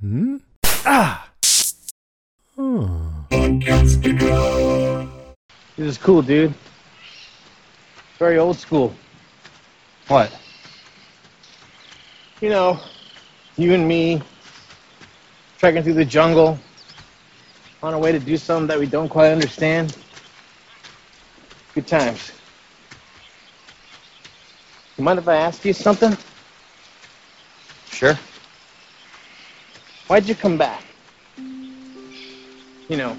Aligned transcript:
Hmm? 0.00 0.36
Ah! 0.86 1.28
Oh. 2.56 3.26
This 5.76 5.86
is 5.86 5.98
cool, 5.98 6.22
dude. 6.22 6.54
Very 8.18 8.38
old 8.38 8.56
school. 8.56 8.94
What? 10.08 10.34
You 12.40 12.48
know, 12.48 12.80
you 13.58 13.74
and 13.74 13.86
me 13.86 14.22
trekking 15.58 15.82
through 15.82 15.92
the 15.92 16.04
jungle 16.06 16.58
on 17.82 17.92
our 17.92 18.00
way 18.00 18.10
to 18.12 18.18
do 18.18 18.38
something 18.38 18.68
that 18.68 18.78
we 18.78 18.86
don't 18.86 19.10
quite 19.10 19.32
understand. 19.32 19.94
Good 21.74 21.86
times. 21.86 22.32
You 24.96 25.04
mind 25.04 25.18
if 25.18 25.28
I 25.28 25.36
ask 25.36 25.62
you 25.62 25.74
something? 25.74 26.16
Sure. 27.90 28.18
Why'd 30.10 30.26
you 30.26 30.34
come 30.34 30.58
back? 30.58 30.82
You 31.36 32.96
know, 32.96 33.16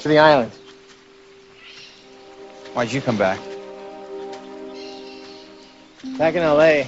to 0.00 0.08
the 0.08 0.18
island. 0.18 0.50
Why'd 2.74 2.90
you 2.90 3.00
come 3.00 3.16
back? 3.16 3.38
Back 6.18 6.34
in 6.34 6.42
LA, 6.42 6.82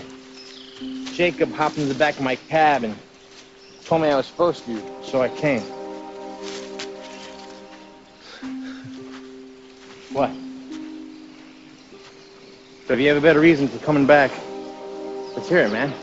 Jacob 1.12 1.52
hopped 1.52 1.76
into 1.76 1.92
the 1.92 1.96
back 1.96 2.16
of 2.16 2.22
my 2.22 2.34
cab 2.34 2.82
and 2.82 2.96
told 3.84 4.02
me 4.02 4.08
I 4.08 4.16
was 4.16 4.26
supposed 4.26 4.64
to, 4.64 4.82
so 5.04 5.22
I 5.22 5.28
came. 5.28 5.62
What? 10.10 10.32
So 12.88 12.94
if 12.94 12.98
you 12.98 13.06
have 13.06 13.18
a 13.18 13.20
better 13.20 13.38
reason 13.38 13.68
for 13.68 13.78
coming 13.86 14.04
back, 14.04 14.32
let's 15.36 15.48
hear 15.48 15.58
it, 15.58 15.70
man. 15.70 15.94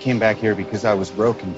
Came 0.00 0.18
back 0.18 0.38
here 0.38 0.54
because 0.54 0.84
I 0.84 0.94
was 0.94 1.10
broken. 1.10 1.56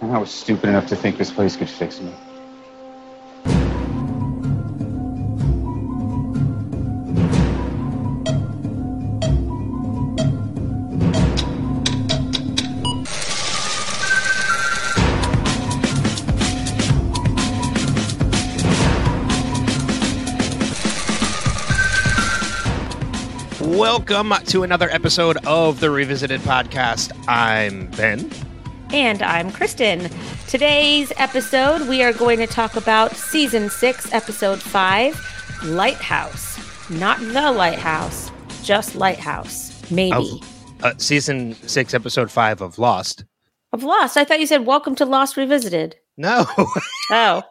And 0.00 0.12
I 0.12 0.18
was 0.18 0.30
stupid 0.30 0.68
enough 0.70 0.86
to 0.86 0.96
think 0.96 1.18
this 1.18 1.30
place 1.30 1.56
could 1.56 1.68
fix 1.68 2.00
me. 2.00 2.12
Welcome 24.06 24.44
to 24.48 24.64
another 24.64 24.90
episode 24.90 25.38
of 25.46 25.80
the 25.80 25.90
Revisited 25.90 26.42
Podcast. 26.42 27.10
I'm 27.26 27.86
Ben. 27.92 28.30
And 28.92 29.22
I'm 29.22 29.50
Kristin. 29.50 30.12
Today's 30.46 31.10
episode, 31.16 31.88
we 31.88 32.02
are 32.02 32.12
going 32.12 32.38
to 32.40 32.46
talk 32.46 32.76
about 32.76 33.16
season 33.16 33.70
six, 33.70 34.12
episode 34.12 34.60
five 34.60 35.18
Lighthouse. 35.64 36.58
Not 36.90 37.18
the 37.18 37.50
lighthouse, 37.50 38.30
just 38.62 38.94
Lighthouse. 38.94 39.90
Maybe. 39.90 40.12
Of 40.82 40.84
uh, 40.84 40.92
season 40.98 41.54
six, 41.66 41.94
episode 41.94 42.30
five 42.30 42.60
of 42.60 42.78
Lost. 42.78 43.24
Of 43.72 43.84
Lost. 43.84 44.18
I 44.18 44.24
thought 44.24 44.38
you 44.40 44.46
said 44.46 44.66
Welcome 44.66 44.96
to 44.96 45.06
Lost 45.06 45.38
Revisited. 45.38 45.96
No. 46.18 46.44
Oh, 47.10 47.42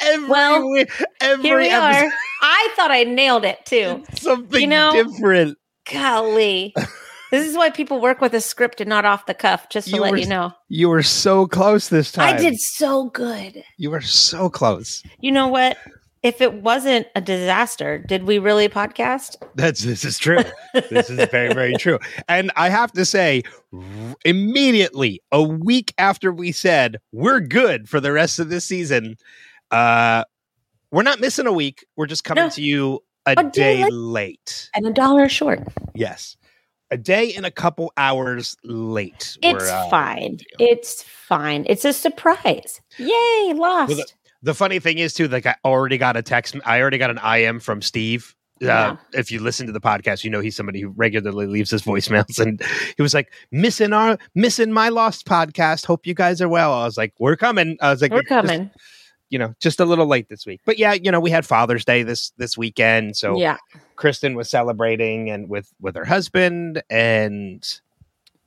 every, 0.00 0.28
Well, 0.28 0.84
every 1.20 1.42
here 1.44 1.58
we 1.58 1.68
episode, 1.68 2.06
are. 2.06 2.12
I 2.42 2.68
thought 2.76 2.90
I 2.90 3.04
nailed 3.04 3.44
it 3.44 3.64
too. 3.66 4.04
something 4.18 4.60
You 4.60 4.66
know- 4.66 4.92
different. 4.92 5.58
Golly. 5.92 6.74
This 7.30 7.46
is 7.46 7.58
why 7.58 7.68
people 7.68 8.00
work 8.00 8.22
with 8.22 8.32
a 8.32 8.40
script 8.40 8.80
and 8.80 8.88
not 8.88 9.04
off 9.04 9.26
the 9.26 9.34
cuff, 9.34 9.68
just 9.68 9.88
to 9.90 9.96
You 9.96 10.00
let 10.00 10.12
were- 10.12 10.16
you 10.16 10.26
know. 10.26 10.50
You 10.70 10.88
were 10.88 11.02
so 11.02 11.46
close 11.46 11.90
this 11.90 12.10
time. 12.10 12.34
I 12.34 12.38
did 12.38 12.58
so 12.58 13.10
good. 13.10 13.62
You 13.76 13.90
were 13.90 14.00
so 14.00 14.48
close. 14.48 15.02
You 15.20 15.32
know 15.32 15.46
what? 15.46 15.76
If 16.22 16.40
it 16.40 16.54
wasn't 16.62 17.06
a 17.14 17.20
disaster, 17.20 17.98
did 17.98 18.22
we 18.22 18.38
really 18.38 18.66
podcast? 18.70 19.36
That's 19.56 19.82
this 19.84 20.06
is 20.06 20.16
true. 20.18 20.38
this 20.72 21.10
is 21.10 21.28
very 21.28 21.52
very 21.52 21.74
true. 21.74 21.98
And 22.28 22.50
I 22.56 22.70
have 22.70 22.92
to 22.92 23.04
say, 23.04 23.42
immediately 24.24 25.20
a 25.30 25.42
week 25.42 25.92
after 25.98 26.32
we 26.32 26.52
said 26.52 26.96
we're 27.12 27.40
good 27.40 27.88
for 27.88 28.00
the 28.00 28.12
rest 28.12 28.38
of 28.38 28.48
this 28.48 28.64
season, 28.64 29.16
uh, 29.70 30.24
we're 30.92 31.02
not 31.02 31.20
missing 31.20 31.46
a 31.46 31.52
week. 31.52 31.84
We're 31.96 32.06
just 32.06 32.24
coming 32.24 32.44
No. 32.44 32.50
to 32.50 32.62
you 32.62 33.00
a, 33.26 33.32
A 33.36 33.44
day, 33.44 33.50
day 33.50 33.82
late. 33.84 33.92
late. 33.92 34.70
And 34.74 34.86
a 34.86 34.92
dollar 34.92 35.28
short. 35.28 35.60
Yes, 35.94 36.36
a 36.90 36.96
day 36.96 37.34
and 37.34 37.44
a 37.44 37.50
couple 37.50 37.92
hours 37.96 38.56
late. 38.64 39.36
It's 39.42 39.64
we're, 39.64 39.70
uh, 39.70 39.90
fine. 39.90 40.38
It's 40.58 41.02
fine. 41.02 41.64
It's 41.68 41.84
a 41.84 41.92
surprise. 41.92 42.80
Yay, 42.98 43.52
lost. 43.54 43.96
the- 43.96 44.06
The 44.42 44.54
funny 44.54 44.78
thing 44.78 44.98
is 44.98 45.14
too, 45.14 45.26
like 45.28 45.46
I 45.46 45.56
already 45.64 45.98
got 45.98 46.16
a 46.16 46.22
text. 46.22 46.54
I 46.64 46.80
already 46.80 46.96
got 46.98 47.10
an 47.10 47.18
IM 47.18 47.58
from 47.60 47.82
Steve. 47.82 48.34
Uh, 48.62 48.66
Yeah. 48.66 48.96
If 49.12 49.30
you 49.32 49.40
listen 49.40 49.66
to 49.66 49.72
the 49.72 49.80
podcast, 49.80 50.22
you 50.24 50.30
know 50.30 50.40
he's 50.40 50.54
somebody 50.56 50.80
who 50.80 50.88
regularly 50.90 51.46
leaves 51.46 51.70
his 51.72 51.82
voicemails, 51.82 52.38
and 52.38 52.60
he 52.96 53.02
was 53.02 53.14
like, 53.14 53.32
"Missing 53.52 53.92
our, 53.92 54.16
missing 54.36 54.72
my 54.72 54.88
lost 54.90 55.26
podcast. 55.26 55.86
Hope 55.86 56.06
you 56.06 56.14
guys 56.14 56.40
are 56.40 56.48
well." 56.48 56.72
I 56.72 56.84
was 56.84 56.96
like, 56.96 57.12
"We're 57.18 57.36
coming." 57.36 57.76
I 57.80 57.90
was 57.90 58.00
like, 58.00 58.12
We're 58.12 58.20
"It's 58.20 58.28
just, 58.30 58.46
coming. 58.46 58.70
You 59.30 59.38
know, 59.38 59.54
just 59.60 59.78
a 59.80 59.84
little 59.84 60.06
late 60.06 60.28
this 60.28 60.46
week, 60.46 60.60
but 60.64 60.78
yeah, 60.78 60.94
you 60.94 61.10
know, 61.10 61.20
we 61.20 61.30
had 61.30 61.44
Father's 61.44 61.84
Day 61.84 62.02
this 62.02 62.30
this 62.38 62.56
weekend, 62.56 63.16
so 63.16 63.36
yeah. 63.38 63.58
Kristin 63.96 64.34
was 64.34 64.48
celebrating 64.48 65.30
and 65.30 65.48
with 65.48 65.72
with 65.80 65.96
her 65.96 66.04
husband, 66.04 66.82
and 66.88 67.80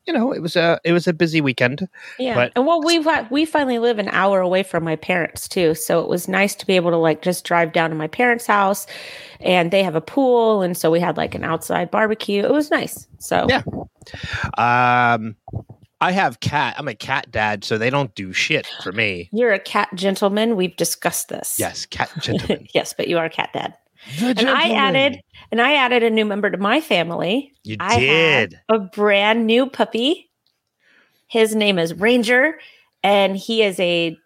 you 0.08 0.14
know, 0.14 0.31
it 0.31 0.42
was 0.42 0.56
a 0.56 0.80
it 0.84 0.94
was 0.94 1.08
a 1.08 1.14
busy 1.14 1.42
weekend. 1.42 1.88
Yeah. 2.18 2.34
but- 2.34 2.52
and 2.56 2.66
well, 2.66 2.81
we 2.81 3.06
we 3.30 3.46
finally 3.46 3.80
live 3.80 4.00
an 4.00 4.09
hour 4.09 4.40
away 4.42 4.64
from 4.64 4.84
my 4.84 4.96
parents 4.96 5.47
too, 5.47 5.75
so 5.75 6.00
it 6.00 6.08
was 6.08 6.28
nice 6.28 6.56
to 6.56 6.66
be 6.66 6.75
able 6.75 6.92
to 6.92 6.98
like 6.98 7.22
just 7.22 7.46
drive 7.46 7.74
down 7.74 7.92
to 7.92 7.96
my 7.96 8.08
parents' 8.08 8.48
house, 8.48 8.88
and 9.40 9.72
they 9.72 9.84
have 9.84 9.96
a 9.96 10.02
pool, 10.02 10.63
and 10.63 10.75
so 10.75 10.90
we 10.90 11.00
had 11.00 11.18
like 11.18 11.36
an 11.36 11.44
outside 11.44 11.92
barbecue. 11.92 12.44
It 12.44 12.52
was 12.52 12.72
nice. 12.72 13.08
So 13.19 13.46
Yeah. 13.48 13.62
Um, 14.58 15.36
I 16.01 16.12
have 16.12 16.39
cat. 16.39 16.75
I'm 16.78 16.88
a 16.88 16.95
cat 16.95 17.31
dad, 17.31 17.63
so 17.63 17.78
they 17.78 17.89
don't 17.91 18.13
do 18.16 18.34
shit 18.34 18.67
for 18.84 18.91
me. 18.91 19.29
you're 19.31 19.53
a 19.53 19.59
cat 19.59 19.89
gentleman. 19.94 20.56
We've 20.56 20.75
discussed 20.75 21.29
this. 21.29 21.57
Yes, 21.59 21.85
cat 21.85 22.12
gentleman. 22.19 22.67
yes, 22.73 22.94
but 22.94 23.07
you 23.07 23.17
are 23.19 23.25
a 23.25 23.29
cat 23.29 23.51
dad. 23.53 23.75
The 24.19 24.29
And 24.29 24.50
I 24.50 24.69
added 24.72 25.22
and 25.51 25.62
I 25.62 25.75
added 25.75 26.01
a 26.01 26.09
new 26.09 26.25
member 26.25 26.50
to 26.50 26.57
my 26.57 26.81
family. 26.81 27.53
You 27.63 27.78
I 27.79 28.00
did. 28.00 28.59
a 28.67 28.79
brand 28.79 29.45
new 29.45 29.69
puppy. 29.69 30.31
His 31.28 31.56
name 31.56 31.78
is 31.78 31.94
Ranger, 31.94 32.59
and 33.03 33.38
he 33.38 33.62
is 33.62 33.79
a 33.79 34.18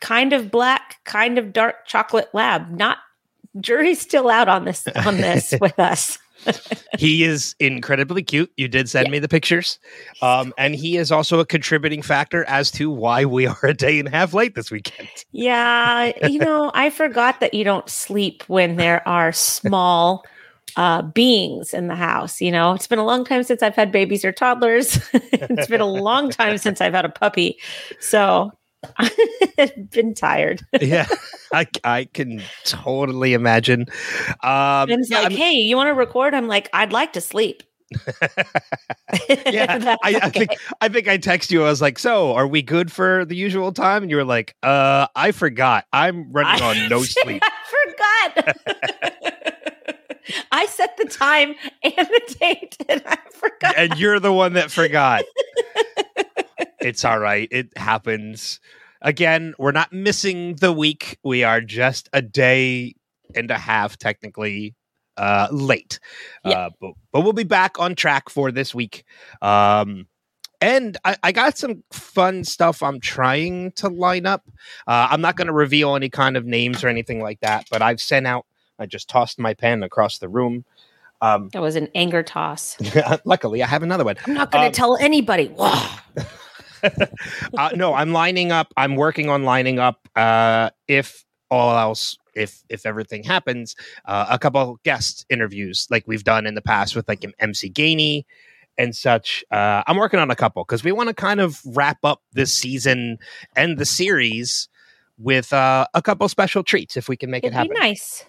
kind 0.00 0.32
of 0.32 0.50
black, 0.50 0.96
kind 1.04 1.38
of 1.38 1.52
dark 1.52 1.86
chocolate 1.86 2.30
lab. 2.32 2.70
Not 2.70 2.98
jury's 3.60 4.00
still 4.00 4.30
out 4.30 4.48
on 4.48 4.64
this 4.64 4.86
on 5.04 5.16
this 5.16 5.54
with 5.60 5.78
us. 5.78 6.18
He 6.98 7.24
is 7.24 7.54
incredibly 7.58 8.22
cute. 8.22 8.50
You 8.56 8.68
did 8.68 8.88
send 8.88 9.06
Yeah. 9.06 9.12
me 9.12 9.18
the 9.18 9.28
pictures. 9.28 9.78
Um, 10.22 10.52
and 10.58 10.74
he 10.74 10.96
is 10.96 11.12
also 11.12 11.40
a 11.40 11.46
contributing 11.46 12.02
factor 12.02 12.44
as 12.44 12.70
to 12.72 12.90
why 12.90 13.24
we 13.24 13.46
are 13.46 13.58
a 13.62 13.74
day 13.74 13.98
and 13.98 14.08
a 14.08 14.10
half 14.10 14.34
late 14.34 14.54
this 14.54 14.70
weekend. 14.70 15.08
Yeah, 15.32 16.12
you 16.26 16.38
know, 16.38 16.70
I 16.74 16.90
forgot 16.90 17.40
that 17.40 17.54
you 17.54 17.64
don't 17.64 17.88
sleep 17.88 18.42
when 18.46 18.76
there 18.76 19.06
are 19.08 19.32
small 19.32 20.24
uh, 20.76 21.02
beings 21.02 21.74
in 21.74 21.88
the 21.88 21.96
house. 21.96 22.40
You 22.40 22.52
know, 22.52 22.72
it's 22.72 22.86
been 22.86 22.98
a 22.98 23.04
long 23.04 23.24
time 23.24 23.42
since 23.42 23.62
I've 23.62 23.74
had 23.74 23.90
babies 23.90 24.24
or 24.24 24.32
toddlers. 24.32 25.00
it's 25.12 25.66
been 25.66 25.80
a 25.80 25.86
long 25.86 26.30
time 26.30 26.58
since 26.58 26.80
I've 26.80 26.94
had 26.94 27.04
a 27.04 27.10
puppy. 27.10 27.58
So 28.00 28.52
I've 28.96 29.90
been 29.90 30.14
tired. 30.14 30.62
yeah, 30.80 31.06
I, 31.52 31.66
I 31.84 32.04
can 32.12 32.42
totally 32.64 33.34
imagine. 33.34 33.86
Um, 34.42 34.88
Ben's 34.88 35.10
yeah, 35.10 35.18
like, 35.18 35.28
I'm- 35.28 35.36
hey, 35.36 35.52
you 35.52 35.76
want 35.76 35.88
to 35.88 35.94
record? 35.94 36.34
I'm 36.34 36.48
like, 36.48 36.68
I'd 36.72 36.92
like 36.92 37.12
to 37.14 37.20
sleep. 37.20 37.62
yeah, 39.28 39.96
I, 40.04 40.20
I 40.22 40.30
think 40.30 40.50
I 40.80 40.88
think 40.88 41.08
I 41.08 41.16
text 41.16 41.50
you. 41.50 41.64
I 41.64 41.68
was 41.68 41.82
like, 41.82 41.98
"So, 41.98 42.32
are 42.34 42.46
we 42.46 42.62
good 42.62 42.92
for 42.92 43.24
the 43.24 43.34
usual 43.34 43.72
time?" 43.72 44.02
And 44.02 44.10
you 44.10 44.16
were 44.16 44.24
like, 44.24 44.54
"Uh, 44.62 45.08
I 45.16 45.32
forgot. 45.32 45.86
I'm 45.92 46.30
running 46.30 46.62
on 46.62 46.88
no 46.88 47.02
sleep." 47.02 47.42
I 47.44 48.34
forgot. 48.36 48.56
I 50.52 50.66
set 50.66 50.96
the 50.98 51.06
time 51.06 51.56
and 51.82 51.94
the 51.96 52.36
date, 52.38 52.76
and 52.88 53.02
I 53.04 53.18
forgot. 53.32 53.74
and 53.76 53.98
you're 53.98 54.20
the 54.20 54.32
one 54.32 54.52
that 54.52 54.70
forgot. 54.70 55.24
it's 56.80 57.04
all 57.04 57.18
right. 57.18 57.48
It 57.50 57.76
happens. 57.76 58.60
Again, 59.02 59.54
we're 59.58 59.72
not 59.72 59.92
missing 59.92 60.56
the 60.56 60.72
week. 60.72 61.18
We 61.24 61.42
are 61.44 61.60
just 61.60 62.08
a 62.12 62.20
day 62.22 62.94
and 63.34 63.50
a 63.50 63.58
half, 63.58 63.96
technically, 63.96 64.74
uh, 65.16 65.48
late. 65.50 65.98
Yeah. 66.44 66.66
Uh, 66.66 66.70
but, 66.80 66.92
but 67.12 67.20
we'll 67.22 67.32
be 67.32 67.44
back 67.44 67.78
on 67.78 67.94
track 67.94 68.28
for 68.28 68.50
this 68.52 68.74
week. 68.74 69.04
Um, 69.40 70.06
and 70.60 70.98
I, 71.04 71.16
I 71.22 71.32
got 71.32 71.56
some 71.56 71.82
fun 71.90 72.44
stuff 72.44 72.82
I'm 72.82 73.00
trying 73.00 73.72
to 73.72 73.88
line 73.88 74.26
up. 74.26 74.42
Uh, 74.86 75.08
I'm 75.10 75.22
not 75.22 75.36
going 75.36 75.46
to 75.46 75.54
reveal 75.54 75.96
any 75.96 76.10
kind 76.10 76.36
of 76.36 76.44
names 76.44 76.84
or 76.84 76.88
anything 76.88 77.22
like 77.22 77.40
that, 77.40 77.66
but 77.70 77.80
I've 77.80 78.00
sent 78.00 78.26
out. 78.26 78.44
I 78.78 78.84
just 78.86 79.08
tossed 79.08 79.38
my 79.38 79.54
pen 79.54 79.82
across 79.82 80.18
the 80.18 80.28
room. 80.28 80.64
Um, 81.22 81.48
That 81.52 81.62
was 81.62 81.76
an 81.76 81.88
anger 81.94 82.22
toss. 82.22 82.76
luckily, 83.24 83.62
I 83.62 83.66
have 83.66 83.82
another 83.82 84.04
one. 84.04 84.16
I'm 84.26 84.34
not 84.34 84.50
going 84.50 84.62
to 84.62 84.66
Um, 84.68 84.72
tell 84.72 84.96
anybody. 84.96 85.54
Uh, 87.56 87.70
no, 87.74 87.94
I'm 87.94 88.12
lining 88.12 88.52
up. 88.52 88.72
I'm 88.76 88.96
working 88.96 89.28
on 89.28 89.44
lining 89.44 89.78
up. 89.78 90.08
Uh, 90.16 90.70
if 90.88 91.24
all 91.50 91.76
else, 91.76 92.16
if 92.34 92.62
if 92.68 92.86
everything 92.86 93.24
happens, 93.24 93.74
uh, 94.04 94.26
a 94.30 94.38
couple 94.38 94.78
guest 94.84 95.26
interviews 95.30 95.86
like 95.90 96.06
we've 96.06 96.24
done 96.24 96.46
in 96.46 96.54
the 96.54 96.62
past 96.62 96.94
with 96.96 97.08
like 97.08 97.24
MC 97.38 97.70
Gainey 97.70 98.24
and 98.78 98.94
such. 98.94 99.44
Uh, 99.50 99.82
I'm 99.86 99.96
working 99.96 100.20
on 100.20 100.30
a 100.30 100.36
couple 100.36 100.64
because 100.64 100.84
we 100.84 100.92
want 100.92 101.08
to 101.08 101.14
kind 101.14 101.40
of 101.40 101.60
wrap 101.66 101.98
up 102.04 102.22
this 102.32 102.52
season 102.54 103.18
and 103.56 103.78
the 103.78 103.84
series 103.84 104.68
with 105.18 105.52
uh, 105.52 105.86
a 105.92 106.00
couple 106.00 106.26
special 106.28 106.62
treats 106.62 106.96
if 106.96 107.08
we 107.08 107.16
can 107.16 107.30
make 107.30 107.44
It'd 107.44 107.52
it 107.52 107.56
happen. 107.56 107.72
be 107.74 107.78
nice. 107.80 108.24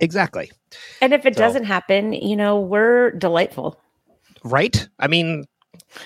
Exactly. 0.00 0.50
And 1.00 1.12
if 1.14 1.24
it 1.24 1.34
So- 1.34 1.38
doesn't 1.40 1.64
happen, 1.64 2.12
you 2.12 2.36
know, 2.36 2.60
we're 2.60 3.12
delightful. 3.12 3.80
Right? 4.44 4.88
I 4.98 5.06
mean, 5.08 5.44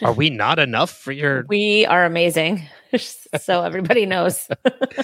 are 0.03 0.13
we 0.13 0.31
not 0.31 0.59
enough 0.59 0.91
for 0.91 1.13
your 1.13 1.45
We 1.49 1.87
are 1.87 2.05
amazing. 2.05 2.67
so 2.97 3.63
everybody 3.63 4.07
knows. 4.07 4.49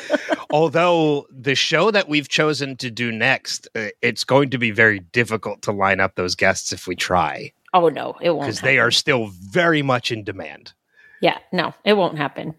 Although 0.51 1.27
the 1.31 1.55
show 1.55 1.91
that 1.91 2.09
we've 2.09 2.29
chosen 2.29 2.77
to 2.77 2.91
do 2.91 3.13
next, 3.13 3.69
uh, 3.75 3.89
it's 4.03 4.25
going 4.25 4.51
to 4.51 4.59
be 4.59 4.71
very 4.71 5.01
difficult 5.01 5.63
to 5.63 5.73
line 5.73 6.01
up 6.01 6.15
those 6.15 6.35
guests 6.35 6.73
if 6.73 6.87
we 6.87 6.97
try 6.97 7.53
Oh 7.75 7.89
no, 7.89 8.17
it 8.21 8.31
won't. 8.31 8.43
because 8.47 8.61
they 8.63 8.79
are 8.79 8.91
still 8.91 9.27
very 9.33 9.83
much 9.83 10.11
in 10.11 10.25
demand. 10.25 10.73
Yeah, 11.21 11.39
no, 11.53 11.75
it 11.85 11.95
won't 11.95 12.17
happen. 12.19 12.55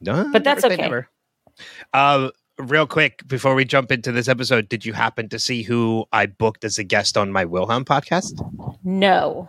No, 0.00 0.28
But 0.32 0.44
that's 0.44 0.64
okay. 0.64 0.76
never. 0.76 1.08
Uh, 1.92 2.30
real 2.58 2.86
quick 2.86 3.26
before 3.26 3.54
we 3.54 3.64
jump 3.64 3.90
into 3.90 4.12
this 4.12 4.28
episode, 4.28 4.68
did 4.68 4.86
you 4.86 4.92
happen 4.92 5.28
to 5.30 5.38
see 5.38 5.62
who 5.62 6.04
I 6.12 6.26
booked 6.26 6.64
as 6.64 6.78
a 6.78 6.84
guest 6.84 7.16
on 7.16 7.32
my 7.32 7.44
Wilhelm 7.44 7.84
podcast? 7.84 8.40
No, 8.84 9.48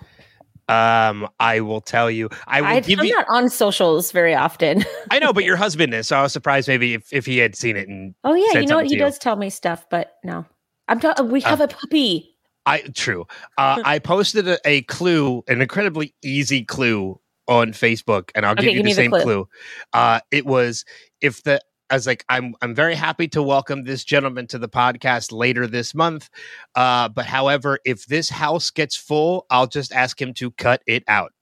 Um, 0.71 1.27
I 1.39 1.59
will 1.59 1.81
tell 1.81 2.09
you. 2.09 2.29
I 2.47 2.61
will 2.61 2.67
I, 2.67 2.79
give 2.79 2.99
I'm 2.99 3.05
you. 3.05 3.13
not 3.13 3.25
on 3.29 3.49
socials 3.49 4.11
very 4.11 4.33
often. 4.33 4.83
I 5.09 5.19
know, 5.19 5.33
but 5.33 5.43
your 5.43 5.55
husband 5.57 5.93
is, 5.93 6.07
so 6.07 6.17
I 6.17 6.21
was 6.21 6.33
surprised 6.33 6.67
maybe 6.67 6.93
if, 6.93 7.11
if 7.11 7.25
he 7.25 7.37
had 7.37 7.55
seen 7.55 7.75
it. 7.75 7.87
And 7.87 8.15
Oh 8.23 8.33
yeah, 8.33 8.59
you 8.59 8.67
know 8.67 8.77
what? 8.77 8.85
He 8.87 8.93
you. 8.93 8.99
does 8.99 9.17
tell 9.19 9.35
me 9.35 9.49
stuff, 9.49 9.85
but 9.89 10.13
no, 10.23 10.45
I'm 10.87 10.99
talking. 10.99 11.29
We 11.29 11.41
have 11.41 11.61
a 11.61 11.67
puppy. 11.67 12.35
I 12.65 12.81
true. 12.93 13.25
Uh, 13.57 13.81
I 13.83 13.99
posted 13.99 14.47
a, 14.47 14.59
a 14.65 14.83
clue, 14.83 15.43
an 15.47 15.61
incredibly 15.61 16.13
easy 16.23 16.63
clue 16.63 17.19
on 17.47 17.71
Facebook, 17.71 18.29
and 18.35 18.45
I'll 18.45 18.53
Okay, 18.53 18.67
give 18.67 18.75
you 18.75 18.83
the 18.83 18.89
the 18.89 18.95
same 18.95 19.11
clue. 19.11 19.21
clue. 19.23 19.49
Uh, 19.93 20.19
it 20.31 20.45
was 20.45 20.85
if 21.21 21.43
the 21.43 21.59
I 21.91 21.95
was 21.95 22.07
like, 22.07 22.23
I'm 22.29 22.55
I'm 22.61 22.73
very 22.73 22.95
happy 22.95 23.27
to 23.29 23.43
welcome 23.43 23.83
this 23.83 24.03
gentleman 24.05 24.47
to 24.47 24.57
the 24.57 24.69
podcast 24.69 25.31
later 25.33 25.67
this 25.67 25.93
month. 25.93 26.29
Uh, 26.73 27.09
but 27.09 27.25
however, 27.25 27.79
if 27.85 28.05
this 28.05 28.29
house 28.29 28.69
gets 28.71 28.95
full, 28.95 29.45
I'll 29.49 29.67
just 29.67 29.91
ask 29.91 30.19
him 30.19 30.33
to 30.35 30.51
cut 30.51 30.81
it 30.87 31.03
out. 31.07 31.33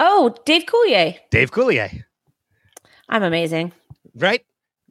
Oh, 0.00 0.34
Dave 0.44 0.64
Coulier. 0.66 1.16
Dave 1.30 1.52
Coulier, 1.52 2.02
I'm 3.08 3.22
amazing. 3.22 3.72
right? 4.16 4.44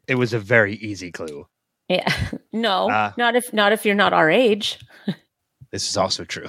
It 0.08 0.16
was 0.16 0.34
a 0.34 0.40
very 0.40 0.76
easy 0.76 1.12
clue. 1.12 1.48
Yeah. 1.88 2.12
No, 2.54 2.90
Uh, 2.90 3.14
not 3.18 3.36
if 3.38 3.54
not 3.54 3.72
if 3.72 3.86
you're 3.86 3.96
not 3.96 4.14
our 4.14 4.30
age. 4.30 4.80
This 5.72 5.90
is 5.90 5.96
also 5.96 6.26
true. 6.26 6.48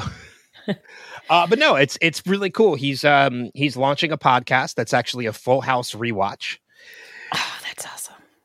uh, 1.31 1.47
but 1.47 1.56
no, 1.61 1.77
it's 1.77 1.97
it's 2.00 2.27
really 2.27 2.50
cool. 2.50 2.75
He's 2.75 3.05
um 3.05 3.50
he's 3.55 3.77
launching 3.77 4.11
a 4.11 4.19
podcast 4.19 4.75
that's 4.75 4.93
actually 4.93 5.27
a 5.27 5.33
Full 5.33 5.61
House 5.61 5.93
rewatch. 5.95 6.59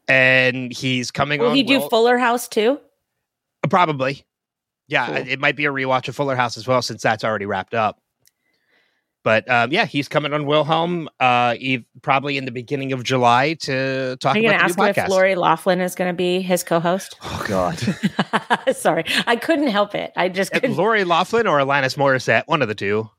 And 0.07 0.71
he's 0.71 1.12
coming 1.12 1.39
on 1.39 1.45
Will 1.45 1.50
on. 1.51 1.56
he 1.57 1.63
do 1.63 1.80
Will- 1.80 1.89
Fuller 1.89 2.18
House 2.18 2.48
too? 2.48 2.80
probably? 3.69 4.24
Yeah, 4.88 5.07
Cool. 5.07 5.27
it 5.27 5.39
might 5.39 5.57
be 5.57 5.65
a 5.65 5.71
rewatch 5.71 6.07
of 6.07 6.15
Fuller 6.15 6.36
House 6.38 6.56
as 6.57 6.65
well, 6.68 6.81
since 6.81 7.01
that's 7.01 7.24
already 7.25 7.45
wrapped 7.45 7.74
up. 7.74 8.00
But 9.24 9.50
um, 9.51 9.74
yeah, 9.74 9.83
he's 9.86 10.07
coming 10.07 10.31
on 10.31 10.45
Wilhelm, 10.45 11.09
uh, 11.19 11.56
ev- 11.62 11.83
probably 12.01 12.38
in 12.38 12.45
the 12.45 12.51
beginning 12.51 12.94
of 12.94 13.04
July 13.04 13.56
to 13.62 14.15
talk 14.21 14.36
Are 14.36 14.39
you 14.39 14.44
going 14.48 14.56
about 14.56 14.68
to 14.69 14.74
the 14.75 14.81
ask 14.83 14.95
new 14.98 15.01
podcast. 15.01 15.06
if 15.07 15.09
Lori 15.12 15.36
Laughlin 15.36 15.81
is 15.81 15.95
going 15.95 16.07
to 16.09 16.15
be 16.15 16.39
his 16.39 16.63
co-host? 16.63 17.18
oh 17.24 17.44
God, 17.45 17.77
Sorry, 18.75 19.04
I 19.25 19.36
couldn't 19.36 19.68
help 19.68 19.94
it. 19.95 20.13
I 20.15 20.30
just 20.30 20.54
couldn't. 20.54 20.77
Lori 20.77 21.04
Laughlin 21.04 21.45
or 21.48 21.59
Alanis 21.59 21.98
Morissette, 21.98 22.44
one 22.45 22.62
of 22.62 22.69
the 22.69 22.75
two, 22.75 23.09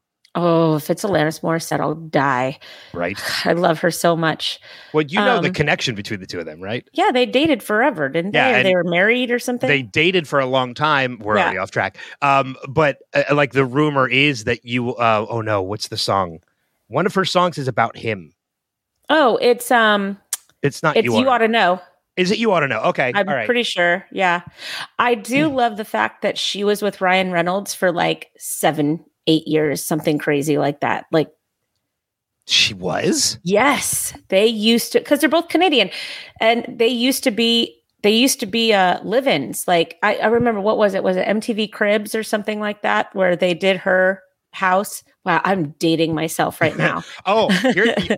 Oh, 0.41 0.77
if 0.77 0.89
it's 0.89 1.03
Alanis 1.03 1.41
Morissette, 1.41 1.81
I'll 1.81 1.95
die. 1.95 2.59
right? 2.93 3.19
I 3.45 3.53
love 3.55 3.81
her 3.81 3.91
so 3.91 4.17
much. 4.17 4.61
Well, 4.93 5.03
you 5.05 5.19
know 5.19 5.41
the 5.41 5.49
Um, 5.49 5.55
connection 5.55 5.95
between 5.97 6.21
the 6.21 6.27
two 6.27 6.39
of 6.39 6.47
them, 6.47 6.61
right? 6.61 6.87
Yeah, 6.93 7.11
they 7.11 7.27
dated 7.27 7.61
forever, 7.63 8.09
didn't 8.09 8.31
they? 8.33 8.39
Yeah, 8.39 8.61
Or 8.61 8.63
they 8.63 8.75
were 8.75 8.85
married 8.85 9.31
or 9.33 9.39
something. 9.39 9.69
they 9.69 9.83
dated 9.83 10.29
for 10.29 10.39
a 10.39 10.47
long 10.47 10.75
time. 10.75 11.19
We're 11.19 11.37
Yeah. 11.37 11.43
already 11.45 11.59
off 11.59 11.71
track. 11.73 11.97
Um, 12.23 12.57
but 12.69 12.99
uh, 13.15 13.35
like 13.35 13.53
the 13.53 13.65
rumor 13.65 14.09
is 14.09 14.45
that 14.45 14.65
you. 14.65 14.95
Uh, 14.95 15.27
oh 15.29 15.41
no, 15.41 15.61
what's 15.63 15.89
the 15.89 15.97
song? 15.99 16.39
One 16.87 17.05
of 17.07 17.15
her 17.17 17.25
songs 17.25 17.59
is 17.59 17.67
about 17.69 17.97
him. 17.97 18.33
oh, 19.11 19.39
it's 19.43 19.71
um, 19.71 20.19
It's 20.63 20.83
not 20.83 20.97
it's 20.97 21.05
you. 21.07 21.19
you, 21.19 21.29
ought 21.29 21.39
to 21.39 21.49
know. 21.49 21.81
Is 22.17 22.31
it 22.31 22.39
you 22.39 22.51
ought 22.53 22.61
to 22.61 22.69
know? 22.69 22.81
Okay, 22.81 23.13
I'm 23.15 23.29
all 23.29 23.35
right. 23.35 23.47
pretty 23.47 23.63
sure. 23.63 24.05
Yeah, 24.13 24.41
I 24.99 25.15
do 25.15 25.49
love 25.49 25.77
the 25.77 25.85
fact 25.85 26.23
that 26.23 26.37
she 26.39 26.65
was 26.65 26.83
with 26.83 27.01
Ryan 27.01 27.31
Reynolds 27.33 27.75
for 27.75 27.93
like 27.93 28.31
seven, 28.39 29.05
eight 29.29 29.47
years, 29.47 29.85
something 29.85 30.19
crazy 30.19 30.59
like 30.59 30.81
that. 30.81 31.07
Like 31.13 31.31
she 32.47 32.75
was. 32.75 33.39
Yes, 33.45 34.15
they 34.29 34.47
used 34.47 34.93
to 34.93 34.99
because 34.99 35.21
they're 35.21 35.29
both 35.29 35.49
Canadian, 35.49 35.91
and 36.41 36.65
they 36.69 36.89
used 36.89 37.23
to 37.25 37.31
be 37.31 37.77
they 38.03 38.11
used 38.11 38.41
to 38.41 38.47
be 38.47 38.73
uh 38.73 39.01
live-ins. 39.05 39.69
Like 39.69 39.99
I, 40.03 40.17
I 40.17 40.27
remember 40.27 40.61
what 40.61 40.79
was 40.79 40.95
it? 40.95 41.05
Was 41.05 41.17
it 41.17 41.27
MTV 41.27 41.71
Cribs 41.71 42.15
or 42.15 42.23
something 42.23 42.59
like 42.59 42.83
that 42.83 43.15
where 43.15 43.37
they 43.37 43.55
did 43.55 43.77
her 43.77 44.23
house? 44.59 45.03
Wow, 45.25 45.41
I'm 45.45 45.71
dating 45.79 46.15
myself 46.15 46.61
right 46.61 46.77
now. 46.87 47.03
Oh, 47.27 47.49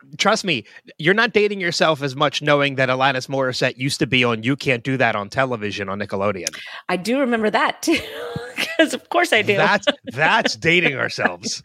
trust 0.19 0.45
me, 0.45 0.65
you're 0.99 1.15
not 1.15 1.33
dating 1.33 1.61
yourself 1.61 2.03
as 2.03 2.17
much 2.17 2.41
knowing 2.43 2.77
that 2.77 2.89
Alanis 2.89 3.29
Morissette 3.29 3.77
used 3.77 3.99
to 4.01 4.07
be 4.07 4.25
on 4.25 4.43
You 4.43 4.57
Can't 4.57 4.83
Do 4.83 4.97
That 4.97 5.15
on 5.17 5.29
television 5.29 5.89
on 5.89 5.99
Nickelodeon. 6.01 6.57
I 6.89 6.97
do 6.97 7.19
remember 7.21 7.51
that 7.51 7.83
too, 7.83 7.99
because 8.57 8.95
of 8.95 9.09
course 9.11 9.33
I 9.33 9.43
do. 9.43 9.57
That's 9.57 9.87
that's 10.07 10.57
dating 10.57 10.97
ourselves. 10.97 11.63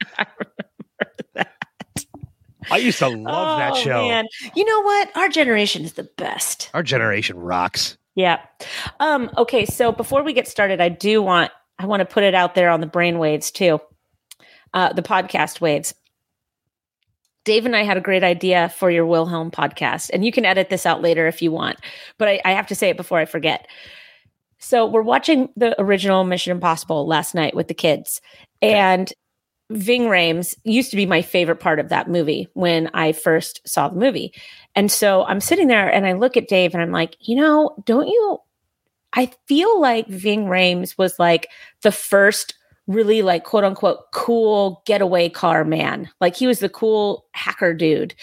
I 2.71 2.77
used 2.77 2.97
to 2.99 3.09
love 3.09 3.59
that 3.59 3.73
Oh, 3.73 3.75
show. 3.75 4.07
man. 4.07 4.25
You 4.55 4.65
know 4.65 4.81
what? 4.81 5.15
Our 5.15 5.29
generation 5.29 5.83
is 5.83 5.93
the 5.93 6.09
best. 6.17 6.71
Our 6.73 6.81
generation 6.81 7.37
rocks. 7.37 7.95
Yeah. 8.15 8.39
Um, 8.99 9.29
okay, 9.37 9.65
so 9.65 9.91
before 9.91 10.23
we 10.23 10.33
get 10.33 10.47
started, 10.47 10.81
I 10.81 10.89
do 10.89 11.21
want 11.21 11.51
I 11.77 11.85
want 11.85 11.99
to 11.99 12.05
put 12.05 12.23
it 12.23 12.33
out 12.33 12.55
there 12.55 12.69
on 12.69 12.79
the 12.81 12.87
brainwaves 12.87 13.51
too. 13.51 13.79
Uh, 14.75 14.93
the 14.93 15.01
podcast 15.01 15.61
waves. 15.61 15.95
Dave 17.45 17.65
and 17.65 17.75
I 17.75 17.83
had 17.83 17.97
a 17.97 18.01
great 18.01 18.23
idea 18.23 18.69
for 18.69 18.91
your 18.91 19.05
Wilhelm 19.05 19.49
podcast, 19.49 20.09
and 20.11 20.25
you 20.25 20.31
can 20.31 20.45
edit 20.45 20.69
this 20.69 20.85
out 20.85 21.01
later 21.01 21.27
if 21.27 21.41
you 21.41 21.51
want. 21.51 21.79
But 22.17 22.27
I, 22.27 22.41
I 22.43 22.51
have 22.51 22.67
to 22.67 22.75
say 22.75 22.89
it 22.89 22.97
before 22.97 23.17
I 23.17 23.25
forget. 23.25 23.67
So 24.59 24.85
we're 24.85 25.01
watching 25.01 25.49
the 25.55 25.79
original 25.81 26.23
Mission 26.23 26.51
Impossible 26.51 27.07
last 27.07 27.33
night 27.33 27.55
with 27.55 27.67
the 27.67 27.73
kids, 27.73 28.19
and 28.61 29.11
Ving 29.71 30.03
Rhames 30.03 30.55
used 30.63 30.91
to 30.91 30.95
be 30.95 31.05
my 31.05 31.21
favorite 31.21 31.59
part 31.59 31.79
of 31.79 31.89
that 31.89 32.09
movie 32.09 32.47
when 32.53 32.89
I 32.93 33.13
first 33.13 33.67
saw 33.67 33.89
the 33.89 33.99
movie. 33.99 34.33
And 34.75 34.91
so 34.91 35.23
I'm 35.23 35.39
sitting 35.39 35.67
there 35.67 35.91
and 35.91 36.05
I 36.05 36.13
look 36.13 36.37
at 36.37 36.47
Dave 36.47 36.73
and 36.73 36.83
I'm 36.83 36.91
like, 36.91 37.15
you 37.19 37.35
know, 37.35 37.75
don't 37.85 38.07
you? 38.07 38.37
I 39.13 39.31
feel 39.47 39.79
like 39.79 40.07
Ving 40.07 40.45
Rhames 40.45 40.97
was 40.97 41.17
like 41.17 41.47
the 41.81 41.91
first 41.91 42.53
really 42.87 43.21
like 43.21 43.43
quote 43.43 43.63
unquote 43.63 43.99
cool 44.13 44.81
getaway 44.85 45.29
car 45.29 45.63
man. 45.65 46.09
Like 46.21 46.35
he 46.35 46.47
was 46.47 46.59
the 46.59 46.69
cool 46.69 47.25
hacker 47.33 47.73
dude. 47.73 48.13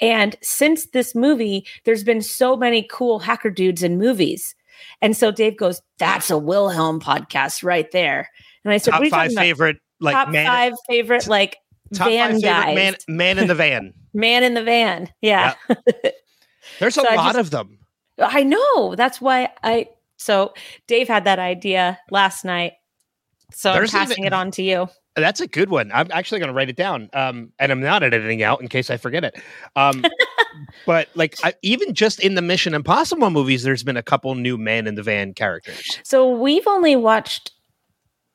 And 0.00 0.36
since 0.42 0.86
this 0.86 1.14
movie, 1.14 1.66
there's 1.84 2.04
been 2.04 2.22
so 2.22 2.56
many 2.56 2.86
cool 2.90 3.18
hacker 3.20 3.50
dudes 3.50 3.82
in 3.82 3.98
movies. 3.98 4.54
And 5.02 5.16
so 5.16 5.30
Dave 5.30 5.56
goes, 5.56 5.82
that's 5.98 6.30
a 6.30 6.38
Wilhelm 6.38 7.00
podcast 7.00 7.62
right 7.64 7.90
there. 7.92 8.28
And 8.64 8.72
I 8.72 8.78
said, 8.78 8.92
Top 8.92 9.00
what 9.00 9.02
are 9.02 9.06
you 9.06 9.10
five 9.10 9.32
favorite 9.34 9.76
like 10.00 10.14
Top 10.14 10.28
man 10.30 10.46
five 10.46 10.72
favorite 10.88 11.26
like 11.26 11.56
top 11.94 12.08
van 12.08 12.38
guys. 12.40 12.74
man 12.74 12.96
man 13.08 13.38
in 13.38 13.46
the 13.48 13.54
van. 13.54 13.92
man 14.14 14.42
in 14.44 14.54
the 14.54 14.62
van. 14.62 15.08
Yeah. 15.20 15.54
There's 16.78 16.96
a 16.96 17.02
So 17.02 17.14
lot 17.14 17.34
just- 17.34 17.38
of 17.38 17.50
them. 17.50 17.78
I 18.20 18.42
know. 18.42 18.96
That's 18.96 19.20
why 19.20 19.50
I 19.62 19.88
so 20.16 20.52
Dave 20.88 21.06
had 21.06 21.24
that 21.24 21.38
idea 21.38 21.98
last 22.10 22.44
night. 22.44 22.72
So 23.50 23.72
There's 23.72 23.94
I'm 23.94 24.00
passing 24.06 24.24
even- 24.24 24.32
it 24.32 24.32
on 24.34 24.50
to 24.52 24.62
you. 24.62 24.88
That's 25.16 25.40
a 25.40 25.48
good 25.48 25.68
one. 25.68 25.90
I'm 25.92 26.06
actually 26.12 26.38
going 26.38 26.48
to 26.48 26.54
write 26.54 26.68
it 26.68 26.76
down, 26.76 27.10
um, 27.12 27.52
and 27.58 27.72
I'm 27.72 27.80
not 27.80 28.04
editing 28.04 28.40
out 28.44 28.60
in 28.60 28.68
case 28.68 28.88
I 28.88 28.96
forget 28.98 29.24
it. 29.24 29.34
Um, 29.74 30.04
but 30.86 31.08
like, 31.16 31.34
I, 31.42 31.54
even 31.62 31.92
just 31.92 32.20
in 32.20 32.36
the 32.36 32.42
Mission 32.42 32.72
Impossible 32.72 33.28
movies, 33.30 33.64
there's 33.64 33.82
been 33.82 33.96
a 33.96 34.02
couple 34.02 34.32
new 34.36 34.56
man 34.56 34.86
in 34.86 34.94
the 34.94 35.02
van 35.02 35.34
characters. 35.34 35.98
So 36.04 36.30
we've 36.30 36.66
only 36.68 36.94
watched 36.94 37.50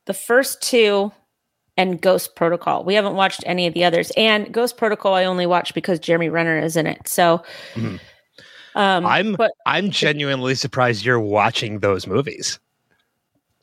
the 0.07 0.13
first 0.13 0.61
two 0.61 1.13
and 1.77 2.01
Ghost 2.01 2.35
Protocol. 2.35 2.83
We 2.83 2.95
haven't 2.95 3.15
watched 3.15 3.43
any 3.45 3.65
of 3.65 3.73
the 3.73 3.85
others. 3.85 4.11
And 4.17 4.53
Ghost 4.53 4.75
Protocol, 4.75 5.13
I 5.13 5.23
only 5.23 5.45
watched 5.45 5.73
because 5.75 5.99
Jeremy 5.99 6.27
Renner 6.27 6.59
is 6.59 6.75
in 6.75 6.85
it. 6.85 7.07
So, 7.07 7.41
Mhm. 7.75 7.99
um, 8.75 9.05
I'm 9.05 9.33
but 9.35 9.51
I'm 9.65 9.89
genuinely 9.89 10.55
surprised 10.55 11.05
you're 11.05 11.17
watching 11.19 11.79
those 11.79 12.07
movies. 12.07 12.59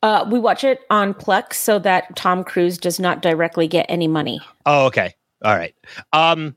Uh, 0.02 0.26
we 0.30 0.38
watch 0.38 0.64
it 0.64 0.80
on 0.90 1.14
Plex 1.14 1.54
so 1.54 1.78
that 1.80 2.14
Tom 2.16 2.42
Cruise 2.44 2.78
does 2.78 2.98
not 2.98 3.22
directly 3.22 3.68
get 3.68 3.86
any 3.88 4.08
money. 4.08 4.40
Oh, 4.66 4.86
okay. 4.86 5.14
All 5.44 5.54
right. 5.56 5.74
Um, 6.12 6.56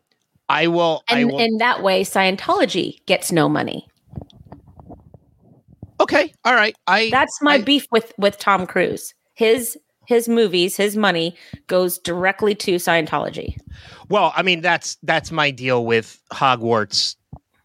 I 0.49 0.67
will. 0.67 1.03
I 1.09 1.19
And 1.19 1.31
will. 1.31 1.39
in 1.39 1.57
that 1.57 1.81
way, 1.83 2.03
Scientology 2.03 3.05
gets 3.05 3.31
no 3.31 3.47
money. 3.49 3.87
okay. 5.99 6.33
All 6.45 6.55
right. 6.55 6.75
I. 6.87 7.09
That's 7.11 7.41
my 7.41 7.55
I- 7.55 7.61
beef 7.61 7.85
with 7.91 8.13
with 8.17 8.37
Tom 8.37 8.65
Cruise. 8.67 9.13
His 9.35 9.77
his 10.05 10.27
movies, 10.27 10.75
his 10.75 10.97
money 10.97 11.35
goes 11.67 11.97
directly 11.97 12.53
to 12.55 12.75
Scientology. 12.75 13.57
Well, 14.09 14.33
I 14.35 14.43
mean 14.43 14.61
that's 14.61 14.97
that's 15.03 15.31
my 15.31 15.49
deal 15.51 15.85
with 15.85 16.21
Hogwarts 16.31 17.15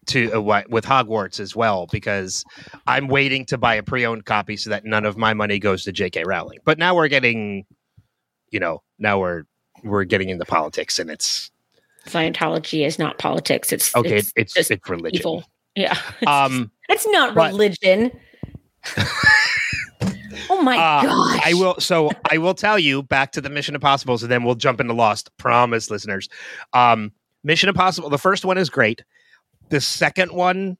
to 0.09 0.33
uh, 0.33 0.41
what 0.41 0.69
with 0.69 0.85
Hogwarts 0.85 1.39
as 1.39 1.55
well 1.55 1.87
because 1.91 2.43
I'm 2.87 3.07
waiting 3.07 3.45
to 3.47 3.57
buy 3.57 3.75
a 3.75 3.83
pre-owned 3.83 4.25
copy 4.25 4.57
so 4.57 4.69
that 4.69 4.85
none 4.85 5.05
of 5.05 5.17
my 5.17 5.33
money 5.33 5.59
goes 5.59 5.83
to 5.85 5.91
J.K. 5.91 6.23
Rowling. 6.25 6.59
But 6.65 6.77
now 6.77 6.95
we're 6.95 7.07
getting, 7.07 7.65
you 8.51 8.59
know, 8.59 8.81
now 8.97 9.19
we're 9.19 9.43
we're 9.83 10.03
getting 10.03 10.29
into 10.29 10.45
politics 10.45 10.99
and 10.99 11.09
it's 11.09 11.51
Scientology 12.05 12.85
is 12.85 12.97
not 12.97 13.17
politics. 13.17 13.71
It's 13.71 13.95
okay. 13.95 14.17
It's, 14.17 14.33
It's 14.35 14.71
it's, 14.71 14.89
religion. 14.89 15.19
evil. 15.19 15.43
Yeah. 15.75 15.97
Um, 16.27 16.71
it's 16.87 17.07
not 17.07 17.35
but- 17.35 17.51
religion. 17.51 18.11
oh 20.49 20.61
my 20.61 20.77
uh, 20.77 21.03
gosh. 21.03 21.41
I 21.45 21.53
will. 21.53 21.75
So 21.79 22.11
I 22.31 22.37
will 22.37 22.53
tell 22.53 22.79
you 22.79 23.03
back 23.03 23.33
to 23.33 23.41
the 23.41 23.49
Mission 23.49 23.75
Impossible. 23.75 24.17
So 24.17 24.27
then 24.27 24.43
we'll 24.43 24.55
jump 24.55 24.79
into 24.79 24.93
Lost. 24.93 25.35
Promise, 25.37 25.91
listeners. 25.91 26.29
Um, 26.73 27.11
Mission 27.43 27.69
Impossible. 27.69 28.09
The 28.09 28.17
first 28.17 28.45
one 28.45 28.57
is 28.57 28.69
great. 28.69 29.03
The 29.69 29.81
second 29.81 30.31
one 30.31 30.77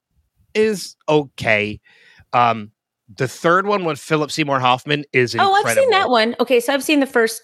is 0.53 0.95
okay. 1.07 1.79
Um, 2.33 2.71
the 3.15 3.27
third 3.27 3.65
one 3.65 3.85
with 3.85 3.99
Philip 3.99 4.31
Seymour 4.31 4.59
Hoffman 4.59 5.05
is 5.13 5.35
Oh. 5.37 5.53
I've 5.53 5.73
seen 5.75 5.89
that 5.91 6.09
one. 6.09 6.35
Okay, 6.39 6.59
so 6.59 6.73
I've 6.73 6.83
seen 6.83 6.99
the 6.99 7.05
first. 7.07 7.41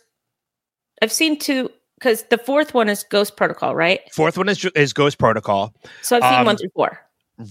I've 1.02 1.12
seen 1.12 1.38
two 1.40 1.70
because 2.00 2.24
the 2.30 2.38
fourth 2.38 2.74
one 2.74 2.90
is 2.90 3.04
Ghost 3.04 3.36
Protocol, 3.38 3.76
right? 3.76 4.00
Fourth 4.14 4.38
one 4.38 4.50
is 4.50 4.64
is 4.76 4.94
Ghost 4.94 5.18
Protocol. 5.18 5.74
So 6.02 6.18
I've 6.18 6.24
seen 6.24 6.40
Um, 6.40 6.46
one 6.46 6.58
through 6.58 6.70
four. 6.76 7.00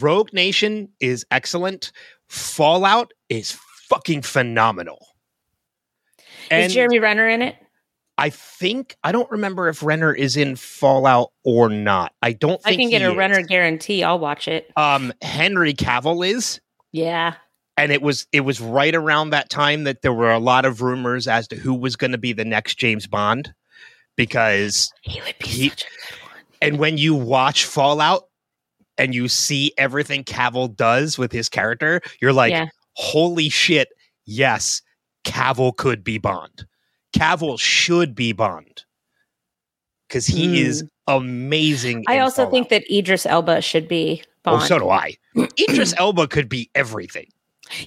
Rogue 0.00 0.32
Nation 0.32 0.88
is 1.00 1.26
excellent. 1.30 1.92
Fallout 2.28 3.12
is 3.28 3.58
fucking 3.88 4.22
phenomenal. 4.22 5.06
Is 6.50 6.72
Jeremy 6.74 6.98
Renner 7.00 7.28
in 7.28 7.42
it? 7.42 7.56
I 8.16 8.30
think 8.30 8.96
I 9.02 9.10
don't 9.12 9.30
remember 9.30 9.68
if 9.68 9.82
Renner 9.82 10.12
is 10.14 10.36
in 10.36 10.54
Fallout 10.56 11.32
or 11.44 11.68
not. 11.68 12.12
I 12.22 12.32
don't 12.32 12.60
I 12.64 12.76
can 12.76 12.88
get 12.90 13.02
a 13.02 13.10
is. 13.10 13.16
Renner 13.16 13.42
guarantee. 13.42 14.04
I'll 14.04 14.18
watch 14.20 14.46
it. 14.48 14.70
Um, 14.76 15.12
Henry 15.20 15.74
Cavill 15.74 16.24
is, 16.26 16.60
Yeah. 16.92 17.34
and 17.76 17.90
it 17.90 18.02
was 18.02 18.26
it 18.32 18.42
was 18.42 18.60
right 18.60 18.94
around 18.94 19.30
that 19.30 19.50
time 19.50 19.82
that 19.84 20.02
there 20.02 20.12
were 20.12 20.30
a 20.30 20.38
lot 20.38 20.64
of 20.64 20.80
rumors 20.80 21.26
as 21.26 21.48
to 21.48 21.56
who 21.56 21.74
was 21.74 21.96
going 21.96 22.12
to 22.12 22.18
be 22.18 22.32
the 22.32 22.44
next 22.44 22.76
James 22.78 23.06
Bond, 23.08 23.52
because 24.16 24.92
He 25.02 25.20
would 25.22 25.34
be 25.40 25.46
He- 25.48 25.68
such 25.70 25.82
a 25.82 26.12
good 26.12 26.22
one. 26.22 26.42
and 26.62 26.78
when 26.78 26.98
you 26.98 27.14
watch 27.16 27.64
Fallout 27.64 28.28
and 28.96 29.12
you 29.12 29.26
see 29.28 29.72
everything 29.76 30.22
Cavill 30.22 30.74
does 30.76 31.18
with 31.18 31.32
his 31.32 31.48
character, 31.48 32.00
you're 32.20 32.32
like, 32.32 32.52
Yeah. 32.52 32.66
holy 32.94 33.48
shit, 33.48 33.88
yes, 34.24 34.82
Cavill 35.24 35.76
could 35.76 36.04
be 36.04 36.18
Bond. 36.18 36.64
Cavill 37.14 37.58
should 37.58 38.14
be 38.14 38.32
Bond 38.32 38.84
because 40.08 40.26
he 40.26 40.48
Hmm. 40.48 40.54
is 40.66 40.84
amazing. 41.06 42.04
I 42.08 42.16
in 42.16 42.22
also 42.22 42.36
Fallout. 42.42 42.52
think 42.52 42.68
that 42.70 42.84
Idris 42.92 43.24
Elba 43.26 43.60
should 43.62 43.88
be 43.88 44.22
Bond. 44.42 44.62
Oh, 44.62 44.66
so 44.66 44.78
do 44.78 44.90
I. 44.90 45.14
Idris 45.58 45.94
Elba 45.98 46.28
could 46.28 46.48
be 46.48 46.70
everything. 46.74 47.26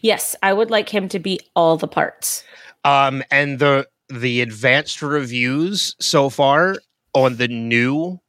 yes, 0.01 0.35
I 0.41 0.53
would 0.53 0.71
like 0.71 0.89
him 0.89 1.07
to 1.09 1.19
be 1.19 1.39
all 1.55 1.77
the 1.77 1.87
parts. 1.87 2.43
Um, 2.83 3.23
and 3.31 3.59
the 3.59 3.87
the 4.09 4.39
advanced 4.41 5.01
reviews 5.01 5.95
so 5.99 6.29
far 6.29 6.77
on 7.13 7.35
the 7.35 7.47
new 7.49 8.19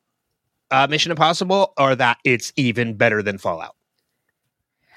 uh, 0.73 0.87
Mission 0.91 1.13
Impossible 1.13 1.73
are 1.79 1.95
that 1.95 2.19
it's 2.25 2.53
even 2.57 2.95
better 2.95 3.23
than 3.23 3.39
Fallout, 3.39 3.77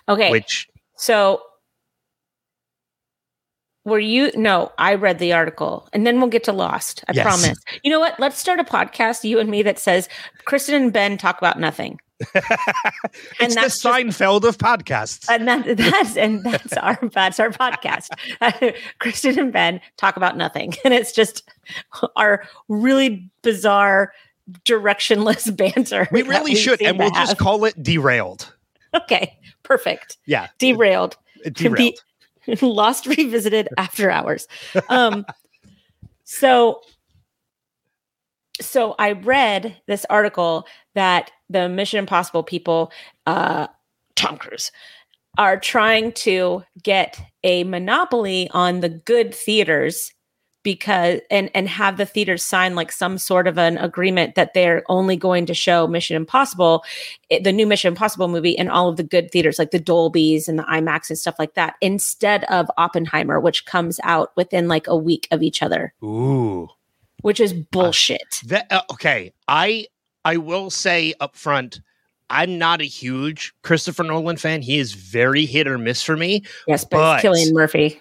Okay, 0.10 0.32
which 0.32 0.68
so 0.98 1.42
were 3.84 4.00
you? 4.00 4.32
No, 4.36 4.72
I 4.78 4.96
read 4.96 5.20
the 5.20 5.34
article, 5.34 5.90
and 5.94 6.06
then 6.06 6.20
we'll 6.20 6.30
get 6.30 6.44
to 6.46 6.54
Lost. 6.54 7.04
I 7.08 7.14
Yes. 7.14 7.24
promise. 7.24 7.58
You 7.84 7.92
know 7.92 8.00
what? 8.00 8.20
Let's 8.20 8.38
start 8.38 8.60
a 8.60 8.64
podcast, 8.64 9.24
you 9.24 9.40
and 9.40 9.50
me, 9.50 9.64
that 9.64 9.80
says 9.80 10.08
Kristin 10.46 10.76
and 10.76 10.94
Ben 10.94 11.18
talk 11.18 11.38
about 11.38 11.60
nothing. 11.60 12.00
it's 12.36 13.56
the 13.56 13.62
that's 13.62 13.80
just- 13.80 13.84
Seinfeld 13.84 14.44
of 14.44 14.58
podcasts. 14.60 15.26
and 15.30 15.48
that, 15.48 15.66
that's 15.78 16.16
and 16.16 16.44
that's 16.44 16.74
our 16.74 17.00
that's 17.12 17.40
our 17.40 17.50
podcast. 17.50 18.10
Kristin 19.02 19.38
and 19.38 19.52
Ben 19.52 19.82
talk 19.98 20.18
about 20.18 20.38
nothing, 20.38 20.74
and 20.86 20.94
it's 20.94 21.12
just 21.12 21.50
our 22.16 22.44
really 22.68 23.32
bizarre, 23.42 24.14
directionless 24.66 25.56
banter. 25.58 26.08
we 26.12 26.22
really 26.22 26.54
should, 26.56 26.82
and 26.82 27.00
we'll 27.00 27.10
just 27.12 27.38
call 27.40 27.66
it 27.66 27.82
derailed. 27.82 28.54
okay, 28.94 29.38
perfect. 29.64 30.18
Yeah, 30.28 30.48
Derailed, 30.60 31.18
derailed. 31.54 31.96
lost, 32.62 33.06
revisited 33.06 33.68
after 33.78 34.12
hours. 34.12 34.48
Um, 34.90 35.26
so, 36.24 36.82
so 38.60 38.96
I 39.00 39.14
read 39.14 39.76
this 39.88 40.06
article 40.10 40.66
that 40.96 41.32
the 41.50 41.70
Mission 41.70 42.00
Impossible 42.00 42.44
people, 42.44 42.92
uh, 43.26 43.68
Tom 44.16 44.38
Cruise, 44.38 44.72
are 45.38 45.60
trying 45.60 46.12
to 46.12 46.64
get 46.84 47.20
a 47.44 47.64
monopoly 47.64 48.50
on 48.54 48.82
the 48.82 48.90
good 48.90 49.34
theaters 49.34 50.14
because 50.64 51.20
and 51.30 51.50
and 51.56 51.68
have 51.68 51.98
the 51.98 52.06
theaters 52.06 52.44
sign 52.44 52.76
like 52.76 52.92
some 52.92 53.18
sort 53.18 53.48
of 53.48 53.58
an 53.58 53.78
agreement 53.78 54.36
that 54.36 54.54
they're 54.54 54.84
only 54.90 55.16
going 55.16 55.46
to 55.48 55.54
show 55.54 55.88
Mission 55.88 56.16
Impossible, 56.16 56.84
eh, 57.30 57.40
the 57.44 57.52
new 57.52 57.66
Mission 57.66 57.90
Impossible 57.90 58.28
movie 58.28 58.52
in 58.52 58.70
all 58.70 58.90
of 58.90 58.98
the 58.98 59.04
good 59.04 59.32
theaters 59.32 59.58
like 59.58 59.72
the 59.72 59.80
Dolbys 59.80 60.48
and 60.48 60.60
the 60.60 60.64
IMAX 60.64 61.10
and 61.10 61.18
stuff 61.18 61.36
like 61.40 61.56
that 61.56 61.76
instead 61.82 62.44
of 62.46 62.70
Oppenheimer 62.78 63.40
which 63.40 63.66
comes 63.66 64.00
out 64.04 64.32
within 64.36 64.68
like 64.68 64.88
a 64.88 64.96
week 64.96 65.28
of 65.32 65.42
each 65.42 65.64
other, 65.64 65.94
Ooh, 66.04 66.68
which 67.22 67.40
is 67.40 67.54
bullshit. 67.54 68.42
that 68.46 68.68
uh, 68.72 68.82
okay. 68.92 69.34
I 69.48 69.88
I 70.24 70.38
will 70.38 70.70
say 70.70 71.14
up 71.20 71.36
front. 71.36 71.82
I'm 72.30 72.58
not 72.58 72.80
a 72.80 72.86
huge 72.86 73.54
Christopher 73.62 74.04
Nolan 74.04 74.38
fan. 74.38 74.62
He 74.62 74.78
is 74.78 74.94
very 74.94 75.46
hit 75.46 75.68
or 75.68 75.78
miss 75.78 76.02
for 76.02 76.16
me. 76.16 76.44
yes, 76.68 76.86
but, 76.86 76.98
but- 76.98 77.24
Cillian 77.24 77.52
Murphy. 77.52 78.00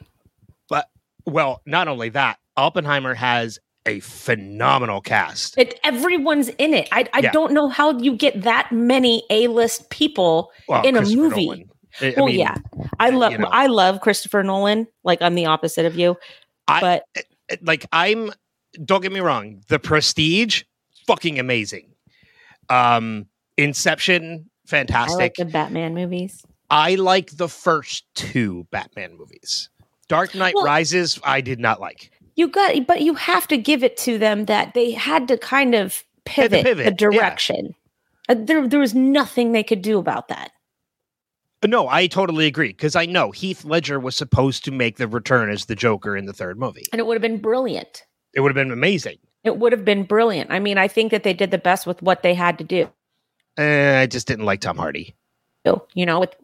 But 0.69 0.89
well, 1.27 1.63
not 1.67 1.89
only 1.89 2.11
that, 2.11 2.39
Oppenheimer 2.57 3.15
has 3.15 3.59
a 3.87 4.01
phenomenal 4.01 5.01
cast. 5.01 5.57
It, 5.59 5.81
everyone's 5.85 6.49
in 6.51 6.75
it. 6.75 6.89
I, 6.93 7.07
I 7.15 7.21
Yeah. 7.21 7.33
don't 7.33 7.53
know 7.53 7.69
how 7.69 7.99
you 7.99 8.15
get 8.17 8.43
that 8.43 8.71
many 8.71 9.23
A-list 9.31 9.89
people 9.91 10.51
Well, 10.69 10.85
in 10.87 10.97
a 10.97 11.03
movie. 11.03 11.47
Nolan. 11.47 11.71
I- 12.01 12.07
I 12.07 12.15
well, 12.17 12.27
mean, 12.27 12.39
yeah, 12.39 12.55
I 13.01 13.11
love 13.11 13.33
you 13.33 13.39
know. 13.39 13.49
I 13.51 13.67
love 13.67 14.01
Christopher 14.01 14.43
Nolan. 14.45 14.87
Like 15.03 15.21
I'm 15.23 15.35
the 15.35 15.47
opposite 15.47 15.87
of 15.87 15.99
you, 15.99 16.17
I- 16.69 16.81
but 16.81 17.05
like 17.63 17.85
I'm 17.93 18.31
don't 18.85 19.01
get 19.03 19.11
me 19.13 19.19
wrong, 19.21 19.61
The 19.69 19.79
Prestige, 19.81 20.63
fucking 21.07 21.39
amazing. 21.41 21.91
Um 22.69 23.27
Inception, 23.57 24.25
I 24.25 24.27
like 24.33 24.69
fantastic. 24.71 25.35
the 25.35 25.45
Batman 25.47 25.95
movies. 25.95 26.43
I 26.71 26.95
like 26.95 27.37
the 27.37 27.49
first 27.49 28.05
two 28.15 28.67
Batman 28.71 29.17
movies. 29.19 29.69
Dark 30.09 30.35
Knight 30.35 30.55
Well- 30.55 30.65
Rises, 30.65 31.19
I 31.25 31.41
did 31.41 31.59
not 31.59 31.81
like. 31.81 32.11
You 32.41 32.49
got, 32.49 32.87
but 32.87 33.03
you 33.03 33.13
have 33.17 33.47
to 33.49 33.59
give 33.59 33.85
it 33.85 33.99
to 33.99 34.17
them 34.17 34.47
that 34.47 34.73
they 34.73 34.93
had 34.93 35.29
to 35.29 35.37
kind 35.37 35.75
of 35.75 36.03
pivot, 36.25 36.65
pivot, 36.65 36.85
the 36.87 36.91
yeah. 36.93 37.11
direction. 37.11 37.75
Uh, 38.31 38.37
there, 38.39 38.67
there 38.67 38.81
was 38.81 38.95
nothing 38.95 39.53
they 39.53 39.63
could 39.63 39.83
do 39.83 39.99
about 39.99 40.29
that. 40.29 40.51
No, 41.67 41.87
I 41.87 42.07
totally 42.07 42.47
agree 42.47 42.69
because 42.69 42.97
I 42.97 43.05
know 43.05 43.31
Heath 43.31 43.67
Ledger 43.67 44.01
was 44.01 44.17
supposed 44.17 44.65
to 44.65 44.71
make 44.71 44.97
the 44.97 45.07
return 45.07 45.51
as 45.51 45.67
the 45.67 45.77
Joker 45.77 46.17
in 46.17 46.25
the 46.25 46.33
third 46.33 46.59
movie. 46.59 46.87
And 46.93 46.99
it 46.99 47.05
would 47.05 47.13
have 47.13 47.21
been 47.21 47.43
brilliant. 47.43 48.07
It 48.33 48.41
would 48.41 48.49
have 48.49 48.55
been 48.55 48.73
amazing. 48.73 49.19
It 49.45 49.59
would 49.59 49.73
have 49.73 49.85
been 49.85 50.05
brilliant. 50.05 50.51
I 50.51 50.61
mean, 50.61 50.79
I 50.79 50.89
think 50.89 51.11
that 51.11 51.25
they 51.25 51.35
did 51.35 51.51
the 51.51 51.59
best 51.59 51.87
with 51.87 52.01
what 52.01 52.23
they 52.23 52.33
had 52.33 52.57
to 52.57 52.65
do. 52.65 52.89
Eh, 53.59 54.01
I 54.01 54.07
just 54.07 54.27
didn't 54.27 54.47
like 54.47 54.63
Tom 54.63 54.79
Hardy. 54.79 55.15
You 55.93 56.07
know, 56.07 56.21
with 56.21 56.35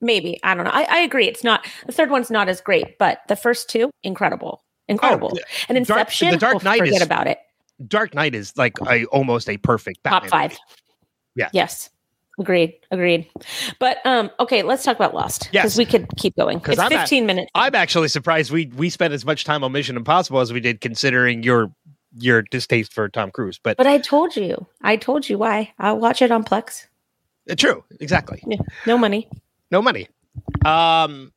maybe 0.00 0.40
I 0.42 0.56
don't 0.56 0.64
know. 0.64 0.72
I, 0.72 0.86
I 0.90 0.98
agree. 0.98 1.28
It's 1.28 1.44
not 1.44 1.64
the 1.86 1.92
third 1.92 2.10
one's 2.10 2.32
not 2.32 2.48
as 2.48 2.60
great, 2.60 2.98
but 2.98 3.20
the 3.28 3.36
first 3.36 3.70
two 3.70 3.90
incredible, 4.02 4.64
incredible. 4.88 5.32
Oh, 5.34 5.64
and 5.68 5.86
Dark- 5.86 6.00
Inception, 6.00 6.30
The 6.30 6.36
Dark 6.36 6.56
oh, 6.56 6.58
Knight 6.64 6.78
forget 6.78 6.96
is 6.96 7.02
about 7.02 7.26
it. 7.26 7.38
Dark 7.86 8.14
Knight 8.14 8.34
is 8.34 8.56
like 8.56 8.74
a 8.88 9.04
almost 9.06 9.48
a 9.48 9.56
perfect 9.56 10.02
Batman 10.02 10.20
Top 10.22 10.30
five. 10.30 10.50
movie. 10.50 10.60
Yeah. 11.36 11.50
Yes. 11.52 11.90
Agreed. 12.38 12.74
Agreed. 12.90 13.28
But 13.78 13.98
um, 14.04 14.30
okay, 14.40 14.62
let's 14.62 14.82
talk 14.84 14.96
about 14.96 15.14
Lost. 15.14 15.48
Yes. 15.52 15.62
Because 15.62 15.78
we 15.78 15.84
could 15.84 16.08
keep 16.16 16.34
going. 16.36 16.60
It's 16.66 16.78
I'm 16.78 16.92
at- 16.92 17.00
15 17.00 17.26
minutes. 17.26 17.50
I'm 17.54 17.74
actually 17.74 18.08
surprised 18.08 18.50
we 18.50 18.66
we 18.76 18.90
spent 18.90 19.12
as 19.14 19.24
much 19.24 19.44
time 19.44 19.62
on 19.62 19.72
Mission 19.72 19.96
Impossible 19.96 20.40
as 20.40 20.52
we 20.52 20.60
did, 20.60 20.80
considering 20.80 21.42
your 21.42 21.72
your 22.16 22.42
distaste 22.42 22.92
for 22.92 23.08
Tom 23.08 23.30
Cruise. 23.30 23.58
But 23.62 23.76
But 23.76 23.86
I 23.86 23.98
told 23.98 24.36
you. 24.36 24.66
I 24.82 24.96
told 24.96 25.28
you 25.28 25.38
why. 25.38 25.72
I'll 25.78 25.98
watch 25.98 26.22
it 26.22 26.30
on 26.30 26.44
Plex. 26.44 26.86
uh, 27.50 27.54
true, 27.56 27.84
exactly. 28.00 28.42
Yeah. 28.46 28.58
No 28.86 28.96
money. 28.98 29.28
No 29.70 29.82
money. 29.82 30.08
Um, 30.64 31.32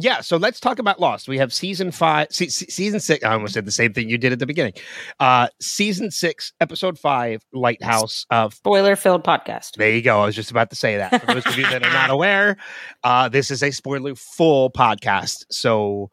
yeah. 0.00 0.20
So 0.20 0.36
let's 0.36 0.60
talk 0.60 0.78
about 0.78 1.00
Lost. 1.00 1.28
We 1.28 1.38
have 1.38 1.52
season 1.52 1.90
five, 1.90 2.28
se- 2.30 2.48
se- 2.48 2.66
season 2.68 3.00
six. 3.00 3.24
I 3.24 3.32
almost 3.32 3.54
said 3.54 3.64
the 3.64 3.72
same 3.72 3.92
thing 3.92 4.08
you 4.08 4.16
did 4.16 4.32
at 4.32 4.38
the 4.38 4.46
beginning. 4.46 4.74
Uh, 5.18 5.48
season 5.60 6.10
six, 6.10 6.52
episode 6.60 6.98
five, 6.98 7.42
Lighthouse. 7.52 8.24
Uh, 8.30 8.48
Spoiler 8.50 8.96
filled 8.96 9.24
podcast. 9.24 9.72
There 9.76 9.90
you 9.90 10.02
go. 10.02 10.20
I 10.22 10.26
was 10.26 10.36
just 10.36 10.50
about 10.50 10.70
to 10.70 10.76
say 10.76 10.96
that. 10.96 11.20
For 11.20 11.34
those 11.34 11.46
of 11.46 11.56
you 11.58 11.64
that 11.64 11.84
are 11.84 11.92
not 11.92 12.10
aware, 12.10 12.56
uh, 13.02 13.28
this 13.28 13.50
is 13.50 13.62
a 13.62 13.70
spoiler 13.72 14.14
full 14.14 14.70
podcast. 14.70 15.44
So 15.50 16.10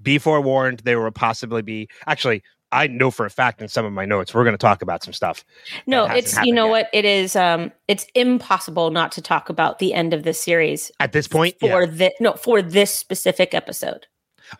be 0.00 0.18
forewarned, 0.18 0.80
there 0.80 1.00
will 1.00 1.10
possibly 1.10 1.62
be. 1.62 1.88
Actually, 2.06 2.42
I 2.70 2.86
know 2.86 3.10
for 3.10 3.24
a 3.24 3.30
fact 3.30 3.62
in 3.62 3.68
some 3.68 3.86
of 3.86 3.92
my 3.92 4.04
notes, 4.04 4.34
we're 4.34 4.44
going 4.44 4.54
to 4.54 4.58
talk 4.58 4.82
about 4.82 5.02
some 5.02 5.12
stuff. 5.12 5.44
No, 5.86 6.04
it's 6.04 6.36
you 6.42 6.52
know 6.52 6.66
yet. 6.66 6.70
what? 6.70 6.90
It 6.92 7.04
is 7.04 7.34
um 7.36 7.72
it's 7.86 8.06
impossible 8.14 8.90
not 8.90 9.12
to 9.12 9.22
talk 9.22 9.48
about 9.48 9.78
the 9.78 9.94
end 9.94 10.12
of 10.12 10.22
this 10.22 10.38
series 10.38 10.90
At 11.00 11.12
this 11.12 11.28
point, 11.28 11.56
for 11.60 11.84
yeah, 11.84 11.86
the 11.86 12.12
no 12.20 12.34
for 12.34 12.60
this 12.60 12.94
specific 12.94 13.54
episode. 13.54 14.06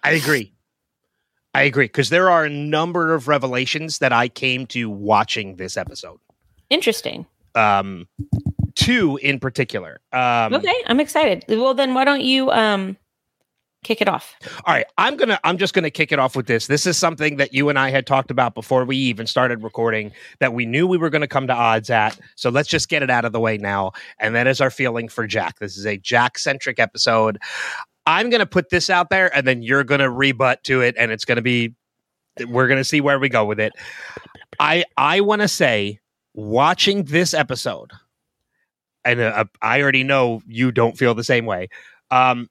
I 0.02 0.12
agree. 0.12 0.52
I 1.54 1.62
agree 1.62 1.86
because 1.86 2.10
there 2.10 2.30
are 2.30 2.44
a 2.44 2.50
number 2.50 3.14
of 3.14 3.28
revelations 3.28 3.98
that 3.98 4.12
I 4.12 4.28
came 4.28 4.66
to 4.68 4.88
watching 4.88 5.56
this 5.56 5.76
episode. 5.76 6.18
Interesting. 6.70 7.26
Um, 7.54 8.06
two 8.74 9.18
in 9.22 9.40
particular. 9.40 10.00
Um, 10.12 10.54
okay, 10.54 10.74
I'm 10.86 11.00
excited. 11.00 11.44
Well, 11.48 11.74
then 11.74 11.94
why 11.94 12.04
don't 12.04 12.22
you 12.22 12.50
um 12.50 12.96
kick 13.84 14.00
it 14.00 14.08
off? 14.08 14.34
All 14.64 14.74
right, 14.74 14.86
I'm 14.98 15.16
gonna 15.16 15.38
I'm 15.44 15.58
just 15.58 15.74
gonna 15.74 15.90
kick 15.90 16.12
it 16.12 16.18
off 16.18 16.36
with 16.36 16.46
this. 16.46 16.66
This 16.66 16.86
is 16.86 16.96
something 16.96 17.36
that 17.36 17.52
you 17.52 17.68
and 17.68 17.78
I 17.78 17.90
had 17.90 18.06
talked 18.06 18.30
about 18.30 18.54
before 18.54 18.84
we 18.84 18.96
even 18.96 19.26
started 19.26 19.62
recording 19.62 20.12
that 20.40 20.52
we 20.52 20.66
knew 20.66 20.86
we 20.86 20.98
were 20.98 21.10
gonna 21.10 21.28
come 21.28 21.46
to 21.46 21.54
odds 21.54 21.90
at. 21.90 22.18
So 22.36 22.50
let's 22.50 22.68
just 22.68 22.88
get 22.88 23.02
it 23.02 23.10
out 23.10 23.24
of 23.24 23.32
the 23.32 23.40
way 23.40 23.58
now. 23.58 23.92
And 24.18 24.34
that 24.34 24.46
is 24.46 24.60
our 24.60 24.70
feeling 24.70 25.08
for 25.08 25.26
Jack. 25.26 25.58
This 25.58 25.76
is 25.76 25.86
a 25.86 25.96
Jack 25.96 26.38
centric 26.38 26.78
episode. 26.78 27.38
I'm 28.06 28.30
gonna 28.30 28.46
put 28.46 28.70
this 28.70 28.90
out 28.90 29.10
there, 29.10 29.34
and 29.36 29.46
then 29.46 29.62
you're 29.62 29.84
gonna 29.84 30.10
rebut 30.10 30.64
to 30.64 30.80
it, 30.80 30.94
and 30.98 31.12
it's 31.12 31.24
gonna 31.24 31.42
be 31.42 31.74
we're 32.46 32.68
gonna 32.68 32.84
see 32.84 33.00
where 33.00 33.18
we 33.18 33.28
go 33.28 33.44
with 33.44 33.60
it. 33.60 33.72
I 34.60 34.84
I 34.96 35.20
want 35.20 35.42
to 35.42 35.48
say 35.48 36.00
watching 36.34 37.04
this 37.04 37.34
episode, 37.34 37.92
and 39.04 39.20
uh, 39.20 39.44
I 39.62 39.82
already 39.82 40.04
know 40.04 40.42
you 40.46 40.72
don't 40.72 40.96
feel 40.96 41.14
the 41.14 41.24
same 41.24 41.46
way. 41.46 41.68
Um, 42.10 42.48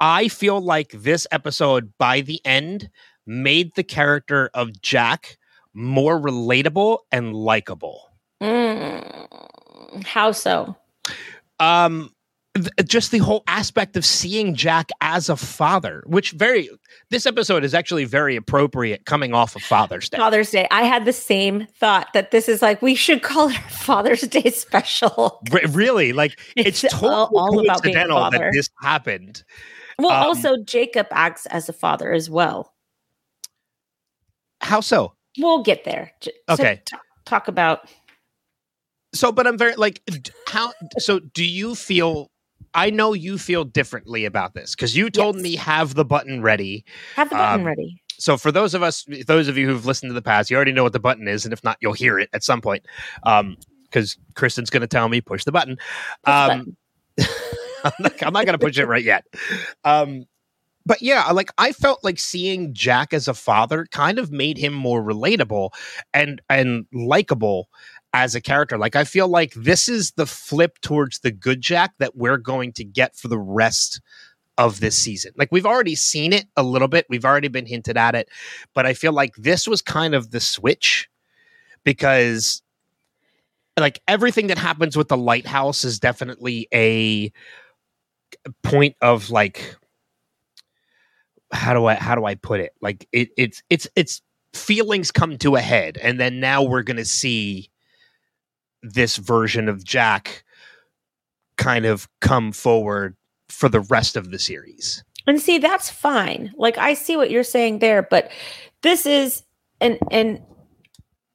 I 0.00 0.28
feel 0.28 0.60
like 0.60 0.90
this 0.92 1.26
episode, 1.30 1.92
by 1.98 2.20
the 2.22 2.40
end, 2.44 2.90
made 3.26 3.74
the 3.74 3.82
character 3.84 4.50
of 4.54 4.80
Jack 4.80 5.36
more 5.74 6.18
relatable 6.20 6.98
and 7.12 7.34
likable. 7.34 8.08
Mm, 8.42 10.04
how 10.06 10.32
so? 10.32 10.74
Um, 11.58 12.12
th- 12.54 12.68
just 12.86 13.10
the 13.10 13.18
whole 13.18 13.44
aspect 13.46 13.96
of 13.96 14.04
seeing 14.04 14.54
Jack 14.54 14.90
as 15.02 15.28
a 15.28 15.36
father, 15.36 16.02
which 16.06 16.30
very 16.32 16.70
this 17.10 17.26
episode 17.26 17.64
is 17.64 17.74
actually 17.74 18.04
very 18.06 18.34
appropriate 18.36 19.04
coming 19.04 19.34
off 19.34 19.54
of 19.56 19.62
Father's 19.62 20.08
Day. 20.08 20.16
Father's 20.16 20.50
Day. 20.50 20.66
I 20.70 20.82
had 20.84 21.04
the 21.04 21.12
same 21.12 21.66
thought 21.78 22.12
that 22.14 22.30
this 22.30 22.48
is 22.48 22.62
like 22.62 22.80
we 22.80 22.94
should 22.94 23.22
call 23.22 23.50
it 23.50 23.56
Father's 23.70 24.22
Day 24.22 24.50
special. 24.50 25.42
Re- 25.52 25.66
really, 25.68 26.12
like 26.14 26.40
it's, 26.56 26.82
It's 26.84 26.94
totally 26.94 27.12
all- 27.14 27.30
all 27.36 27.60
about 27.60 27.82
being 27.82 27.96
a 27.96 27.98
coincidental 28.06 28.30
that 28.30 28.50
this 28.54 28.70
happened. 28.80 29.44
Well, 30.02 30.12
Um, 30.12 30.22
also 30.24 30.56
Jacob 30.64 31.06
acts 31.10 31.46
as 31.46 31.68
a 31.68 31.72
father 31.72 32.12
as 32.12 32.28
well. 32.30 32.74
How 34.60 34.80
so? 34.80 35.14
We'll 35.38 35.62
get 35.62 35.84
there. 35.84 36.12
So 36.22 36.30
Okay. 36.50 36.82
t- 36.84 36.96
talk 37.24 37.48
about 37.48 37.88
So, 39.12 39.32
but 39.32 39.46
I'm 39.46 39.58
very 39.58 39.74
like, 39.74 40.02
how? 40.46 40.72
So, 40.98 41.18
do 41.18 41.44
you 41.44 41.74
feel? 41.74 42.30
I 42.74 42.90
know 42.90 43.12
you 43.12 43.38
feel 43.38 43.64
differently 43.64 44.24
about 44.24 44.54
this 44.54 44.76
because 44.76 44.96
you 44.96 45.10
told 45.10 45.34
Yes. 45.36 45.42
me 45.42 45.56
have 45.56 45.94
the 45.94 46.04
button 46.04 46.42
ready. 46.42 46.84
have 47.16 47.28
the 47.28 47.34
button 47.34 47.60
Um, 47.60 47.64
ready. 47.64 48.00
So, 48.18 48.36
for 48.36 48.52
those 48.52 48.72
of 48.74 48.82
us, 48.84 49.04
those 49.26 49.48
of 49.48 49.58
you 49.58 49.66
who've 49.66 49.84
listened 49.84 50.10
to 50.10 50.14
the 50.14 50.22
past, 50.22 50.48
you 50.50 50.54
already 50.56 50.70
know 50.72 50.84
what 50.84 50.92
the 50.92 51.00
button 51.00 51.26
is, 51.26 51.44
and 51.44 51.52
if 51.52 51.64
not, 51.64 51.76
you'll 51.80 51.92
hear 51.92 52.20
it 52.20 52.28
at 52.32 52.44
some 52.44 52.60
point. 52.60 52.86
Um, 53.24 53.56
because 53.84 54.16
Kristin's 54.34 54.70
going 54.70 54.82
to 54.82 54.86
tell 54.86 55.08
me 55.08 55.20
push 55.20 55.42
the 55.42 55.50
button. 55.50 55.76
Push 56.24 56.32
the 56.32 56.32
Um, 56.32 56.76
I'm 57.84 57.92
not, 58.00 58.20
not 58.20 58.46
going 58.46 58.58
to 58.58 58.58
push 58.58 58.78
it 58.78 58.86
right 58.86 59.04
yet. 59.04 59.24
Um, 59.84 60.26
but 60.86 61.02
yeah, 61.02 61.30
like 61.30 61.50
I 61.58 61.72
felt 61.72 62.02
like 62.02 62.18
seeing 62.18 62.72
Jack 62.74 63.12
as 63.12 63.28
a 63.28 63.34
father 63.34 63.86
kind 63.90 64.18
of 64.18 64.32
made 64.32 64.58
him 64.58 64.72
more 64.72 65.02
relatable 65.02 65.70
and 66.14 66.40
and 66.48 66.86
likable 66.92 67.68
as 68.12 68.34
a 68.34 68.40
character. 68.40 68.78
Like 68.78 68.96
I 68.96 69.04
feel 69.04 69.28
like 69.28 69.52
this 69.54 69.88
is 69.88 70.12
the 70.12 70.26
flip 70.26 70.80
towards 70.80 71.20
the 71.20 71.30
good 71.30 71.60
Jack 71.60 71.92
that 71.98 72.16
we're 72.16 72.38
going 72.38 72.72
to 72.72 72.84
get 72.84 73.14
for 73.14 73.28
the 73.28 73.38
rest 73.38 74.00
of 74.58 74.80
this 74.80 74.96
season. 74.96 75.32
Like 75.36 75.52
we've 75.52 75.66
already 75.66 75.94
seen 75.94 76.32
it 76.32 76.46
a 76.56 76.62
little 76.62 76.88
bit, 76.88 77.06
we've 77.08 77.24
already 77.24 77.48
been 77.48 77.66
hinted 77.66 77.96
at 77.96 78.14
it, 78.14 78.28
but 78.74 78.84
I 78.84 78.94
feel 78.94 79.12
like 79.12 79.34
this 79.36 79.68
was 79.68 79.80
kind 79.80 80.14
of 80.14 80.30
the 80.30 80.40
switch 80.40 81.08
because 81.84 82.62
like 83.78 84.02
everything 84.06 84.48
that 84.48 84.58
happens 84.58 84.96
with 84.96 85.08
the 85.08 85.16
lighthouse 85.16 85.84
is 85.84 85.98
definitely 85.98 86.68
a 86.74 87.32
point 88.62 88.96
of 89.00 89.30
like 89.30 89.76
how 91.52 91.74
do 91.74 91.86
I 91.86 91.94
how 91.94 92.14
do 92.14 92.24
I 92.24 92.34
put 92.34 92.60
it? 92.60 92.74
Like 92.80 93.08
it 93.12 93.30
it's 93.36 93.62
it's 93.70 93.88
it's 93.96 94.22
feelings 94.52 95.10
come 95.10 95.38
to 95.38 95.56
a 95.56 95.60
head 95.60 95.98
and 96.02 96.18
then 96.18 96.40
now 96.40 96.62
we're 96.62 96.82
to 96.96 97.04
see 97.04 97.70
this 98.82 99.16
version 99.16 99.68
of 99.68 99.84
Jack 99.84 100.44
kind 101.56 101.84
of 101.84 102.08
come 102.20 102.52
forward 102.52 103.16
for 103.48 103.68
the 103.68 103.80
rest 103.80 104.16
of 104.16 104.30
the 104.30 104.38
series. 104.38 105.04
And 105.26 105.40
see, 105.40 105.58
that's 105.58 105.90
fine. 105.90 106.52
Like 106.56 106.78
I 106.78 106.94
see 106.94 107.16
what 107.16 107.30
you're 107.30 107.44
saying 107.44 107.80
there, 107.80 108.02
but 108.02 108.30
this 108.82 109.06
is 109.06 109.44
and 109.80 109.98
and 110.10 110.40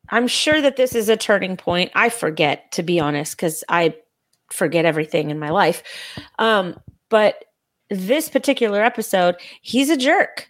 I'm 0.10 0.27
sure 0.27 0.62
that 0.62 0.75
this 0.75 0.93
is 0.93 1.10
a 1.10 1.17
turning 1.17 1.58
point. 1.58 1.91
I 1.95 2.10
forget 2.10 2.71
to 2.73 2.84
be 2.84 2.99
honest 2.99 3.38
cuz 3.38 3.63
I 3.69 3.95
forget 4.51 4.86
everything 4.86 5.29
in 5.29 5.39
my 5.39 5.49
life. 5.49 5.84
Um 6.39 6.79
but 7.10 7.45
this 7.89 8.29
particular 8.29 8.84
episode, 8.84 9.36
he's 9.62 9.89
a 9.89 9.97
jerk. 9.97 10.49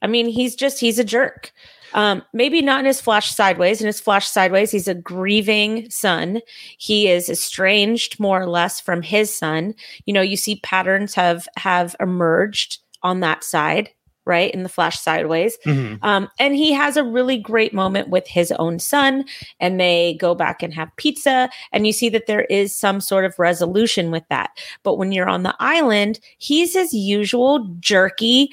I 0.00 0.06
mean, 0.06 0.26
he's 0.26 0.56
just 0.56 0.80
he's 0.80 0.98
a 0.98 1.04
jerk. 1.04 1.52
Um, 1.94 2.22
maybe 2.32 2.62
not 2.62 2.80
in 2.80 2.86
his 2.86 3.00
flash 3.00 3.34
sideways. 3.34 3.80
In 3.80 3.86
his 3.86 4.00
flash 4.00 4.26
sideways, 4.26 4.70
he's 4.70 4.88
a 4.88 4.94
grieving 4.94 5.90
son. 5.90 6.40
He 6.78 7.08
is 7.08 7.28
estranged 7.28 8.18
more 8.18 8.40
or 8.40 8.48
less 8.48 8.80
from 8.80 9.02
his 9.02 9.34
son. 9.34 9.74
You 10.06 10.14
know, 10.14 10.22
you 10.22 10.36
see 10.36 10.60
patterns 10.62 11.14
have 11.14 11.46
have 11.56 11.94
emerged 12.00 12.78
on 13.02 13.20
that 13.20 13.44
side, 13.44 13.90
right? 14.24 14.52
In 14.52 14.62
the 14.62 14.68
flash 14.68 14.98
sideways. 14.98 15.58
Um, 16.02 16.28
and 16.38 16.54
he 16.54 16.72
has 16.72 16.96
a 16.96 17.04
really 17.04 17.38
great 17.38 17.72
moment 17.74 18.08
with 18.08 18.26
his 18.26 18.52
own 18.52 18.78
son, 18.78 19.24
and 19.60 19.78
they 19.80 20.16
go 20.20 20.34
back 20.34 20.62
and 20.62 20.72
have 20.74 20.94
pizza. 20.96 21.50
And 21.72 21.86
you 21.86 21.92
see 21.92 22.08
that 22.10 22.26
there 22.26 22.42
is 22.42 22.74
some 22.74 23.00
sort 23.00 23.24
of 23.24 23.38
resolution 23.38 24.10
with 24.10 24.24
that. 24.28 24.50
But 24.82 24.96
when 24.96 25.12
you're 25.12 25.28
on 25.28 25.42
the 25.42 25.54
island, 25.60 26.20
he's 26.38 26.74
his 26.74 26.92
usual 26.92 27.66
jerky, 27.80 28.50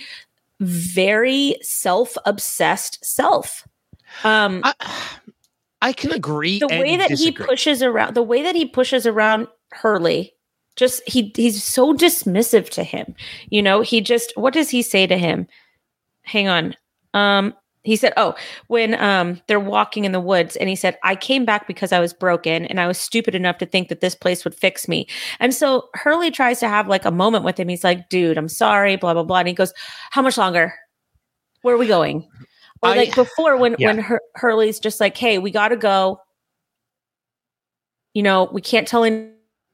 very 0.60 1.56
self 1.62 2.18
obsessed 2.26 3.04
self. 3.04 3.68
Um, 4.24 4.62
I, 4.64 4.74
I 5.82 5.94
can 5.94 6.12
agree. 6.12 6.60
the 6.60 6.68
way 6.68 6.98
that 6.98 7.10
disagree. 7.10 7.46
he 7.46 7.50
pushes 7.50 7.82
around, 7.82 8.16
the 8.16 8.24
way 8.24 8.42
that 8.42 8.56
he 8.56 8.66
pushes 8.66 9.06
around 9.06 9.48
Hurley, 9.72 10.34
just 10.80 11.08
he 11.08 11.32
he's 11.36 11.64
so 11.64 11.94
dismissive 11.94 12.70
to 12.70 12.84
him. 12.84 13.14
You 13.50 13.62
know, 13.62 13.82
he 13.82 14.02
just 14.02 14.34
what 14.36 14.54
does 14.54 14.70
he 14.70 14.82
say 14.82 15.06
to 15.06 15.18
him? 15.18 15.48
Hang 16.24 16.48
on. 16.48 16.76
Um, 17.14 17.54
he 17.84 17.96
said, 17.96 18.14
"Oh, 18.18 18.36
when 18.68 18.96
um 19.02 19.42
they're 19.48 19.60
walking 19.60 20.06
in 20.06 20.12
the 20.12 20.20
woods, 20.20 20.56
and 20.56 20.70
he 20.70 20.76
said, 20.76 20.98
I 21.04 21.16
came 21.16 21.46
back 21.46 21.66
because 21.68 21.92
I 21.92 22.00
was 22.00 22.14
broken, 22.14 22.66
and 22.66 22.80
I 22.80 22.88
was 22.88 22.98
stupid 22.98 23.36
enough 23.36 23.58
to 23.60 23.66
think 23.66 23.90
that 23.90 24.02
this 24.02 24.16
place 24.16 24.44
would 24.44 24.56
fix 24.56 24.88
me." 24.88 25.08
And 25.40 25.54
so 25.54 25.90
Hurley 25.96 26.32
tries 26.32 26.60
to 26.60 26.68
have 26.70 26.88
like 26.88 27.06
a 27.06 27.12
moment 27.12 27.44
with 27.46 27.60
him. 27.60 27.68
He's 27.70 27.84
like, 27.84 28.10
"Dude, 28.10 28.38
I'm 28.38 28.50
sorry," 28.50 28.96
blah 28.96 29.14
blah 29.14 29.24
blah, 29.24 29.40
and 29.40 29.48
he 29.48 29.54
goes, 29.54 29.74
"How 30.12 30.22
much 30.22 30.38
longer? 30.38 30.74
Where 31.62 31.76
are 31.76 31.78
we 31.80 31.88
going?" 31.88 32.28
Or 32.82 32.90
I- 32.92 32.96
like 32.96 33.16
before, 33.16 33.58
when 33.58 33.76
Yeah. 33.80 33.88
when 33.88 34.00
Hur- 34.00 34.22
Hurley's 34.36 34.80
just 34.80 35.00
like, 35.00 35.18
"Hey, 35.18 35.38
we 35.40 35.52
got 35.52 35.70
to 35.70 35.78
go." 35.78 36.22
You 38.14 38.24
know, 38.24 38.50
we 38.52 38.62
can't 38.62 38.88
tell 38.88 39.04
any- 39.04 39.30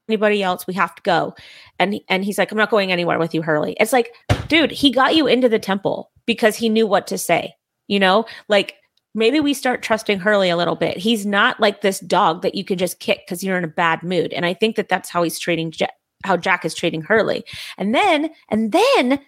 anybody 0.08 0.44
else. 0.44 0.68
We 0.68 0.74
have 0.76 0.96
to 0.96 1.02
go, 1.04 1.36
and 1.80 2.00
and 2.10 2.24
he's 2.24 2.38
like, 2.38 2.52
"I'm 2.52 2.58
not 2.58 2.72
going 2.72 2.92
anywhere 2.92 3.20
with 3.20 3.34
you, 3.34 3.42
Hurley." 3.42 3.76
It's 3.80 3.94
like, 3.94 4.14
dude, 4.48 4.72
he 4.72 4.92
got 4.92 5.16
you 5.16 5.28
into 5.28 5.50
the 5.50 5.60
temple 5.60 6.12
because 6.26 6.56
he 6.56 6.70
knew 6.70 6.88
what 6.88 7.08
to 7.08 7.18
say. 7.18 7.54
You 7.88 8.00
know, 8.00 8.26
like 8.48 8.76
maybe 9.16 9.40
we 9.40 9.54
start 9.54 9.82
trusting 9.82 10.20
Hurley 10.20 10.50
a 10.50 10.58
little 10.58 10.76
bit. 10.76 10.98
He's 10.98 11.26
not 11.26 11.60
like 11.60 11.82
this 11.82 12.00
dog 12.02 12.42
that 12.44 12.54
you 12.54 12.64
can 12.64 12.78
just 12.78 13.00
kick 13.00 13.22
because 13.26 13.44
you're 13.44 13.58
in 13.58 13.64
a 13.64 13.68
bad 13.68 14.04
mood. 14.04 14.34
And 14.34 14.46
I 14.46 14.54
think 14.54 14.76
that 14.76 14.90
that's 14.90 15.10
how 15.10 15.24
he's 15.24 15.40
treating 15.40 15.72
Jack, 15.72 15.94
how 16.24 16.38
Jack 16.38 16.66
is 16.66 16.76
treating 16.76 17.02
Hurley. 17.02 17.46
And 17.78 17.96
then, 17.96 18.30
and 18.50 18.72
then 18.72 19.20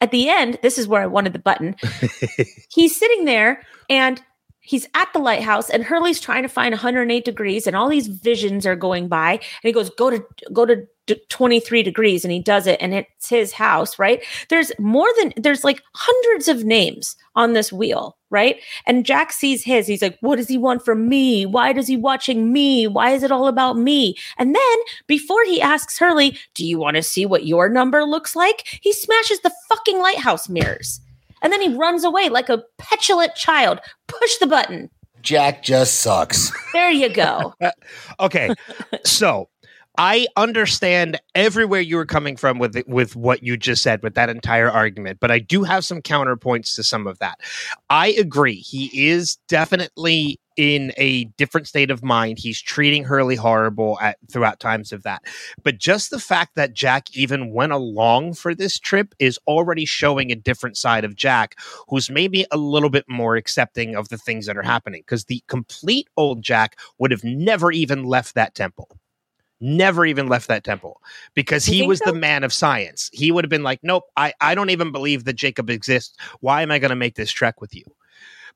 at 0.00 0.10
the 0.10 0.28
end, 0.28 0.58
this 0.62 0.78
is 0.78 0.88
where 0.88 1.02
I 1.02 1.06
wanted 1.06 1.32
the 1.32 1.38
button. 1.38 1.76
he's 2.70 2.96
sitting 2.96 3.24
there 3.24 3.62
and 3.88 4.20
he's 4.60 4.86
at 4.94 5.12
the 5.12 5.18
lighthouse 5.18 5.70
and 5.70 5.82
Hurley's 5.82 6.20
trying 6.20 6.42
to 6.42 6.48
find 6.48 6.72
108 6.72 7.24
degrees 7.24 7.66
and 7.66 7.74
all 7.74 7.88
these 7.88 8.06
visions 8.06 8.66
are 8.66 8.76
going 8.76 9.08
by. 9.08 9.32
And 9.32 9.40
he 9.62 9.72
goes 9.72 9.90
go 9.90 10.10
to 10.10 10.24
go 10.52 10.66
to 10.66 10.86
23 11.28 11.82
degrees. 11.82 12.24
And 12.24 12.32
he 12.32 12.40
does 12.40 12.66
it 12.66 12.78
and 12.80 12.94
it's 12.94 13.28
his 13.28 13.52
house 13.52 13.98
right? 13.98 14.22
There's 14.48 14.70
more 14.78 15.08
than 15.18 15.32
there's 15.36 15.64
like 15.64 15.82
hundreds 15.94 16.48
of 16.48 16.64
names 16.64 17.16
on 17.34 17.52
this 17.52 17.72
wheel 17.72 18.16
right? 18.32 18.60
And 18.86 19.04
Jack 19.04 19.32
sees 19.32 19.64
his. 19.64 19.86
He's 19.86 20.02
like 20.02 20.18
what 20.20 20.36
does 20.36 20.48
he 20.48 20.58
want 20.58 20.84
from 20.84 21.08
me? 21.08 21.46
Why 21.46 21.72
does 21.72 21.88
he 21.88 21.96
watching 21.96 22.52
me? 22.52 22.86
Why 22.86 23.10
is 23.10 23.22
it 23.22 23.32
all 23.32 23.48
about 23.48 23.76
me? 23.76 24.14
And 24.38 24.54
then 24.54 24.78
before 25.06 25.42
he 25.44 25.60
asks 25.60 25.98
Hurley 25.98 26.38
do 26.54 26.66
you 26.66 26.78
want 26.78 26.96
to 26.96 27.02
see 27.02 27.26
what 27.26 27.46
your 27.46 27.68
number 27.68 28.04
looks 28.04 28.36
like? 28.36 28.78
He 28.82 28.92
smashes 28.92 29.40
the 29.40 29.52
fucking 29.68 29.98
lighthouse 29.98 30.48
mirrors 30.48 31.00
and 31.42 31.52
then 31.52 31.60
he 31.60 31.76
runs 31.76 32.04
away 32.04 32.28
like 32.28 32.48
a 32.48 32.62
petulant 32.78 33.34
child. 33.34 33.80
Push 34.06 34.38
the 34.38 34.46
button. 34.46 34.90
Jack 35.22 35.62
just 35.62 36.00
sucks. 36.00 36.50
There 36.72 36.90
you 36.90 37.08
go. 37.10 37.54
okay, 38.20 38.54
so 39.04 39.48
I 39.98 40.26
understand 40.36 41.20
everywhere 41.34 41.80
you 41.80 41.96
were 41.96 42.06
coming 42.06 42.36
from 42.36 42.58
with 42.58 42.80
with 42.86 43.16
what 43.16 43.42
you 43.42 43.56
just 43.56 43.82
said 43.82 44.02
with 44.02 44.14
that 44.14 44.30
entire 44.30 44.70
argument, 44.70 45.18
but 45.20 45.30
I 45.30 45.40
do 45.40 45.64
have 45.64 45.84
some 45.84 46.00
counterpoints 46.00 46.74
to 46.76 46.84
some 46.84 47.06
of 47.06 47.18
that. 47.18 47.40
I 47.90 48.08
agree. 48.08 48.54
He 48.54 49.08
is 49.08 49.36
definitely 49.48 50.38
in 50.56 50.92
a 50.96 51.24
different 51.36 51.66
state 51.66 51.90
of 51.90 52.04
mind. 52.04 52.38
He's 52.38 52.60
treating 52.60 53.04
Hurley 53.04 53.34
horrible 53.34 53.98
at 54.00 54.18
throughout 54.30 54.60
times 54.60 54.92
of 54.92 55.02
that. 55.02 55.22
But 55.62 55.78
just 55.78 56.10
the 56.10 56.18
fact 56.18 56.54
that 56.54 56.74
Jack 56.74 57.14
even 57.16 57.52
went 57.52 57.72
along 57.72 58.34
for 58.34 58.54
this 58.54 58.78
trip 58.78 59.14
is 59.18 59.38
already 59.46 59.86
showing 59.86 60.30
a 60.30 60.36
different 60.36 60.76
side 60.76 61.04
of 61.04 61.16
Jack, 61.16 61.56
who's 61.88 62.10
maybe 62.10 62.46
a 62.50 62.56
little 62.56 62.90
bit 62.90 63.04
more 63.08 63.36
accepting 63.36 63.96
of 63.96 64.08
the 64.08 64.18
things 64.18 64.46
that 64.46 64.56
are 64.56 64.62
happening. 64.62 65.02
Because 65.02 65.24
the 65.24 65.42
complete 65.48 66.08
old 66.16 66.42
Jack 66.42 66.78
would 66.98 67.10
have 67.10 67.24
never 67.24 67.72
even 67.72 68.04
left 68.04 68.34
that 68.34 68.54
temple 68.54 68.88
never 69.60 70.06
even 70.06 70.28
left 70.28 70.48
that 70.48 70.64
temple 70.64 71.00
because 71.34 71.64
he 71.64 71.86
was 71.86 71.98
so? 71.98 72.12
the 72.12 72.18
man 72.18 72.44
of 72.44 72.52
science. 72.52 73.10
He 73.12 73.30
would 73.30 73.44
have 73.44 73.50
been 73.50 73.62
like, 73.62 73.80
nope, 73.82 74.04
I, 74.16 74.32
I 74.40 74.54
don't 74.54 74.70
even 74.70 74.92
believe 74.92 75.24
that 75.24 75.34
Jacob 75.34 75.70
exists. 75.70 76.16
Why 76.40 76.62
am 76.62 76.70
I 76.70 76.78
going 76.78 76.90
to 76.90 76.96
make 76.96 77.14
this 77.14 77.30
trek 77.30 77.60
with 77.60 77.74
you? 77.74 77.84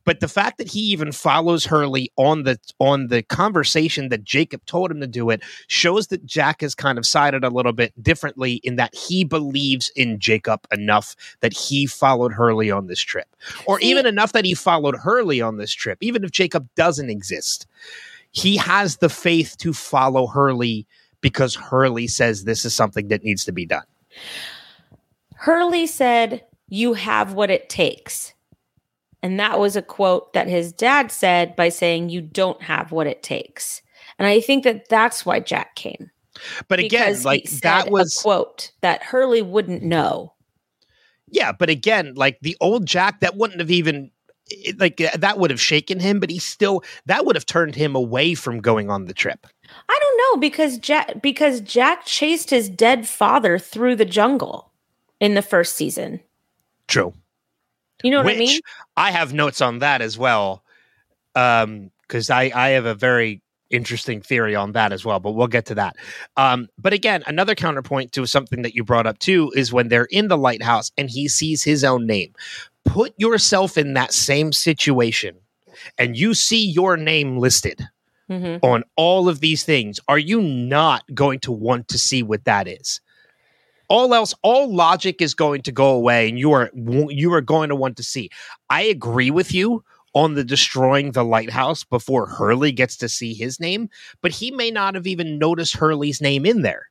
But 0.04 0.20
the 0.20 0.28
fact 0.28 0.58
that 0.58 0.68
he 0.68 0.80
even 0.80 1.12
follows 1.12 1.64
Hurley 1.64 2.12
on 2.16 2.42
the 2.42 2.58
on 2.78 3.08
the 3.08 3.22
conversation 3.22 4.10
that 4.10 4.24
Jacob 4.24 4.64
told 4.66 4.90
him 4.90 5.00
to 5.00 5.06
do 5.06 5.30
it 5.30 5.42
shows 5.66 6.08
that 6.08 6.26
Jack 6.26 6.60
has 6.60 6.74
kind 6.74 6.98
of 6.98 7.06
sided 7.06 7.44
a 7.44 7.48
little 7.48 7.72
bit 7.72 7.92
differently 8.02 8.54
in 8.64 8.76
that 8.76 8.94
he 8.94 9.24
believes 9.24 9.90
in 9.96 10.18
Jacob 10.18 10.66
enough 10.72 11.16
that 11.40 11.52
he 11.52 11.86
followed 11.86 12.32
Hurley 12.32 12.70
on 12.70 12.86
this 12.86 13.00
trip. 13.00 13.28
Or 13.66 13.80
See, 13.80 13.90
even 13.90 14.06
enough 14.06 14.32
that 14.32 14.44
he 14.44 14.54
followed 14.54 14.96
Hurley 14.96 15.40
on 15.40 15.56
this 15.56 15.72
trip, 15.72 15.98
even 16.00 16.24
if 16.24 16.30
Jacob 16.30 16.68
doesn't 16.76 17.10
exist. 17.10 17.66
He 18.34 18.56
has 18.56 18.98
the 18.98 19.08
faith 19.08 19.56
to 19.58 19.72
follow 19.72 20.26
Hurley 20.26 20.86
because 21.20 21.54
Hurley 21.54 22.08
says 22.08 22.44
this 22.44 22.64
is 22.64 22.74
something 22.74 23.08
that 23.08 23.24
needs 23.24 23.44
to 23.44 23.52
be 23.52 23.64
done. 23.64 23.84
Hurley 25.36 25.86
said, 25.86 26.44
You 26.68 26.94
have 26.94 27.32
what 27.32 27.50
it 27.50 27.68
takes. 27.68 28.34
And 29.22 29.40
that 29.40 29.58
was 29.58 29.76
a 29.76 29.82
quote 29.82 30.34
that 30.34 30.48
his 30.48 30.72
dad 30.72 31.10
said 31.10 31.56
by 31.56 31.70
saying, 31.70 32.10
You 32.10 32.20
don't 32.20 32.60
have 32.62 32.92
what 32.92 33.06
it 33.06 33.22
takes. 33.22 33.80
And 34.18 34.28
I 34.28 34.40
think 34.40 34.64
that 34.64 34.88
that's 34.88 35.24
why 35.24 35.40
Jack 35.40 35.76
came. 35.76 36.10
But 36.68 36.80
again, 36.80 37.22
like 37.22 37.44
that 37.62 37.90
was 37.90 38.18
a 38.18 38.22
quote 38.22 38.72
that 38.80 39.02
Hurley 39.02 39.42
wouldn't 39.42 39.82
know. 39.82 40.34
Yeah, 41.30 41.52
but 41.52 41.70
again, 41.70 42.14
like 42.14 42.38
the 42.40 42.56
old 42.60 42.86
Jack, 42.86 43.20
that 43.20 43.36
wouldn't 43.36 43.60
have 43.60 43.70
even 43.70 44.10
like 44.78 44.96
that 45.14 45.38
would 45.38 45.50
have 45.50 45.60
shaken 45.60 46.00
him, 46.00 46.20
but 46.20 46.30
he 46.30 46.38
still 46.38 46.84
that 47.06 47.24
would 47.24 47.36
have 47.36 47.46
turned 47.46 47.74
him 47.74 47.94
away 47.94 48.34
from 48.34 48.60
going 48.60 48.90
on 48.90 49.06
the 49.06 49.14
trip. 49.14 49.46
I 49.88 49.98
don't 50.00 50.18
know 50.18 50.40
because 50.40 50.78
Jack 50.78 51.22
because 51.22 51.60
Jack 51.60 52.04
chased 52.04 52.50
his 52.50 52.68
dead 52.68 53.08
father 53.08 53.58
through 53.58 53.96
the 53.96 54.04
jungle 54.04 54.70
in 55.20 55.34
the 55.34 55.42
first 55.42 55.74
season. 55.74 56.20
True. 56.88 57.14
You 58.02 58.10
know 58.10 58.18
what 58.18 58.26
Which, 58.26 58.36
I 58.36 58.38
mean? 58.38 58.60
I 58.96 59.10
have 59.10 59.32
notes 59.32 59.60
on 59.60 59.78
that 59.78 60.02
as 60.02 60.18
well. 60.18 60.62
Um, 61.34 61.90
because 62.06 62.30
I, 62.30 62.52
I 62.54 62.68
have 62.70 62.86
a 62.86 62.94
very 62.94 63.42
interesting 63.70 64.20
theory 64.20 64.54
on 64.54 64.72
that 64.72 64.92
as 64.92 65.04
well, 65.04 65.20
but 65.20 65.32
we'll 65.32 65.46
get 65.46 65.66
to 65.66 65.74
that. 65.74 65.96
Um, 66.36 66.68
but 66.78 66.92
again, 66.92 67.24
another 67.26 67.54
counterpoint 67.54 68.12
to 68.12 68.26
something 68.26 68.62
that 68.62 68.74
you 68.74 68.84
brought 68.84 69.06
up 69.06 69.18
too 69.18 69.50
is 69.56 69.72
when 69.72 69.88
they're 69.88 70.04
in 70.10 70.28
the 70.28 70.38
lighthouse 70.38 70.92
and 70.96 71.10
he 71.10 71.28
sees 71.28 71.62
his 71.62 71.82
own 71.82 72.06
name. 72.06 72.32
Put 72.84 73.14
yourself 73.18 73.78
in 73.78 73.94
that 73.94 74.12
same 74.12 74.52
situation 74.52 75.36
and 75.98 76.16
you 76.16 76.34
see 76.34 76.64
your 76.64 76.96
name 76.96 77.38
listed 77.38 77.86
mm-hmm. 78.30 78.64
on 78.64 78.84
all 78.96 79.28
of 79.28 79.40
these 79.40 79.64
things. 79.64 79.98
Are 80.08 80.18
you 80.18 80.40
not 80.40 81.02
going 81.14 81.40
to 81.40 81.52
want 81.52 81.88
to 81.88 81.98
see 81.98 82.22
what 82.22 82.44
that 82.44 82.68
is? 82.68 83.00
all 83.90 84.14
else 84.14 84.32
all 84.42 84.74
logic 84.74 85.20
is 85.20 85.34
going 85.34 85.60
to 85.60 85.70
go 85.70 85.90
away 85.90 86.26
and 86.26 86.38
you 86.38 86.50
are 86.52 86.70
you 86.74 87.30
are 87.34 87.42
going 87.42 87.68
to 87.68 87.76
want 87.76 87.98
to 87.98 88.02
see 88.02 88.30
i 88.70 88.80
agree 88.80 89.30
with 89.30 89.52
you 89.52 89.84
on 90.14 90.32
the 90.32 90.42
destroying 90.42 91.12
the 91.12 91.22
lighthouse 91.22 91.84
before 91.84 92.26
hurley 92.26 92.72
gets 92.72 92.96
to 92.96 93.10
see 93.10 93.34
his 93.34 93.60
name 93.60 93.90
but 94.22 94.32
he 94.32 94.50
may 94.50 94.70
not 94.70 94.94
have 94.94 95.06
even 95.06 95.38
noticed 95.38 95.76
hurley's 95.76 96.22
name 96.22 96.46
in 96.46 96.62
there 96.62 96.88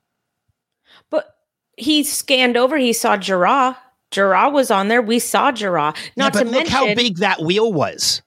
but 1.10 1.34
he 1.78 2.04
scanned 2.04 2.58
over 2.58 2.78
he 2.78 2.94
saw 2.94 3.18
Jarrah. 3.18 3.78
Jarrah 4.14 4.50
was 4.50 4.72
on 4.72 4.88
there 4.88 5.02
we 5.02 5.20
saw 5.20 5.52
Jarrah. 5.52 5.94
not 6.16 6.34
yeah, 6.34 6.40
to 6.42 6.46
look 6.46 6.54
mention 6.54 6.72
how 6.72 6.96
big 6.96 7.18
that 7.18 7.42
wheel 7.42 7.74
was 7.74 8.22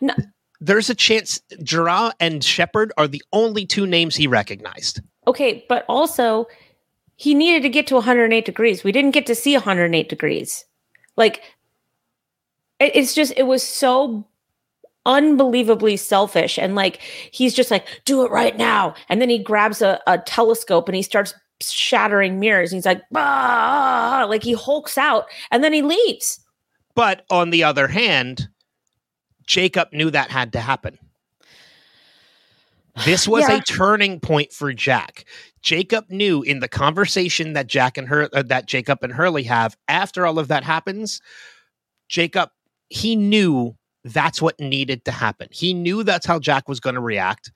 no, 0.00 0.14
there's 0.60 0.90
a 0.90 0.94
chance 0.94 1.40
Jarrah 1.62 2.12
and 2.20 2.44
Shephard 2.44 2.92
are 2.96 3.08
the 3.08 3.22
only 3.32 3.66
two 3.66 3.86
names 3.86 4.14
he 4.14 4.26
recognized 4.26 5.00
okay 5.26 5.64
but 5.68 5.84
also 5.88 6.46
he 7.20 7.34
needed 7.34 7.62
to 7.64 7.68
get 7.68 7.86
to 7.88 7.96
108 7.96 8.46
degrees. 8.46 8.82
We 8.82 8.92
didn't 8.92 9.10
get 9.10 9.26
to 9.26 9.34
see 9.34 9.52
108 9.52 10.08
degrees. 10.08 10.64
Like 11.18 11.42
it, 12.78 12.92
it's 12.94 13.14
just 13.14 13.34
it 13.36 13.42
was 13.42 13.62
so 13.62 14.26
unbelievably 15.04 15.98
selfish 15.98 16.58
and 16.58 16.74
like 16.74 16.98
he's 17.30 17.52
just 17.52 17.70
like 17.70 17.86
do 18.06 18.24
it 18.24 18.30
right 18.30 18.56
now 18.56 18.94
and 19.10 19.20
then 19.20 19.28
he 19.28 19.38
grabs 19.38 19.82
a, 19.82 20.00
a 20.06 20.16
telescope 20.16 20.88
and 20.88 20.96
he 20.96 21.02
starts 21.02 21.34
shattering 21.62 22.40
mirrors 22.40 22.72
and 22.72 22.78
he's 22.78 22.86
like 22.86 23.02
bah! 23.10 24.26
like 24.28 24.42
he 24.42 24.52
hulks 24.52 24.96
out 24.96 25.26
and 25.50 25.62
then 25.62 25.72
he 25.72 25.82
leaves 25.82 26.40
but 26.94 27.24
on 27.30 27.50
the 27.50 27.62
other 27.62 27.88
hand 27.88 28.48
jacob 29.46 29.88
knew 29.92 30.10
that 30.10 30.30
had 30.30 30.52
to 30.52 30.60
happen 30.60 30.98
this 33.04 33.26
was 33.28 33.48
yeah. 33.48 33.56
a 33.56 33.60
turning 33.60 34.20
point 34.20 34.52
for 34.52 34.72
Jack. 34.72 35.24
Jacob 35.62 36.06
knew 36.10 36.42
in 36.42 36.60
the 36.60 36.68
conversation 36.68 37.52
that 37.52 37.66
Jack 37.66 37.96
and 37.96 38.08
her 38.08 38.28
uh, 38.32 38.42
that 38.42 38.66
Jacob 38.66 38.98
and 39.02 39.12
Hurley 39.12 39.42
have 39.44 39.76
after 39.88 40.26
all 40.26 40.38
of 40.38 40.48
that 40.48 40.64
happens, 40.64 41.20
Jacob 42.08 42.50
he 42.88 43.14
knew 43.14 43.76
that's 44.04 44.40
what 44.42 44.58
needed 44.58 45.04
to 45.04 45.12
happen. 45.12 45.48
He 45.52 45.74
knew 45.74 46.02
that's 46.02 46.26
how 46.26 46.38
Jack 46.38 46.68
was 46.68 46.80
going 46.80 46.94
to 46.94 47.00
react 47.00 47.52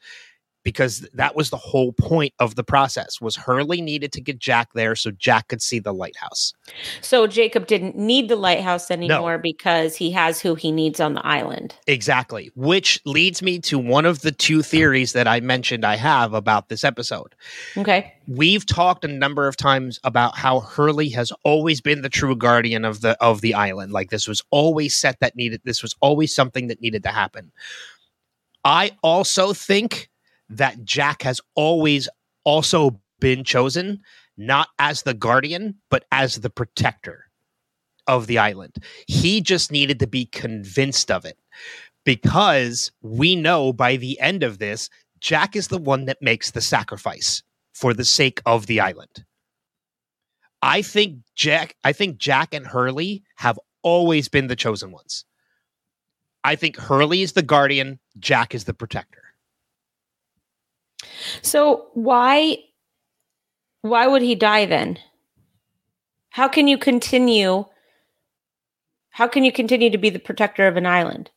because 0.64 1.07
that 1.12 1.37
was 1.37 1.50
the 1.50 1.57
whole 1.57 1.92
point 1.92 2.33
of 2.40 2.57
the 2.57 2.64
process 2.64 3.20
was 3.20 3.37
Hurley 3.37 3.81
needed 3.81 4.12
to 4.12 4.20
get 4.20 4.38
Jack 4.38 4.72
there 4.72 4.96
so 4.96 5.11
Jack 5.11 5.48
could 5.48 5.62
see 5.62 5.79
the 5.79 5.92
lighthouse. 5.92 6.55
So 7.03 7.27
Jacob 7.27 7.66
didn't 7.66 7.96
need 7.96 8.29
the 8.29 8.37
lighthouse 8.37 8.90
anymore 8.90 9.37
no. 9.37 9.42
because 9.42 9.94
he 9.94 10.11
has 10.12 10.40
who 10.40 10.55
he 10.55 10.72
needs 10.72 11.00
on 11.00 11.14
the 11.14 11.24
island. 11.24 11.74
Exactly. 11.87 12.50
Which 12.57 13.00
leads 13.05 13.42
me 13.42 13.59
to 13.61 13.79
one 13.79 14.07
of 14.07 14.22
the 14.22 14.33
two 14.33 14.62
theories 14.62 15.12
that 15.12 15.29
I 15.29 15.40
mentioned 15.40 15.85
I 15.85 15.96
have 15.96 16.33
about 16.33 16.70
this 16.70 16.83
episode. 16.83 17.35
Okay. 17.77 18.14
We've 18.27 18.64
talked 18.64 19.05
a 19.05 19.09
number 19.09 19.46
of 19.46 19.57
times 19.57 20.00
about 20.03 20.37
how 20.37 20.61
Hurley 20.61 21.11
has 21.11 21.31
always 21.44 21.83
been 21.83 22.00
the 22.00 22.09
true 22.09 22.35
guardian 22.35 22.87
of 22.87 23.03
the 23.03 23.22
of 23.22 23.42
the 23.42 23.53
island. 23.53 23.92
Like 23.92 24.09
this 24.09 24.27
was 24.27 24.42
always 24.50 24.96
set 24.96 25.20
that 25.20 25.37
needed 25.37 25.61
this 25.64 25.83
was 25.83 25.94
always 26.00 26.35
something 26.35 26.68
that 26.68 26.81
needed 26.81 27.03
to 27.03 27.11
happen. 27.11 27.53
I 28.64 28.92
also 29.03 29.53
think 29.53 30.09
that 30.48 30.85
Jack 30.85 31.22
has 31.22 31.40
always 31.54 32.09
also 32.44 33.00
been 33.20 33.44
chosen 33.44 34.00
not 34.37 34.68
as 34.78 35.02
the 35.02 35.14
guardian, 35.14 35.76
but 35.90 36.04
as 36.11 36.37
the 36.37 36.50
protector 36.50 37.26
of 38.07 38.26
the 38.26 38.38
island. 38.38 38.76
He 39.07 39.40
just 39.40 39.72
needed 39.72 39.98
to 40.00 40.07
be 40.07 40.26
convinced 40.26 41.11
of 41.11 41.24
it 41.24 41.38
because 42.04 42.92
we 43.00 43.37
know 43.37 43.72
by 43.72 43.96
the 43.96 44.18
end 44.20 44.42
of 44.42 44.59
this, 44.59 44.90
Jack 45.20 45.57
is 45.57 45.68
the 45.68 45.78
one 45.78 46.04
that 46.04 46.20
makes 46.20 46.50
the 46.50 46.61
sacrifice 46.61 47.42
for 47.72 47.94
the 47.94 48.04
sake 48.04 48.42
of 48.44 48.66
the 48.66 48.80
island. 48.80 49.24
I 50.61 50.83
think 50.83 51.18
Jack, 51.35 51.76
I 51.85 51.92
think 51.92 52.18
Jack 52.18 52.54
and 52.54 52.66
Hurley 52.66 53.22
have 53.37 53.59
always 53.83 54.28
been 54.28 54.48
the 54.48 54.57
chosen 54.57 54.90
ones. 54.90 55.24
I 56.42 56.57
think 56.57 56.76
Hurley 56.76 57.22
is 57.22 57.33
the 57.33 57.42
guardian, 57.42 57.98
Jack 58.18 58.54
is 58.54 58.64
the 58.64 58.74
protector. 58.74 59.23
So 61.42 61.88
why 61.94 62.59
why 63.83 64.07
would 64.07 64.22
he 64.22 64.35
die 64.35 64.66
then? 64.66 64.98
How 66.31 66.48
can 66.48 66.68
you 66.68 66.79
continue 66.79 67.66
how 69.11 69.29
can 69.29 69.44
you 69.44 69.53
continue 69.53 69.90
to 69.90 69.98
be 69.98 70.11
the 70.11 70.18
protector 70.18 70.66
of 70.66 70.77
an 70.77 70.87
island? 70.87 71.31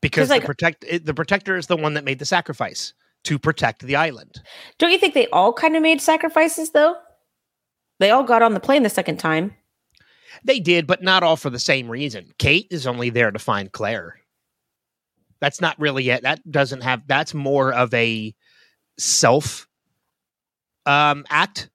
Because 0.00 0.30
like- 0.30 0.42
the 0.42 0.46
protect 0.46 0.84
the 1.04 1.14
protector 1.14 1.56
is 1.56 1.66
the 1.66 1.76
one 1.76 1.94
that 1.94 2.04
made 2.04 2.18
the 2.18 2.26
sacrifice 2.26 2.92
to 3.24 3.38
protect 3.38 3.82
the 3.82 3.96
island. 3.96 4.42
Don't 4.78 4.92
you 4.92 4.98
think 4.98 5.14
they 5.14 5.28
all 5.28 5.52
kind 5.52 5.76
of 5.76 5.82
made 5.82 6.00
sacrifices 6.00 6.70
though? 6.70 6.96
They 8.00 8.10
all 8.10 8.24
got 8.24 8.42
on 8.42 8.54
the 8.54 8.60
plane 8.60 8.82
the 8.82 8.90
second 8.90 9.18
time. 9.18 9.54
They 10.44 10.60
did, 10.60 10.86
but 10.86 11.02
not 11.02 11.22
all 11.22 11.36
for 11.36 11.50
the 11.50 11.58
same 11.58 11.88
reason. 11.88 12.32
Kate 12.38 12.68
is 12.70 12.86
only 12.86 13.10
there 13.10 13.30
to 13.30 13.38
find 13.38 13.72
Claire. 13.72 14.20
That's 15.40 15.60
not 15.60 15.78
really 15.78 16.10
it. 16.10 16.22
That 16.22 16.40
doesn't 16.50 16.82
have 16.82 17.02
that's 17.06 17.34
more 17.34 17.72
of 17.72 17.92
a 17.94 18.34
self 18.98 19.66
um 20.86 21.24
act. 21.30 21.70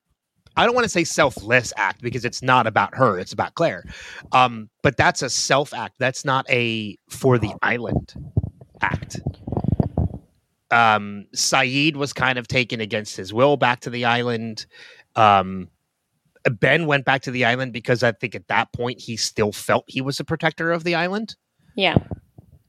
I 0.56 0.66
don't 0.66 0.76
want 0.76 0.86
to 0.86 0.90
say 0.90 1.04
selfless 1.04 1.74
act 1.78 2.02
because 2.02 2.26
it's 2.26 2.44
not 2.44 2.68
about 2.68 2.96
her, 2.96 3.18
it's 3.18 3.34
about 3.34 3.56
Claire. 3.56 3.84
Um, 4.32 4.70
but 4.84 4.98
that's 4.98 5.22
a 5.22 5.30
self 5.30 5.74
act. 5.74 5.96
That's 6.00 6.26
not 6.26 6.46
a 6.50 6.98
for 7.10 7.38
the 7.38 7.54
island 7.62 8.14
act. 8.82 9.20
Um, 10.70 11.28
Sayid 11.36 11.96
was 11.96 12.14
kind 12.14 12.40
of 12.40 12.48
taken 12.48 12.82
against 12.82 13.16
his 13.16 13.34
will 13.34 13.58
back 13.58 13.82
to 13.82 13.90
the 13.90 14.06
island. 14.06 14.66
Um, 15.16 15.70
Ben 16.60 16.88
went 16.88 17.06
back 17.06 17.22
to 17.24 17.32
the 17.32 17.46
island 17.46 17.74
because 17.74 18.04
I 18.04 18.12
think 18.12 18.36
at 18.36 18.48
that 18.48 18.74
point 18.74 19.00
he 19.00 19.16
still 19.16 19.52
felt 19.52 19.86
he 19.88 20.02
was 20.02 20.20
a 20.20 20.24
protector 20.24 20.72
of 20.72 20.84
the 20.84 20.96
island. 20.96 21.36
Yeah. 21.76 21.98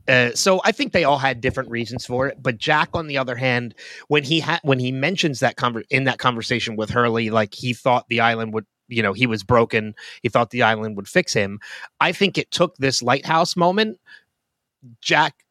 Uh, 0.07 0.33
so 0.35 0.61
I 0.65 0.73
think 0.73 0.93
they 0.93 1.05
all 1.05 1.19
had 1.19 1.41
different 1.41 1.71
reasons 1.71 2.05
for 2.05 2.27
it. 2.27 2.43
But 2.43 2.59
Jack, 2.59 2.91
on 2.95 3.07
the 3.07 3.19
other 3.19 3.37
hand, 3.37 3.75
when 4.09 4.23
he 4.23 4.41
had 4.41 4.61
when 4.63 4.79
he 4.79 4.93
mentions 4.93 5.41
that 5.41 5.57
conver- 5.57 5.85
in 5.91 6.05
that 6.05 6.19
conversation 6.19 6.77
with 6.77 6.91
Hurley, 6.91 7.31
like 7.31 7.55
he 7.55 7.73
thought 7.73 8.09
the 8.09 8.21
island 8.21 8.53
would, 8.53 8.67
you 8.89 9.03
know, 9.03 9.13
he 9.13 9.27
was 9.27 9.43
broken. 9.43 9.95
He 10.23 10.29
thought 10.29 10.51
the 10.51 10.63
island 10.63 10.97
would 10.97 11.09
fix 11.09 11.33
him. 11.33 11.59
I 12.01 12.13
think 12.13 12.37
it 12.37 12.51
took 12.51 12.77
this 12.77 13.03
lighthouse 13.03 13.57
moment. 13.57 13.99
Jack 15.01 15.45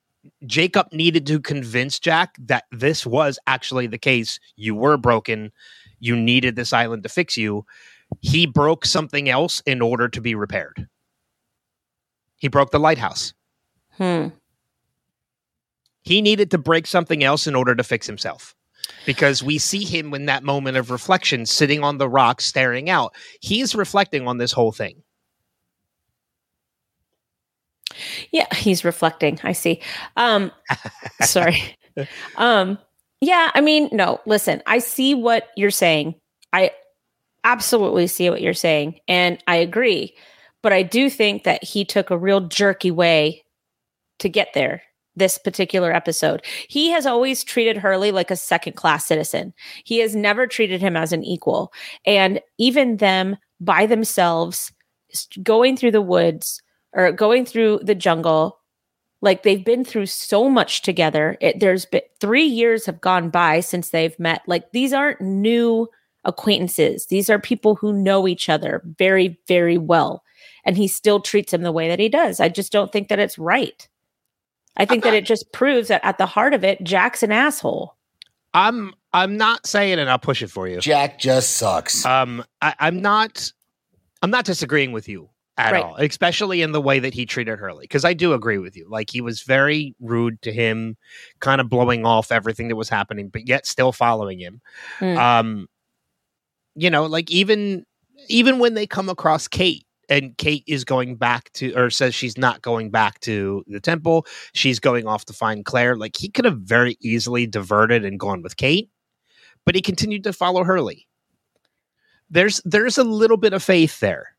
Jacob 0.46 0.88
needed 0.92 1.26
to 1.28 1.40
convince 1.40 2.00
Jack 2.00 2.36
that 2.40 2.66
this 2.72 3.06
was 3.06 3.40
actually 3.48 3.88
the 3.88 3.98
case. 3.98 4.40
You 4.56 4.76
were 4.76 4.98
broken. 4.98 5.52
You 6.00 6.16
needed 6.16 6.56
this 6.56 6.74
island 6.74 7.04
to 7.04 7.10
fix 7.10 7.38
you. 7.38 7.66
He 8.22 8.46
broke 8.46 8.86
something 8.86 9.30
else 9.30 9.62
in 9.66 9.82
order 9.82 10.08
to 10.10 10.22
be 10.22 10.36
repaired. 10.36 10.88
He 12.38 12.48
broke 12.48 12.72
the 12.72 12.80
lighthouse. 12.80 13.34
Hmm. 13.98 14.30
He 16.04 16.22
needed 16.22 16.52
to 16.52 16.58
break 16.58 16.86
something 16.86 17.24
else 17.24 17.48
in 17.48 17.56
order 17.56 17.74
to 17.76 17.84
fix 17.84 18.06
himself. 18.06 18.56
Because 19.06 19.42
we 19.42 19.58
see 19.58 19.86
him 19.86 20.14
in 20.14 20.26
that 20.26 20.44
moment 20.44 20.78
of 20.78 20.92
reflection 20.92 21.46
sitting 21.46 21.84
on 21.84 21.98
the 21.98 22.10
rock 22.10 22.42
staring 22.42 22.90
out. 22.90 23.14
He's 23.42 23.74
reflecting 23.74 24.28
on 24.28 24.38
this 24.38 24.52
whole 24.52 24.72
thing. 24.72 25.04
Yeah, 28.32 28.54
he's 28.54 28.84
reflecting. 28.84 29.40
I 29.44 29.54
see. 29.54 29.82
Um 30.18 30.52
sorry. 31.22 31.78
Um 32.36 32.78
yeah, 33.22 33.52
I 33.54 33.62
mean, 33.62 33.88
no, 33.94 34.20
listen. 34.26 34.62
I 34.66 34.80
see 34.80 35.16
what 35.16 35.48
you're 35.56 35.72
saying. 35.72 36.16
I 36.52 36.72
absolutely 37.46 38.08
see 38.08 38.30
what 38.30 38.42
you're 38.42 38.54
saying 38.54 39.00
and 39.08 39.42
I 39.48 39.58
agree. 39.58 40.16
But 40.62 40.74
I 40.74 40.84
do 40.84 41.10
think 41.10 41.44
that 41.44 41.64
he 41.64 41.86
took 41.86 42.10
a 42.10 42.18
real 42.18 42.42
jerky 42.42 42.92
way 42.92 43.44
to 44.20 44.30
get 44.30 44.50
there 44.54 44.82
this 45.16 45.38
particular 45.38 45.94
episode. 45.94 46.44
He 46.68 46.90
has 46.90 47.06
always 47.06 47.44
treated 47.44 47.78
Hurley 47.78 48.12
like 48.12 48.32
a 48.32 48.36
second 48.36 48.74
class 48.74 49.06
citizen. 49.06 49.54
He 49.84 50.00
has 50.00 50.16
never 50.16 50.48
treated 50.48 50.82
him 50.82 50.98
as 50.98 51.14
an 51.14 51.24
equal. 51.24 51.72
And 52.06 52.42
even 52.58 52.98
them 52.98 53.38
by 53.60 53.86
themselves 53.86 54.72
going 55.44 55.78
through 55.78 55.92
the 55.92 56.02
woods 56.02 56.62
or 56.94 57.12
going 57.12 57.46
through 57.46 57.80
the 57.84 57.96
jungle 57.96 58.60
like 59.22 59.44
they've 59.44 59.64
been 59.64 59.86
through 59.86 60.08
so 60.08 60.50
much 60.50 60.82
together 60.82 61.38
it, 61.40 61.60
there's 61.60 61.86
been 61.86 62.02
three 62.20 62.44
years 62.44 62.86
have 62.86 63.00
gone 63.00 63.30
by 63.30 63.60
since 63.60 63.90
they've 63.90 64.20
met 64.20 64.42
like 64.48 64.72
these 64.72 64.92
aren't 64.92 65.22
new 65.22 65.88
acquaintances 66.26 67.06
these 67.08 67.30
are 67.30 67.40
people 67.40 67.76
who 67.76 67.94
know 67.94 68.28
each 68.28 68.50
other 68.50 68.82
very 68.98 69.40
very 69.48 69.78
well 69.78 70.24
and 70.66 70.78
he 70.78 70.88
still 70.88 71.20
treats 71.20 71.54
him 71.54 71.62
the 71.62 71.72
way 71.72 71.88
that 71.88 72.00
he 72.00 72.10
does 72.10 72.40
i 72.40 72.50
just 72.50 72.72
don't 72.72 72.92
think 72.92 73.08
that 73.08 73.20
it's 73.20 73.38
right 73.38 73.88
i 74.78 74.86
think 74.86 75.04
that 75.04 75.14
it 75.14 75.26
just 75.26 75.52
proves 75.52 75.88
that 75.88 76.04
at 76.04 76.18
the 76.18 76.26
heart 76.26 76.54
of 76.54 76.64
it 76.64 76.84
jack's 76.84 77.24
an 77.24 77.32
asshole 77.32 77.96
I'm 78.56 78.94
I'm 79.12 79.36
not 79.36 79.66
saying 79.66 79.98
and 79.98 80.08
I'll 80.10 80.20
push 80.20 80.44
it 80.44 80.52
for 80.52 80.68
you. 80.68 80.80
Jack 80.80 81.18
just 81.18 81.56
sucks. 81.56 82.06
Um 82.06 82.44
I, 82.62 82.76
I'm 82.80 83.02
not 83.02 83.52
I'm 84.22 84.30
not 84.30 84.46
disagreeing 84.46 84.92
with 84.92 85.10
you 85.10 85.30
at 85.58 85.72
Right. 85.74 85.84
all, 85.84 85.96
especially 85.96 86.62
in 86.62 86.72
the 86.72 86.80
way 86.82 87.00
that 87.00 87.16
he 87.16 87.26
treated 87.26 87.58
Hurley. 87.58 87.86
Because 87.86 88.06
I 88.06 88.14
do 88.14 88.34
agree 88.34 88.60
with 88.60 88.78
you. 88.78 88.88
Like 88.88 89.10
he 89.10 89.22
was 89.22 89.42
very 89.42 89.96
rude 90.00 90.40
to 90.44 90.54
him, 90.54 90.98
kind 91.40 91.62
of 91.62 91.68
blowing 91.70 92.06
off 92.06 92.32
everything 92.32 92.68
that 92.68 92.76
was 92.76 92.90
happening, 92.90 93.30
but 93.30 93.48
yet 93.48 93.66
still 93.66 93.92
following 93.92 94.40
him. 94.40 94.62
Mm. 95.00 95.18
Um, 95.18 95.68
you 96.76 96.92
know, 96.92 97.08
like 97.08 97.32
even 97.32 97.86
even 98.28 98.60
when 98.60 98.76
they 98.76 98.86
come 98.86 99.10
across 99.10 99.48
Kate 99.48 99.86
and 100.10 100.38
Kate 100.38 100.64
is 100.68 100.84
going 100.84 101.16
back 101.16 101.52
to 101.54 101.74
or 101.74 101.90
says 101.90 102.14
she's 102.16 102.38
not 102.38 102.62
going 102.62 102.90
back 102.92 103.20
to 103.22 103.64
the 103.68 103.80
temple, 103.80 104.26
she's 104.54 104.80
going 104.80 105.08
off 105.08 105.26
to 105.26 105.34
find 105.34 105.66
Claire. 105.66 105.96
Like 105.96 106.18
he 106.18 106.30
could 106.30 106.46
have 106.46 106.60
very 106.60 106.98
easily 107.02 107.48
diverted 107.48 108.06
and 108.06 108.20
gone 108.20 108.42
with 108.42 108.58
Kate, 108.58 108.90
but 109.66 109.76
he 109.76 109.82
continued 109.82 110.24
to 110.24 110.34
follow 110.34 110.64
Hurley. 110.64 111.08
There's 112.30 112.62
there's 112.66 112.98
a 112.98 113.04
little 113.04 113.38
bit 113.38 113.54
of 113.54 113.64
faith 113.64 114.00
there. 114.00 114.30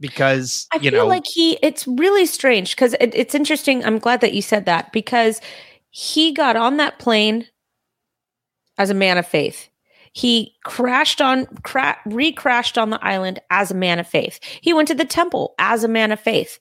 Because 0.00 0.68
I 0.72 0.76
you 0.76 0.92
feel 0.92 1.02
know 1.02 1.06
like 1.08 1.24
he 1.26 1.58
it's 1.60 1.84
really 1.88 2.24
strange 2.24 2.76
because 2.76 2.94
it, 3.00 3.12
it's 3.14 3.34
interesting. 3.34 3.84
I'm 3.84 3.98
glad 3.98 4.20
that 4.20 4.32
you 4.32 4.42
said 4.42 4.64
that 4.66 4.92
because 4.92 5.40
he 5.90 6.32
got 6.32 6.54
on 6.54 6.76
that 6.76 7.00
plane 7.00 7.48
as 8.78 8.90
a 8.90 8.94
man 8.94 9.18
of 9.18 9.26
faith. 9.26 9.68
He 10.12 10.54
crashed 10.64 11.20
on 11.20 11.46
cra- 11.62 11.98
re-crashed 12.06 12.78
on 12.78 12.90
the 12.90 13.04
island 13.04 13.40
as 13.50 13.70
a 13.70 13.74
man 13.74 13.98
of 13.98 14.06
faith. 14.06 14.40
He 14.60 14.72
went 14.72 14.88
to 14.88 14.94
the 14.94 15.04
temple 15.04 15.54
as 15.58 15.84
a 15.84 15.88
man 15.88 16.12
of 16.12 16.20
faith. 16.20 16.58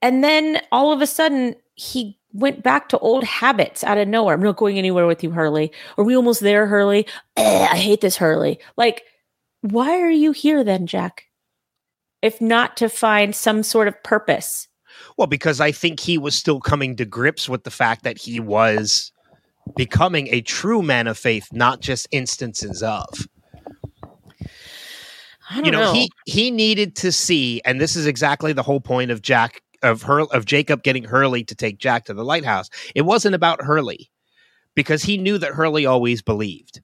And 0.00 0.24
then 0.24 0.60
all 0.72 0.92
of 0.92 1.00
a 1.00 1.06
sudden 1.06 1.54
he 1.74 2.18
went 2.32 2.62
back 2.62 2.88
to 2.88 2.98
old 2.98 3.24
habits 3.24 3.84
out 3.84 3.98
of 3.98 4.08
nowhere. 4.08 4.34
I'm 4.34 4.42
not 4.42 4.56
going 4.56 4.78
anywhere 4.78 5.06
with 5.06 5.22
you, 5.22 5.30
Hurley. 5.30 5.70
Are 5.98 6.04
we 6.04 6.16
almost 6.16 6.40
there, 6.40 6.66
Hurley? 6.66 7.06
Ugh, 7.36 7.68
I 7.70 7.76
hate 7.76 8.00
this 8.00 8.16
Hurley. 8.16 8.58
Like, 8.76 9.02
why 9.60 10.00
are 10.00 10.10
you 10.10 10.32
here 10.32 10.64
then, 10.64 10.86
Jack? 10.86 11.26
if 12.22 12.40
not 12.40 12.76
to 12.78 12.88
find 12.88 13.34
some 13.34 13.62
sort 13.62 13.88
of 13.88 14.02
purpose. 14.02 14.68
Well, 15.18 15.26
because 15.26 15.60
I 15.60 15.72
think 15.72 16.00
he 16.00 16.16
was 16.16 16.34
still 16.34 16.60
coming 16.60 16.96
to 16.96 17.04
grips 17.04 17.48
with 17.48 17.64
the 17.64 17.70
fact 17.70 18.04
that 18.04 18.16
he 18.16 18.40
was 18.40 19.12
becoming 19.76 20.28
a 20.28 20.40
true 20.40 20.82
man 20.82 21.06
of 21.06 21.18
faith, 21.18 21.48
not 21.52 21.80
just 21.80 22.06
instances 22.10 22.82
of. 22.82 23.08
I 25.50 25.56
don't 25.56 25.64
You 25.66 25.70
know, 25.72 25.80
know. 25.80 25.92
he 25.92 26.10
he 26.26 26.50
needed 26.50 26.96
to 26.96 27.12
see, 27.12 27.60
and 27.64 27.80
this 27.80 27.96
is 27.96 28.06
exactly 28.06 28.52
the 28.52 28.62
whole 28.62 28.80
point 28.80 29.10
of 29.10 29.22
Jack 29.22 29.62
of 29.82 30.02
her 30.02 30.20
of 30.20 30.44
Jacob 30.46 30.82
getting 30.82 31.04
Hurley 31.04 31.44
to 31.44 31.54
take 31.54 31.78
Jack 31.78 32.04
to 32.06 32.14
the 32.14 32.24
lighthouse. 32.24 32.70
It 32.94 33.02
wasn't 33.02 33.34
about 33.34 33.62
Hurley 33.62 34.10
because 34.74 35.02
he 35.02 35.18
knew 35.18 35.38
that 35.38 35.52
Hurley 35.52 35.84
always 35.84 36.22
believed. 36.22 36.80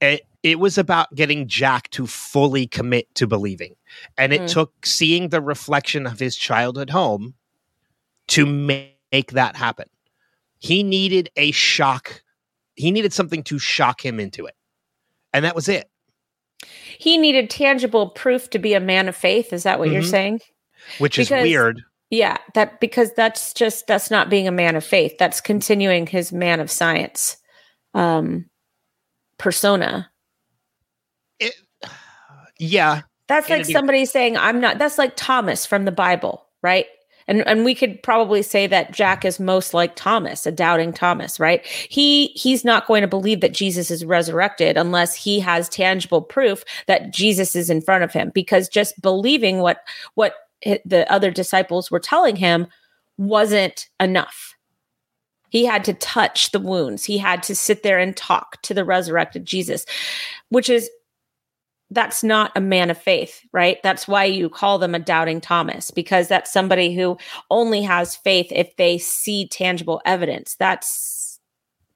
It, 0.00 0.22
it 0.42 0.58
was 0.58 0.78
about 0.78 1.14
getting 1.14 1.46
Jack 1.46 1.90
to 1.90 2.06
fully 2.06 2.66
commit 2.66 3.14
to 3.16 3.26
believing. 3.26 3.74
And 4.16 4.32
it 4.32 4.40
Mm. 4.42 4.48
took 4.48 4.86
seeing 4.86 5.28
the 5.28 5.42
reflection 5.42 6.06
of 6.06 6.18
his 6.18 6.34
childhood 6.36 6.88
home 6.90 7.34
to 8.28 8.46
ma- 8.46 8.84
make 9.12 9.32
that 9.32 9.56
happen. 9.56 9.86
He 10.60 10.82
needed 10.82 11.28
a 11.36 11.50
shock. 11.50 12.22
He 12.76 12.90
needed 12.92 13.12
something 13.12 13.42
to 13.44 13.58
shock 13.58 14.04
him 14.04 14.20
into 14.20 14.46
it. 14.46 14.54
And 15.32 15.44
that 15.44 15.54
was 15.54 15.68
it. 15.68 15.90
he 16.98 17.16
needed 17.16 17.48
tangible 17.48 18.10
proof 18.10 18.50
to 18.50 18.58
be 18.58 18.74
a 18.74 18.80
man 18.80 19.08
of 19.08 19.16
faith. 19.16 19.52
Is 19.54 19.62
that 19.62 19.78
what 19.78 19.88
you're 19.90 20.02
Mhm. 20.02 20.10
saying? 20.10 20.40
Which 20.98 21.18
is 21.18 21.30
weird. 21.30 21.82
Yeah, 22.10 22.36
that 22.54 22.80
because 22.80 23.12
that's 23.14 23.54
just 23.54 23.86
that's 23.86 24.10
not 24.10 24.28
being 24.28 24.46
a 24.46 24.52
man 24.52 24.76
of 24.76 24.84
faith. 24.84 25.16
That's 25.18 25.40
continuing 25.40 26.06
his 26.06 26.32
man 26.32 26.60
of 26.60 26.70
science 26.70 27.38
um 27.94 28.50
persona. 29.38 30.10
It, 31.38 31.54
yeah. 32.58 33.02
That's 33.28 33.48
like 33.48 33.64
somebody 33.64 34.04
saying 34.04 34.36
I'm 34.36 34.60
not 34.60 34.76
that's 34.78 34.98
like 34.98 35.14
Thomas 35.16 35.64
from 35.64 35.84
the 35.86 35.92
Bible, 35.92 36.46
right? 36.62 36.86
And 37.30 37.46
and 37.46 37.64
we 37.64 37.76
could 37.76 38.02
probably 38.02 38.42
say 38.42 38.66
that 38.66 38.92
Jack 38.92 39.24
is 39.24 39.38
most 39.38 39.72
like 39.72 39.94
Thomas, 39.94 40.44
a 40.46 40.52
doubting 40.52 40.92
Thomas, 40.92 41.38
right? 41.38 41.64
He 41.64 42.26
he's 42.34 42.64
not 42.64 42.88
going 42.88 43.02
to 43.02 43.08
believe 43.08 43.40
that 43.40 43.54
Jesus 43.54 43.88
is 43.90 44.04
resurrected 44.04 44.76
unless 44.76 45.14
he 45.14 45.38
has 45.38 45.68
tangible 45.68 46.20
proof 46.20 46.64
that 46.88 47.12
Jesus 47.12 47.54
is 47.54 47.70
in 47.70 47.80
front 47.80 48.02
of 48.02 48.12
him 48.12 48.32
because 48.34 48.68
just 48.68 49.00
believing 49.00 49.60
what 49.60 49.84
what 50.14 50.34
the 50.84 51.06
other 51.10 51.30
disciples 51.30 51.90
were 51.90 52.00
telling 52.00 52.34
him 52.34 52.66
wasn't 53.16 53.88
enough. 54.00 54.56
He 55.50 55.64
had 55.64 55.84
to 55.84 55.94
touch 55.94 56.50
the 56.50 56.60
wounds. 56.60 57.04
He 57.04 57.16
had 57.16 57.42
to 57.44 57.54
sit 57.54 57.84
there 57.84 57.98
and 57.98 58.16
talk 58.16 58.60
to 58.62 58.74
the 58.74 58.84
resurrected 58.84 59.46
Jesus, 59.46 59.86
which 60.48 60.68
is 60.68 60.90
that's 61.90 62.22
not 62.22 62.52
a 62.54 62.60
man 62.60 62.90
of 62.90 62.98
faith, 62.98 63.40
right? 63.52 63.82
That's 63.82 64.06
why 64.06 64.24
you 64.24 64.48
call 64.48 64.78
them 64.78 64.94
a 64.94 64.98
doubting 64.98 65.40
Thomas 65.40 65.90
because 65.90 66.28
that's 66.28 66.52
somebody 66.52 66.94
who 66.94 67.18
only 67.50 67.82
has 67.82 68.16
faith 68.16 68.46
if 68.50 68.76
they 68.76 68.98
see 68.98 69.48
tangible 69.48 70.00
evidence. 70.04 70.54
That's 70.56 71.40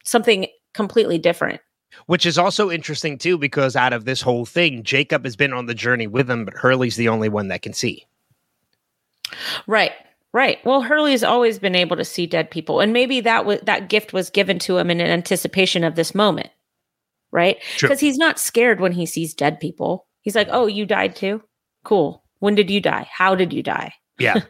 something 0.04 0.46
completely 0.72 1.18
different. 1.18 1.60
Which 2.06 2.26
is 2.26 2.38
also 2.38 2.70
interesting 2.70 3.18
too, 3.18 3.38
because 3.38 3.76
out 3.76 3.92
of 3.92 4.04
this 4.04 4.20
whole 4.20 4.44
thing, 4.44 4.82
Jacob 4.82 5.24
has 5.24 5.36
been 5.36 5.52
on 5.52 5.66
the 5.66 5.74
journey 5.74 6.08
with 6.08 6.28
him, 6.28 6.44
but 6.44 6.54
Hurley's 6.54 6.96
the 6.96 7.08
only 7.08 7.28
one 7.28 7.48
that 7.48 7.62
can 7.62 7.72
see. 7.72 8.04
Right. 9.66 9.92
Right. 10.32 10.58
Well, 10.64 10.82
Hurley's 10.82 11.22
always 11.22 11.60
been 11.60 11.76
able 11.76 11.96
to 11.96 12.04
see 12.04 12.26
dead 12.26 12.50
people, 12.50 12.80
and 12.80 12.92
maybe 12.92 13.20
that 13.20 13.46
was 13.46 13.60
that 13.60 13.88
gift 13.88 14.12
was 14.12 14.30
given 14.30 14.58
to 14.60 14.76
him 14.78 14.90
in 14.90 15.00
anticipation 15.00 15.84
of 15.84 15.94
this 15.94 16.12
moment, 16.12 16.50
right? 17.34 17.58
Because 17.78 18.00
he's 18.00 18.16
not 18.16 18.38
scared 18.38 18.80
when 18.80 18.92
he 18.92 19.04
sees 19.04 19.34
dead 19.34 19.60
people. 19.60 20.06
He's 20.22 20.34
like, 20.36 20.48
"Oh, 20.50 20.66
you 20.66 20.86
died 20.86 21.14
too? 21.14 21.42
Cool. 21.84 22.24
When 22.38 22.54
did 22.54 22.70
you 22.70 22.80
die? 22.80 23.06
How 23.12 23.34
did 23.34 23.52
you 23.52 23.62
die?" 23.62 23.92
Yeah. 24.18 24.42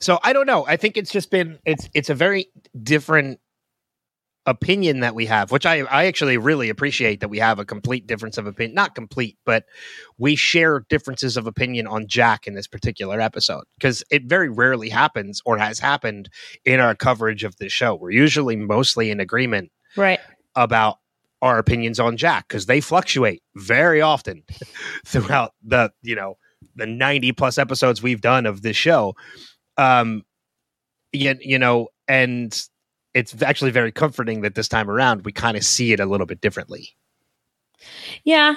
so 0.00 0.18
I 0.22 0.32
don't 0.34 0.46
know. 0.46 0.66
I 0.66 0.76
think 0.76 0.96
it's 0.96 1.10
just 1.10 1.30
been 1.30 1.58
it's 1.64 1.88
it's 1.94 2.10
a 2.10 2.14
very 2.14 2.46
different 2.82 3.40
opinion 4.48 5.00
that 5.00 5.14
we 5.14 5.26
have, 5.26 5.50
which 5.50 5.66
I 5.66 5.80
I 5.80 6.04
actually 6.06 6.36
really 6.38 6.68
appreciate 6.68 7.20
that 7.20 7.28
we 7.28 7.38
have 7.38 7.58
a 7.58 7.64
complete 7.64 8.06
difference 8.06 8.36
of 8.38 8.46
opinion. 8.46 8.74
Not 8.74 8.94
complete, 8.94 9.38
but 9.46 9.64
we 10.18 10.36
share 10.36 10.84
differences 10.88 11.36
of 11.38 11.46
opinion 11.46 11.86
on 11.86 12.06
Jack 12.06 12.46
in 12.46 12.54
this 12.54 12.66
particular 12.66 13.20
episode 13.20 13.64
because 13.78 14.04
it 14.10 14.24
very 14.26 14.48
rarely 14.50 14.88
happens 14.90 15.40
or 15.46 15.56
has 15.58 15.78
happened 15.78 16.28
in 16.64 16.78
our 16.78 16.94
coverage 16.94 17.42
of 17.42 17.56
the 17.56 17.68
show. 17.70 17.94
We're 17.94 18.10
usually 18.10 18.54
mostly 18.56 19.10
in 19.10 19.18
agreement 19.18 19.72
Right. 19.96 20.20
about 20.54 20.98
our 21.42 21.58
opinions 21.58 22.00
on 22.00 22.16
Jack 22.16 22.48
because 22.48 22.66
they 22.66 22.80
fluctuate 22.80 23.42
very 23.56 24.00
often 24.00 24.42
throughout 25.06 25.52
the 25.62 25.92
you 26.02 26.14
know 26.14 26.36
the 26.74 26.86
90 26.86 27.32
plus 27.32 27.58
episodes 27.58 28.02
we've 28.02 28.20
done 28.20 28.46
of 28.46 28.62
this 28.62 28.76
show 28.76 29.14
um 29.76 30.24
you, 31.12 31.34
you 31.40 31.58
know 31.58 31.88
and 32.08 32.66
it's 33.14 33.40
actually 33.42 33.70
very 33.70 33.92
comforting 33.92 34.42
that 34.42 34.54
this 34.54 34.68
time 34.68 34.90
around 34.90 35.24
we 35.24 35.32
kind 35.32 35.56
of 35.56 35.64
see 35.64 35.92
it 35.92 36.00
a 36.00 36.06
little 36.06 36.26
bit 36.26 36.40
differently 36.40 36.96
Yeah. 38.24 38.56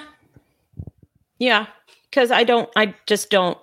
Yeah. 1.40 1.68
Because 2.10 2.32
I 2.32 2.44
don't, 2.44 2.70
I 2.76 2.96
just 3.06 3.30
don't, 3.30 3.58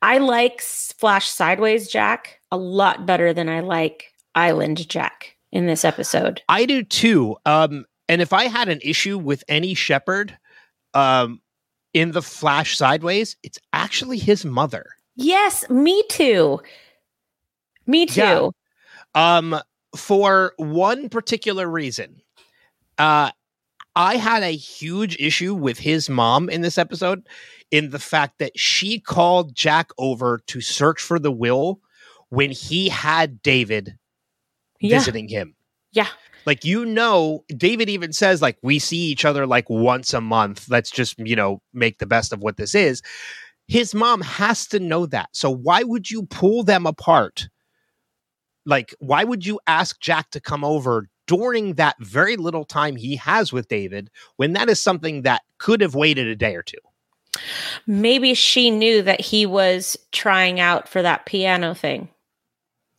I 0.00 0.18
like 0.18 0.60
Flash 0.60 1.28
Sideways 1.28 1.88
Jack 1.88 2.40
a 2.50 2.56
lot 2.56 3.04
better 3.04 3.32
than 3.32 3.48
I 3.48 3.60
like 3.60 4.12
Island 4.34 4.88
Jack 4.88 5.36
in 5.52 5.66
this 5.66 5.84
episode. 5.84 6.40
i 6.48 6.64
do 6.64 6.84
too 6.84 7.36
um 7.44 7.84
and 8.10 8.20
if 8.20 8.32
i 8.32 8.44
had 8.48 8.68
an 8.68 8.80
issue 8.82 9.16
with 9.16 9.42
any 9.48 9.72
Shephard 9.74 10.36
um 10.94 11.40
in 11.94 12.12
the 12.12 12.22
flash 12.22 12.76
sideways 12.76 13.36
it's 13.42 13.58
actually 13.72 14.18
his 14.18 14.44
mother 14.44 14.86
Yes, 15.16 15.68
me 15.68 16.02
too. 16.08 16.60
Me 17.86 18.06
too. 18.06 18.20
Yeah. 18.20 19.36
Um, 19.36 19.60
for 19.94 20.54
one 20.56 21.10
particular 21.10 21.68
reason, 21.68 22.22
uh, 22.96 23.30
I 23.94 24.16
had 24.16 24.42
a 24.42 24.56
huge 24.56 25.16
issue 25.20 25.54
with 25.54 25.78
his 25.78 26.08
mom 26.08 26.48
in 26.48 26.62
this 26.62 26.78
episode, 26.78 27.26
in 27.70 27.90
the 27.90 27.98
fact 27.98 28.38
that 28.38 28.58
she 28.58 28.98
called 28.98 29.54
Jack 29.54 29.90
over 29.98 30.40
to 30.46 30.60
search 30.62 31.02
for 31.02 31.18
the 31.18 31.32
will 31.32 31.80
when 32.30 32.50
he 32.50 32.88
had 32.88 33.42
David 33.42 33.98
Yeah. 34.80 34.96
visiting 34.98 35.28
him. 35.28 35.54
Yeah. 35.92 36.08
Like 36.46 36.64
you 36.64 36.84
know, 36.84 37.44
David 37.48 37.88
even 37.88 38.12
says 38.12 38.42
like 38.42 38.58
we 38.62 38.78
see 38.78 38.98
each 38.98 39.24
other 39.24 39.46
like 39.46 39.68
once 39.68 40.14
a 40.14 40.20
month. 40.20 40.68
Let's 40.68 40.90
just 40.90 41.18
you 41.18 41.36
know 41.36 41.60
make 41.72 41.98
the 41.98 42.06
best 42.06 42.32
of 42.32 42.40
what 42.40 42.56
this 42.56 42.74
is. 42.74 43.02
His 43.68 43.94
mom 43.94 44.20
has 44.22 44.66
to 44.68 44.80
know 44.80 45.06
that. 45.06 45.30
So 45.32 45.50
why 45.50 45.82
would 45.82 46.10
you 46.10 46.24
pull 46.26 46.64
them 46.64 46.86
apart? 46.86 47.48
Like 48.66 48.94
why 48.98 49.24
would 49.24 49.46
you 49.46 49.60
ask 49.66 50.00
Jack 50.00 50.30
to 50.30 50.40
come 50.40 50.64
over 50.64 51.08
during 51.26 51.74
that 51.74 51.96
very 52.00 52.36
little 52.36 52.64
time 52.64 52.96
he 52.96 53.16
has 53.16 53.52
with 53.52 53.68
David 53.68 54.10
when 54.36 54.54
that 54.54 54.68
is 54.68 54.82
something 54.82 55.22
that 55.22 55.42
could 55.58 55.80
have 55.80 55.94
waited 55.94 56.26
a 56.26 56.36
day 56.36 56.56
or 56.56 56.62
two? 56.62 56.78
Maybe 57.86 58.34
she 58.34 58.70
knew 58.70 59.02
that 59.02 59.20
he 59.20 59.46
was 59.46 59.96
trying 60.10 60.58
out 60.58 60.88
for 60.88 61.00
that 61.02 61.26
piano 61.26 61.74
thing 61.74 62.08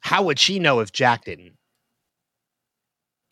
How 0.02 0.24
would 0.24 0.40
she 0.40 0.60
know 0.60 0.80
if 0.80 0.92
Jack 0.92 1.26
didn't? 1.26 1.54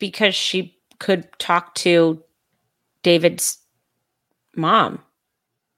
Because 0.00 0.34
she 0.34 0.76
could 0.98 1.28
talk 1.38 1.76
to 1.76 2.20
David's 3.04 3.58
mom. 4.56 5.00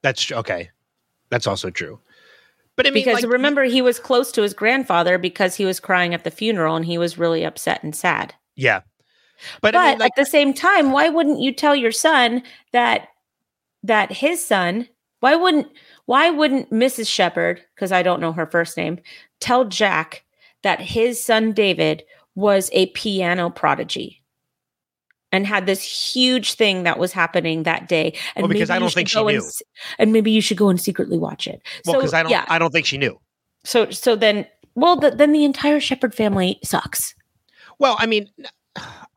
That's 0.00 0.32
okay. 0.32 0.70
That's 1.28 1.46
also 1.46 1.68
true. 1.68 1.98
But 2.76 2.86
I 2.86 2.90
mean, 2.90 3.04
because 3.04 3.22
like, 3.22 3.30
remember, 3.30 3.64
he 3.64 3.82
was 3.82 3.98
close 3.98 4.32
to 4.32 4.42
his 4.42 4.54
grandfather 4.54 5.18
because 5.18 5.54
he 5.54 5.66
was 5.66 5.78
crying 5.78 6.14
at 6.14 6.24
the 6.24 6.30
funeral 6.30 6.74
and 6.74 6.86
he 6.86 6.96
was 6.96 7.18
really 7.18 7.44
upset 7.44 7.82
and 7.82 7.94
sad. 7.94 8.34
yeah. 8.56 8.80
But, 9.60 9.72
But, 9.72 9.76
I 9.76 9.90
mean, 9.90 9.98
like, 9.98 10.12
at 10.16 10.24
the 10.24 10.30
same 10.30 10.54
time, 10.54 10.92
why 10.92 11.08
wouldn't 11.08 11.40
you 11.40 11.52
tell 11.52 11.74
your 11.74 11.90
son 11.90 12.42
that 12.72 13.08
that 13.82 14.12
his 14.12 14.44
son? 14.44 14.88
Why 15.20 15.34
wouldn't 15.34 15.66
why 16.06 16.30
wouldn't 16.30 16.70
Mrs. 16.70 17.08
Shephard, 17.08 17.62
because 17.74 17.92
I 17.92 18.02
don't 18.02 18.20
know 18.20 18.32
her 18.32 18.46
first 18.46 18.76
name, 18.76 19.00
tell 19.40 19.64
Jack 19.64 20.24
that 20.62 20.80
his 20.80 21.22
son 21.22 21.52
David 21.52 22.04
was 22.34 22.70
a 22.72 22.86
piano 22.86 23.50
prodigy 23.50 24.22
and 25.30 25.46
had 25.46 25.66
this 25.66 25.82
huge 25.82 26.54
thing 26.54 26.82
that 26.82 26.98
was 26.98 27.12
happening 27.12 27.62
that 27.64 27.88
day? 27.88 28.14
And 28.36 28.42
Well, 28.44 28.48
because 28.48 28.68
maybe 28.68 28.76
I 28.76 28.78
don't 28.80 28.92
think 28.92 29.08
she 29.08 29.14
go 29.16 29.28
and 29.28 29.38
knew. 29.38 29.50
and 29.98 30.12
maybe 30.12 30.30
you 30.30 30.40
should 30.40 30.56
go 30.56 30.68
and 30.68 30.80
secretly 30.80 31.18
watch 31.18 31.46
it. 31.46 31.62
well, 31.86 31.96
because 31.96 32.14
I 32.14 32.22
don't, 32.22 32.30
yeah, 32.30 32.44
I 32.48 32.58
don't 32.58 32.70
think 32.70 32.86
she 32.86 32.98
knew. 32.98 33.18
so 33.64 33.90
so 33.90 34.16
then 34.16 34.46
well 34.74 34.96
the, 34.96 35.10
then 35.10 35.32
the 35.32 35.44
entire 35.44 35.80
Shephard 35.80 36.14
family 36.14 36.58
sucks. 36.64 37.14
Well, 37.78 37.96
I 37.98 38.06
mean, 38.06 38.28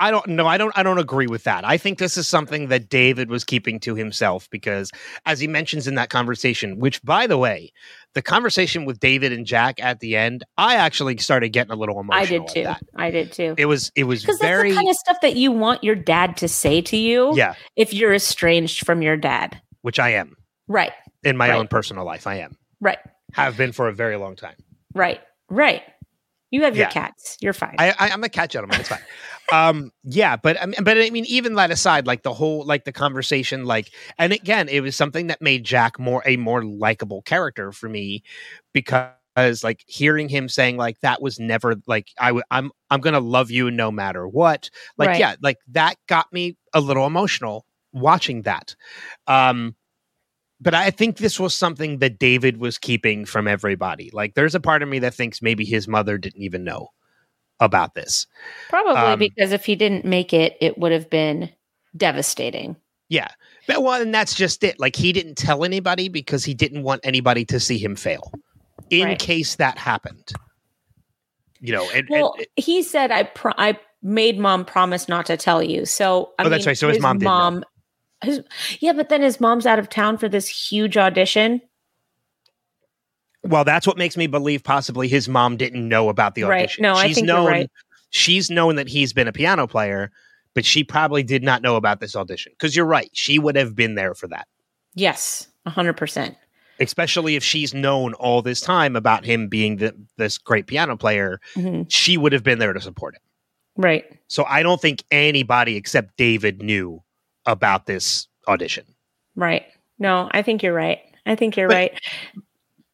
I 0.01 0.11
don't 0.11 0.27
know. 0.27 0.45
I 0.47 0.57
don't. 0.57 0.77
I 0.77 0.83
don't 0.83 0.97
agree 0.97 1.27
with 1.27 1.45
that. 1.45 1.63
I 1.63 1.77
think 1.77 1.97
this 1.97 2.17
is 2.17 2.27
something 2.27 2.67
that 2.67 2.89
David 2.89 3.29
was 3.29 3.45
keeping 3.45 3.79
to 3.81 3.95
himself 3.95 4.49
because, 4.49 4.91
as 5.25 5.39
he 5.39 5.47
mentions 5.47 5.87
in 5.87 5.95
that 5.95 6.09
conversation, 6.09 6.79
which, 6.79 7.01
by 7.03 7.25
the 7.27 7.37
way, 7.37 7.71
the 8.13 8.21
conversation 8.21 8.83
with 8.83 8.99
David 8.99 9.31
and 9.31 9.45
Jack 9.45 9.81
at 9.81 10.01
the 10.01 10.17
end, 10.17 10.43
I 10.57 10.75
actually 10.75 11.15
started 11.17 11.49
getting 11.49 11.71
a 11.71 11.77
little 11.77 11.97
emotional. 12.01 12.45
I 12.45 12.53
did 12.53 12.65
too. 12.65 12.85
I 12.97 13.11
did 13.11 13.31
too. 13.31 13.55
It 13.57 13.67
was. 13.67 13.93
It 13.95 14.03
was 14.03 14.21
Because 14.23 14.39
very. 14.39 14.63
that's 14.63 14.73
the 14.73 14.75
kind 14.75 14.89
of 14.89 14.95
stuff 14.97 15.17
that 15.21 15.35
you 15.37 15.53
want 15.53 15.81
your 15.85 15.95
dad 15.95 16.35
to 16.37 16.49
say 16.49 16.81
to 16.81 16.97
you 16.97 17.33
yeah, 17.37 17.55
if 17.77 17.93
you're 17.93 18.13
estranged 18.13 18.85
from 18.85 19.01
your 19.01 19.15
dad. 19.15 19.61
which 19.83 19.99
I 19.99 20.09
am 20.09 20.35
Right, 20.67 20.91
in 21.23 21.37
my 21.37 21.49
Right. 21.49 21.55
own 21.55 21.69
personal 21.69 22.03
life. 22.03 22.27
I 22.27 22.35
am. 22.39 22.57
right, 22.81 22.97
Have 23.33 23.55
been 23.55 23.71
for 23.71 23.87
a 23.87 23.93
very 23.93 24.17
long 24.17 24.35
time. 24.35 24.55
right, 24.93 25.21
right. 25.49 25.83
You 26.51 26.63
have 26.63 26.77
your 26.77 26.87
cats. 26.87 27.37
You're 27.41 27.53
fine. 27.53 27.75
I, 27.79 27.89
I 27.99 28.09
I'm 28.11 28.23
a 28.23 28.29
cat 28.29 28.49
gentleman. 28.49 28.79
It's 28.79 28.87
fine. 28.89 28.99
um, 29.51 29.91
yeah, 30.03 30.35
but 30.37 30.61
I 30.61 30.65
mean, 30.65 30.75
but 30.83 30.97
I 30.97 31.09
mean, 31.09 31.25
even 31.25 31.55
that 31.55 31.71
aside, 31.71 32.07
like 32.07 32.23
the 32.23 32.33
whole, 32.33 32.65
like 32.65 32.83
the 32.85 32.91
conversation, 32.91 33.65
like, 33.65 33.91
and 34.17 34.33
again, 34.33 34.67
it 34.69 34.81
was 34.81 34.95
something 34.95 35.27
that 35.27 35.41
made 35.41 35.63
Jack 35.63 35.99
more 35.99 36.23
a 36.25 36.37
more 36.37 36.63
likable 36.63 37.21
character 37.23 37.71
for 37.71 37.87
me 37.89 38.23
because, 38.73 39.63
like, 39.63 39.83
hearing 39.87 40.29
him 40.29 40.49
saying 40.49 40.77
like 40.77 40.99
that 41.01 41.21
was 41.21 41.39
never 41.39 41.75
like 41.87 42.09
I 42.19 42.27
w- 42.27 42.43
I'm 42.51 42.71
I'm 42.89 43.01
gonna 43.01 43.19
love 43.19 43.51
you 43.51 43.69
no 43.71 43.91
matter 43.91 44.27
what. 44.27 44.69
Like, 44.97 45.11
Right. 45.11 45.19
yeah, 45.19 45.35
like 45.41 45.57
that 45.69 45.95
got 46.07 46.31
me 46.33 46.57
a 46.73 46.81
little 46.81 47.05
emotional 47.05 47.65
watching 47.93 48.43
that. 48.43 48.75
Um, 49.27 49.75
but 50.61 50.73
I 50.73 50.91
think 50.91 51.17
this 51.17 51.39
was 51.39 51.55
something 51.55 51.99
that 51.99 52.19
David 52.19 52.57
was 52.57 52.77
keeping 52.77 53.25
from 53.25 53.47
everybody. 53.47 54.09
Like, 54.13 54.35
there's 54.35 54.55
a 54.55 54.59
part 54.59 54.83
of 54.83 54.89
me 54.89 54.99
that 54.99 55.13
thinks 55.13 55.41
maybe 55.41 55.65
his 55.65 55.87
mother 55.87 56.17
didn't 56.17 56.41
even 56.43 56.63
know 56.63 56.89
about 57.59 57.95
this. 57.95 58.27
Probably 58.69 58.93
um, 58.95 59.19
because 59.19 59.51
if 59.51 59.65
he 59.65 59.75
didn't 59.75 60.05
make 60.05 60.33
it, 60.33 60.57
it 60.61 60.77
would 60.77 60.91
have 60.91 61.09
been 61.09 61.49
devastating. 61.95 62.75
Yeah. 63.09 63.27
But 63.67 63.83
well, 63.83 64.01
and 64.01 64.13
that's 64.13 64.35
just 64.35 64.63
it. 64.63 64.79
Like 64.79 64.95
he 64.95 65.11
didn't 65.13 65.35
tell 65.35 65.63
anybody 65.63 66.09
because 66.09 66.43
he 66.43 66.53
didn't 66.53 66.83
want 66.83 67.01
anybody 67.03 67.45
to 67.45 67.59
see 67.59 67.77
him 67.77 67.95
fail 67.95 68.31
in 68.89 69.05
Right. 69.07 69.19
case 69.19 69.55
that 69.55 69.77
happened. 69.77 70.33
You 71.59 71.73
know, 71.73 71.83
and, 71.91 71.99
and- 71.99 72.09
Well, 72.09 72.35
he 72.55 72.83
said, 72.83 73.11
"I 73.11 73.23
pro- 73.23 73.53
I 73.57 73.79
made 74.03 74.37
mom 74.37 74.65
promise 74.65 75.07
not 75.07 75.25
to 75.27 75.37
tell 75.37 75.63
you." 75.63 75.85
So 75.85 76.33
I 76.37 76.43
Oh, 76.45 76.49
that's 76.49 76.61
mean, 76.65 76.71
right. 76.71 76.77
So 76.77 76.89
his 76.89 76.99
mom 76.99 77.19
didn't 77.19 77.63
his- 78.23 78.41
yeah, 78.79 78.93
but 78.93 79.09
then 79.09 79.21
his 79.21 79.39
mom's 79.39 79.65
out 79.65 79.79
of 79.79 79.89
town 79.89 80.17
for 80.17 80.27
this 80.29 80.47
huge 80.47 80.97
audition. 80.97 81.61
Well, 83.45 83.63
that's 83.63 83.85
what 83.87 83.97
makes 83.97 84.17
me 84.17 84.27
believe 84.27 84.63
possibly 84.63 85.07
his 85.07 85.27
mom 85.29 85.57
didn't 85.57 85.87
know 85.87 86.09
about 86.09 86.35
the 86.35 86.43
audition. 86.43 86.83
Right. 86.83 86.93
No, 86.93 86.99
I 86.99 87.07
she's 87.07 87.15
think 87.17 87.27
you're 87.27 87.35
known 87.37 87.47
right. 87.47 87.71
she's 88.09 88.49
known 88.49 88.75
that 88.75 88.87
he's 88.87 89.13
been 89.13 89.27
a 89.27 89.31
piano 89.33 89.67
player, 89.67 90.11
but 90.53 90.65
she 90.65 90.83
probably 90.83 91.23
did 91.23 91.43
not 91.43 91.61
know 91.61 91.75
about 91.75 91.99
this 91.99 92.15
audition. 92.15 92.51
Because 92.53 92.75
you're 92.75 92.85
right, 92.85 93.09
she 93.13 93.39
would 93.39 93.55
have 93.55 93.75
been 93.75 93.95
there 93.95 94.13
for 94.15 94.27
that. 94.27 94.47
Yes, 94.93 95.47
a 95.65 95.69
hundred 95.69 95.97
percent. 95.97 96.35
especially 96.79 97.35
if 97.37 97.43
she's 97.43 97.73
known 97.73 98.13
all 98.15 98.41
this 98.41 98.59
time 98.59 98.95
about 98.97 99.23
him 99.23 99.47
being 99.47 99.77
the, 99.77 99.95
this 100.17 100.37
great 100.37 100.67
piano 100.67 100.97
player. 100.97 101.39
Mhm. 101.55 101.85
She 101.89 102.17
would 102.17 102.33
have 102.33 102.43
been 102.43 102.59
there 102.59 102.73
to 102.73 102.81
support 102.81 103.15
him. 103.15 103.21
Right. 103.77 104.05
So 104.27 104.43
I 104.45 104.61
don't 104.63 104.81
think 104.81 105.03
anybody 105.11 105.75
except 105.77 106.17
David 106.17 106.61
knew 106.61 107.01
about 107.45 107.85
this 107.85 108.27
audition. 108.47 108.85
Right. 109.35 109.65
No, 109.99 110.29
I 110.31 110.41
think 110.41 110.63
you're 110.63 110.73
right. 110.73 110.99
I 111.25 111.35
think 111.35 111.55
you're 111.57 111.67
But- 111.69 111.75
right. 111.75 112.01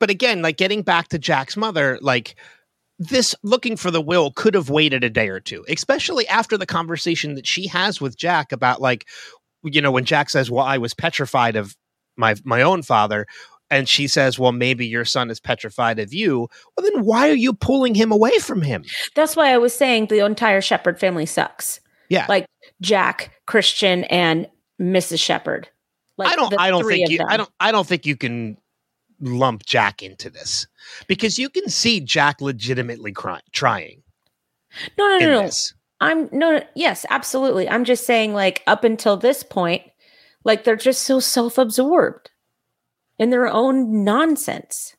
But 0.02 0.10
again, 0.10 0.42
like 0.42 0.58
getting 0.58 0.82
back 0.82 1.10
to 1.10 1.20
Jack's 1.20 1.56
mother, 1.56 2.00
like 2.02 2.36
this 2.98 3.36
looking 3.44 3.78
for 3.78 3.92
the 3.92 4.02
will 4.02 4.32
could 4.32 4.56
have 4.56 4.72
waited 4.72 5.04
a 5.04 5.12
day 5.12 5.30
or 5.30 5.40
two, 5.40 5.64
especially 5.70 6.28
after 6.28 6.58
the 6.58 6.66
conversation 6.66 7.36
that 7.36 7.46
she 7.46 7.68
has 7.68 8.02
with 8.02 8.18
Jack 8.18 8.52
about 8.52 8.82
like, 8.82 9.08
you 9.62 9.80
know, 9.80 9.92
when 9.92 10.04
Jack 10.04 10.32
says, 10.32 10.50
"Well, 10.50 10.66
I 10.66 10.80
was 10.80 10.96
petrified 10.96 11.56
of 11.56 11.78
my 12.18 12.34
my 12.44 12.64
own 12.64 12.82
father," 12.82 13.28
and 13.70 13.88
she 13.88 14.08
says, 14.08 14.40
"Well, 14.40 14.52
maybe 14.52 14.88
your 14.88 15.06
son 15.06 15.30
is 15.30 15.40
petrified 15.40 16.00
of 16.00 16.12
you." 16.12 16.50
Well, 16.76 16.90
then 16.92 17.06
why 17.06 17.30
are 17.30 17.36
you 17.36 17.54
pulling 17.54 17.94
him 17.94 18.12
away 18.12 18.40
from 18.40 18.64
him? 18.64 18.84
That's 19.14 19.36
why 19.36 19.54
I 19.54 19.60
was 19.60 19.76
saying 19.76 20.08
the 20.08 20.26
entire 20.26 20.62
Shephard 20.62 21.00
family 21.00 21.28
sucks. 21.28 21.80
Yeah. 22.10 22.26
Like 22.28 22.48
Jack, 22.82 23.40
Christian, 23.46 24.06
and 24.06 24.48
Mrs. 24.82 25.20
Shephard. 25.20 25.70
Like 26.18 26.30
I 26.30 26.36
don't. 26.36 26.60
I 26.60 26.72
don't 26.72 26.88
think 26.88 27.08
you. 27.08 27.20
them. 27.20 27.28
I 27.30 27.38
don't. 27.38 27.50
I 27.60 27.72
don't 27.72 27.86
think 27.86 28.08
you 28.08 28.18
can 28.18 28.58
lump 29.22 29.66
Jack 29.66 30.04
into 30.04 30.30
this 30.30 30.68
because 31.08 31.40
you 31.40 31.50
can 31.50 31.70
see 31.70 32.00
Jack 32.00 32.42
legitimately 32.42 33.12
cry, 33.12 33.40
trying 33.52 34.04
No, 34.98 35.08
no, 35.08 35.20
no, 35.20 35.32
no. 35.32 35.42
this. 35.44 35.74
I'm 36.00 36.30
no, 36.32 36.58
no, 36.58 36.64
yes, 36.76 37.06
absolutely. 37.10 37.70
I'm 37.70 37.84
just 37.84 38.06
saying, 38.06 38.34
like, 38.34 38.64
up 38.66 38.84
until 38.84 39.18
this 39.18 39.44
point, 39.44 39.84
like 40.44 40.64
they're 40.64 40.76
just 40.76 41.04
so 41.04 41.20
self-absorbed 41.20 42.32
in 43.20 43.30
their 43.30 43.48
own 43.48 44.04
nonsense. 44.04 44.96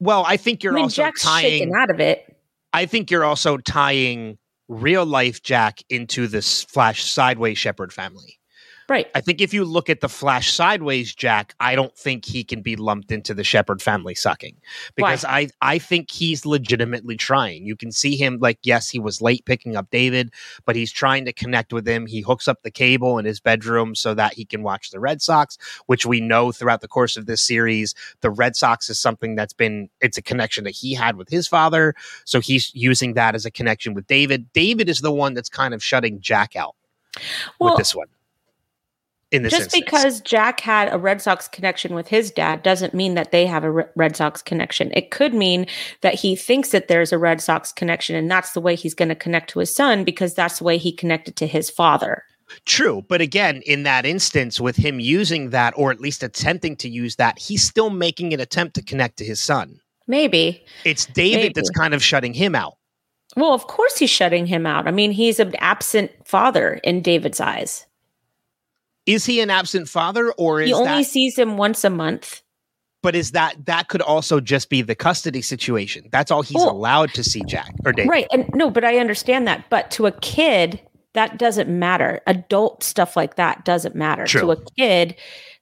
Well, 0.00 0.24
I 0.26 0.36
think 0.36 0.62
you're 0.62 0.72
I 0.72 0.76
mean, 0.76 0.84
also 0.84 1.02
Jack's 1.02 1.22
tying. 1.22 1.72
out 1.74 1.90
of 1.90 2.00
it. 2.00 2.36
I 2.72 2.86
think 2.86 3.10
you're 3.10 3.24
also 3.24 3.56
tying 3.58 4.38
real 4.68 5.04
life 5.04 5.42
Jack 5.42 5.80
into 5.88 6.26
this 6.26 6.62
Flash 6.64 7.04
sideways 7.04 7.58
Shephard 7.58 7.92
family. 7.92 8.39
Right. 8.90 9.06
I 9.14 9.20
think 9.20 9.40
if 9.40 9.54
you 9.54 9.64
look 9.64 9.88
at 9.88 10.00
the 10.00 10.08
Flash 10.08 10.52
sideways 10.52 11.14
Jack, 11.14 11.54
I 11.60 11.76
don't 11.76 11.96
think 11.96 12.24
he 12.24 12.42
can 12.42 12.60
be 12.60 12.74
lumped 12.74 13.12
into 13.12 13.34
the 13.34 13.44
Shephard 13.44 13.80
family 13.80 14.16
sucking 14.16 14.56
because 14.96 15.24
I 15.24 15.46
I 15.62 15.78
think 15.78 16.10
he's 16.10 16.44
legitimately 16.44 17.16
trying. 17.16 17.64
You 17.64 17.76
can 17.76 17.92
see 17.92 18.16
him 18.16 18.38
like 18.40 18.58
yes, 18.64 18.88
he 18.88 18.98
was 18.98 19.22
late 19.22 19.44
picking 19.44 19.76
up 19.76 19.88
David, 19.90 20.32
but 20.64 20.74
he's 20.74 20.90
trying 20.90 21.24
to 21.26 21.32
connect 21.32 21.72
with 21.72 21.86
him. 21.86 22.04
He 22.04 22.20
hooks 22.20 22.48
up 22.48 22.64
the 22.64 22.70
cable 22.72 23.16
in 23.16 23.26
his 23.26 23.38
bedroom 23.38 23.94
so 23.94 24.12
that 24.14 24.34
he 24.34 24.44
can 24.44 24.64
watch 24.64 24.90
the 24.90 24.98
Red 24.98 25.22
Sox, 25.22 25.56
which 25.86 26.04
we 26.04 26.20
know 26.20 26.50
throughout 26.50 26.80
the 26.80 26.88
course 26.88 27.16
of 27.16 27.26
this 27.26 27.46
series, 27.46 27.94
the 28.22 28.30
Red 28.30 28.56
Sox 28.56 28.90
is 28.90 28.98
something 28.98 29.36
that's 29.36 29.52
been 29.52 29.88
it's 30.00 30.18
a 30.18 30.22
connection 30.22 30.64
that 30.64 30.74
he 30.74 30.94
had 30.94 31.14
with 31.14 31.28
his 31.28 31.46
father, 31.46 31.94
so 32.24 32.40
he's 32.40 32.74
using 32.74 33.14
that 33.14 33.36
as 33.36 33.46
a 33.46 33.52
connection 33.52 33.94
with 33.94 34.08
David. 34.08 34.52
David 34.52 34.88
is 34.88 35.00
the 35.00 35.12
one 35.12 35.34
that's 35.34 35.48
kind 35.48 35.74
of 35.74 35.80
shutting 35.80 36.20
Jack 36.20 36.56
out 36.56 36.74
Well, 37.60 37.70
with 37.70 37.78
this 37.78 37.94
one. 37.94 38.08
In 39.30 39.42
this 39.42 39.52
just 39.52 39.62
instance. 39.74 39.84
because 39.84 40.20
Jack 40.22 40.60
had 40.60 40.92
a 40.92 40.98
Red 40.98 41.22
Sox 41.22 41.46
connection 41.46 41.94
with 41.94 42.08
his 42.08 42.32
dad 42.32 42.64
doesn't 42.64 42.94
mean 42.94 43.14
that 43.14 43.30
they 43.30 43.46
have 43.46 43.62
a 43.62 43.70
Red 43.94 44.16
Sox 44.16 44.42
connection. 44.42 44.90
It 44.92 45.12
could 45.12 45.34
mean 45.34 45.66
that 46.00 46.14
he 46.14 46.34
thinks 46.34 46.70
that 46.70 46.88
there's 46.88 47.12
a 47.12 47.18
Red 47.18 47.40
Sox 47.40 47.72
connection 47.72 48.16
and 48.16 48.28
that's 48.28 48.52
the 48.52 48.60
way 48.60 48.74
he's 48.74 48.94
going 48.94 49.08
to 49.08 49.14
connect 49.14 49.50
to 49.50 49.60
his 49.60 49.74
son 49.74 50.02
because 50.02 50.34
that's 50.34 50.58
the 50.58 50.64
way 50.64 50.78
he 50.78 50.90
connected 50.90 51.36
to 51.36 51.46
his 51.46 51.70
father. 51.70 52.24
True, 52.64 53.04
but 53.08 53.20
again, 53.20 53.62
in 53.66 53.84
that 53.84 54.04
instance, 54.04 54.60
with 54.60 54.76
him 54.76 54.98
using 54.98 55.50
that, 55.50 55.72
or 55.76 55.90
at 55.90 56.00
least 56.00 56.22
attempting 56.22 56.76
to 56.76 56.88
use 56.88 57.16
that, 57.16 57.38
he's 57.38 57.62
still 57.62 57.90
making 57.90 58.34
an 58.34 58.40
attempt 58.40 58.74
to 58.74 58.82
connect 58.82 59.18
to 59.18 59.24
his 59.24 59.40
son. 59.40 59.78
Maybe. 60.06 60.64
It's 60.84 61.06
David 61.06 61.36
Maybe. 61.36 61.52
that's 61.54 61.70
kind 61.70 61.94
of 61.94 62.02
shutting 62.02 62.34
him 62.34 62.56
out. 62.56 62.76
Well, 63.36 63.54
of 63.54 63.68
course 63.68 63.98
he's 63.98 64.10
shutting 64.10 64.46
him 64.46 64.66
out. 64.66 64.88
I 64.88 64.90
mean, 64.90 65.12
he's 65.12 65.38
an 65.38 65.54
absent 65.56 66.10
father 66.24 66.80
in 66.82 67.00
David's 67.00 67.40
eyes. 67.40 67.86
Is 69.06 69.24
he 69.24 69.40
an 69.40 69.50
absent 69.50 69.88
father, 69.88 70.32
or 70.32 70.60
is 70.60 70.68
He 70.68 70.74
only 70.74 70.86
that? 70.86 71.06
sees 71.06 71.38
him 71.38 71.56
once 71.56 71.84
a 71.84 71.90
month. 71.90 72.42
But 73.02 73.14
is 73.16 73.30
that 73.30 73.64
that 73.64 73.88
could 73.88 74.02
also 74.02 74.40
just 74.40 74.68
be 74.68 74.82
the 74.82 74.94
custody 74.94 75.40
situation? 75.40 76.08
That's 76.12 76.30
all 76.30 76.42
he's 76.42 76.56
Well, 76.56 76.70
allowed 76.70 77.14
to 77.14 77.24
see 77.24 77.42
Jack 77.44 77.72
or 77.86 77.92
David. 77.92 78.10
Right. 78.10 78.26
And 78.30 78.44
no, 78.54 78.70
but 78.70 78.84
I 78.84 78.98
understand 78.98 79.48
that. 79.48 79.64
But 79.70 79.90
to 79.92 80.04
a 80.06 80.12
kid, 80.12 80.80
that 81.14 81.38
doesn't 81.38 81.70
matter. 81.70 82.20
Adult 82.26 82.82
stuff 82.82 83.16
like 83.16 83.36
that 83.36 83.64
doesn't 83.64 83.94
matter. 83.94 84.26
True. 84.26 84.42
To 84.42 84.50
a 84.50 84.64
kid, 84.76 85.16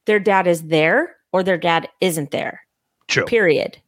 their 0.07 0.18
dad 0.18 0.49
is 0.49 0.62
there 0.64 1.14
or 1.32 1.45
their 1.45 1.57
dad 1.59 1.89
isn't 2.01 2.32
there. 2.32 2.61
True. 3.07 3.24
Period. 3.24 3.78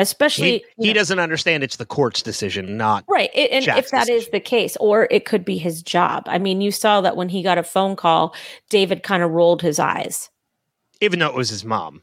Especially 0.00 0.64
He, 0.78 0.88
he 0.88 0.92
doesn't 0.92 1.18
understand 1.18 1.64
it's 1.64 1.76
the 1.76 1.84
court's 1.86 2.22
decision, 2.22 2.76
not 2.76 3.04
Right. 3.08 3.30
a- 3.34 3.52
And 3.52 3.64
Jack's 3.64 3.86
if 3.86 3.90
that 3.90 4.02
is 4.08 4.26
decision. 4.26 4.30
the 4.32 4.40
case, 4.40 4.76
or 4.78 5.08
it 5.10 5.24
could 5.24 5.44
be 5.44 5.58
his 5.58 5.82
job. 5.82 6.22
I 6.26 6.38
mean, 6.38 6.60
you 6.60 6.70
saw 6.70 7.00
that 7.00 7.16
when 7.16 7.28
he 7.30 7.42
got 7.42 7.58
a 7.58 7.62
phone 7.64 7.96
call, 7.96 8.34
David 8.70 9.02
kind 9.02 9.22
of 9.22 9.30
rolled 9.32 9.62
his 9.62 9.78
eyes. 9.78 10.30
even 11.00 11.18
though 11.18 11.28
it 11.28 11.34
was 11.34 11.48
his 11.50 11.64
mom. 11.64 12.00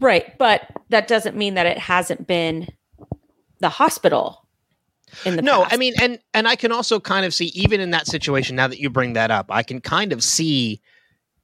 Right. 0.00 0.36
But 0.38 0.62
that 0.90 1.08
doesn't 1.08 1.36
mean 1.36 1.54
that 1.54 1.66
it 1.66 1.78
hasn't 1.78 2.26
been 2.26 2.68
the 3.60 3.68
hospital 3.68 4.46
in 5.26 5.36
the 5.36 5.42
no 5.42 5.62
past. 5.62 5.74
i 5.74 5.76
mean 5.76 5.92
and 6.00 6.18
and 6.32 6.46
i 6.46 6.54
can 6.54 6.70
also 6.72 7.00
kind 7.00 7.26
of 7.26 7.34
see 7.34 7.46
even 7.46 7.80
in 7.80 7.90
that 7.90 8.06
situation 8.06 8.54
now 8.56 8.68
that 8.68 8.78
you 8.78 8.88
bring 8.88 9.12
that 9.14 9.30
up 9.30 9.46
i 9.50 9.60
can 9.62 9.80
kind 9.80 10.12
of 10.12 10.22
see 10.22 10.80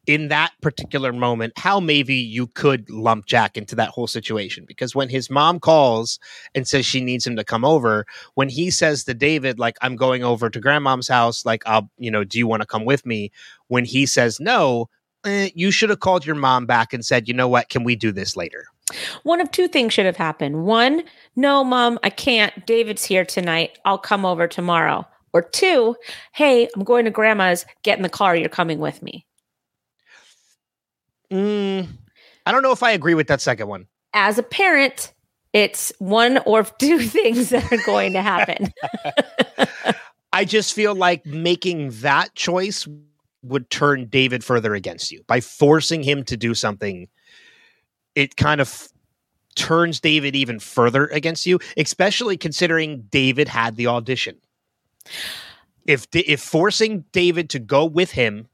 in 0.07 0.28
that 0.28 0.52
particular 0.61 1.12
moment 1.12 1.52
how 1.59 1.80
maybe 1.80 2.14
you 2.14 2.46
could 2.46 2.88
lump 2.90 3.26
jack 3.26 3.57
into 3.57 3.74
that 3.74 3.90
whole 3.90 4.07
situation 4.07 4.64
because 4.66 4.94
when 4.94 5.09
his 5.09 5.28
mom 5.30 5.59
calls 5.59 6.18
and 6.54 6.66
says 6.66 6.86
she 6.86 7.00
needs 7.00 7.26
him 7.26 7.36
to 7.36 7.44
come 7.44 7.64
over 7.64 8.07
when 8.34 8.48
he 8.48 8.70
says 8.70 9.04
to 9.04 9.14
david 9.14 9.59
like 9.59 9.76
i'm 9.82 9.96
going 9.96 10.22
over 10.24 10.48
to 10.48 10.61
grandmom's 10.61 11.09
house 11.09 11.44
like 11.44 11.62
i'll 11.66 11.90
you 11.98 12.11
know 12.11 12.24
do 12.24 12.38
you 12.38 12.46
want 12.46 12.62
to 12.62 12.66
come 12.66 12.84
with 12.84 13.04
me 13.04 13.30
when 13.68 13.84
he 13.84 14.07
says 14.07 14.40
no 14.40 14.88
eh, 15.24 15.50
you 15.54 15.70
should 15.70 15.90
have 15.90 16.00
called 16.00 16.24
your 16.24 16.36
mom 16.36 16.66
back 16.66 16.92
and 16.92 17.04
said 17.04 17.28
you 17.28 17.34
know 17.34 17.48
what 17.48 17.68
can 17.68 17.84
we 17.84 17.96
do 17.96 18.12
this 18.12 18.36
later 18.36 18.66
One 19.24 19.40
of 19.40 19.50
two 19.50 19.66
things 19.66 19.92
should 19.92 20.07
have 20.07 20.16
happened. 20.16 20.64
One, 20.64 21.02
no, 21.34 21.64
mom, 21.64 21.98
I 22.04 22.11
can't. 22.11 22.66
David's 22.66 23.04
here 23.04 23.24
tonight. 23.24 23.78
I'll 23.84 23.98
come 23.98 24.24
over 24.24 24.46
tomorrow. 24.46 25.04
Or 25.32 25.42
two, 25.42 25.96
hey, 26.32 26.68
I'm 26.74 26.84
going 26.84 27.04
to 27.04 27.11
grandma's. 27.11 27.66
Get 27.82 27.98
in 27.98 28.02
the 28.02 28.09
car. 28.09 28.36
You're 28.36 28.48
coming 28.48 28.78
with 28.78 29.02
me. 29.02 29.26
Mm, 31.31 31.87
i 32.47 32.53
don't 32.53 32.62
know 32.62 32.72
if 32.72 32.83
i 32.83 32.91
agree 32.91 33.14
with 33.14 33.29
that 33.29 33.41
second 33.41 33.68
one 33.68 33.87
As 34.14 34.39
a 34.39 34.43
parent, 34.43 35.12
it's 35.53 35.93
one 35.99 36.39
or 36.47 36.64
two 36.79 37.01
things 37.01 37.51
that 37.51 37.70
are 37.72 37.83
going 37.85 38.12
to 38.12 38.22
happen. 38.22 38.72
I 40.33 40.45
just 40.45 40.74
feel 40.74 40.95
like 40.95 41.24
making 41.24 41.91
that 42.01 42.35
choice 42.35 42.87
would 43.43 43.70
turn 43.70 44.07
David 44.07 44.45
further 44.45 44.74
against 44.74 45.11
you 45.12 45.22
by 45.27 45.41
forcing 45.41 46.03
him 46.03 46.24
to 46.24 46.37
do 46.37 46.55
something. 46.55 47.09
It 48.14 48.37
kind 48.37 48.61
of 48.61 48.89
turns 49.55 50.01
David 50.01 50.37
even 50.37 50.59
further 50.59 51.07
against 51.07 51.47
you, 51.47 51.59
especially 51.77 52.37
considering 52.37 53.03
David 53.11 53.49
had 53.49 53.77
the 53.77 53.87
audition. 53.87 54.37
If 55.87 56.07
if 56.12 56.41
forcing 56.41 57.05
David 57.12 57.49
to 57.51 57.59
go 57.59 57.85
with 57.85 58.11
him 58.11 58.49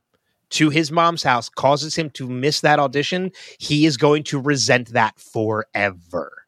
to 0.53 0.71
his 0.71 0.93
mom's 0.93 1.23
house 1.23 1.49
causes 1.49 1.97
him 1.97 2.11
to 2.11 2.29
miss 2.29 2.61
that 2.61 2.79
audition, 2.79 3.33
he 3.59 3.87
is 3.87 3.97
going 3.97 4.23
to 4.25 4.41
resent 4.41 4.89
that 4.89 5.19
forever. 5.19 6.45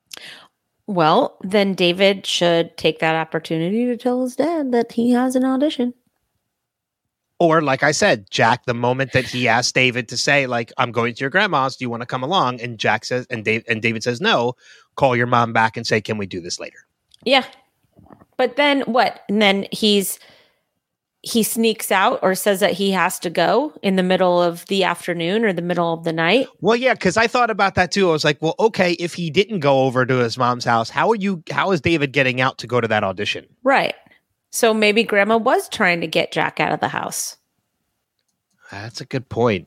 well, 0.87 1.39
then 1.43 1.75
David 1.75 2.27
should 2.27 2.77
take 2.77 2.99
that 3.01 3.15
opportunity 3.15 3.87
to 3.87 3.97
tell 3.97 4.23
his 4.23 4.37
dad 4.37 4.73
that 4.73 4.93
he 4.93 5.11
has 5.11 5.35
an 5.35 5.45
audition. 5.45 5.95
Or, 7.41 7.61
like 7.63 7.83
I 7.83 7.91
said, 7.91 8.31
Jack, 8.31 8.65
the 8.65 8.75
moment 8.75 9.13
that 9.13 9.25
he 9.25 9.49
asked 9.49 9.75
David 9.75 10.09
to 10.09 10.17
say, 10.17 10.47
like, 10.47 10.73
I'm 10.79 10.93
going 10.93 11.15
to 11.15 11.21
your 11.21 11.31
grandma's, 11.31 11.77
do 11.77 11.85
you 11.85 11.91
want 11.91 12.03
to 12.03 12.07
come 12.07 12.23
along? 12.23 12.61
And 12.61 12.79
Jack 12.79 13.05
says, 13.05 13.27
and 13.29 13.45
Dave 13.45 13.65
and 13.69 13.83
David 13.83 14.05
says 14.05 14.21
no, 14.21 14.55
call 14.95 15.17
your 15.17 15.27
mom 15.27 15.53
back 15.53 15.77
and 15.77 15.87
say, 15.87 16.01
Can 16.01 16.17
we 16.17 16.27
do 16.27 16.41
this 16.41 16.61
later? 16.61 16.87
Yeah. 17.25 17.45
But 18.37 18.57
then 18.57 18.83
what? 18.83 19.23
And 19.29 19.43
then 19.43 19.67
he's 19.73 20.19
he 21.27 21.43
sneaks 21.43 21.91
out 21.91 22.19
or 22.23 22.35
says 22.35 22.61
that 22.61 22.73
he 22.75 22.91
has 22.91 23.19
to 23.21 23.31
go 23.31 23.73
in 23.83 23.97
the 23.97 24.03
middle 24.03 24.43
of 24.43 24.67
the 24.67 24.85
afternoon 24.85 25.45
or 25.45 25.53
the 25.55 25.63
middle 25.63 25.93
of 25.95 26.05
the 26.05 26.13
night. 26.13 26.47
Well, 26.61 26.77
yeah, 26.77 26.93
because 26.93 27.17
I 27.17 27.27
thought 27.27 27.49
about 27.51 27.75
that 27.77 27.91
too. 27.91 28.09
I 28.11 28.13
was 28.13 28.25
like, 28.25 28.41
well, 28.43 28.55
okay, 28.59 28.93
if 28.93 29.15
he 29.15 29.31
didn't 29.31 29.61
go 29.61 29.85
over 29.85 30.05
to 30.05 30.17
his 30.17 30.37
mom's 30.37 30.65
house, 30.67 30.91
how 30.91 31.09
are 31.11 31.15
you 31.17 31.43
how 31.51 31.73
is 31.73 31.81
David 31.81 32.13
getting 32.13 32.41
out 32.43 32.59
to 32.59 32.67
go 32.67 32.81
to 32.81 32.89
that 32.89 33.03
audition? 33.05 33.47
Right. 33.63 33.95
So 34.51 34.75
maybe 34.75 35.03
grandma 35.03 35.39
was 35.39 35.69
trying 35.71 36.03
to 36.03 36.07
get 36.07 36.31
Jack 36.31 36.61
out 36.61 36.73
of 36.73 36.81
the 36.81 36.89
house. 36.89 37.37
That's 38.71 39.01
a 39.01 39.05
good 39.07 39.29
point. 39.29 39.67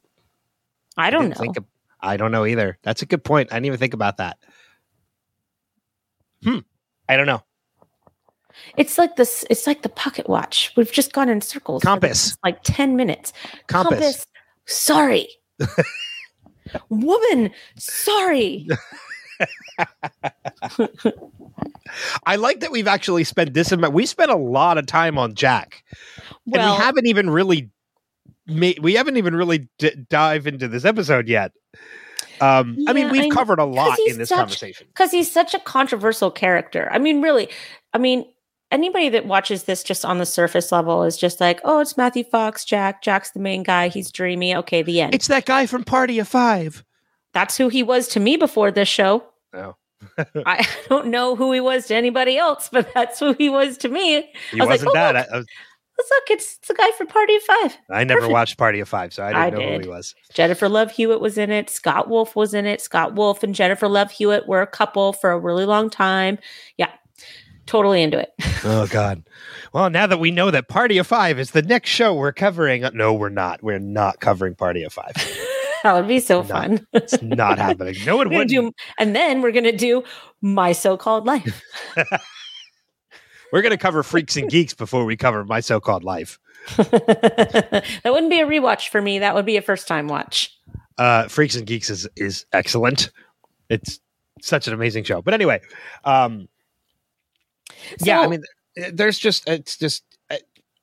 I 0.95 1.09
don't 1.09 1.23
didn't 1.23 1.37
know. 1.37 1.41
think 1.41 1.57
of- 1.57 1.65
I 1.99 2.17
don't 2.17 2.31
know 2.31 2.45
either. 2.45 2.77
That's 2.83 3.01
a 3.01 3.05
good 3.07 3.23
point. 3.23 3.51
I 3.51 3.55
didn't 3.55 3.65
even 3.65 3.79
think 3.79 3.93
about 3.95 4.17
that. 4.17 4.37
Hmm. 6.43 6.59
I 7.09 7.17
don't 7.17 7.25
know. 7.25 7.43
It's 8.77 8.97
like 8.97 9.15
this 9.15 9.43
it's 9.49 9.67
like 9.67 9.81
the 9.81 9.89
pocket 9.89 10.29
watch. 10.29 10.71
We've 10.77 10.91
just 10.91 11.11
gone 11.13 11.29
in 11.29 11.41
circles. 11.41 11.83
Compass. 11.83 12.37
Like 12.43 12.59
10 12.63 12.95
minutes. 12.95 13.33
Compass. 13.67 14.25
Sorry. 14.65 15.27
Woman, 16.89 17.51
sorry. 17.77 18.67
I 22.25 22.35
like 22.35 22.59
that 22.59 22.71
we've 22.71 22.87
actually 22.87 23.23
spent 23.23 23.53
this 23.53 23.71
amount. 23.71 23.93
We 23.93 24.05
spent 24.05 24.31
a 24.31 24.35
lot 24.37 24.77
of 24.77 24.85
time 24.85 25.17
on 25.17 25.33
Jack, 25.33 25.83
and 26.45 26.53
we 26.53 26.59
haven't 26.59 27.07
even 27.07 27.29
really, 27.29 27.69
ma- 28.47 28.71
we 28.81 28.93
haven't 28.95 29.17
even 29.17 29.35
really 29.35 29.69
d- 29.77 29.95
dive 30.09 30.47
into 30.47 30.67
this 30.67 30.83
episode 30.85 31.27
yet. 31.27 31.53
Um, 32.41 32.77
I 32.87 32.93
mean, 32.93 33.09
we've 33.09 33.31
I 33.31 33.35
covered 33.35 33.59
a 33.59 33.65
lot 33.65 33.97
in 34.05 34.17
this 34.17 34.29
such- 34.29 34.37
conversation. 34.37 34.87
because 34.87 35.11
he's 35.11 35.31
such 35.31 35.53
a 35.53 35.59
controversial 35.59 36.29
character. 36.29 36.89
I 36.91 36.99
mean, 36.99 37.21
really, 37.21 37.49
I 37.93 37.97
mean, 37.97 38.25
anybody 38.71 39.09
that 39.09 39.25
watches 39.25 39.63
this 39.63 39.83
just 39.83 40.03
on 40.05 40.17
the 40.17 40.25
surface 40.25 40.71
level 40.71 41.03
is 41.03 41.17
just 41.17 41.39
like, 41.39 41.59
oh, 41.63 41.79
it's 41.79 41.97
Matthew 41.97 42.23
Fox, 42.23 42.65
Jack. 42.65 43.01
Jack's 43.01 43.31
the 43.31 43.39
main 43.39 43.63
guy. 43.63 43.87
He's 43.87 44.11
dreamy. 44.11 44.55
Okay, 44.55 44.81
the 44.81 45.01
end. 45.01 45.13
It's 45.13 45.27
that 45.27 45.45
guy 45.45 45.65
from 45.65 45.83
Party 45.83 46.19
of 46.19 46.27
Five. 46.27 46.83
That's 47.33 47.57
who 47.57 47.69
he 47.69 47.83
was 47.83 48.07
to 48.09 48.19
me 48.19 48.37
before 48.37 48.71
this 48.71 48.87
show. 48.89 49.23
Oh. 49.53 49.75
I 50.45 50.65
don't 50.89 51.07
know 51.07 51.35
who 51.35 51.51
he 51.51 51.59
was 51.59 51.87
to 51.87 51.95
anybody 51.95 52.37
else, 52.37 52.69
but 52.71 52.91
that's 52.93 53.19
who 53.19 53.33
he 53.33 53.49
was 53.49 53.77
to 53.79 53.89
me. 53.89 54.29
He 54.51 54.59
I 54.61 54.65
was 54.65 54.67
wasn't 54.83 54.89
"Oh, 54.91 54.93
that. 54.93 55.15
look." 55.15 55.27
I, 55.31 55.35
I, 55.35 55.37
was- 55.37 55.47
look, 56.11 56.23
it's, 56.29 56.57
it's 56.57 56.67
the 56.67 56.75
guy 56.75 56.91
from 56.91 57.07
Party 57.07 57.35
of 57.35 57.41
Five. 57.43 57.77
I 57.89 58.03
never 58.03 58.19
Perfect. 58.21 58.33
watched 58.33 58.57
Party 58.57 58.79
of 58.79 58.87
Five, 58.87 59.13
so 59.13 59.23
I 59.23 59.29
didn't 59.29 59.41
I 59.41 59.49
know 59.49 59.73
who 59.77 59.79
he 59.81 59.87
was. 59.87 60.13
Jennifer 60.33 60.69
Love 60.69 60.91
Hewitt 60.91 61.19
was 61.19 61.37
in 61.39 61.49
it. 61.51 61.69
Scott 61.71 62.07
Wolf 62.09 62.35
was 62.35 62.53
in 62.53 62.65
it. 62.67 62.81
Scott 62.81 63.15
Wolf 63.15 63.41
and 63.43 63.55
Jennifer 63.55 63.87
Love 63.87 64.11
Hewitt 64.11 64.47
were 64.47 64.61
a 64.61 64.67
couple 64.67 65.13
for 65.13 65.31
a 65.31 65.39
really 65.39 65.65
long 65.65 65.89
time. 65.89 66.37
Yeah, 66.77 66.91
totally 67.67 68.01
into 68.01 68.19
it. 68.19 68.29
Oh 68.63 68.87
God. 68.87 69.23
Well, 69.71 69.89
now 69.91 70.07
that 70.07 70.19
we 70.19 70.31
know 70.31 70.49
that 70.51 70.67
Party 70.67 70.97
of 70.97 71.05
Five 71.07 71.39
is 71.39 71.51
the 71.51 71.61
next 71.61 71.89
show 71.89 72.15
we're 72.15 72.33
covering, 72.33 72.83
no, 72.93 73.13
we're 73.13 73.29
not. 73.29 73.61
We're 73.61 73.77
not 73.79 74.19
covering 74.19 74.55
Party 74.55 74.83
of 74.83 74.91
Five. 74.91 75.13
that 75.83 75.93
would 75.93 76.07
be 76.07 76.19
so 76.19 76.39
Not- 76.39 76.47
fun. 76.47 76.87
It's 76.93 77.21
not 77.21 77.59
happening. 77.59 77.95
No 78.05 78.17
one 78.17 78.29
would. 78.29 78.35
gonna 78.35 78.45
do, 78.47 78.71
and 78.97 79.15
then 79.15 79.41
we're 79.41 79.51
gonna 79.51 79.77
do 79.77 80.03
my 80.41 80.71
so-called 80.71 81.25
life. 81.27 81.61
We're 83.53 83.61
going 83.61 83.71
to 83.71 83.77
cover 83.77 84.03
Freaks 84.03 84.35
and 84.35 84.49
Geeks 84.49 84.73
before 84.73 85.05
we 85.05 85.15
cover 85.15 85.45
My 85.45 85.61
So-Called 85.61 86.03
Life. 86.03 86.37
that 86.75 88.01
wouldn't 88.03 88.29
be 88.29 88.41
a 88.41 88.45
rewatch 88.45 88.89
for 88.89 89.01
me. 89.01 89.19
That 89.19 89.35
would 89.35 89.45
be 89.45 89.55
a 89.55 89.61
first-time 89.61 90.07
watch. 90.09 90.53
Uh, 90.97 91.27
Freaks 91.29 91.55
and 91.55 91.65
Geeks 91.65 91.89
is 91.89 92.07
is 92.17 92.45
excellent. 92.51 93.09
It's 93.69 93.99
such 94.41 94.67
an 94.67 94.73
amazing 94.73 95.03
show. 95.05 95.21
But 95.21 95.33
anyway, 95.33 95.61
um, 96.03 96.49
yeah, 98.01 98.21
I 98.21 98.27
mean, 98.27 98.43
there's 98.93 99.17
just 99.19 99.47
it's 99.49 99.77
just 99.77 100.03
uh, 100.29 100.35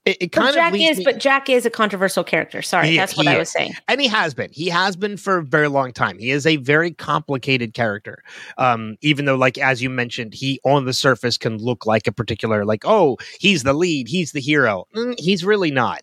it, 0.04 0.16
it 0.20 0.32
kind 0.32 0.48
of 0.50 0.54
Jack 0.54 0.72
leaves 0.72 0.92
is, 0.92 0.98
me- 0.98 1.04
but 1.04 1.18
Jack 1.18 1.48
is 1.48 1.64
a 1.64 1.70
controversial 1.70 2.24
character. 2.24 2.60
Sorry, 2.62 2.88
He- 2.90 2.96
that's 2.96 3.16
what 3.16 3.26
I 3.26 3.38
was 3.38 3.48
is. 3.48 3.52
saying. 3.52 3.72
and 3.88 4.00
he 4.00 4.06
has 4.08 4.34
been 4.34 4.50
he 4.52 4.68
has 4.68 4.96
been 4.96 5.16
for 5.16 5.38
a 5.38 5.42
very 5.44 5.68
long 5.68 5.92
time 5.92 6.18
he 6.18 6.30
is 6.30 6.46
a 6.46 6.56
very 6.56 6.90
complicated 6.90 7.72
character 7.74 8.22
um 8.58 8.96
even 9.00 9.24
though 9.24 9.36
like 9.36 9.56
as 9.58 9.82
you 9.82 9.88
mentioned 9.88 10.34
he 10.34 10.60
on 10.64 10.84
the 10.84 10.92
surface 10.92 11.38
can 11.38 11.56
look 11.58 11.86
like 11.86 12.06
a 12.06 12.12
particular 12.12 12.64
like 12.64 12.82
oh 12.84 13.16
he's 13.40 13.62
the 13.62 13.72
lead 13.72 14.08
he's 14.08 14.32
the 14.32 14.40
hero 14.40 14.86
Mm, 14.94 15.14
he's 15.18 15.44
really 15.44 15.70
not 15.70 16.02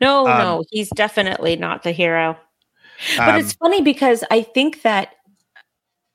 No, 0.00 0.26
Um, 0.28 0.38
no, 0.38 0.64
he's 0.70 0.90
definitely 0.90 1.56
not 1.56 1.82
the 1.82 1.92
hero. 1.92 2.36
But 3.16 3.28
Um, 3.30 3.40
it's 3.40 3.52
funny 3.54 3.80
because 3.82 4.22
I 4.30 4.42
think 4.42 4.82
that 4.82 5.14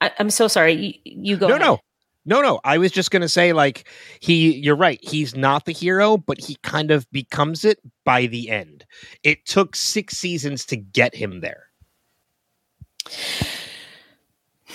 I, 0.01 0.11
I'm 0.19 0.29
so 0.29 0.47
sorry. 0.47 0.73
You, 0.73 0.93
you 1.03 1.37
go. 1.37 1.47
no 1.47 1.55
ahead. 1.55 1.61
no 1.67 1.79
no 2.25 2.41
no 2.41 2.59
i 2.63 2.77
was 2.77 2.91
just 2.91 3.11
gonna 3.11 3.27
say 3.27 3.53
like 3.53 3.87
he 4.19 4.55
you're 4.57 4.75
right 4.75 4.99
he's 5.01 5.35
not 5.35 5.65
the 5.65 5.71
hero 5.73 6.17
but 6.17 6.39
he 6.39 6.55
kind 6.63 6.91
of 6.91 7.09
becomes 7.11 7.65
it 7.65 7.79
by 8.05 8.25
the 8.27 8.49
end 8.49 8.85
it 9.23 9.45
took 9.45 9.75
six 9.75 10.17
seasons 10.17 10.65
to 10.65 10.75
get 10.75 11.13
him 11.15 11.41
there 11.41 11.67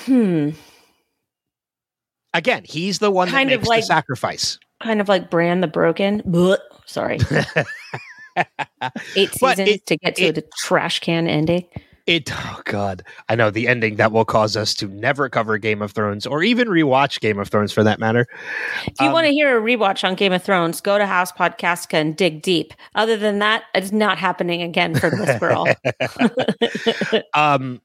Hmm. 0.04 0.50
again 2.34 2.62
he's 2.64 2.98
the 2.98 3.10
one 3.10 3.28
Kind 3.28 3.50
that 3.50 3.54
of 3.56 3.60
makes 3.62 3.68
like- 3.68 3.80
the 3.82 3.86
sacrifice 3.86 4.58
Kind 4.80 5.00
of 5.00 5.08
like 5.08 5.28
Bran 5.28 5.60
the 5.60 5.66
Broken. 5.66 6.22
Blech. 6.22 6.58
Sorry. 6.86 7.18
Eight 9.16 9.32
seasons 9.32 9.68
it- 9.68 9.86
to 9.86 9.96
get 9.96 10.14
to 10.14 10.26
it- 10.26 10.34
the 10.36 10.44
trash 10.56 11.00
can 11.00 11.26
ending. 11.26 11.66
It 12.08 12.30
oh 12.32 12.62
god, 12.64 13.02
I 13.28 13.34
know 13.34 13.50
the 13.50 13.68
ending 13.68 13.96
that 13.96 14.12
will 14.12 14.24
cause 14.24 14.56
us 14.56 14.74
to 14.76 14.88
never 14.88 15.28
cover 15.28 15.58
Game 15.58 15.82
of 15.82 15.92
Thrones 15.92 16.26
or 16.26 16.42
even 16.42 16.68
rewatch 16.68 17.20
Game 17.20 17.38
of 17.38 17.48
Thrones 17.48 17.70
for 17.70 17.84
that 17.84 17.98
matter. 17.98 18.26
If 18.86 18.98
you 18.98 19.08
Um, 19.08 19.12
want 19.12 19.26
to 19.26 19.32
hear 19.32 19.58
a 19.58 19.60
rewatch 19.60 20.08
on 20.08 20.14
Game 20.14 20.32
of 20.32 20.42
Thrones, 20.42 20.80
go 20.80 20.96
to 20.96 21.04
House 21.04 21.32
Podcastica 21.32 21.94
and 22.00 22.16
dig 22.16 22.40
deep. 22.40 22.72
Other 22.94 23.18
than 23.18 23.40
that, 23.40 23.64
it's 23.74 23.92
not 23.92 24.16
happening 24.16 24.62
again 24.62 24.94
for 24.94 25.10
this 25.10 25.38
girl. 25.38 25.66
Um, 27.34 27.82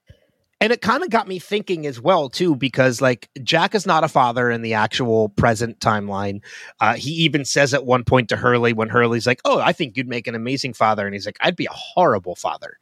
and 0.62 0.72
it 0.72 0.82
kind 0.82 1.04
of 1.04 1.10
got 1.10 1.28
me 1.28 1.40
thinking 1.40 1.86
as 1.86 2.00
well 2.00 2.30
too, 2.30 2.56
because 2.56 3.02
like 3.02 3.30
Jack 3.44 3.76
is 3.76 3.86
not 3.86 4.06
a 4.06 4.08
father 4.08 4.50
in 4.50 4.62
the 4.62 4.74
actual 4.74 5.28
present 5.28 5.82
timeline. 5.82 6.40
Uh, 6.80 6.94
he 6.94 7.10
even 7.12 7.44
says 7.44 7.74
at 7.74 7.86
one 7.86 8.06
point 8.06 8.30
to 8.30 8.38
Hurley 8.38 8.72
when 8.72 8.88
Hurley's 8.88 9.28
like, 9.28 9.42
"Oh, 9.44 9.60
I 9.60 9.74
think 9.74 9.98
you'd 9.98 10.08
make 10.08 10.28
an 10.28 10.36
amazing 10.36 10.72
father," 10.72 11.06
and 11.06 11.14
he's 11.14 11.26
like, 11.26 11.36
"I'd 11.42 11.58
be 11.58 11.66
a 11.66 11.74
horrible 11.74 12.36
father." 12.36 12.78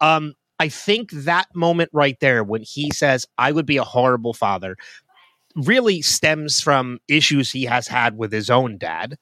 Um, 0.00 0.32
I 0.58 0.68
think 0.68 1.10
that 1.12 1.46
moment 1.54 1.90
right 1.92 2.18
there 2.20 2.44
when 2.44 2.62
he 2.62 2.90
says, 2.92 3.26
"I 3.38 3.52
would 3.52 3.66
be 3.66 3.76
a 3.76 3.84
horrible 3.84 4.34
father." 4.34 4.76
really 5.56 6.02
stems 6.02 6.60
from 6.60 6.98
issues 7.08 7.52
he 7.52 7.64
has 7.64 7.86
had 7.86 8.16
with 8.16 8.32
his 8.32 8.50
own 8.50 8.78
dad. 8.78 9.16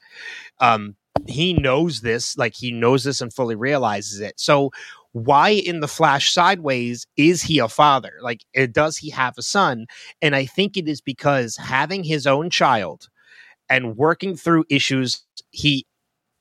Um, 0.61 0.97
he 1.27 1.53
knows 1.53 2.01
this, 2.01 2.37
like 2.37 2.55
he 2.55 2.73
knows 2.73 3.05
this 3.05 3.21
and 3.21 3.33
fully 3.33 3.55
realizes 3.55 4.21
it. 4.21 4.39
So, 4.39 4.71
why 5.13 5.51
in 5.51 5.81
the 5.81 5.89
Flash 5.89 6.33
sideways 6.33 7.07
is 7.19 7.43
he 7.43 7.59
a 7.59 7.69
father? 7.69 8.13
Like, 8.23 8.45
eh, 8.55 8.67
does 8.67 8.97
he 8.97 9.11
have 9.11 9.35
a 9.37 9.43
son? 9.43 9.87
And 10.23 10.35
I 10.35 10.47
think 10.47 10.77
it 10.77 10.89
is 10.89 11.03
because 11.03 11.57
having 11.57 12.03
his 12.03 12.27
own 12.27 12.49
child 12.49 13.09
and 13.69 13.97
working 13.97 14.37
through 14.37 14.65
issues, 14.71 15.23
he 15.51 15.85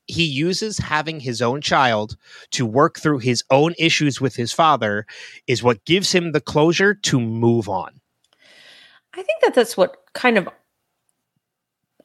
he 0.06 0.24
uses 0.24 0.78
having 0.78 1.20
his 1.20 1.40
own 1.40 1.60
child 1.60 2.16
to 2.50 2.66
work 2.66 2.98
through 2.98 3.18
his 3.18 3.44
own 3.50 3.74
issues 3.78 4.20
with 4.20 4.34
his 4.34 4.52
father 4.52 5.06
is 5.46 5.62
what 5.62 5.84
gives 5.84 6.12
him 6.12 6.32
the 6.32 6.40
closure 6.40 6.94
to 6.94 7.20
move 7.20 7.68
on. 7.68 8.00
I 9.14 9.22
think 9.22 9.42
that 9.42 9.54
that's 9.54 9.76
what 9.76 9.96
kind 10.14 10.38
of 10.38 10.48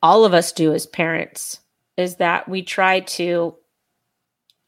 all 0.01 0.25
of 0.25 0.33
us 0.33 0.51
do 0.51 0.73
as 0.73 0.85
parents 0.85 1.61
is 1.95 2.17
that 2.17 2.47
we 2.47 2.61
try 2.61 2.99
to 2.99 3.55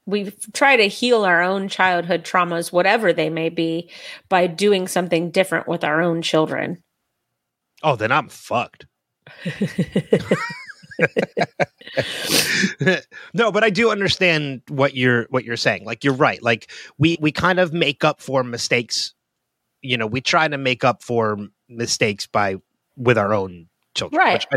we 0.05 0.31
try 0.53 0.75
to 0.75 0.87
heal 0.87 1.23
our 1.23 1.43
own 1.43 1.67
childhood 1.67 2.23
traumas 2.23 2.71
whatever 2.71 3.13
they 3.13 3.29
may 3.29 3.49
be 3.49 3.91
by 4.27 4.47
doing 4.47 4.87
something 4.87 5.29
different 5.29 5.67
with 5.67 5.83
our 5.83 6.01
own 6.01 6.23
children. 6.23 6.81
Oh, 7.83 7.95
then 7.95 8.11
I'm 8.11 8.27
fucked. 8.27 8.87
no, 13.33 13.51
but 13.51 13.63
I 13.63 13.69
do 13.69 13.91
understand 13.91 14.61
what 14.67 14.95
you're 14.95 15.27
what 15.29 15.45
you're 15.45 15.57
saying. 15.57 15.85
Like 15.85 16.03
you're 16.03 16.13
right. 16.13 16.41
Like 16.41 16.71
we 16.97 17.17
we 17.19 17.31
kind 17.31 17.59
of 17.59 17.73
make 17.73 18.03
up 18.03 18.21
for 18.21 18.43
mistakes. 18.43 19.13
You 19.81 19.97
know, 19.97 20.07
we 20.07 20.21
try 20.21 20.47
to 20.47 20.57
make 20.57 20.83
up 20.83 21.03
for 21.03 21.37
mistakes 21.69 22.27
by 22.27 22.57
with 22.97 23.17
our 23.17 23.33
own 23.33 23.67
children, 23.95 24.19
Right. 24.19 24.33
which 24.33 24.47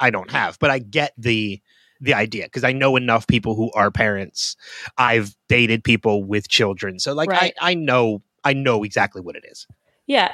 I, 0.00 0.06
I 0.06 0.10
don't 0.10 0.30
have. 0.30 0.58
But 0.58 0.70
I 0.70 0.78
get 0.78 1.12
the 1.18 1.60
the 2.00 2.14
idea 2.14 2.44
because 2.44 2.64
I 2.64 2.72
know 2.72 2.96
enough 2.96 3.26
people 3.26 3.54
who 3.54 3.70
are 3.72 3.90
parents. 3.90 4.56
I've 4.96 5.36
dated 5.48 5.84
people 5.84 6.24
with 6.24 6.48
children, 6.48 6.98
so 6.98 7.12
like 7.12 7.28
Right. 7.28 7.52
I 7.60 7.72
I 7.72 7.74
know 7.74 8.22
I 8.42 8.54
know 8.54 8.84
exactly 8.84 9.20
what 9.20 9.36
it 9.36 9.44
is. 9.50 9.66
Yeah. 10.06 10.32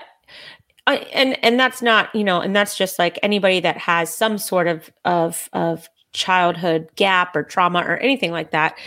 I, 0.86 0.96
and 1.12 1.42
and 1.44 1.58
that's 1.58 1.82
not, 1.82 2.14
you 2.14 2.24
know, 2.24 2.40
and 2.40 2.54
that's 2.54 2.76
just 2.76 2.98
like 2.98 3.18
anybody 3.22 3.60
that 3.60 3.76
has 3.76 4.14
some 4.14 4.38
sort 4.38 4.68
of 4.68 4.90
of 5.04 5.48
of 5.52 5.88
childhood 6.12 6.88
gap 6.96 7.36
or 7.36 7.42
trauma 7.42 7.80
or 7.80 7.98
anything 7.98 8.32
like 8.32 8.50
that, 8.52 8.78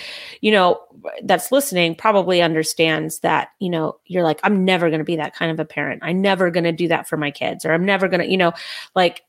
you 0.41 0.51
know, 0.51 0.79
that's 1.23 1.51
listening 1.51 1.93
probably 1.95 2.41
understands 2.41 3.19
that, 3.19 3.49
you 3.59 3.69
know, 3.69 3.97
you're 4.05 4.23
like 4.23 4.39
I'm 4.43 4.65
never 4.65 4.89
going 4.89 4.99
to 4.99 5.05
be 5.05 5.17
that 5.17 5.35
kind 5.35 5.51
of 5.51 5.59
a 5.59 5.65
parent. 5.65 6.01
I'm 6.03 6.21
never 6.21 6.49
going 6.49 6.63
to 6.63 6.71
do 6.71 6.87
that 6.87 7.07
for 7.07 7.17
my 7.17 7.31
kids 7.31 7.65
or 7.65 7.73
I'm 7.73 7.85
never 7.85 8.07
going 8.07 8.21
to, 8.21 8.29
you 8.29 8.37
know, 8.37 8.53
like 8.95 9.21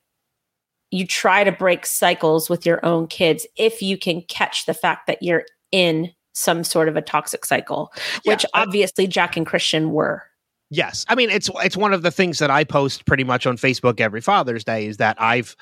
you 0.90 1.06
try 1.06 1.44
to 1.44 1.52
break 1.52 1.86
cycles 1.86 2.48
with 2.48 2.66
your 2.66 2.84
own 2.84 3.06
kids 3.06 3.46
if 3.56 3.82
you 3.82 3.96
can 3.98 4.22
catch 4.22 4.66
the 4.66 4.74
fact 4.74 5.06
that 5.06 5.22
you're 5.22 5.44
in 5.70 6.12
some 6.32 6.64
sort 6.64 6.88
of 6.88 6.96
a 6.96 7.02
toxic 7.02 7.44
cycle, 7.44 7.92
Yeah, 8.24 8.32
which 8.32 8.46
obviously 8.54 9.06
Jack 9.06 9.36
and 9.36 9.46
Christian 9.46 9.92
were. 9.92 10.24
Yes, 10.70 11.04
I 11.08 11.16
mean 11.16 11.30
it's 11.30 11.50
it's 11.56 11.76
one 11.76 11.92
of 11.92 12.02
the 12.02 12.12
things 12.12 12.38
that 12.38 12.50
I 12.50 12.64
post 12.64 13.04
pretty 13.04 13.24
much 13.24 13.46
on 13.46 13.56
Facebook 13.56 14.00
every 14.00 14.20
Father's 14.20 14.64
Day 14.64 14.86
is 14.86 14.98
that 14.98 15.20
I've, 15.20 15.56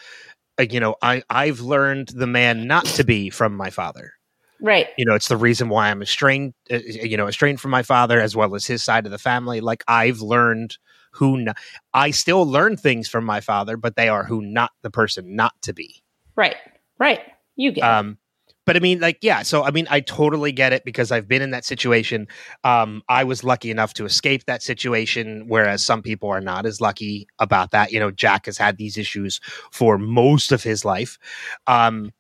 uh, 0.61 0.67
you 0.71 0.81
know, 0.81 0.97
I 1.03 1.23
I've 1.31 1.61
learned 1.61 2.09
the 2.09 2.27
man 2.27 2.67
not 2.67 2.85
to 2.87 3.05
be 3.05 3.31
from 3.31 3.57
my 3.57 3.71
father. 3.71 4.13
Right. 4.61 4.89
You 4.99 5.05
know, 5.07 5.15
it's 5.15 5.29
the 5.29 5.37
reason 5.37 5.69
why 5.69 5.89
I'm 5.89 6.03
estranged, 6.03 6.55
uh, 6.71 6.79
you 6.85 7.17
know, 7.17 7.29
estranged 7.29 7.63
from 7.63 7.71
my 7.71 7.83
father 7.83 8.21
as 8.21 8.37
well 8.37 8.55
as 8.55 8.67
his 8.67 8.85
side 8.85 9.07
of 9.07 9.13
the 9.13 9.19
family. 9.19 9.61
Like 9.61 9.83
I've 9.89 10.21
learned 10.21 10.77
who 11.13 11.39
n- 11.39 11.55
I 11.95 12.11
still 12.11 12.45
learn 12.45 12.77
things 12.77 13.09
from 13.09 13.25
my 13.25 13.41
father, 13.41 13.77
but 13.77 13.97
they 13.97 14.09
are 14.09 14.25
who 14.25 14.43
not 14.43 14.73
the 14.83 14.91
person 14.91 15.37
not 15.37 15.55
to 15.63 15.73
be. 15.73 16.03
Right. 16.37 16.57
Right. 16.99 17.21
You 17.57 17.73
get 17.73 17.85
it. 17.85 17.87
Um, 17.87 18.19
but 18.69 18.77
I 18.77 18.81
mean, 18.81 19.01
like, 19.01 19.17
yeah. 19.23 19.41
So 19.41 19.65
I 19.65 19.71
mean, 19.71 19.87
I 19.89 20.01
totally 20.01 20.53
get 20.53 20.75
it 20.75 20.85
because 20.85 21.11
I've 21.11 21.27
been 21.27 21.41
in 21.41 21.53
that 21.53 21.65
situation. 21.65 22.29
Um, 22.65 23.03
I 23.09 23.25
was 23.25 23.43
lucky 23.43 23.71
enough 23.71 23.95
to 23.95 24.05
escape 24.05 24.45
that 24.45 24.63
situation, 24.63 25.47
whereas 25.49 25.83
some 25.83 26.03
people 26.03 26.29
are 26.29 26.43
not 26.43 26.67
as 26.67 26.79
lucky 26.79 27.27
about 27.39 27.71
that. 27.71 27.93
You 27.93 27.99
know, 27.99 28.11
Jack 28.11 28.45
has 28.45 28.59
had 28.59 28.77
these 28.77 28.99
issues 28.99 29.41
for 29.73 29.97
most 29.97 30.53
of 30.53 30.63
his 30.63 30.85
life. 30.85 31.19
Um, 31.67 32.13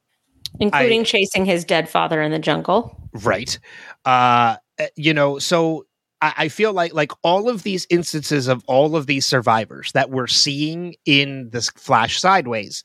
including 0.59 1.05
chasing 1.05 1.44
his 1.44 1.66
dead 1.66 1.86
father 1.86 2.22
in 2.22 2.32
the 2.32 2.38
jungle. 2.38 2.99
right 3.22 3.59
uh 4.07 4.57
uh, 4.78 4.86
you 4.96 5.12
know 5.12 5.38
so 5.38 5.84
I, 6.22 6.32
I 6.38 6.49
feel 6.49 6.72
like 6.72 6.94
like 6.94 7.12
all 7.22 7.51
of 7.51 7.64
these 7.64 7.86
instances 7.90 8.49
of 8.49 8.64
all 8.66 8.96
of 8.96 9.07
these 9.07 9.26
survivors 9.26 9.92
that 9.92 10.09
we're 10.09 10.26
seeing 10.26 10.94
in 11.05 11.51
this 11.51 11.68
flash 11.76 12.18
sideways 12.18 12.82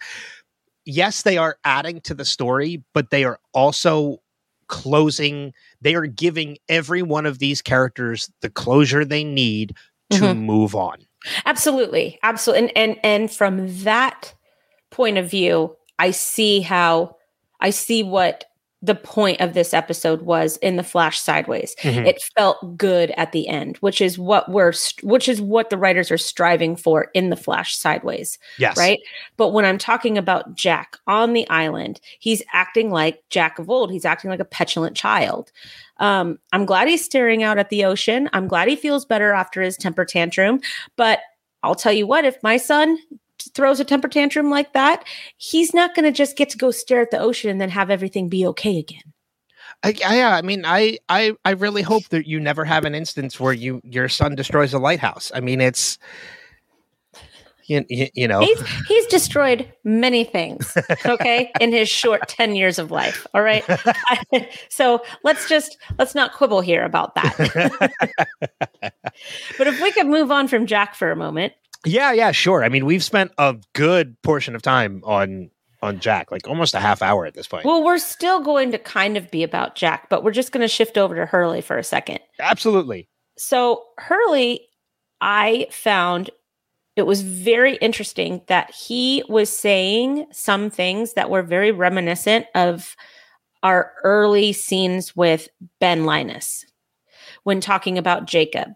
yes 0.86 1.22
they 1.24 1.38
are 1.38 1.58
adding 1.64 2.02
to 2.02 2.14
the 2.14 2.26
story 2.26 2.84
but 2.94 3.10
they 3.10 3.24
are 3.24 3.40
also 3.54 4.22
closing 4.68 5.54
they 5.82 5.94
are 5.96 6.08
giving 6.08 6.58
every 6.70 7.02
one 7.02 7.26
of 7.26 7.40
these 7.40 7.62
characters 7.62 8.32
the 8.42 8.50
closure 8.50 9.06
they 9.06 9.24
need 9.24 9.76
to 10.10 10.22
Mhm. 10.22 10.38
move 10.40 10.76
on 10.76 10.98
Absolutely. 11.46 12.20
Absolutely. 12.22 12.68
And 12.76 12.78
and 12.78 13.00
and 13.06 13.32
from 13.32 13.84
that 13.84 14.34
point 14.92 15.18
of 15.18 15.30
view, 15.32 15.74
I 15.98 16.12
see 16.12 16.60
how 16.60 17.16
I 17.62 17.70
see 17.70 18.04
what 18.04 18.44
the 18.86 18.94
point 18.96 19.40
of 19.40 19.54
this 19.54 19.74
episode 19.74 20.24
was 20.24 20.58
in 20.58 20.76
the 20.76 20.84
flash 20.84 21.18
sideways. 21.18 21.74
Mhm. 21.84 22.06
It 22.06 22.22
felt 22.38 22.78
good 22.78 23.12
at 23.12 23.32
the 23.32 23.48
end, 23.48 23.78
which 23.78 24.02
is 24.02 24.20
what 24.20 24.52
we're 24.52 24.74
which 25.02 25.30
is 25.30 25.42
what 25.42 25.70
the 25.70 25.78
writers 25.78 26.12
are 26.12 26.18
striving 26.18 26.76
for 26.76 27.08
in 27.14 27.30
the 27.30 27.38
flash 27.38 27.76
sideways. 27.78 28.38
yes 28.58 28.78
right? 28.78 29.00
But 29.38 29.50
when 29.54 29.64
I'm 29.64 29.78
talking 29.78 30.18
about 30.18 30.56
Jack 30.56 30.98
on 31.08 31.32
the 31.32 31.50
island, 31.50 32.02
he's 32.20 32.44
acting 32.52 32.92
like 32.92 33.24
Jack 33.30 33.58
of 33.58 33.70
old. 33.70 33.90
He's 33.90 34.04
acting 34.06 34.30
like 34.30 34.42
a 34.42 34.46
petulant 34.46 34.98
child. 34.98 35.54
Um, 35.98 36.38
I'm 36.52 36.66
glad 36.66 36.90
he's 36.90 37.06
staring 37.06 37.42
out 37.42 37.58
at 37.58 37.70
the 37.70 37.86
ocean. 37.86 38.30
I'm 38.34 38.50
glad 38.50 38.68
he 38.68 38.76
feels 38.76 39.06
better 39.06 39.32
after 39.32 39.62
his 39.62 39.78
temper 39.78 40.04
tantrum. 40.04 40.60
But 40.98 41.20
I'll 41.64 41.76
tell 41.76 41.94
you 41.94 42.06
what, 42.06 42.26
if 42.26 42.36
my 42.44 42.58
son 42.58 42.98
throws 43.54 43.80
a 43.80 43.86
temper 43.86 44.08
tantrum 44.08 44.50
like 44.50 44.74
that, 44.74 45.04
he's 45.38 45.74
not 45.74 45.96
going 45.96 46.06
to 46.06 46.12
just 46.12 46.38
get 46.38 46.50
to 46.50 46.58
go 46.58 46.72
stare 46.72 47.02
at 47.02 47.12
the 47.12 47.20
ocean 47.20 47.50
and 47.50 47.60
then 47.60 47.70
have 47.70 47.90
everything 47.90 48.30
be 48.30 48.46
okay 48.48 48.80
again. 48.80 49.14
I, 49.84 49.96
I, 50.06 50.18
yeah, 50.18 50.36
I 50.36 50.42
mean, 50.42 50.64
I, 50.66 50.98
I, 51.10 51.34
I 51.44 51.52
really 51.52 51.82
hope 51.82 52.08
that 52.10 52.26
you 52.26 52.40
never 52.40 52.64
have 52.64 52.86
an 52.86 52.96
instance 52.96 53.40
where 53.40 53.54
you 53.54 53.82
your 53.84 54.08
son 54.08 54.36
destroys 54.36 54.74
a 54.74 54.80
lighthouse. 54.80 55.32
I 55.36 55.42
mean, 55.42 55.60
it's, 55.60 55.98
you, 57.66 57.86
you, 57.90 58.08
you 58.14 58.28
know, 58.28 58.42
He's 58.42 58.62
he's 58.88 59.06
destroyed 59.08 59.72
many 59.84 60.24
things, 60.24 60.78
okay, 61.06 61.52
in 61.60 61.72
his 61.72 61.90
short 61.90 62.22
10 62.28 62.56
years 62.56 62.80
of 62.80 62.92
life. 62.92 63.26
All 63.34 63.42
right. 63.42 63.64
So 64.70 65.04
let's 65.24 65.48
just 65.48 65.78
let's 66.00 66.16
not 66.16 66.34
quibble 66.34 66.62
here 66.62 66.84
about 66.84 67.14
that. 67.16 67.94
but 69.58 69.68
if 69.68 69.82
we 69.82 69.92
could 69.92 70.08
move 70.08 70.32
on 70.32 70.48
from 70.48 70.66
Jack 70.66 70.96
for 70.96 71.12
a 71.12 71.16
moment. 71.16 71.54
Yeah, 71.86 72.12
yeah, 72.12 72.32
sure. 72.32 72.64
I 72.64 72.70
mean, 72.70 72.86
we've 72.86 73.04
spent 73.04 73.32
a 73.38 73.56
good 73.74 74.22
portion 74.22 74.56
of 74.56 74.62
time 74.62 75.02
on 75.06 75.50
on 75.82 76.00
Jack, 76.00 76.32
like 76.32 76.48
almost 76.48 76.74
a 76.74 76.80
half 76.80 77.02
hour 77.02 77.26
at 77.26 77.34
this 77.34 77.46
point. 77.46 77.66
Well, 77.66 77.84
we're 77.84 77.98
still 77.98 78.40
going 78.40 78.72
to 78.72 78.78
kind 78.78 79.18
of 79.18 79.30
be 79.30 79.44
about 79.44 79.76
Jack, 79.76 80.08
but 80.10 80.24
we're 80.24 80.32
just 80.32 80.54
going 80.54 80.62
to 80.62 80.68
shift 80.70 80.98
over 80.98 81.14
to 81.14 81.26
Hurley 81.26 81.60
for 81.60 81.78
a 81.78 81.84
second. 81.84 82.20
Absolutely. 82.40 83.10
So 83.38 83.84
Hurley, 83.98 84.62
I 85.20 85.68
found 85.72 86.30
it 86.96 87.04
was 87.04 87.22
very 87.22 87.76
interesting 87.78 88.42
that 88.48 88.72
he 88.72 89.24
was 89.28 89.50
saying 89.50 90.28
some 90.32 90.70
things 90.70 91.14
that 91.14 91.30
were 91.30 91.44
very 91.44 91.72
reminiscent 91.72 92.46
of 92.56 92.96
our 93.62 93.92
early 94.04 94.54
scenes 94.54 95.16
with 95.16 95.50
Ben 95.80 96.06
Linus 96.06 96.66
when 97.44 97.60
talking 97.60 97.98
about 97.98 98.26
Jacob. 98.26 98.70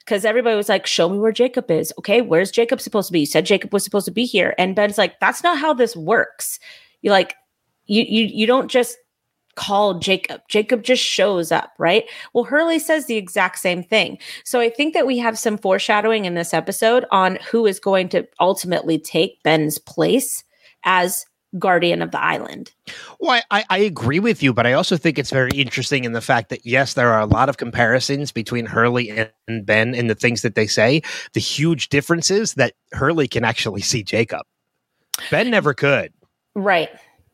Because 0.00 0.24
everybody 0.24 0.56
was 0.56 0.68
like, 0.68 0.86
show 0.86 1.08
me 1.08 1.18
where 1.18 1.32
Jacob 1.32 1.70
is. 1.70 1.92
Okay, 1.98 2.22
where's 2.22 2.50
Jacob 2.50 2.80
supposed 2.80 3.08
to 3.08 3.12
be? 3.12 3.20
You 3.20 3.26
said 3.26 3.46
Jacob 3.46 3.72
was 3.72 3.84
supposed 3.84 4.06
to 4.06 4.12
be 4.12 4.24
here. 4.24 4.54
And 4.58 4.76
Ben's 4.76 4.98
like, 4.98 5.18
that's 5.20 5.42
not 5.42 5.58
how 5.58 5.74
this 5.74 5.96
works. 5.96 6.58
You 7.02 7.10
like, 7.10 7.34
you 7.86 8.02
you 8.02 8.24
you 8.24 8.46
don't 8.46 8.70
just 8.70 8.96
call 9.56 9.98
Jacob. 9.98 10.42
Jacob 10.48 10.82
just 10.82 11.02
shows 11.02 11.50
up, 11.50 11.72
right? 11.78 12.04
Well, 12.32 12.44
Hurley 12.44 12.78
says 12.78 13.06
the 13.06 13.16
exact 13.16 13.58
same 13.58 13.82
thing. 13.82 14.18
So 14.44 14.60
I 14.60 14.70
think 14.70 14.94
that 14.94 15.06
we 15.06 15.18
have 15.18 15.38
some 15.38 15.58
foreshadowing 15.58 16.26
in 16.26 16.34
this 16.34 16.54
episode 16.54 17.06
on 17.10 17.38
who 17.50 17.66
is 17.66 17.80
going 17.80 18.10
to 18.10 18.26
ultimately 18.38 18.98
take 18.98 19.42
Ben's 19.42 19.78
place 19.78 20.44
as 20.84 21.26
guardian 21.58 22.02
of 22.02 22.10
the 22.10 22.20
island. 22.20 22.72
Well, 23.20 23.40
I, 23.50 23.64
I 23.70 23.78
agree 23.78 24.20
with 24.20 24.42
you, 24.42 24.52
but 24.52 24.66
I 24.66 24.72
also 24.72 24.96
think 24.96 25.18
it's 25.18 25.30
very 25.30 25.52
interesting 25.52 26.04
in 26.04 26.12
the 26.12 26.20
fact 26.20 26.48
that 26.50 26.66
yes, 26.66 26.94
there 26.94 27.10
are 27.10 27.20
a 27.20 27.26
lot 27.26 27.48
of 27.48 27.56
comparisons 27.56 28.32
between 28.32 28.66
Hurley 28.66 29.10
and, 29.10 29.30
and 29.48 29.64
Ben 29.64 29.94
in 29.94 30.06
the 30.06 30.14
things 30.14 30.42
that 30.42 30.54
they 30.54 30.66
say. 30.66 31.02
The 31.32 31.40
huge 31.40 31.88
difference 31.88 32.30
is 32.30 32.54
that 32.54 32.74
Hurley 32.92 33.28
can 33.28 33.44
actually 33.44 33.82
see 33.82 34.02
Jacob. 34.02 34.42
Ben 35.30 35.50
never 35.50 35.74
could. 35.74 36.12
Right. 36.54 36.90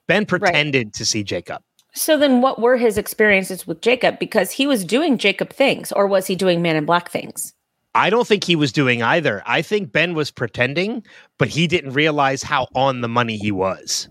Ben 0.06 0.26
pretended 0.26 0.94
to 0.94 1.04
see 1.04 1.22
Jacob. 1.22 1.62
So 1.94 2.16
then 2.16 2.40
what 2.40 2.60
were 2.60 2.76
his 2.76 2.96
experiences 2.96 3.66
with 3.66 3.82
Jacob 3.82 4.18
because 4.18 4.50
he 4.50 4.66
was 4.66 4.84
doing 4.84 5.18
Jacob 5.18 5.52
things 5.52 5.92
or 5.92 6.06
was 6.06 6.26
he 6.26 6.34
doing 6.34 6.62
man 6.62 6.76
in 6.76 6.86
black 6.86 7.10
things? 7.10 7.54
I 7.94 8.10
don't 8.10 8.26
think 8.26 8.44
he 8.44 8.56
was 8.56 8.72
doing 8.72 9.02
either. 9.02 9.42
I 9.46 9.62
think 9.62 9.92
Ben 9.92 10.14
was 10.14 10.30
pretending, 10.30 11.04
but 11.38 11.48
he 11.48 11.66
didn't 11.66 11.92
realize 11.92 12.42
how 12.42 12.68
on 12.74 13.00
the 13.00 13.08
money 13.08 13.36
he 13.36 13.52
was. 13.52 14.08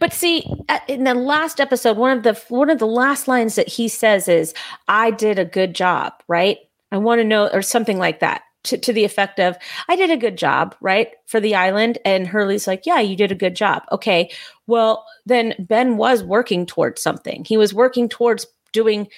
But 0.00 0.12
see, 0.12 0.44
uh, 0.68 0.80
in 0.88 1.04
the 1.04 1.14
last 1.14 1.60
episode, 1.60 1.96
one 1.96 2.16
of 2.16 2.24
the 2.24 2.34
one 2.48 2.70
of 2.70 2.78
the 2.78 2.86
last 2.86 3.28
lines 3.28 3.54
that 3.54 3.68
he 3.68 3.88
says 3.88 4.28
is, 4.28 4.54
"I 4.88 5.10
did 5.10 5.38
a 5.38 5.44
good 5.44 5.74
job," 5.74 6.14
right? 6.26 6.58
I 6.90 6.98
want 6.98 7.20
to 7.20 7.24
know, 7.24 7.48
or 7.52 7.62
something 7.62 7.98
like 7.98 8.20
that, 8.20 8.42
to, 8.64 8.76
to 8.76 8.92
the 8.92 9.04
effect 9.04 9.38
of, 9.38 9.56
"I 9.88 9.94
did 9.94 10.10
a 10.10 10.16
good 10.16 10.36
job," 10.36 10.74
right, 10.80 11.10
for 11.26 11.38
the 11.38 11.54
island. 11.54 11.98
And 12.04 12.26
Hurley's 12.26 12.66
like, 12.66 12.86
"Yeah, 12.86 12.98
you 12.98 13.16
did 13.16 13.30
a 13.30 13.36
good 13.36 13.54
job." 13.54 13.84
Okay, 13.92 14.30
well 14.66 15.06
then 15.24 15.54
Ben 15.60 15.96
was 15.96 16.24
working 16.24 16.66
towards 16.66 17.00
something. 17.00 17.44
He 17.44 17.56
was 17.56 17.72
working 17.72 18.08
towards 18.08 18.46
doing 18.72 19.08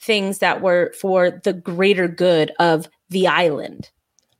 things 0.00 0.38
that 0.38 0.62
were 0.62 0.92
for 0.98 1.40
the 1.42 1.52
greater 1.52 2.06
good 2.06 2.52
of 2.60 2.88
the 3.10 3.26
island. 3.26 3.90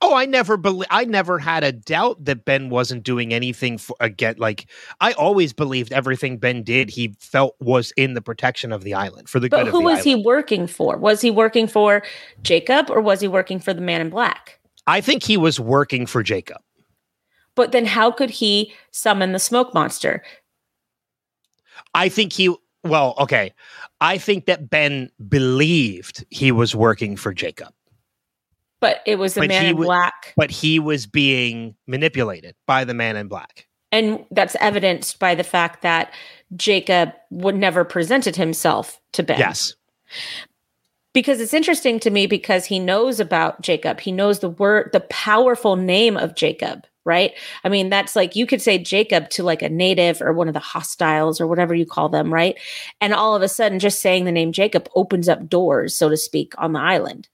Oh, 0.01 0.15
I 0.15 0.25
never 0.25 0.55
believe. 0.55 0.87
I 0.89 1.03
never 1.03 1.39
had 1.39 1.63
a 1.63 1.73
doubt 1.73 2.23
that 2.23 2.45
Ben 2.45 2.69
wasn't 2.69 3.03
doing 3.03 3.33
anything 3.33 3.77
for 3.77 3.97
again. 3.99 4.35
Like 4.37 4.67
I 5.01 5.11
always 5.13 5.51
believed 5.51 5.91
everything 5.91 6.37
Ben 6.37 6.63
did, 6.63 6.89
he 6.89 7.15
felt 7.19 7.55
was 7.59 7.91
in 7.97 8.13
the 8.13 8.21
protection 8.21 8.71
of 8.71 8.83
the 8.83 8.93
island 8.93 9.27
for 9.27 9.41
the 9.41 9.49
But 9.49 9.57
good 9.57 9.67
of 9.67 9.73
who 9.73 9.79
the 9.79 9.85
was 9.85 9.99
island. 9.99 10.05
he 10.05 10.15
working 10.25 10.67
for? 10.67 10.97
Was 10.97 11.19
he 11.19 11.29
working 11.29 11.67
for 11.67 12.01
Jacob 12.43 12.89
or 12.89 13.01
was 13.01 13.19
he 13.19 13.27
working 13.27 13.59
for 13.59 13.73
the 13.73 13.81
man 13.81 13.99
in 13.99 14.09
black? 14.09 14.59
I 14.87 15.01
think 15.01 15.21
he 15.23 15.35
was 15.35 15.59
working 15.59 16.05
for 16.05 16.23
Jacob. 16.23 16.61
But 17.55 17.73
then 17.73 17.85
how 17.85 18.09
could 18.09 18.29
he 18.29 18.73
summon 18.91 19.33
the 19.33 19.39
smoke 19.39 19.73
monster? 19.73 20.23
I 21.93 22.07
think 22.07 22.31
he. 22.31 22.55
Well, 22.85 23.15
okay. 23.19 23.53
I 23.99 24.17
think 24.17 24.45
that 24.45 24.69
Ben 24.69 25.09
believed 25.27 26.25
he 26.29 26.53
was 26.53 26.73
working 26.73 27.17
for 27.17 27.33
Jacob, 27.33 27.73
But 28.81 29.01
it 29.05 29.17
was 29.17 29.33
the 29.33 29.41
But 29.41 29.49
man 29.49 29.65
in 29.65 29.77
wa- 29.77 29.85
black. 29.85 30.33
but 30.37 30.51
he 30.51 30.79
was 30.79 31.05
being 31.05 31.75
manipulated 31.87 32.55
by 32.65 32.85
the 32.85 32.93
man 32.93 33.15
in 33.17 33.27
black. 33.27 33.67
And 33.91 34.25
that's 34.31 34.55
evidenced 34.59 35.19
by 35.19 35.35
the 35.35 35.43
fact 35.43 35.81
that 35.81 36.13
Jacob 36.55 37.11
would 37.31 37.55
never 37.55 37.83
presented 37.83 38.35
himself 38.35 39.01
to 39.13 39.23
Ben. 39.23 39.39
Yes. 39.39 39.73
Because 41.13 41.41
it's 41.41 41.55
interesting 41.55 41.99
to 42.01 42.11
me 42.11 42.27
because 42.27 42.65
he 42.65 42.77
knows 42.79 43.19
about 43.19 43.61
Jacob. 43.61 43.99
He 43.99 44.11
knows 44.11 44.39
the 44.39 44.49
word, 44.49 44.91
the 44.93 44.99
powerful 45.01 45.75
name 45.75 46.15
of 46.17 46.35
Jacob, 46.35 46.85
right? 47.03 47.33
I 47.63 47.69
mean, 47.69 47.89
that's 47.89 48.15
like 48.15 48.35
you 48.35 48.45
could 48.45 48.61
say 48.61 48.77
Jacob 48.77 49.29
to 49.31 49.43
like 49.43 49.63
a 49.63 49.69
native 49.69 50.21
or 50.21 50.33
one 50.33 50.47
of 50.47 50.53
the 50.53 50.59
hostiles 50.59 51.41
or 51.41 51.47
whatever 51.47 51.73
you 51.73 51.85
call 51.87 52.09
them, 52.09 52.31
right? 52.31 52.55
And 53.01 53.11
all 53.13 53.35
of 53.35 53.41
a 53.41 53.49
sudden, 53.49 53.79
just 53.79 54.01
saying 54.01 54.25
the 54.25 54.31
name 54.31 54.51
Jacob 54.51 54.87
opens 54.95 55.27
up 55.27 55.49
doors, 55.49 55.97
so 55.97 56.09
to 56.09 56.17
speak, 56.17 56.53
on 56.59 56.73
the 56.73 56.79
island. 56.79 57.27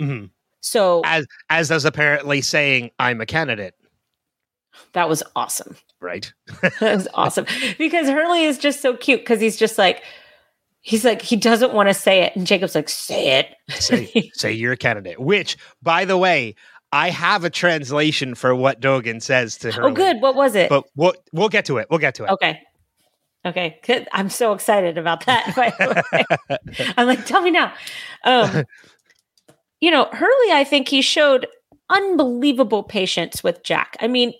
hmm 0.00 0.24
So 0.60 1.02
As 1.04 1.26
as 1.48 1.68
does 1.68 1.84
apparently 1.84 2.40
saying 2.40 2.90
I'm 2.98 3.20
a 3.20 3.26
candidate, 3.26 3.74
that 4.92 5.08
was 5.08 5.22
awesome. 5.36 5.76
right? 6.00 6.32
that 6.62 6.80
was 6.80 7.08
awesome 7.14 7.46
because 7.78 8.08
Hurley 8.08 8.44
is 8.44 8.58
just 8.58 8.80
so 8.80 8.96
cute 8.96 9.20
because 9.20 9.40
he's 9.40 9.56
just 9.56 9.78
like 9.78 10.02
he's 10.82 11.04
like 11.04 11.22
he 11.22 11.36
doesn't 11.36 11.72
want 11.74 11.88
to 11.88 11.94
say 11.94 12.22
it 12.22 12.34
and 12.36 12.46
Jacob's 12.46 12.74
like 12.74 12.88
say 12.88 13.38
it 13.40 13.54
Say 13.80 14.30
say 14.34 14.52
you're 14.52 14.72
a 14.72 14.76
candidate. 14.76 15.18
Which, 15.20 15.56
by 15.82 16.04
the 16.04 16.16
way, 16.18 16.54
I 16.92 17.10
have 17.10 17.44
a 17.44 17.50
translation 17.50 18.34
for 18.34 18.54
what 18.54 18.80
Dogen 18.80 19.22
says 19.22 19.56
to 19.58 19.70
her. 19.72 19.84
oh 19.84 19.92
good 19.92 20.20
what 20.20 20.34
was 20.34 20.54
it 20.54 20.68
But 20.68 20.84
we'll 20.96 21.14
we'll 21.32 21.48
get 21.48 21.64
to 21.66 21.78
it. 21.78 21.86
We'll 21.90 21.98
get 22.00 22.14
to 22.16 22.24
it. 22.24 22.30
okay 22.30 22.60
okay 23.46 23.78
good. 23.86 24.08
I'm 24.12 24.28
so 24.28 24.52
excited 24.52 24.98
about 24.98 25.24
that 25.26 25.54
by 25.56 25.70
the 25.78 26.04
way. 26.12 26.88
I'm 26.98 27.06
like 27.06 27.24
tell 27.24 27.40
me 27.42 27.50
now 27.50 27.72
um 28.24 28.64
you 29.80 29.90
know 29.90 30.08
Hurley 30.12 30.52
I 30.52 30.64
think 30.64 30.88
he 30.88 31.02
showed 31.02 31.46
unbelievable 31.88 32.82
patience 32.82 33.42
with 33.42 33.62
Jack 33.64 33.96
I 34.00 34.08
mean 34.08 34.32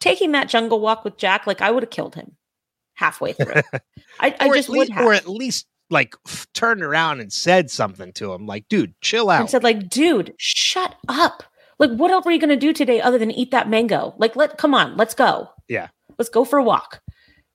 taking 0.00 0.32
that 0.32 0.48
jungle 0.48 0.80
walk 0.80 1.04
with 1.04 1.16
Jack 1.16 1.46
like 1.46 1.60
I 1.60 1.70
would 1.70 1.82
have 1.82 1.90
killed 1.90 2.14
him 2.14 2.36
halfway 2.94 3.32
through. 3.34 3.62
I, 4.20 4.34
I 4.38 4.48
just 4.54 4.68
at 4.68 4.76
would 4.76 4.88
have. 4.90 5.06
or 5.06 5.12
at 5.12 5.28
least 5.28 5.66
like 5.90 6.14
f- 6.26 6.46
turned 6.54 6.82
around 6.82 7.20
and 7.20 7.32
said 7.32 7.70
something 7.70 8.12
to 8.14 8.32
him, 8.32 8.46
like, 8.46 8.66
"Dude, 8.68 8.94
chill 9.02 9.28
out." 9.28 9.40
and 9.40 9.50
said 9.50 9.62
like 9.62 9.88
dude 9.90 10.32
shut 10.38 10.94
up 11.08 11.42
like 11.78 11.90
what 11.90 12.10
else 12.10 12.24
are 12.26 12.30
you 12.32 12.38
going 12.38 12.48
to 12.50 12.56
do 12.56 12.72
today 12.72 13.00
other 13.00 13.18
than 13.18 13.30
eat 13.30 13.50
that 13.50 13.68
mango 13.68 14.14
like 14.18 14.36
let 14.36 14.56
come 14.58 14.74
on 14.74 14.96
let's 14.96 15.14
go 15.14 15.48
Yeah. 15.68 15.88
let's 16.18 16.28
go 16.30 16.44
for 16.44 16.58
a 16.58 16.62
walk 16.64 17.00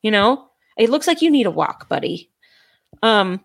you 0.01 0.12
know 0.12 0.47
it 0.78 0.89
looks 0.89 1.08
like 1.08 1.22
you 1.22 1.32
need 1.32 1.45
a 1.45 1.51
walk 1.51 1.88
buddy 1.89 2.30
um 3.01 3.43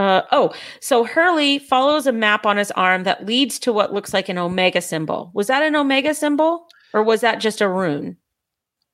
uh 0.00 0.22
oh 0.32 0.52
so 0.80 1.04
hurley 1.04 1.58
follows 1.58 2.06
a 2.06 2.12
map 2.12 2.46
on 2.46 2.56
his 2.56 2.70
arm 2.72 3.04
that 3.04 3.26
leads 3.26 3.58
to 3.58 3.72
what 3.72 3.92
looks 3.92 4.14
like 4.14 4.28
an 4.28 4.38
omega 4.38 4.80
symbol 4.80 5.30
was 5.34 5.48
that 5.48 5.62
an 5.62 5.76
omega 5.76 6.14
symbol 6.14 6.66
or 6.94 7.02
was 7.02 7.20
that 7.20 7.40
just 7.40 7.60
a 7.60 7.68
rune 7.68 8.16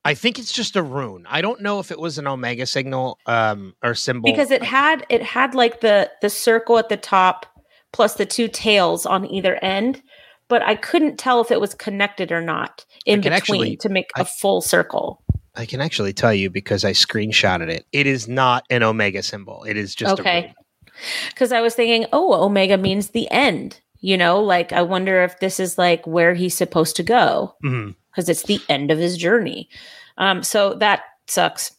I 0.05 0.13
think 0.13 0.39
it's 0.39 0.53
just 0.53 0.77
a 0.77 0.81
rune. 0.81 1.25
I 1.29 1.41
don't 1.41 1.61
know 1.61 1.79
if 1.79 1.91
it 1.91 1.99
was 1.99 2.17
an 2.17 2.27
omega 2.27 2.65
signal 2.65 3.19
um, 3.25 3.73
or 3.83 3.93
symbol 3.93 4.31
because 4.31 4.51
it 4.51 4.63
had 4.63 5.05
it 5.09 5.21
had 5.21 5.53
like 5.53 5.81
the 5.81 6.09
the 6.21 6.29
circle 6.29 6.77
at 6.77 6.87
the 6.87 6.95
top 6.95 7.45
plus 7.91 8.13
the 8.13 8.25
two 8.25 8.47
tails 8.47 9.05
on 9.05 9.25
either 9.25 9.55
end 9.61 10.01
but 10.47 10.61
i 10.61 10.75
couldn't 10.75 11.17
tell 11.17 11.41
if 11.41 11.51
it 11.51 11.59
was 11.59 11.73
connected 11.73 12.31
or 12.31 12.41
not 12.41 12.85
in 13.05 13.19
between 13.19 13.33
actually- 13.33 13.77
to 13.77 13.89
make 13.89 14.09
I- 14.15 14.21
a 14.21 14.25
full 14.25 14.61
circle 14.61 15.21
I 15.55 15.65
can 15.65 15.81
actually 15.81 16.13
tell 16.13 16.35
you 16.35 16.51
because 16.51 16.85
I 16.85 16.91
screenshotted 16.91 17.67
it. 17.67 17.87
It 17.91 18.05
is 18.05 18.27
not 18.27 18.63
an 18.69 18.83
omega 18.83 19.23
symbol. 19.23 19.63
It 19.63 19.75
is 19.75 19.95
just 19.95 20.19
Okay. 20.19 20.53
Because 21.29 21.51
i 21.51 21.61
was 21.61 21.75
thinking 21.75 22.07
oh 22.13 22.33
omega 22.43 22.77
means 22.77 23.09
the 23.09 23.29
end 23.31 23.79
you 23.99 24.17
know 24.17 24.41
like 24.41 24.71
i 24.73 24.81
wonder 24.81 25.23
if 25.23 25.39
this 25.39 25.59
is 25.59 25.77
like 25.77 26.05
where 26.05 26.33
he's 26.33 26.55
supposed 26.55 26.95
to 26.95 27.03
go 27.03 27.55
because 28.11 28.29
it's 28.29 28.43
the 28.43 28.59
end 28.69 28.91
of 28.91 28.97
his 28.97 29.17
journey 29.17 29.69
um 30.17 30.43
so 30.43 30.73
that 30.75 31.01
sucks 31.27 31.71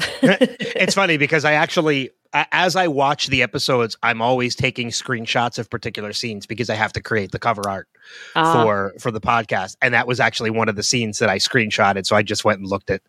it's 0.22 0.94
funny 0.94 1.16
because 1.18 1.44
I 1.44 1.52
actually, 1.52 2.10
as 2.32 2.76
I 2.76 2.88
watch 2.88 3.26
the 3.26 3.42
episodes, 3.42 3.96
I'm 4.02 4.22
always 4.22 4.54
taking 4.54 4.88
screenshots 4.88 5.58
of 5.58 5.68
particular 5.68 6.12
scenes 6.12 6.46
because 6.46 6.70
I 6.70 6.74
have 6.74 6.92
to 6.94 7.02
create 7.02 7.32
the 7.32 7.38
cover 7.38 7.68
art 7.68 7.88
Uh, 8.34 8.52
for 8.52 8.94
for 8.98 9.10
the 9.10 9.20
podcast, 9.20 9.76
and 9.82 9.92
that 9.92 10.06
was 10.06 10.18
actually 10.20 10.50
one 10.50 10.68
of 10.68 10.76
the 10.76 10.82
scenes 10.82 11.18
that 11.18 11.28
I 11.28 11.36
screenshotted. 11.38 12.06
So 12.06 12.16
I 12.16 12.22
just 12.22 12.44
went 12.44 12.60
and 12.60 12.68
looked 12.68 12.90
at. 12.90 13.02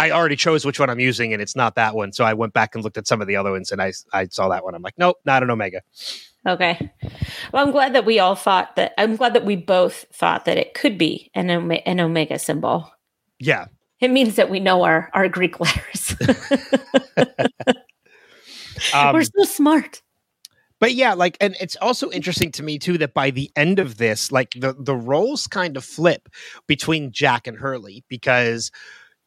I 0.00 0.10
already 0.10 0.36
chose 0.36 0.64
which 0.64 0.80
one 0.80 0.88
I'm 0.90 1.00
using, 1.00 1.32
and 1.32 1.42
it's 1.42 1.54
not 1.54 1.74
that 1.74 1.94
one. 1.94 2.12
So 2.12 2.24
I 2.24 2.34
went 2.34 2.52
back 2.52 2.74
and 2.74 2.82
looked 2.82 2.96
at 2.98 3.06
some 3.06 3.20
of 3.20 3.26
the 3.28 3.36
other 3.36 3.50
ones, 3.52 3.70
and 3.72 3.80
I 3.82 3.92
I 4.12 4.26
saw 4.26 4.48
that 4.48 4.64
one. 4.64 4.74
I'm 4.74 4.82
like, 4.82 4.98
nope, 4.98 5.16
not 5.24 5.42
an 5.42 5.50
omega. 5.50 5.82
okay 6.46 6.90
well 7.52 7.62
i'm 7.66 7.70
glad 7.70 7.92
that 7.94 8.06
we 8.06 8.18
all 8.18 8.34
thought 8.34 8.74
that 8.76 8.94
i'm 8.96 9.14
glad 9.14 9.34
that 9.34 9.44
we 9.44 9.56
both 9.56 10.06
thought 10.10 10.46
that 10.46 10.56
it 10.56 10.72
could 10.72 10.96
be 10.96 11.30
an, 11.34 11.50
ome- 11.50 11.82
an 11.84 12.00
omega 12.00 12.38
symbol 12.38 12.90
Yeah, 13.38 13.66
It 14.00 14.10
means 14.10 14.36
that 14.36 14.48
we 14.48 14.58
know 14.58 14.82
our, 14.84 15.10
our 15.12 15.28
Greek 15.28 15.60
letters. 15.60 16.16
Um, 18.94 19.12
We're 19.14 19.24
so 19.24 19.44
smart. 19.44 20.00
but 20.78 20.94
yeah 20.94 21.12
like 21.12 21.36
and 21.40 21.54
it's 21.60 21.76
also 21.76 22.10
interesting 22.10 22.50
to 22.52 22.62
me 22.62 22.78
too 22.78 22.96
that 22.98 23.12
by 23.12 23.30
the 23.30 23.50
end 23.56 23.78
of 23.78 23.98
this 23.98 24.32
like 24.32 24.52
the 24.56 24.74
the 24.78 24.96
roles 24.96 25.46
kind 25.46 25.76
of 25.76 25.84
flip 25.84 26.28
between 26.66 27.12
jack 27.12 27.46
and 27.46 27.58
hurley 27.58 28.04
because 28.08 28.70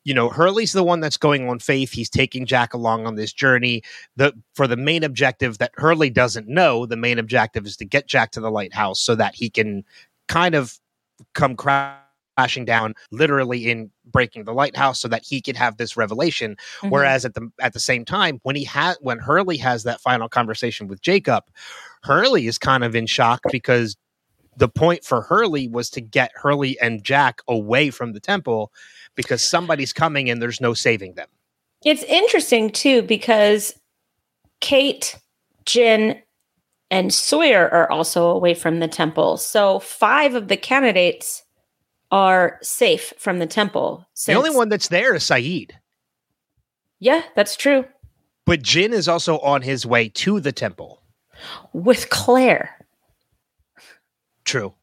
you 0.04 0.14
know 0.14 0.30
hurley's 0.30 0.74
the 0.74 0.84
one 0.84 1.00
that's 1.00 1.18
going 1.18 1.48
on 1.50 1.60
faith. 1.60 1.92
He's 1.92 2.10
taking 2.10 2.46
jack 2.46 2.74
along 2.74 3.06
on 3.08 3.16
this 3.16 3.34
journey. 3.34 3.84
The 4.16 4.34
for 4.54 4.68
the 4.68 4.78
main 4.78 5.04
objective 5.04 5.58
that 5.60 5.72
hurley 5.76 6.10
doesn't 6.10 6.48
know 6.48 6.86
the 6.86 6.98
main 6.98 7.20
objective 7.20 7.66
is 7.66 7.78
to 7.78 7.86
get 7.86 8.08
jack 8.08 8.32
to 8.32 8.40
the 8.42 8.52
lighthouse 8.52 9.00
so 9.00 9.16
that 9.16 9.36
he 9.36 9.50
can 9.50 9.84
kind 10.28 10.56
of 10.56 10.80
come 11.34 11.56
crashing 11.56 12.66
down 12.66 12.96
literally 13.12 13.70
in 13.70 13.92
breaking 14.12 14.44
the 14.44 14.54
lighthouse 14.54 15.00
so 15.00 15.08
that 15.08 15.24
he 15.24 15.42
could 15.42 15.56
have 15.56 15.78
this 15.78 15.96
revelation. 15.96 16.58
Mhm. 16.82 16.90
Whereas 16.92 17.26
at 17.26 17.34
the 17.36 17.50
at 17.60 17.74
the 17.74 17.80
same 17.80 18.06
time, 18.06 18.40
when 18.44 18.56
he 18.56 18.64
had 18.64 18.96
when 19.02 19.20
Hurley 19.20 19.58
has 19.58 19.84
that 19.84 20.02
final 20.02 20.28
conversation 20.30 20.88
with 20.88 21.02
Jacob, 21.02 21.44
Hurley 22.04 22.48
is 22.48 22.58
kind 22.58 22.84
of 22.84 22.96
in 22.96 23.06
shock 23.06 23.42
because 23.52 23.96
the 24.58 24.70
point 24.70 25.04
for 25.04 25.22
Hurley 25.22 25.68
was 25.68 25.90
to 25.92 26.02
get 26.02 26.32
Hurley 26.36 26.80
and 26.80 27.04
Jack 27.04 27.42
away 27.48 27.90
from 27.90 28.14
the 28.14 28.20
temple 28.20 28.72
because 29.16 29.42
somebody's 29.42 29.94
coming 29.94 30.30
and 30.30 30.42
there's 30.42 30.62
no 30.62 30.74
saving 30.74 31.14
them. 31.14 31.28
it's 31.86 32.04
interesting 32.04 32.70
too 32.72 33.02
because 33.02 33.74
Kate, 34.62 35.18
Jin, 35.66 36.22
and 36.90 37.14
Sawyer 37.14 37.70
are 37.70 37.92
also 37.92 38.28
away 38.28 38.54
from 38.54 38.80
the 38.80 38.88
temple. 38.88 39.38
So 39.38 39.80
five 39.80 40.36
of 40.36 40.48
the 40.48 40.58
candidates 40.58 41.44
are 42.12 42.60
safe 42.62 43.14
from 43.18 43.40
the 43.40 43.48
temple. 43.48 44.06
the 44.26 44.34
only 44.34 44.56
one 44.56 44.70
that's 44.70 44.88
there 44.90 45.16
is 45.16 45.24
Sayid. 45.24 45.72
Yeah, 47.00 47.24
that's 47.36 47.56
true. 47.56 47.86
But 48.46 48.62
Jin 48.62 48.94
is 48.94 49.08
also 49.08 49.40
on 49.40 49.62
his 49.62 49.86
way 49.86 50.10
to 50.10 50.40
the 50.40 50.52
temple. 50.52 51.02
With 51.74 52.10
Claire. 52.10 52.78
True. 54.46 54.74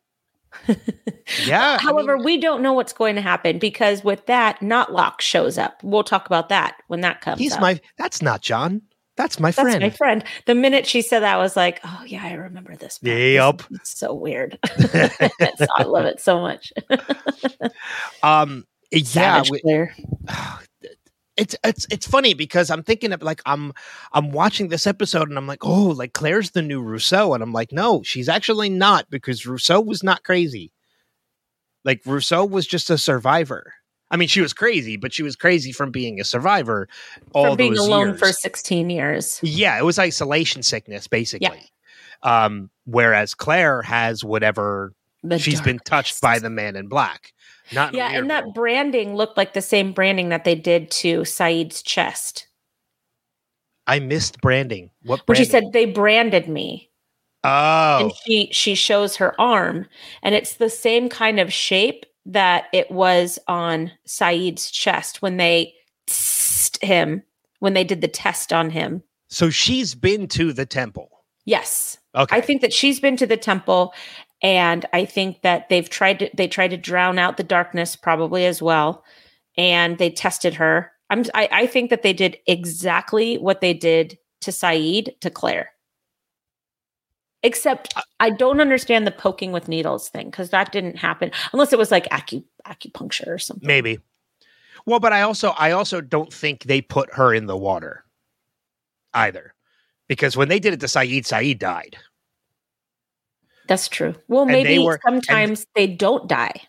Yeah. 1.47 1.79
I 1.81 1.83
However, 1.83 2.17
mean, 2.17 2.25
we 2.25 2.37
don't 2.39 2.63
know 2.63 2.73
what's 2.73 2.93
going 2.93 3.15
to 3.17 3.21
happen 3.23 3.59
because 3.59 4.03
with 4.05 4.27
that, 4.27 4.59
Notlock 4.61 5.21
shows 5.21 5.59
up. 5.59 5.81
We'll 5.83 6.05
talk 6.05 6.27
about 6.27 6.49
that 6.49 6.77
when 6.89 7.01
that 7.03 7.21
comes 7.21 7.39
he's 7.39 7.55
up. 7.55 7.61
my 7.61 7.81
that's 7.99 8.23
not 8.23 8.41
John. 8.43 8.83
That's 9.17 9.39
my 9.39 9.51
That's 9.51 9.61
friend. 9.61 9.81
my 9.83 9.91
friend. 9.91 10.25
The 10.47 10.55
minute 10.55 10.87
she 10.87 11.03
said 11.03 11.21
that, 11.21 11.35
I 11.35 11.39
was 11.39 11.55
like, 11.55 11.81
"Oh 11.85 12.03
yeah, 12.07 12.25
I 12.25 12.33
remember 12.33 12.75
this." 12.75 12.99
part. 12.99 13.13
This 13.13 13.35
Yup. 13.35 13.63
It's 13.73 13.99
so 13.99 14.15
weird. 14.15 14.59
I 14.73 15.83
love 15.85 16.07
it 16.07 16.21
so 16.21 16.41
much. 16.41 16.73
um 18.23 18.65
yeah, 18.91 19.03
Savage 19.05 19.51
we- 19.51 19.61
Claire. 19.61 19.95
it's 21.41 21.57
it's 21.65 21.87
it's 21.91 22.07
funny 22.07 22.35
because 22.35 22.71
I'm 22.71 22.83
thinking 22.83 23.13
of 23.13 23.23
like 23.23 23.41
I'm 23.47 23.73
I'm 24.13 24.31
watching 24.31 24.69
this 24.69 24.87
episode 24.87 25.31
and 25.31 25.39
I'm 25.39 25.47
like, 25.47 25.65
oh, 25.65 25.87
like 25.87 26.13
Claire's 26.13 26.51
the 26.51 26.61
new 26.61 26.83
Rousseau, 26.83 27.33
and 27.33 27.43
I'm 27.43 27.53
like, 27.53 27.73
no, 27.73 28.03
she's 28.03 28.29
actually 28.29 28.69
not 28.69 29.09
because 29.09 29.47
Rousseau 29.47 29.81
was 29.81 30.03
not 30.03 30.23
crazy. 30.23 30.71
Like 31.83 32.03
Rousseau 32.05 32.45
was 32.45 32.67
just 32.67 32.91
a 32.91 32.99
survivor. 32.99 33.73
I 34.11 34.17
mean, 34.17 34.29
she 34.29 34.43
was 34.43 34.53
crazy, 34.53 34.99
but 34.99 35.15
she 35.15 35.23
was 35.23 35.35
crazy 35.35 35.73
from 35.73 35.91
being 35.91 36.21
a 36.21 36.25
survivor 36.25 36.89
all 37.33 37.53
for 37.53 37.57
being 37.57 37.75
those 37.75 37.87
alone 37.87 38.09
years. 38.09 38.19
for 38.19 38.33
16 38.33 38.91
years. 38.91 39.41
Yeah, 39.43 39.79
it 39.79 39.85
was 39.85 39.99
isolation 39.99 40.63
sickness, 40.63 41.07
basically. 41.07 41.71
Um, 42.23 42.71
whereas 42.85 43.35
Claire 43.35 43.83
has 43.83 44.23
whatever 44.23 44.93
The 45.23 45.39
she's 45.39 45.61
been 45.61 45.79
touched 45.79 46.21
by 46.21 46.39
the 46.39 46.51
man 46.51 46.77
in 46.77 46.89
black. 46.89 47.33
Not 47.73 47.95
Yeah, 47.95 48.11
and 48.11 48.31
that 48.31 48.53
branding 48.55 49.15
looked 49.15 49.37
like 49.37 49.53
the 49.55 49.63
same 49.63 49.93
branding 49.93 50.29
that 50.31 50.45
they 50.45 50.55
did 50.55 50.91
to 50.93 51.21
Sayid's 51.21 51.83
chest. 51.83 52.47
I 53.87 53.99
missed 53.99 54.41
branding. 54.41 54.91
What 55.03 55.21
When 55.21 55.35
branding? 55.35 55.45
she 55.45 55.51
said 55.51 55.65
they 55.73 55.87
branded 55.87 56.49
me, 56.49 56.91
"Oh, 57.45 57.99
and 58.05 58.13
she 58.25 58.49
she 58.53 58.75
shows 58.75 59.17
her 59.17 59.39
arm, 59.41 59.87
and 60.23 60.35
it's 60.35 60.55
the 60.55 60.71
same 60.71 61.09
kind 61.09 61.41
of 61.41 61.53
shape 61.53 62.07
that 62.27 62.65
it 62.73 62.91
was 62.91 63.39
on 63.49 63.91
Sayid's 64.07 64.71
chest 64.71 65.23
when 65.23 65.39
they 65.39 65.75
tst 66.07 66.83
him 66.85 67.23
when 67.61 67.75
they 67.75 67.85
did 67.85 68.01
the 68.01 68.09
test 68.09 68.53
on 68.53 68.71
him. 68.71 69.03
so 69.29 69.49
she's 69.51 69.95
been 69.95 70.27
to 70.29 70.53
the 70.53 70.67
temple." 70.67 71.11
Yes, 71.47 71.97
Okay. 72.15 72.37
I 72.37 72.41
think 72.41 72.61
that 72.61 72.73
she's 72.73 73.01
been 73.01 73.17
to 73.17 73.27
the 73.27 73.37
temple, 73.37 73.95
and 74.43 74.87
I 74.93 75.05
think 75.05 75.43
that 75.43 75.69
they've 75.69 75.89
tried 75.89 76.21
to 76.21 76.31
they 76.35 76.49
tried 76.49 76.69
to 76.69 76.77
drown 76.77 77.19
out 77.19 77.37
the 77.37 77.43
darkness 77.45 77.97
probably 77.97 78.47
as 78.47 78.63
well, 78.63 79.05
and 79.57 79.99
they 79.99 80.11
tested 80.11 80.55
her. 80.55 80.93
I'm 81.11 81.25
I, 81.35 81.49
I 81.53 81.67
think 81.67 81.91
that 81.91 82.03
they 82.03 82.13
did 82.13 82.39
exactly 82.47 83.37
what 83.37 83.61
they 83.61 83.75
did 83.75 84.19
to 84.43 84.51
Sayid 84.51 85.19
to 85.21 85.31
Claire. 85.31 85.71
Except 87.43 87.97
uh, 87.97 88.03
I 88.19 88.31
don't 88.31 88.61
understand 88.61 89.07
the 89.07 89.13
poking 89.13 89.53
with 89.53 89.69
needles 89.69 90.09
thing 90.09 90.31
because 90.31 90.51
that 90.51 90.73
didn't 90.73 90.97
happen 90.97 91.31
unless 91.53 91.73
it 91.73 91.79
was 91.79 91.91
like 91.91 92.09
acu- 92.11 92.45
acupuncture 92.67 93.29
or 93.29 93.39
something. 93.39 93.67
Maybe. 93.67 93.99
Well, 94.87 95.01
but 95.01 95.13
I 95.13 95.23
also 95.23 95.51
I 95.59 95.73
also 95.73 96.01
don't 96.01 96.33
think 96.33 96.65
they 96.65 96.81
put 96.81 97.15
her 97.15 97.35
in 97.35 97.47
the 97.47 97.57
water 97.57 98.05
either. 99.15 99.55
Because 100.09 100.37
when 100.37 100.49
they 100.49 100.59
did 100.59 100.75
it 100.75 100.81
to 100.81 100.87
Sayid, 100.87 101.23
Sayid 101.23 101.61
died. 101.61 101.97
That's 103.69 103.89
true. 103.89 104.15
Well, 104.29 104.43
And 104.43 104.51
they 104.51 104.65
maybe 104.65 104.85
were- 104.85 105.01
and- 105.05 105.25
sometimes 105.25 105.67
they 105.75 105.87
don't 105.87 106.29
die. 106.29 106.63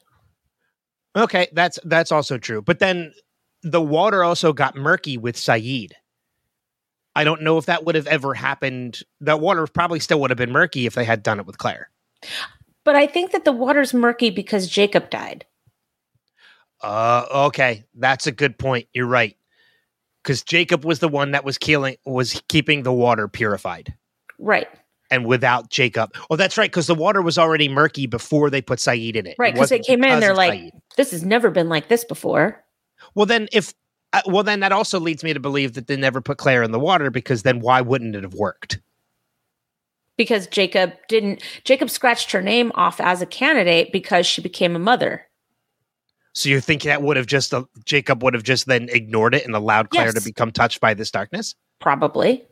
Okay, 1.16 1.48
that's 1.52 1.78
that's 1.84 2.12
also 2.12 2.38
true. 2.38 2.62
But 2.62 2.80
then 2.80 3.14
the 3.64 3.82
water 3.82 4.24
also 4.24 4.54
got 4.54 4.76
murky 4.76 5.18
with 5.18 5.36
Sayid. 5.36 5.92
I 7.16 7.26
don't 7.26 7.42
know 7.42 7.58
if 7.58 7.66
that 7.66 7.84
would 7.84 7.96
have 7.96 8.08
ever 8.08 8.34
happened. 8.34 9.02
That 9.20 9.42
water 9.42 9.68
probably 9.68 10.00
still 10.00 10.22
would 10.22 10.30
have 10.32 10.38
been 10.38 10.52
murky 10.54 10.86
if 10.86 10.94
they 10.96 11.04
had 11.04 11.22
done 11.24 11.40
it 11.40 11.46
with 11.46 11.58
Claire. 11.58 11.90
But 12.86 12.96
I 12.96 13.06
think 13.08 13.32
that 13.32 13.44
the 13.44 13.52
water's 13.52 13.94
murky 13.94 14.30
because 14.30 14.70
Jacob 14.70 15.10
died. 15.10 15.46
Uh 16.82 17.26
okay, 17.48 17.84
that's 17.96 18.28
a 18.28 18.32
good 18.32 18.58
point. 18.58 18.88
You're 18.94 19.06
right. 19.08 19.36
Cuz 20.24 20.44
Jacob 20.44 20.86
was 20.86 21.00
the 21.00 21.08
one 21.10 21.32
that 21.32 21.44
was 21.44 21.58
killing 21.58 21.98
was 22.06 22.42
keeping 22.48 22.84
the 22.84 22.94
water 22.94 23.28
purified. 23.28 23.94
Right. 24.40 24.68
And 25.12 25.26
without 25.26 25.70
Jacob. 25.70 26.16
Oh, 26.30 26.36
that's 26.38 26.58
right 26.58 26.72
cuz 26.72 26.88
the 26.88 26.96
water 26.96 27.22
was 27.22 27.38
already 27.38 27.68
murky 27.70 28.08
before 28.08 28.50
they 28.50 28.62
put 28.62 28.80
Sayid 28.80 29.16
in 29.16 29.28
it. 29.28 29.36
Right, 29.38 29.54
It 29.54 29.58
'cause 29.60 29.70
they 29.70 29.80
came 29.80 30.04
in, 30.04 30.10
because 30.10 30.22
they're 30.22 30.34
like- 30.34 30.54
Sayid. 30.60 30.72
This 30.98 31.12
has 31.12 31.24
never 31.24 31.52
been 31.52 31.68
like 31.70 31.90
this 31.90 32.04
before. 32.06 32.64
Well, 33.14 33.26
then 33.28 33.48
if 33.52 33.74
Uh, 34.14 34.22
well, 34.26 34.44
then 34.44 34.60
that 34.60 34.74
also 34.74 35.00
leads 35.00 35.24
me 35.24 35.32
to 35.34 35.40
believe 35.40 35.72
that 35.74 35.88
they 35.88 35.96
never 35.96 36.20
put 36.20 36.38
Claire 36.38 36.64
in 36.64 36.72
the 36.72 36.80
water 36.80 37.10
because 37.10 37.44
then 37.44 37.60
why 37.62 37.80
wouldn't 37.80 38.16
it 38.16 38.24
have 38.24 38.34
worked? 38.34 38.80
because 40.18 40.46
Jacob 40.48 40.94
didn't 41.08 41.42
Jacob 41.64 41.90
scratched 41.90 42.32
her 42.32 42.42
name 42.44 42.72
off 42.76 43.00
as 43.00 43.22
a 43.22 43.26
candidate 43.26 43.92
because 43.92 44.28
she 44.28 44.40
became 44.42 44.76
a 44.76 44.80
mother. 44.80 45.26
So 46.34 46.48
you 46.50 46.60
think 46.62 46.84
that 46.84 47.02
would 47.02 47.18
have 47.18 47.26
just 47.26 47.54
uh, 47.54 47.64
Jacob 47.86 48.22
would 48.22 48.34
have 48.36 48.44
just 48.44 48.68
then 48.68 48.88
ignored 48.90 49.34
it 49.34 49.46
and 49.46 49.56
allowed 49.56 49.90
Claire 49.90 50.08
Yes. 50.08 50.14
to 50.16 50.22
become 50.22 50.52
touched 50.52 50.80
by 50.80 50.94
this 50.94 51.10
darkness? 51.10 51.56
Probably. 51.80 52.46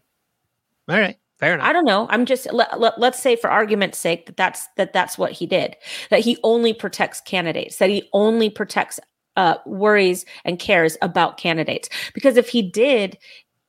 All 0.88 0.98
right, 0.98 1.19
fair 1.40 1.54
enough. 1.54 1.68
I 1.68 1.74
don't 1.74 1.86
know. 1.86 2.08
I'm 2.10 2.26
just 2.26 2.52
let, 2.52 2.80
let, 2.80 3.00
let's 3.00 3.20
say 3.20 3.36
for 3.36 3.50
argument's 3.50 3.98
sake 3.98 4.26
that 4.28 4.38
that's 4.38 4.68
that 4.78 4.94
that's 4.94 5.18
what 5.18 5.32
he 5.32 5.46
did. 5.46 5.76
That 6.10 6.20
he 6.20 6.38
only 6.44 6.74
protects 6.74 7.22
candidates. 7.22 7.78
That 7.78 7.90
he 7.90 8.10
only 8.14 8.50
protects 8.50 9.00
uh 9.36 9.56
worries 9.66 10.26
and 10.46 10.60
cares 10.60 10.98
about 11.02 11.38
candidates. 11.38 11.90
Because 12.14 12.38
if 12.38 12.50
he 12.50 12.62
did 12.62 13.18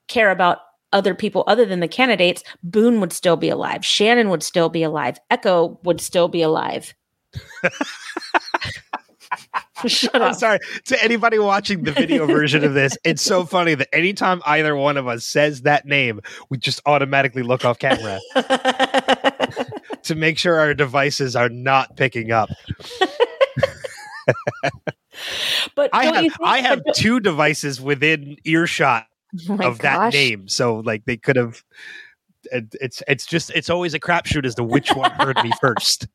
care 0.08 0.30
about 0.30 0.58
other 0.92 1.14
people 1.14 1.44
other 1.46 1.64
than 1.64 1.80
the 1.80 1.88
candidates, 1.88 2.42
Boone 2.62 3.00
would 3.00 3.12
still 3.12 3.36
be 3.36 3.48
alive. 3.48 3.84
Shannon 3.84 4.28
would 4.30 4.42
still 4.42 4.68
be 4.68 4.82
alive. 4.82 5.18
Eko 5.30 5.82
would 5.84 6.00
still 6.00 6.28
be 6.28 6.42
alive. 6.42 6.94
Shut 9.86 10.20
I'm 10.20 10.34
sorry 10.34 10.58
to 10.86 11.02
anybody 11.02 11.38
watching 11.38 11.84
the 11.84 11.92
video 11.92 12.26
version 12.26 12.64
of 12.64 12.74
this. 12.74 12.96
It's 13.04 13.22
so 13.22 13.44
funny 13.44 13.74
that 13.74 13.88
anytime 13.94 14.42
either 14.44 14.76
one 14.76 14.96
of 14.96 15.06
us 15.06 15.24
says 15.24 15.62
that 15.62 15.86
name, 15.86 16.20
we 16.48 16.58
just 16.58 16.80
automatically 16.86 17.42
look 17.42 17.64
off 17.64 17.78
camera 17.78 18.20
to 20.02 20.14
make 20.14 20.38
sure 20.38 20.58
our 20.58 20.74
devices 20.74 21.36
are 21.36 21.48
not 21.48 21.96
picking 21.96 22.30
up. 22.32 22.50
but 25.74 25.90
I 25.92 26.04
have 26.06 26.14
think, 26.14 26.32
I 26.42 26.60
have 26.60 26.82
two 26.94 27.20
devices 27.20 27.80
within 27.80 28.36
earshot 28.44 29.06
Oh 29.48 29.58
of 29.60 29.78
that 29.78 30.12
name, 30.12 30.48
so 30.48 30.80
like 30.80 31.04
they 31.04 31.16
could 31.16 31.36
have. 31.36 31.62
It's 32.52 33.02
it's 33.06 33.26
just 33.26 33.50
it's 33.50 33.70
always 33.70 33.94
a 33.94 34.00
crapshoot 34.00 34.44
as 34.44 34.54
to 34.56 34.64
which 34.64 34.90
one 34.92 35.10
heard 35.12 35.36
me 35.42 35.52
first, 35.60 36.08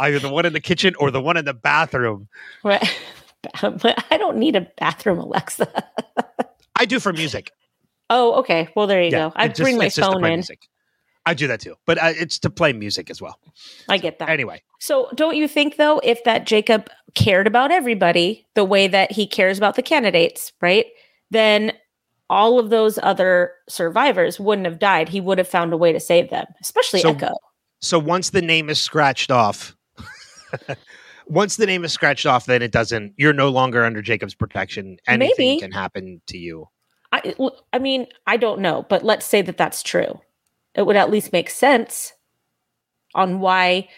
either 0.00 0.18
the 0.18 0.28
one 0.28 0.46
in 0.46 0.52
the 0.52 0.60
kitchen 0.60 0.94
or 0.98 1.10
the 1.10 1.20
one 1.20 1.36
in 1.36 1.44
the 1.44 1.54
bathroom. 1.54 2.28
Right. 2.64 2.82
I 3.62 4.16
don't 4.18 4.38
need 4.38 4.56
a 4.56 4.62
bathroom 4.78 5.18
Alexa. 5.18 5.68
I 6.78 6.84
do 6.84 6.98
for 7.00 7.12
music. 7.12 7.52
Oh, 8.10 8.34
okay. 8.40 8.68
Well, 8.74 8.86
there 8.86 9.02
you 9.02 9.10
Yeah, 9.10 9.28
go. 9.28 9.32
I 9.36 9.48
just- 9.48 9.60
bring 9.60 9.78
my 9.78 9.86
it's 9.86 9.96
just 9.96 10.08
to 10.08 10.12
phone 10.14 10.24
in. 10.24 10.32
Music. 10.34 10.60
I 11.28 11.34
do 11.34 11.48
that 11.48 11.60
too, 11.60 11.74
but 11.86 11.98
uh, 12.00 12.12
it's 12.14 12.38
to 12.40 12.50
play 12.50 12.72
music 12.72 13.10
as 13.10 13.20
well. 13.20 13.40
I 13.88 13.98
get 13.98 14.20
that. 14.20 14.28
Anyway, 14.28 14.62
So, 14.78 15.08
don't 15.16 15.34
you 15.36 15.48
think 15.48 15.76
though, 15.76 16.00
if 16.04 16.22
that 16.22 16.46
Jacob 16.46 16.88
cared 17.16 17.48
about 17.48 17.72
everybody 17.72 18.46
the 18.54 18.64
way 18.64 18.86
that 18.86 19.10
he 19.10 19.26
cares 19.26 19.58
about 19.58 19.74
the 19.74 19.82
candidates, 19.82 20.52
right? 20.60 20.86
Then 21.32 21.72
all 22.30 22.60
of 22.60 22.70
those 22.70 22.96
other 23.02 23.52
survivors 23.68 24.38
wouldn't 24.38 24.66
have 24.66 24.78
died. 24.78 25.08
He 25.08 25.20
would 25.20 25.38
have 25.38 25.48
found 25.48 25.72
a 25.72 25.76
way 25.76 25.92
to 25.92 25.98
save 25.98 26.30
them, 26.30 26.46
especially 26.60 27.00
So- 27.00 27.14
Eko. 27.14 27.32
So 27.80 27.98
once 27.98 28.30
the 28.30 28.42
name 28.42 28.68
is 28.70 28.80
scratched 28.80 29.30
off, 29.30 29.76
once 31.26 31.56
the 31.56 31.66
name 31.66 31.84
is 31.84 31.92
scratched 31.92 32.26
off, 32.26 32.46
then 32.46 32.62
it 32.62 32.72
doesn't. 32.72 33.14
You're 33.16 33.32
no 33.32 33.48
longer 33.48 33.84
under 33.84 34.02
Jacob's 34.02 34.34
protection. 34.34 34.98
Anything 35.06 35.48
Maybe. 35.48 35.60
can 35.60 35.72
happen 35.72 36.20
to 36.28 36.38
you. 36.38 36.68
I, 37.12 37.34
I 37.72 37.78
mean, 37.78 38.06
I 38.26 38.36
don't 38.36 38.60
know, 38.60 38.84
but 38.88 39.04
let's 39.04 39.24
say 39.26 39.42
that 39.42 39.56
that's 39.56 39.82
true. 39.82 40.20
It 40.74 40.84
would 40.84 40.96
at 40.96 41.10
least 41.10 41.32
make 41.32 41.48
sense 41.50 42.12
on 43.14 43.40
why 43.40 43.88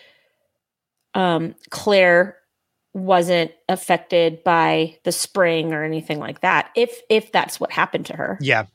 um, 1.14 1.54
Claire 1.70 2.36
wasn't 2.94 3.50
affected 3.68 4.42
by 4.44 4.98
the 5.04 5.12
spring 5.12 5.72
or 5.72 5.84
anything 5.84 6.18
like 6.18 6.40
that. 6.40 6.70
If 6.76 7.00
if 7.08 7.32
that's 7.32 7.58
what 7.58 7.72
happened 7.72 8.06
to 8.06 8.16
her, 8.16 8.38
Yeah. 8.40 8.66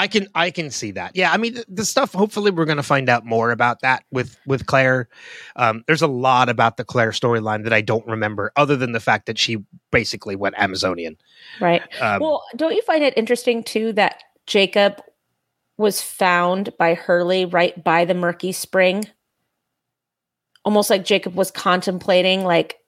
I 0.00 0.08
can 0.08 0.28
I 0.34 0.50
can 0.50 0.70
see 0.70 0.92
that. 0.92 1.14
Yeah, 1.14 1.30
I 1.30 1.36
mean 1.36 1.52
the, 1.52 1.64
the 1.68 1.84
stuff 1.84 2.14
hopefully 2.14 2.50
we're 2.50 2.64
going 2.64 2.78
to 2.78 2.82
find 2.82 3.10
out 3.10 3.26
more 3.26 3.50
about 3.50 3.82
that 3.82 4.04
with 4.10 4.38
with 4.46 4.64
Claire. 4.64 5.10
Um 5.56 5.84
there's 5.86 6.00
a 6.00 6.06
lot 6.06 6.48
about 6.48 6.78
the 6.78 6.84
Claire 6.84 7.10
storyline 7.10 7.64
that 7.64 7.74
I 7.74 7.82
don't 7.82 8.06
remember 8.06 8.50
other 8.56 8.76
than 8.76 8.92
the 8.92 9.00
fact 9.00 9.26
that 9.26 9.38
she 9.38 9.58
basically 9.90 10.36
went 10.36 10.54
Amazonian. 10.56 11.18
right? 11.60 11.82
Um 12.00 12.22
well, 12.22 12.44
don't 12.56 12.74
you 12.74 12.80
find 12.80 13.04
it 13.04 13.12
interesting 13.14 13.62
too 13.62 13.92
that 13.92 14.22
Jacob 14.46 15.02
was 15.76 16.00
found 16.00 16.74
by 16.78 16.94
Hurley 16.94 17.44
right 17.44 17.84
by 17.84 18.06
the 18.06 18.14
murky 18.14 18.52
spring? 18.52 19.04
Almost 20.64 20.88
like 20.88 21.04
Jacob 21.04 21.34
was 21.34 21.50
contemplating 21.50 22.42
like 22.42 22.78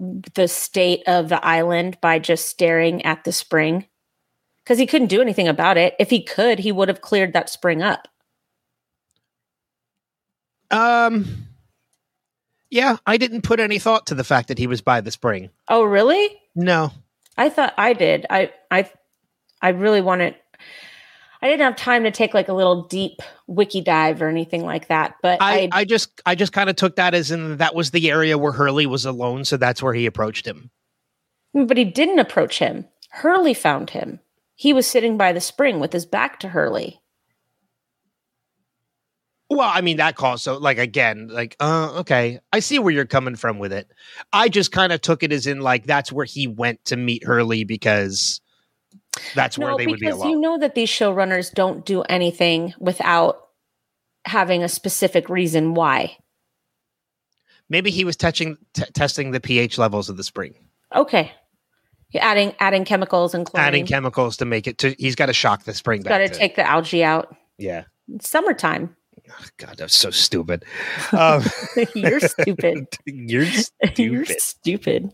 the 0.00 0.48
state 0.48 1.02
of 1.06 1.28
the 1.28 1.44
island 1.44 1.98
by 2.00 2.18
just 2.18 2.48
staring 2.48 3.04
at 3.04 3.24
the 3.24 3.32
spring. 3.32 3.86
Because 4.68 4.78
he 4.78 4.86
couldn't 4.86 5.08
do 5.08 5.22
anything 5.22 5.48
about 5.48 5.78
it. 5.78 5.94
If 5.98 6.10
he 6.10 6.22
could, 6.22 6.58
he 6.58 6.72
would 6.72 6.88
have 6.88 7.00
cleared 7.00 7.32
that 7.32 7.48
spring 7.48 7.80
up. 7.80 8.06
um 10.70 11.46
yeah, 12.68 12.98
I 13.06 13.16
didn't 13.16 13.40
put 13.40 13.60
any 13.60 13.78
thought 13.78 14.08
to 14.08 14.14
the 14.14 14.24
fact 14.24 14.48
that 14.48 14.58
he 14.58 14.66
was 14.66 14.82
by 14.82 15.00
the 15.00 15.10
spring. 15.10 15.48
Oh, 15.68 15.84
really? 15.84 16.38
No. 16.54 16.92
I 17.38 17.48
thought 17.48 17.72
I 17.78 17.94
did. 17.94 18.26
I 18.28 18.52
I 18.70 18.90
I 19.62 19.70
really 19.70 20.02
wanted 20.02 20.34
I 21.40 21.48
didn't 21.48 21.62
have 21.62 21.76
time 21.76 22.04
to 22.04 22.10
take 22.10 22.34
like 22.34 22.48
a 22.48 22.52
little 22.52 22.82
deep 22.88 23.22
wiki 23.46 23.80
dive 23.80 24.20
or 24.20 24.28
anything 24.28 24.66
like 24.66 24.88
that. 24.88 25.14
But 25.22 25.40
I, 25.40 25.60
I, 25.60 25.68
I 25.72 25.84
just 25.86 26.20
I 26.26 26.34
just 26.34 26.52
kind 26.52 26.68
of 26.68 26.76
took 26.76 26.96
that 26.96 27.14
as 27.14 27.30
in 27.30 27.56
that 27.56 27.74
was 27.74 27.90
the 27.90 28.10
area 28.10 28.36
where 28.36 28.52
Hurley 28.52 28.84
was 28.84 29.06
alone, 29.06 29.46
so 29.46 29.56
that's 29.56 29.82
where 29.82 29.94
he 29.94 30.04
approached 30.04 30.46
him. 30.46 30.70
but 31.54 31.78
he 31.78 31.86
didn't 31.86 32.18
approach 32.18 32.58
him. 32.58 32.84
Hurley 33.08 33.54
found 33.54 33.88
him. 33.88 34.20
He 34.58 34.72
was 34.72 34.88
sitting 34.88 35.16
by 35.16 35.32
the 35.32 35.40
spring 35.40 35.78
with 35.78 35.92
his 35.92 36.04
back 36.04 36.40
to 36.40 36.48
Hurley. 36.48 37.00
Well, 39.48 39.70
I 39.72 39.82
mean 39.82 39.98
that 39.98 40.16
call. 40.16 40.36
So, 40.36 40.56
like 40.58 40.78
again, 40.78 41.28
like, 41.28 41.54
uh, 41.60 41.92
okay, 42.00 42.40
I 42.52 42.58
see 42.58 42.80
where 42.80 42.92
you're 42.92 43.06
coming 43.06 43.36
from 43.36 43.60
with 43.60 43.72
it. 43.72 43.88
I 44.32 44.48
just 44.48 44.72
kind 44.72 44.92
of 44.92 45.00
took 45.00 45.22
it 45.22 45.30
as 45.32 45.46
in 45.46 45.60
like 45.60 45.86
that's 45.86 46.10
where 46.10 46.24
he 46.24 46.48
went 46.48 46.84
to 46.86 46.96
meet 46.96 47.22
Hurley 47.22 47.62
because 47.62 48.40
that's 49.36 49.56
where 49.56 49.76
they 49.76 49.86
would 49.86 50.00
be 50.00 50.06
because 50.06 50.20
alone. 50.20 50.32
you 50.32 50.40
know 50.40 50.58
that 50.58 50.74
these 50.74 50.90
showrunners 50.90 51.54
don't 51.54 51.86
do 51.86 52.02
anything 52.02 52.74
without 52.80 53.38
having 54.24 54.64
a 54.64 54.68
specific 54.68 55.28
reason 55.28 55.74
why. 55.74 56.16
Maybe 57.68 57.92
he 57.92 58.04
was 58.04 58.16
touching 58.16 58.56
t- 58.74 58.82
testing 58.92 59.30
the 59.30 59.40
pH 59.40 59.78
levels 59.78 60.08
of 60.08 60.16
the 60.16 60.24
spring, 60.24 60.56
Okay. 60.96 61.30
You're 62.10 62.22
adding 62.22 62.54
adding 62.58 62.84
chemicals 62.84 63.34
and 63.34 63.44
chlorine. 63.46 63.66
adding 63.66 63.86
chemicals 63.86 64.36
to 64.38 64.44
make 64.44 64.66
it. 64.66 64.78
To 64.78 64.94
he's 64.98 65.14
got 65.14 65.26
to 65.26 65.32
shock 65.34 65.64
the 65.64 65.74
spring 65.74 66.02
Got 66.02 66.10
back. 66.10 66.26
to 66.28 66.32
to- 66.32 66.38
take 66.38 66.56
the 66.56 66.66
algae 66.66 67.04
out. 67.04 67.34
yeah. 67.58 67.84
It's 68.14 68.28
summertime. 68.28 68.96
God, 69.58 69.76
that's 69.76 69.94
so 69.94 70.10
stupid. 70.10 70.64
Um, 71.12 71.42
You're 71.94 72.20
stupid. 72.20 72.86
you're 73.06 73.44
You're 73.96 74.24
stupid. 74.24 75.10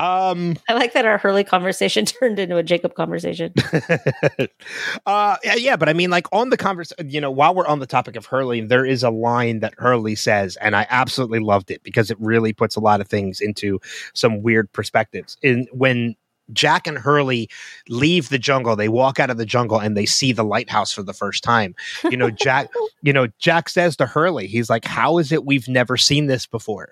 Um. 0.00 0.56
I 0.68 0.74
like 0.74 0.92
that 0.92 1.04
our 1.04 1.18
Hurley 1.18 1.44
conversation 1.44 2.04
turned 2.06 2.38
into 2.38 2.56
a 2.56 2.62
Jacob 2.62 2.94
conversation. 2.94 3.52
uh 5.06 5.36
yeah, 5.44 5.54
yeah, 5.54 5.76
but 5.76 5.88
I 5.88 5.92
mean 5.92 6.10
like 6.10 6.26
on 6.32 6.50
the 6.50 6.56
conversation, 6.56 7.10
you 7.10 7.20
know, 7.20 7.30
while 7.30 7.54
we're 7.54 7.66
on 7.66 7.78
the 7.78 7.86
topic 7.86 8.16
of 8.16 8.26
Hurley, 8.26 8.60
there 8.60 8.84
is 8.84 9.02
a 9.02 9.10
line 9.10 9.60
that 9.60 9.74
Hurley 9.78 10.14
says 10.14 10.56
and 10.56 10.76
I 10.76 10.86
absolutely 10.90 11.40
loved 11.40 11.70
it 11.70 11.82
because 11.82 12.10
it 12.10 12.16
really 12.20 12.52
puts 12.52 12.76
a 12.76 12.80
lot 12.80 13.00
of 13.00 13.08
things 13.08 13.40
into 13.40 13.80
some 14.14 14.42
weird 14.42 14.72
perspectives. 14.72 15.36
In 15.42 15.66
when 15.72 16.16
Jack 16.52 16.86
and 16.86 16.98
Hurley 16.98 17.48
leave 17.88 18.28
the 18.28 18.38
jungle, 18.38 18.76
they 18.76 18.88
walk 18.88 19.20
out 19.20 19.30
of 19.30 19.36
the 19.36 19.46
jungle 19.46 19.78
and 19.78 19.96
they 19.96 20.06
see 20.06 20.32
the 20.32 20.44
lighthouse 20.44 20.92
for 20.92 21.02
the 21.02 21.12
first 21.12 21.42
time. 21.44 21.74
You 22.10 22.16
know, 22.16 22.30
Jack, 22.30 22.70
you 23.02 23.12
know, 23.12 23.28
Jack 23.38 23.68
says 23.68 23.96
to 23.96 24.06
Hurley, 24.06 24.46
he's 24.46 24.70
like, 24.70 24.84
"How 24.84 25.18
is 25.18 25.32
it 25.32 25.44
we've 25.44 25.68
never 25.68 25.96
seen 25.96 26.26
this 26.26 26.46
before?" 26.46 26.90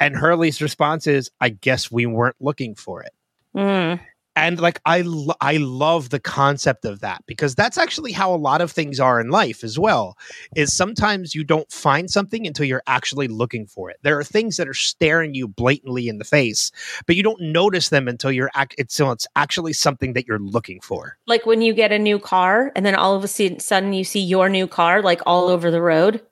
And 0.00 0.16
Hurley's 0.16 0.60
response 0.62 1.06
is, 1.06 1.30
"I 1.40 1.50
guess 1.50 1.90
we 1.92 2.06
weren't 2.06 2.36
looking 2.40 2.74
for 2.74 3.02
it." 3.02 3.12
Mm. 3.56 4.00
and 4.36 4.60
like 4.60 4.80
I 4.86 5.00
lo- 5.00 5.34
I 5.40 5.56
love 5.56 6.10
the 6.10 6.20
concept 6.20 6.84
of 6.84 7.00
that 7.00 7.24
because 7.26 7.56
that's 7.56 7.76
actually 7.76 8.12
how 8.12 8.32
a 8.32 8.36
lot 8.36 8.60
of 8.60 8.70
things 8.70 9.00
are 9.00 9.20
in 9.20 9.28
life 9.28 9.64
as 9.64 9.76
well. 9.76 10.16
Is 10.54 10.72
sometimes 10.72 11.34
you 11.34 11.42
don't 11.42 11.70
find 11.70 12.08
something 12.08 12.46
until 12.46 12.64
you're 12.64 12.84
actually 12.86 13.26
looking 13.26 13.66
for 13.66 13.90
it. 13.90 13.96
There 14.02 14.16
are 14.18 14.24
things 14.24 14.56
that 14.56 14.68
are 14.68 14.72
staring 14.72 15.34
you 15.34 15.48
blatantly 15.48 16.06
in 16.08 16.18
the 16.18 16.24
face, 16.24 16.70
but 17.06 17.16
you 17.16 17.24
don't 17.24 17.40
notice 17.42 17.88
them 17.88 18.06
until 18.06 18.30
you're 18.30 18.52
ac- 18.56 18.76
it's 18.78 18.94
so 18.94 19.10
it's 19.10 19.26
actually 19.34 19.72
something 19.72 20.12
that 20.12 20.28
you're 20.28 20.38
looking 20.38 20.80
for. 20.80 21.18
Like 21.26 21.44
when 21.44 21.60
you 21.60 21.74
get 21.74 21.90
a 21.90 21.98
new 21.98 22.20
car 22.20 22.70
and 22.76 22.86
then 22.86 22.94
all 22.94 23.16
of 23.16 23.24
a 23.24 23.28
sudden 23.28 23.58
sudden 23.58 23.92
you 23.92 24.04
see 24.04 24.20
your 24.20 24.48
new 24.48 24.68
car 24.68 25.02
like 25.02 25.20
all 25.26 25.48
over 25.48 25.72
the 25.72 25.82
road. 25.82 26.22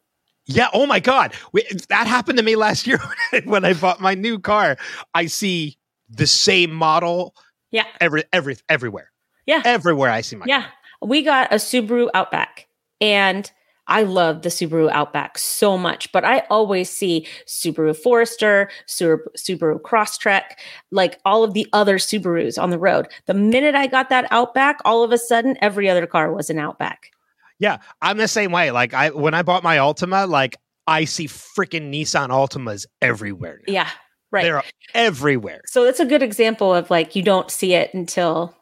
Yeah. 0.48 0.68
Oh 0.72 0.86
my 0.86 0.98
God. 0.98 1.34
We, 1.52 1.64
that 1.90 2.06
happened 2.06 2.38
to 2.38 2.44
me 2.44 2.56
last 2.56 2.86
year 2.86 2.98
when 3.44 3.64
I 3.64 3.74
bought 3.74 4.00
my 4.00 4.14
new 4.14 4.38
car. 4.38 4.76
I 5.14 5.26
see 5.26 5.76
the 6.08 6.26
same 6.26 6.72
model. 6.72 7.34
Yeah. 7.70 7.84
Every 8.00 8.24
every 8.32 8.56
everywhere. 8.68 9.12
Yeah. 9.46 9.62
Everywhere 9.64 10.10
I 10.10 10.22
see 10.22 10.36
my 10.36 10.46
Yeah. 10.48 10.64
We 11.02 11.22
got 11.22 11.52
a 11.52 11.56
Subaru 11.56 12.08
Outback 12.14 12.66
and 13.00 13.50
I 13.88 14.02
love 14.02 14.42
the 14.42 14.48
Subaru 14.48 14.90
Outback 14.90 15.38
so 15.38 15.78
much, 15.78 16.12
but 16.12 16.24
I 16.24 16.40
always 16.50 16.90
see 16.90 17.26
Subaru 17.46 17.96
Forester, 17.96 18.70
Subaru, 18.86 19.18
Subaru 19.36 19.80
Crosstrek, 19.80 20.42
like 20.90 21.18
all 21.24 21.44
of 21.44 21.54
the 21.54 21.66
other 21.72 21.96
Subarus 21.96 22.62
on 22.62 22.70
the 22.70 22.78
road. 22.78 23.08
The 23.26 23.34
minute 23.34 23.74
I 23.74 23.86
got 23.86 24.10
that 24.10 24.26
Outback, 24.30 24.78
all 24.84 25.02
of 25.02 25.12
a 25.12 25.18
sudden 25.18 25.56
every 25.62 25.88
other 25.88 26.06
car 26.06 26.32
was 26.32 26.50
an 26.50 26.58
Outback. 26.58 27.12
Yeah, 27.58 27.78
I'm 28.00 28.18
the 28.18 28.28
same 28.28 28.52
way. 28.52 28.70
Like 28.70 28.94
I 28.94 29.10
when 29.10 29.34
I 29.34 29.42
bought 29.42 29.62
my 29.62 29.76
Altima, 29.76 30.28
like 30.28 30.56
I 30.86 31.04
see 31.04 31.26
freaking 31.26 31.92
Nissan 31.92 32.28
Altimas 32.28 32.86
everywhere. 33.02 33.60
now. 33.66 33.72
Yeah, 33.72 33.88
right. 34.30 34.42
They're 34.42 34.62
everywhere. 34.94 35.62
So 35.66 35.84
that's 35.84 36.00
a 36.00 36.06
good 36.06 36.22
example 36.22 36.74
of 36.74 36.90
like 36.90 37.16
you 37.16 37.22
don't 37.22 37.50
see 37.50 37.74
it 37.74 37.92
until 37.92 38.56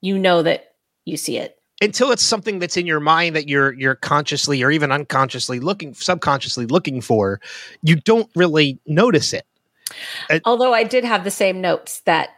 you 0.00 0.18
know 0.18 0.42
that 0.42 0.74
you 1.04 1.16
see 1.16 1.38
it. 1.38 1.56
Until 1.82 2.10
it's 2.10 2.22
something 2.22 2.58
that's 2.58 2.76
in 2.76 2.86
your 2.86 3.00
mind 3.00 3.34
that 3.36 3.48
you're 3.48 3.72
you're 3.72 3.94
consciously 3.94 4.62
or 4.62 4.70
even 4.70 4.92
unconsciously 4.92 5.60
looking 5.60 5.94
subconsciously 5.94 6.66
looking 6.66 7.00
for, 7.00 7.40
you 7.82 7.96
don't 7.96 8.28
really 8.34 8.78
notice 8.86 9.32
it. 9.32 9.46
Uh, 10.28 10.40
Although 10.44 10.74
I 10.74 10.84
did 10.84 11.04
have 11.04 11.24
the 11.24 11.30
same 11.30 11.60
notes 11.60 12.00
that 12.00 12.30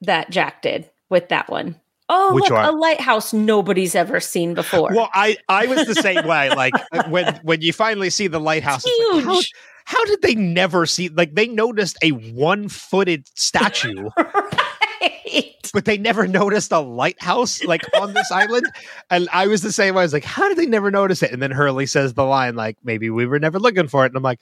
that 0.00 0.30
Jack 0.30 0.62
did 0.62 0.88
with 1.10 1.28
that 1.28 1.50
one. 1.50 1.76
Oh, 2.12 2.34
Which 2.34 2.44
look, 2.44 2.52
one? 2.52 2.64
a 2.64 2.72
lighthouse 2.72 3.32
nobody's 3.32 3.94
ever 3.94 4.18
seen 4.18 4.52
before. 4.54 4.90
Well, 4.92 5.08
I 5.14 5.36
I 5.48 5.66
was 5.66 5.86
the 5.86 5.94
same 5.94 6.26
way. 6.26 6.50
Like 6.56 6.74
uh, 6.92 7.04
when 7.08 7.38
when 7.44 7.60
you 7.62 7.72
finally 7.72 8.10
see 8.10 8.26
the 8.26 8.40
lighthouse, 8.40 8.82
it's 8.84 9.14
like, 9.14 9.24
how, 9.24 9.34
Huge. 9.34 9.52
how 9.84 10.04
did 10.06 10.20
they 10.22 10.34
never 10.34 10.84
see? 10.86 11.08
Like 11.08 11.34
they 11.34 11.46
noticed 11.46 11.96
a 12.02 12.10
one 12.10 12.68
footed 12.68 13.28
statue. 13.38 14.08
right. 14.18 15.70
but 15.72 15.84
they 15.84 15.96
never 15.96 16.26
noticed 16.26 16.72
a 16.72 16.80
lighthouse 16.80 17.62
like 17.64 17.82
on 17.98 18.12
this 18.14 18.30
island. 18.32 18.66
And 19.08 19.28
I 19.32 19.46
was 19.46 19.62
the 19.62 19.70
same. 19.72 19.94
Way. 19.94 20.00
i 20.00 20.04
was 20.04 20.12
like, 20.12 20.24
how 20.24 20.48
did 20.48 20.56
they 20.58 20.66
never 20.66 20.90
notice 20.90 21.22
it? 21.22 21.30
And 21.30 21.40
then 21.40 21.52
Hurley 21.52 21.86
says 21.86 22.14
the 22.14 22.24
line, 22.24 22.56
like, 22.56 22.76
maybe 22.82 23.08
we 23.08 23.26
were 23.26 23.38
never 23.38 23.58
looking 23.60 23.86
for 23.88 24.04
it. 24.04 24.08
And 24.08 24.16
I'm 24.16 24.22
like, 24.22 24.40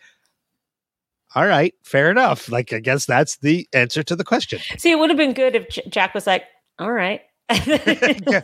all 1.35 1.47
right, 1.47 1.75
fair 1.85 2.11
enough. 2.11 2.49
Like, 2.49 2.73
I 2.73 2.81
guess 2.81 3.05
that's 3.05 3.37
the 3.39 3.69
answer 3.75 4.03
to 4.03 4.16
the 4.16 4.25
question. 4.25 4.61
See, 4.79 4.91
it 4.91 4.99
would 4.99 5.11
have 5.11 5.19
been 5.19 5.35
good 5.35 5.55
if 5.55 5.69
J- 5.69 5.83
Jack 5.91 6.14
was 6.14 6.27
like, 6.27 6.45
"All 6.79 6.91
right." 6.91 7.21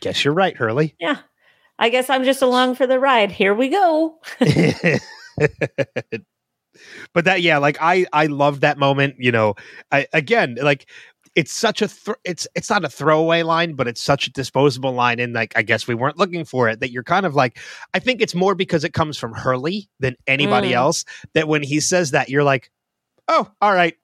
guess 0.00 0.24
you're 0.24 0.34
right, 0.34 0.56
Hurley. 0.56 0.94
yeah. 1.00 1.18
I 1.78 1.88
guess 1.88 2.08
I'm 2.08 2.22
just 2.22 2.40
along 2.40 2.76
for 2.76 2.86
the 2.86 3.00
ride. 3.00 3.32
Here 3.32 3.52
we 3.52 3.68
go. 3.68 4.20
but 7.12 7.24
that, 7.24 7.42
yeah, 7.42 7.58
like 7.58 7.76
I, 7.80 8.06
I 8.12 8.26
love 8.26 8.60
that 8.60 8.78
moment. 8.78 9.16
You 9.18 9.32
know, 9.32 9.54
I 9.90 10.06
again, 10.12 10.56
like 10.62 10.88
it's 11.34 11.52
such 11.52 11.82
a, 11.82 11.88
thr 11.88 12.12
it's, 12.22 12.46
it's 12.54 12.70
not 12.70 12.84
a 12.84 12.88
throwaway 12.88 13.42
line, 13.42 13.74
but 13.74 13.88
it's 13.88 14.00
such 14.00 14.28
a 14.28 14.30
disposable 14.32 14.92
line. 14.92 15.18
And 15.18 15.32
like, 15.32 15.52
I 15.56 15.62
guess 15.62 15.88
we 15.88 15.96
weren't 15.96 16.16
looking 16.16 16.44
for 16.44 16.68
it. 16.68 16.78
That 16.78 16.92
you're 16.92 17.02
kind 17.02 17.26
of 17.26 17.34
like, 17.34 17.58
I 17.92 17.98
think 17.98 18.20
it's 18.20 18.36
more 18.36 18.54
because 18.54 18.84
it 18.84 18.92
comes 18.92 19.18
from 19.18 19.32
Hurley 19.32 19.88
than 19.98 20.14
anybody 20.28 20.70
Mm. 20.70 20.74
else. 20.76 21.04
That 21.32 21.48
when 21.48 21.64
he 21.64 21.80
says 21.80 22.12
that, 22.12 22.28
you're 22.28 22.44
like, 22.44 22.70
oh, 23.26 23.50
all 23.60 23.74
right, 23.74 23.96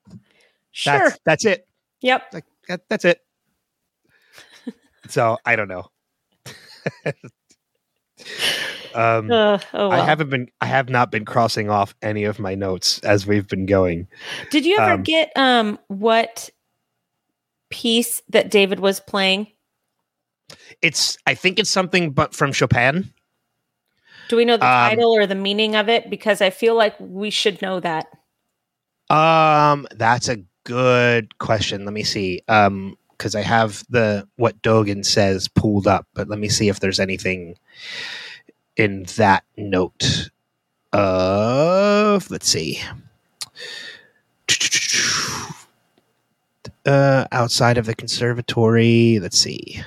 Sure. 0.73 0.99
that's 0.99 1.19
that's 1.25 1.45
it. 1.45 1.69
yep. 2.01 2.25
Like 2.33 2.45
that, 2.67 2.81
that's 2.89 3.05
it. 3.05 3.21
So 5.09 5.39
I 5.45 5.57
don't 5.57 5.69
know. 5.69 5.87
um, 8.95 9.31
Uh, 9.31 9.59
oh. 9.73 9.91
I 9.91 10.01
haven't 10.05 10.31
been. 10.31 10.49
I 10.61 10.67
have 10.67 10.89
not 10.89 11.11
been 11.11 11.25
crossing 11.25 11.71
off 11.71 11.95
any 12.03 12.25
of 12.25 12.39
my 12.39 12.55
notes 12.55 12.99
as 13.01 13.27
we've 13.27 13.49
been 13.49 13.67
going. 13.67 14.09
Did 14.51 14.65
you 14.67 14.79
ever 14.79 14.93
um, 14.93 15.03
get 15.03 15.33
um 15.37 15.79
what 15.89 16.51
piece 17.71 18.23
that 18.29 18.51
David 18.51 18.81
was 18.81 19.01
playing? 19.01 19.49
It's. 20.83 21.17
I 21.27 21.35
think 21.35 21.59
it's 21.59 21.71
something, 21.71 22.11
but 22.11 22.35
from 22.35 22.53
Chopin. 22.53 23.13
Do 24.29 24.37
we 24.37 24.45
know 24.45 24.57
the 24.57 24.65
Um, 24.67 24.91
title 24.91 25.17
or 25.17 25.27
the 25.27 25.35
meaning 25.35 25.75
of 25.75 25.89
it? 25.89 26.09
Because 26.09 26.41
I 26.41 26.51
feel 26.51 26.77
like 26.77 26.95
we 27.01 27.31
should 27.31 27.61
know 27.63 27.81
that. 27.81 28.07
Um, 29.09 29.89
that's 29.97 30.29
a 30.29 30.39
good 30.65 31.37
question. 31.39 31.85
Let 31.85 31.93
me 31.95 32.05
see. 32.05 32.41
Um, 32.47 32.97
because 33.21 33.35
I 33.35 33.43
have 33.43 33.85
the 33.91 34.27
what 34.37 34.63
Dogen 34.63 35.05
says 35.05 35.47
pulled 35.47 35.87
up, 35.87 36.07
but 36.15 36.29
let 36.29 36.39
me 36.39 36.49
see 36.49 36.71
if 36.71 36.81
there's 36.81 36.99
anything 36.99 37.59
in 38.77 39.05
that 39.17 39.45
note. 39.59 40.31
Of 40.93 42.31
let's 42.31 42.49
see. 42.49 42.81
Uh, 46.87 47.27
outside 47.31 47.77
of 47.77 47.85
the 47.85 47.95
conservatory, 47.95 49.19
let's 49.21 49.39
see. 49.39 49.83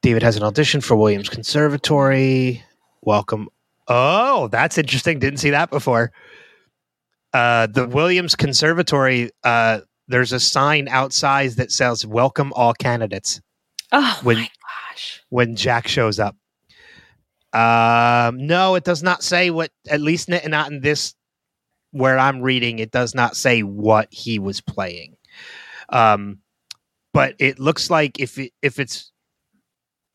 David 0.00 0.22
has 0.22 0.36
an 0.36 0.42
audition 0.42 0.80
for 0.80 0.96
Williams 0.96 1.28
Conservatory. 1.28 2.64
Welcome. 3.02 3.50
Oh, 3.86 4.48
that's 4.48 4.78
interesting. 4.78 5.18
Didn't 5.18 5.40
see 5.40 5.50
that 5.50 5.70
before 5.70 6.10
uh, 7.34 7.66
the 7.66 7.86
Williams 7.86 8.34
Conservatory, 8.34 9.30
uh, 9.44 9.80
there's 10.12 10.32
a 10.32 10.38
sign 10.40 10.86
outside 10.88 11.52
that 11.52 11.72
says 11.72 12.06
"Welcome 12.06 12.52
all 12.54 12.74
candidates" 12.74 13.40
Oh 13.90 14.20
When- 14.22 14.36
my 14.38 14.50
gosh. 14.90 15.22
when 15.30 15.56
Jack 15.56 15.88
shows 15.88 16.18
up. 16.20 16.36
Um, 17.52 18.46
no, 18.46 18.74
it 18.76 18.84
does 18.84 19.02
not 19.02 19.22
say 19.22 19.50
what. 19.50 19.70
At 19.90 20.00
least 20.00 20.28
not 20.28 20.70
in 20.70 20.80
this 20.80 21.14
where 21.90 22.18
I'm 22.18 22.40
reading. 22.40 22.78
It 22.78 22.90
does 22.90 23.14
not 23.14 23.36
say 23.36 23.62
what 23.62 24.08
he 24.10 24.38
was 24.38 24.60
playing. 24.62 25.16
Um, 25.90 26.38
but 27.12 27.34
it 27.38 27.58
looks 27.58 27.90
like 27.90 28.18
if 28.20 28.38
it, 28.38 28.52
if 28.62 28.78
it's 28.78 29.12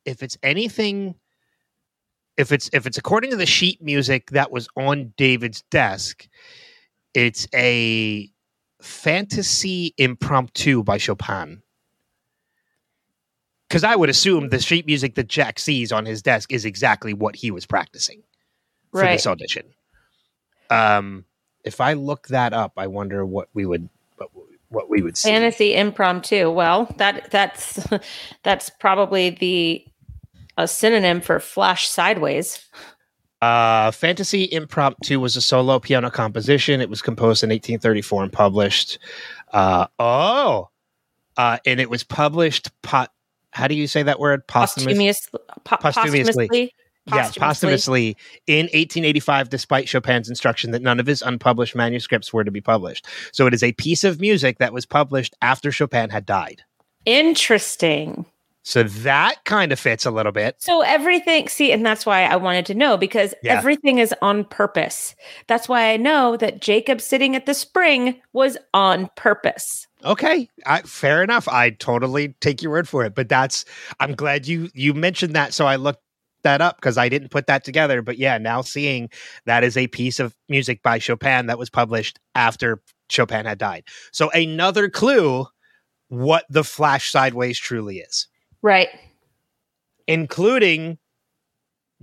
if 0.05 0.23
it's 0.23 0.37
anything, 0.41 1.13
if 2.37 2.51
it's 2.51 2.69
if 2.73 2.87
it's 2.87 2.97
according 2.97 3.29
to 3.31 3.37
the 3.37 3.45
sheet 3.45 3.83
music 3.83 4.31
that 4.31 4.51
was 4.51 4.67
on 4.75 5.13
David's 5.17 5.61
desk, 5.69 6.27
it's 7.13 7.47
a 7.53 8.31
fantasy 8.87 9.93
impromptu 9.97 10.83
by 10.83 10.97
Chopin. 10.97 11.61
Because 13.67 13.83
I 13.83 13.95
would 13.95 14.09
assume 14.09 14.49
the 14.49 14.59
sheet 14.59 14.85
music 14.85 15.15
that 15.15 15.27
Jack 15.27 15.59
sees 15.59 15.91
on 15.91 16.05
his 16.05 16.21
desk 16.21 16.53
is 16.53 16.63
exactly 16.63 17.13
what 17.13 17.35
he 17.35 17.51
was 17.51 17.65
practicing 17.65 18.23
for 18.91 19.01
Right. 19.01 19.11
this 19.11 19.27
audition. 19.27 19.65
Um, 20.69 21.25
if 21.65 21.81
I 21.81 21.93
look 21.93 22.29
that 22.29 22.53
up, 22.53 22.73
I 22.77 22.87
wonder 22.87 23.25
what 23.25 23.49
we 23.53 23.65
would 23.65 23.89
what, 24.69 24.89
we 24.89 25.01
would 25.01 25.15
see. 25.17 25.29
Fantasy 25.29 25.73
impromptu. 25.73 26.51
Well, 26.51 26.93
that 26.97 27.31
that's 27.31 27.87
that's 28.43 28.69
probably 28.69 29.29
the 29.29 29.85
a 30.57 30.67
synonym 30.67 31.21
for 31.21 31.39
flash 31.39 31.87
sideways. 31.87 32.65
Uh, 33.41 33.91
Fantasy 33.91 34.51
Impromptu 34.51 35.19
was 35.19 35.35
a 35.35 35.41
solo 35.41 35.79
piano 35.79 36.09
composition. 36.09 36.81
It 36.81 36.89
was 36.89 37.01
composed 37.01 37.43
in 37.43 37.49
1834 37.49 38.23
and 38.23 38.33
published. 38.33 38.99
Uh, 39.53 39.87
oh, 39.99 40.69
uh, 41.37 41.57
and 41.65 41.79
it 41.79 41.89
was 41.89 42.03
published. 42.03 42.69
Pot. 42.81 43.11
How 43.51 43.67
do 43.67 43.75
you 43.75 43.87
say 43.87 44.03
that 44.03 44.19
word? 44.19 44.47
Posthumous. 44.47 44.87
Posthumously. 44.97 45.39
Po- 45.63 45.77
Posthumously. 45.77 46.23
posthumously. 46.23 46.73
Yeah, 47.07 47.31
posthumously 47.37 48.17
in 48.47 48.65
1885, 48.65 49.49
despite 49.49 49.87
Chopin's 49.87 50.29
instruction 50.29 50.71
that 50.71 50.81
none 50.81 50.99
of 50.99 51.05
his 51.07 51.21
unpublished 51.21 51.73
manuscripts 51.73 52.33
were 52.33 52.43
to 52.43 52.51
be 52.51 52.59
published. 52.59 53.05
So 53.31 53.47
it 53.47 53.53
is 53.53 53.63
a 53.63 53.71
piece 53.71 54.03
of 54.03 54.19
music 54.19 54.57
that 54.57 54.73
was 54.73 54.85
published 54.85 55.33
after 55.41 55.71
Chopin 55.71 56.09
had 56.09 56.25
died. 56.25 56.63
Interesting. 57.05 58.25
So 58.67 58.83
that 58.83 59.45
kind 59.45 59.71
of 59.71 59.79
fits 59.79 60.05
a 60.05 60.11
little 60.11 60.33
bit. 60.33 60.57
So 60.59 60.81
everything, 60.81 61.47
see, 61.47 61.71
and 61.71 61.85
that's 61.85 62.05
why 62.05 62.25
I 62.25 62.35
wanted 62.35 62.65
to 62.65 62.73
know 62.73 62.97
because 62.97 63.33
Yeah. 63.41 63.57
everything 63.57 63.97
is 63.97 64.13
on 64.21 64.43
purpose. 64.43 65.15
That's 65.47 65.69
why 65.69 65.93
I 65.93 65.95
know 65.95 66.35
that 66.35 66.59
Jacob 66.61 66.99
sitting 66.99 67.33
at 67.33 67.45
the 67.45 67.53
spring 67.53 68.21
was 68.33 68.57
on 68.73 69.09
purpose. 69.15 69.87
Okay, 70.03 70.49
I, 70.65 70.81
fair 70.81 71.23
enough. 71.23 71.47
I 71.47 71.69
totally 71.69 72.35
take 72.41 72.61
your 72.61 72.73
word 72.73 72.89
for 72.89 73.05
it. 73.05 73.15
But 73.15 73.29
that's 73.29 73.63
I'm 74.01 74.15
glad 74.15 74.47
you 74.47 74.69
you 74.73 74.93
mentioned 74.93 75.33
that, 75.33 75.53
so 75.53 75.65
I 75.65 75.77
looked 75.77 76.01
that 76.43 76.59
up 76.59 76.75
because 76.75 76.97
I 76.97 77.07
didn't 77.07 77.29
put 77.29 77.47
that 77.47 77.63
together. 77.63 78.01
But 78.01 78.17
yeah, 78.17 78.37
now 78.37 78.59
seeing 78.59 79.09
that 79.45 79.63
is 79.63 79.77
a 79.77 79.87
piece 79.87 80.19
of 80.19 80.35
music 80.49 80.83
by 80.83 80.99
Chopin 80.99 81.45
that 81.45 81.57
was 81.57 81.69
published 81.69 82.19
after 82.35 82.81
Chopin 83.09 83.45
had 83.45 83.59
died. 83.59 83.85
So 84.11 84.29
another 84.31 84.89
clue 84.89 85.47
what 86.09 86.43
the 86.49 86.65
flash 86.65 87.11
sideways 87.11 87.57
truly 87.57 87.99
is, 87.99 88.27
Right. 88.61 88.89
including 90.07 90.97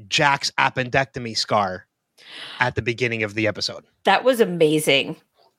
Jack's 0.08 0.50
appendectomy 0.58 1.36
scar 1.36 1.86
at 2.60 2.74
the 2.74 2.82
beginning 2.82 3.22
of 3.22 3.34
the 3.34 3.46
episode. 3.46 3.84
That 4.04 4.24
was 4.24 4.40
amazing. 4.40 5.16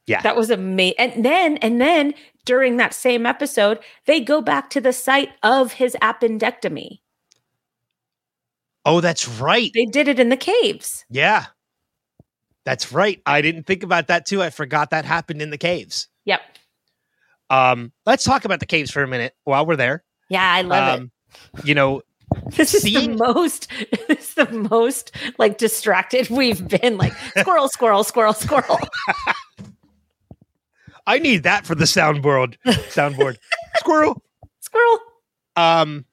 Yeah. 0.08 0.22
That 0.22 0.36
was 0.36 0.50
amazing. 0.50 0.96
And 1.00 1.26
then, 1.26 1.58
and 1.58 1.82
then 1.82 2.14
during 2.46 2.78
that 2.78 2.94
same 2.94 3.26
episode, 3.26 3.80
they 4.06 4.20
go 4.20 4.42
back 4.42 4.70
to 4.72 4.82
the 4.82 4.94
site 4.94 5.30
of 5.42 5.74
his 5.74 5.96
appendectomy. 6.02 7.00
Oh, 8.86 9.02
that's 9.02 9.28
right. 9.28 9.72
They 9.74 9.86
did 9.86 10.08
it 10.08 10.20
in 10.20 10.30
the 10.30 10.38
caves. 10.38 11.06
Yeah. 11.10 11.46
That's 12.66 12.92
right. 12.92 13.22
I 13.26 13.42
didn't 13.42 13.64
think 13.64 13.84
about 13.84 14.08
that 14.08 14.26
too. 14.26 14.44
I 14.44 14.50
forgot 14.52 14.92
that 14.92 15.06
happened 15.06 15.42
in 15.42 15.50
the 15.50 15.58
caves. 15.58 16.08
Yep. 16.26 16.42
Um, 17.50 17.92
let's 18.06 18.24
talk 18.24 18.46
about 18.46 18.60
the 18.60 18.66
caves 18.66 18.92
for 18.92 19.02
a 19.04 19.08
minute 19.08 19.34
while 19.44 19.66
we're 19.66 19.76
there. 19.76 20.04
Yeah, 20.30 20.50
I 20.52 20.62
love 20.62 21.00
it. 21.00 21.04
um, 21.04 21.12
You 21.64 21.76
know, 21.76 22.02
This 22.56 22.74
is 22.74 22.84
the 22.84 23.08
most. 23.10 23.68
This 24.08 24.30
is 24.30 24.34
the 24.36 24.52
most 24.52 25.12
like 25.38 25.58
distracted 25.58 26.30
we've 26.30 26.68
been. 26.68 26.98
Like 26.98 27.14
squirrel, 27.38 27.68
squirrel, 27.68 28.04
squirrel, 28.04 28.34
squirrel. 28.34 28.80
I 31.08 31.20
need 31.20 31.44
that 31.44 31.66
for 31.66 31.76
the 31.76 31.86
soundboard. 31.86 32.56
Soundboard. 32.66 33.38
Squirrel. 33.76 34.22
Squirrel. 34.60 35.00
Um. 35.56 36.06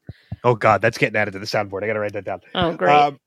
Oh 0.45 0.55
God, 0.55 0.83
that's 0.83 0.99
getting 0.99 1.17
added 1.17 1.33
to 1.33 1.39
the 1.39 1.47
soundboard. 1.47 1.83
I 1.83 1.87
gotta 1.87 2.01
write 2.01 2.13
that 2.15 2.25
down. 2.25 2.41
Oh, 2.55 2.75
great. 2.75 2.93
Um, 2.95 3.19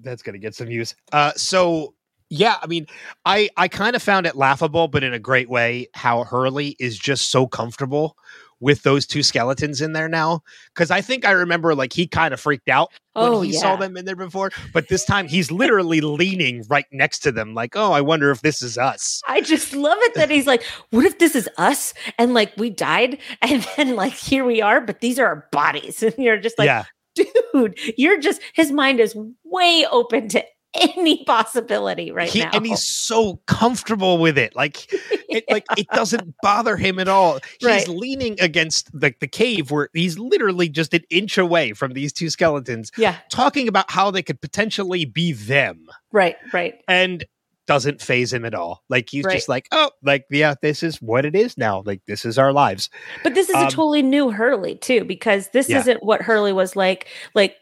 that's 0.00 0.22
gonna 0.22 0.38
get 0.38 0.54
some 0.54 0.70
use. 0.70 0.94
Uh, 1.12 1.32
so 1.36 1.94
yeah, 2.30 2.56
I 2.62 2.66
mean, 2.66 2.86
I 3.24 3.48
I 3.56 3.68
kind 3.68 3.94
of 3.96 4.02
found 4.02 4.26
it 4.26 4.36
laughable, 4.36 4.88
but 4.88 5.02
in 5.04 5.14
a 5.14 5.18
great 5.18 5.48
way, 5.48 5.88
how 5.94 6.24
Hurley 6.24 6.76
is 6.78 6.98
just 6.98 7.30
so 7.30 7.46
comfortable 7.46 8.16
with 8.60 8.82
those 8.82 9.06
two 9.06 9.22
skeletons 9.22 9.80
in 9.80 9.92
there 9.92 10.08
now. 10.08 10.42
Because 10.74 10.90
I 10.90 11.00
think 11.00 11.24
I 11.24 11.32
remember 11.32 11.74
like 11.74 11.92
he 11.92 12.06
kind 12.06 12.34
of 12.34 12.40
freaked 12.40 12.68
out 12.68 12.90
when 13.12 13.32
oh, 13.32 13.40
he 13.40 13.52
yeah. 13.52 13.60
saw 13.60 13.76
them 13.76 13.96
in 13.96 14.04
there 14.04 14.16
before, 14.16 14.50
but 14.72 14.88
this 14.88 15.04
time 15.04 15.28
he's 15.28 15.50
literally 15.50 16.00
leaning 16.00 16.64
right 16.68 16.86
next 16.92 17.20
to 17.20 17.32
them, 17.32 17.54
like, 17.54 17.76
oh, 17.76 17.92
I 17.92 18.00
wonder 18.00 18.30
if 18.30 18.42
this 18.42 18.62
is 18.62 18.78
us. 18.78 19.22
I 19.26 19.40
just 19.40 19.74
love 19.74 19.98
it 20.00 20.14
that 20.14 20.30
he's 20.30 20.46
like, 20.46 20.62
what 20.90 21.04
if 21.04 21.18
this 21.18 21.34
is 21.34 21.48
us? 21.58 21.94
And 22.18 22.34
like 22.34 22.52
we 22.56 22.70
died 22.70 23.18
and 23.42 23.66
then 23.76 23.96
like 23.96 24.14
here 24.14 24.44
we 24.44 24.62
are, 24.62 24.80
but 24.80 25.00
these 25.00 25.18
are 25.18 25.26
our 25.26 25.48
bodies. 25.52 26.02
And 26.08 26.24
you're 26.24 26.38
just 26.38 26.58
like, 26.58 26.66
yeah, 26.66 26.84
dude, 27.14 27.78
you're 27.96 28.18
just 28.18 28.40
his 28.54 28.72
mind 28.72 28.98
is 28.98 29.16
way 29.44 29.86
open 29.90 30.28
to 30.30 30.44
any 30.96 31.24
possibility 31.24 32.10
right 32.10 32.28
He- 32.30 32.40
now. 32.40 32.50
and 32.52 32.66
he's 32.66 32.84
so 32.84 33.40
comfortable 33.46 34.18
with 34.18 34.38
it, 34.38 34.54
like 34.56 34.86
it, 35.28 35.44
like 35.50 35.64
it 35.76 35.86
doesn't 35.88 36.34
bother 36.42 36.76
him 36.76 36.98
at 36.98 37.08
all. 37.08 37.38
He's 37.60 37.88
leaning 37.88 38.40
against 38.40 38.90
the, 38.98 39.14
the 39.20 39.26
cave 39.28 39.70
where 39.70 39.88
he's 39.94 40.18
literally 40.18 40.68
just 40.68 40.94
an 40.94 41.02
inch 41.10 41.38
away 41.38 41.72
from 41.72 41.92
these 41.92 42.12
two 42.12 42.30
skeletons, 42.30 42.90
yeah, 42.96 43.16
talking 43.30 43.68
about 43.68 43.90
how 43.90 44.10
they 44.10 44.22
could 44.22 44.40
potentially 44.40 45.04
be 45.04 45.32
them, 45.32 45.86
right, 46.12 46.36
right. 46.52 46.80
and 46.88 47.24
doesn't 47.66 48.00
phase 48.00 48.32
him 48.32 48.46
at 48.46 48.54
all. 48.54 48.82
Like 48.88 49.10
he's 49.10 49.24
Right. 49.24 49.34
just 49.34 49.48
like, 49.48 49.68
oh, 49.72 49.90
like 50.02 50.24
yeah, 50.30 50.54
this 50.62 50.82
is 50.82 51.02
what 51.02 51.26
it 51.26 51.36
is 51.36 51.58
now. 51.58 51.82
Like 51.84 52.00
this 52.06 52.24
is 52.24 52.38
our 52.38 52.50
lives. 52.50 52.88
But 53.22 53.34
this 53.34 53.50
is 53.50 53.54
Um, 53.56 53.66
a 53.66 53.70
totally 53.70 54.00
new 54.00 54.30
Hurley 54.30 54.74
too, 54.76 55.04
because 55.04 55.50
this 55.50 55.68
Yeah. 55.68 55.80
isn't 55.80 56.02
what 56.02 56.22
Hurley 56.22 56.54
was 56.54 56.76
like. 56.76 57.08
Like, 57.34 57.56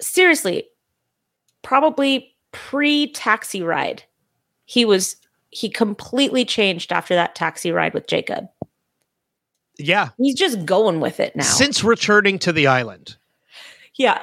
seriously, 0.00 0.64
probably 1.66 2.32
pre 2.52 3.10
taxi 3.12 3.60
ride, 3.62 4.04
he 4.64 4.84
was 4.84 5.16
he 5.50 5.68
completely 5.68 6.44
changed 6.44 6.92
after 6.92 7.14
that 7.14 7.34
taxi 7.34 7.72
ride 7.72 7.92
with 7.94 8.06
Jacob. 8.06 8.46
Yeah, 9.78 10.10
He's 10.16 10.34
just 10.36 10.64
going 10.64 11.00
with 11.00 11.20
it 11.20 11.34
now. 11.36 11.42
since 11.44 11.84
returning 11.84 12.38
to 12.40 12.52
the 12.52 12.66
island. 12.66 13.16
yeah, 13.96 14.22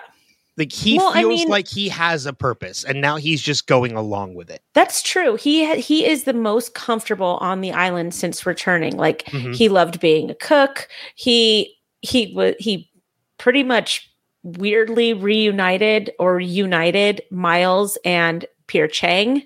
Like 0.57 0.71
he 0.71 0.97
Well, 0.97 1.09
I 1.13 1.21
feels 1.21 1.29
mean- 1.41 1.47
like 1.49 1.67
he 1.67 1.89
has 1.89 2.25
a 2.25 2.33
purpose, 2.33 2.83
and 2.83 3.01
now 3.01 3.17
he's 3.17 3.41
just 3.41 3.67
going 3.67 3.91
along 3.93 4.33
with 4.35 4.49
it. 4.49 4.61
that's 4.73 5.01
true. 5.03 5.35
He 5.35 5.65
ha- 5.65 5.75
he 5.81 6.05
is 6.05 6.23
the 6.23 6.33
most 6.33 6.73
comfortable 6.73 7.37
on 7.41 7.61
the 7.61 7.71
island 7.71 8.13
since 8.15 8.45
returning. 8.45 8.95
Like 8.97 9.25
Mhm. 9.25 9.55
he 9.55 9.69
loved 9.69 9.99
being 9.99 10.29
a 10.31 10.35
cook. 10.35 10.87
He 11.15 11.75
he 12.01 12.33
was 12.35 12.55
he 12.59 12.89
pretty 13.37 13.63
much 13.63 14.09
weirdly 14.43 15.13
reunited 15.13 16.11
or 16.19 16.39
united 16.39 17.21
Miles 17.31 17.97
and 18.05 18.45
Pierre 18.67 18.87
Chang. 18.87 19.43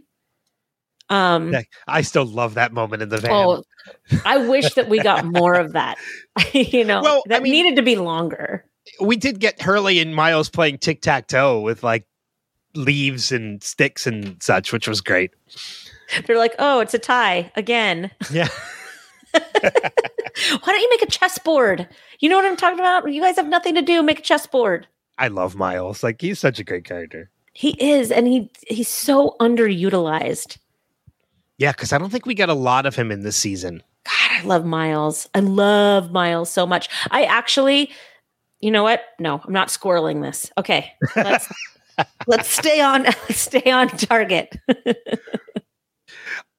Um 1.09 1.53
I 1.87 2.01
still 2.01 2.25
love 2.25 2.55
that 2.55 2.73
moment 2.73 3.01
in 3.01 3.09
the 3.09 3.17
van. 3.19 3.31
oh 3.31 3.63
I 4.25 4.37
wish 4.47 4.73
that 4.73 4.89
we 4.89 4.99
got 4.99 5.23
more 5.25 5.53
of 5.53 5.73
that. 5.73 5.97
you 6.53 6.83
know, 6.83 7.01
Well, 7.01 7.23
I 7.27 7.29
that 7.29 7.43
mean- 7.43 7.51
needed 7.53 7.75
to 7.77 7.81
be 7.83 7.95
longer. 7.95 8.65
we 8.99 9.15
did 9.15 9.39
get 9.39 9.61
Hurley 9.61 9.99
and 9.99 10.13
Miles 10.15 10.49
playing 10.49 10.79
tic 10.79 11.01
tac 11.01 11.27
toe 11.27 11.61
with 11.61 11.83
like 11.83 12.05
leaves 12.75 13.31
and 13.31 13.63
sticks 13.63 14.05
and 14.07 14.41
such, 14.43 14.71
which 14.73 14.87
was 14.87 15.01
great. 15.01 15.31
They're 16.25 16.37
like, 16.37 16.55
"Oh, 16.59 16.79
it's 16.79 16.93
a 16.93 16.99
tie 16.99 17.51
again." 17.55 18.11
Yeah. 18.31 18.47
Why 19.33 20.59
don't 20.65 20.81
you 20.81 20.89
make 20.89 21.01
a 21.01 21.11
chessboard? 21.11 21.87
You 22.19 22.29
know 22.29 22.35
what 22.35 22.45
I'm 22.45 22.57
talking 22.57 22.79
about? 22.79 23.11
You 23.11 23.21
guys 23.21 23.35
have 23.37 23.47
nothing 23.47 23.75
to 23.75 23.81
do. 23.81 24.03
Make 24.03 24.19
a 24.19 24.23
chessboard. 24.23 24.87
I 25.17 25.27
love 25.27 25.55
Miles. 25.55 26.03
Like 26.03 26.21
he's 26.21 26.39
such 26.39 26.59
a 26.59 26.63
great 26.63 26.85
character. 26.85 27.29
He 27.53 27.71
is, 27.83 28.11
and 28.11 28.27
he 28.27 28.51
he's 28.67 28.87
so 28.87 29.35
underutilized. 29.39 30.59
Yeah, 31.57 31.71
because 31.71 31.91
I 31.91 31.97
don't 31.97 32.11
think 32.11 32.27
we 32.27 32.35
got 32.35 32.49
a 32.49 32.53
lot 32.53 32.85
of 32.85 32.95
him 32.95 33.11
in 33.11 33.23
this 33.23 33.35
season. 33.35 33.81
God, 34.05 34.31
I 34.31 34.43
love 34.43 34.63
Miles. 34.63 35.27
I 35.33 35.39
love 35.39 36.11
Miles 36.11 36.51
so 36.51 36.67
much. 36.67 36.87
I 37.09 37.23
actually, 37.23 37.89
you 38.59 38.69
know 38.69 38.83
what? 38.83 39.01
No, 39.19 39.41
I'm 39.43 39.53
not 39.53 39.69
squirreling 39.69 40.21
this. 40.21 40.51
Okay, 40.57 40.91
let's 41.15 41.51
let's 42.27 42.47
stay 42.47 42.79
on 42.79 43.07
stay 43.29 43.71
on 43.71 43.89
target. 43.89 44.55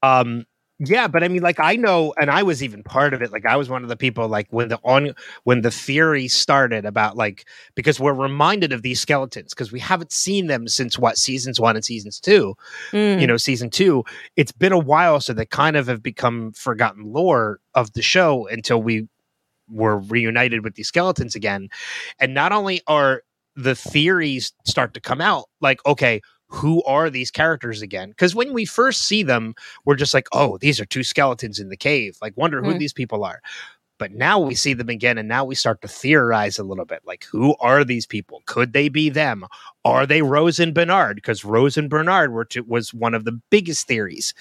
Um 0.02 0.46
yeah, 0.79 1.09
but 1.09 1.24
I 1.24 1.29
mean, 1.29 1.43
like 1.43 1.59
I 1.59 1.76
know, 1.76 2.14
and 2.20 2.31
I 2.31 2.43
was 2.43 2.62
even 2.62 2.83
part 2.83 3.14
of 3.14 3.22
it. 3.22 3.33
Like 3.33 3.47
I 3.47 3.57
was 3.57 3.68
one 3.68 3.83
of 3.83 3.89
the 3.89 3.97
people, 3.97 4.29
like 4.29 4.47
when 4.51 4.68
the 4.68 4.79
on 4.85 5.14
when 5.45 5.62
the 5.62 5.70
theory 5.70 6.29
started 6.29 6.85
about 6.85 7.16
like 7.16 7.47
because 7.74 7.99
we're 7.99 8.12
reminded 8.12 8.72
of 8.72 8.83
these 8.83 9.01
skeletons 9.01 9.55
because 9.55 9.72
we 9.72 9.81
haven't 9.81 10.12
seen 10.12 10.47
them 10.47 10.68
since 10.68 10.99
what 10.99 11.18
seasons 11.18 11.59
one 11.59 11.76
and 11.76 11.85
seasons 11.85 12.20
two. 12.20 12.55
Mm, 12.93 13.20
you 13.20 13.26
know 13.26 13.37
season 13.37 13.70
two 13.70 14.05
it's 14.37 14.53
been 14.53 14.72
a 14.72 14.79
while 14.79 15.20
so 15.20 15.33
they 15.33 15.47
kind 15.47 15.76
of 15.76 15.87
have 15.87 16.03
become 16.03 16.53
forgotten 16.53 17.05
lore 17.12 17.61
of 17.74 17.93
the 17.93 18.03
show 18.03 18.47
until 18.49 18.83
we 18.83 19.09
were 19.68 19.99
reunited 19.99 20.64
with 20.64 20.74
these 20.74 20.89
skeletons 20.89 21.35
again 21.35 21.68
and 22.18 22.35
not 22.35 22.53
only 22.53 22.81
are 22.87 23.22
the 23.57 23.74
theories 23.74 24.53
start 24.64 24.95
to 24.95 25.01
come 25.01 25.20
out 25.20 25.47
like 25.61 25.85
okay 25.87 26.20
who 26.49 26.82
are 26.84 27.11
these 27.11 27.30
characters 27.30 27.82
again 27.82 28.09
because 28.11 28.34
when 28.34 28.53
we 28.53 28.64
first 28.64 29.03
see 29.03 29.22
them 29.22 29.55
we're 29.84 29.94
just 29.94 30.14
like 30.14 30.26
oh 30.32 30.57
these 30.59 30.80
are 30.80 30.86
two 30.86 31.05
skeletons 31.05 31.59
in 31.59 31.68
the 31.68 31.76
cave 31.76 32.16
like 32.22 32.36
wonder 32.36 32.62
who 32.62 32.72
Mhm. 32.74 32.78
these 32.78 32.92
people 32.94 33.22
are 33.24 33.40
but 33.99 34.12
now 34.12 34.38
we 34.38 34.55
see 34.55 34.72
them 34.74 34.88
again 34.88 35.18
and 35.18 35.28
now 35.28 35.44
we 35.44 35.55
start 35.55 35.82
to 35.82 35.88
theorize 35.88 36.59
a 36.59 36.62
little 36.64 36.84
bit 36.84 37.01
like 37.05 37.24
who 37.30 37.55
are 37.61 37.84
these 37.84 38.07
people 38.07 38.42
could 38.46 38.72
they 38.72 38.88
be 38.88 39.11
them 39.11 39.44
are 39.84 40.07
they 40.07 40.20
Rose 40.22 40.59
and 40.61 40.74
Bernard? 40.74 41.16
Because 41.16 41.44
Rose 41.44 41.76
and 41.78 41.88
Bernard 41.88 42.32
were 42.32 42.44
to, 42.46 42.61
was 42.61 42.92
one 42.92 43.14
of 43.14 43.24
the 43.24 43.40
biggest 43.51 43.86
theories 43.86 44.34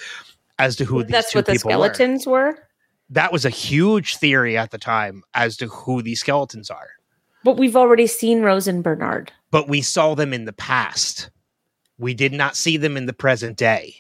as 0.60 0.76
to 0.76 0.84
who 0.86 1.04
these 1.04 1.12
That's 1.12 1.32
two 1.32 1.38
what 1.40 1.46
the 1.46 1.58
skeletons 1.58 2.26
were. 2.28 2.32
were. 2.52 2.64
That 3.10 3.32
was 3.32 3.46
a 3.46 3.50
huge 3.50 4.18
theory 4.18 4.58
at 4.58 4.72
the 4.72 4.78
time 4.78 5.24
as 5.34 5.56
to 5.58 5.68
who 5.68 6.02
these 6.02 6.20
skeletons 6.20 6.70
are. 6.70 6.90
But 7.46 7.56
we've 7.58 7.78
already 7.78 8.08
seen 8.08 8.42
Rose 8.42 8.68
and 8.68 8.84
Bernard. 8.84 9.32
But 9.52 9.70
we 9.70 9.82
saw 9.82 10.16
them 10.16 10.34
in 10.34 10.44
the 10.44 10.52
past. 10.54 11.30
We 11.98 12.14
did 12.14 12.34
not 12.34 12.56
see 12.56 12.78
them 12.78 12.98
in 12.98 13.06
the 13.06 13.14
present 13.14 13.58
day. 13.58 13.96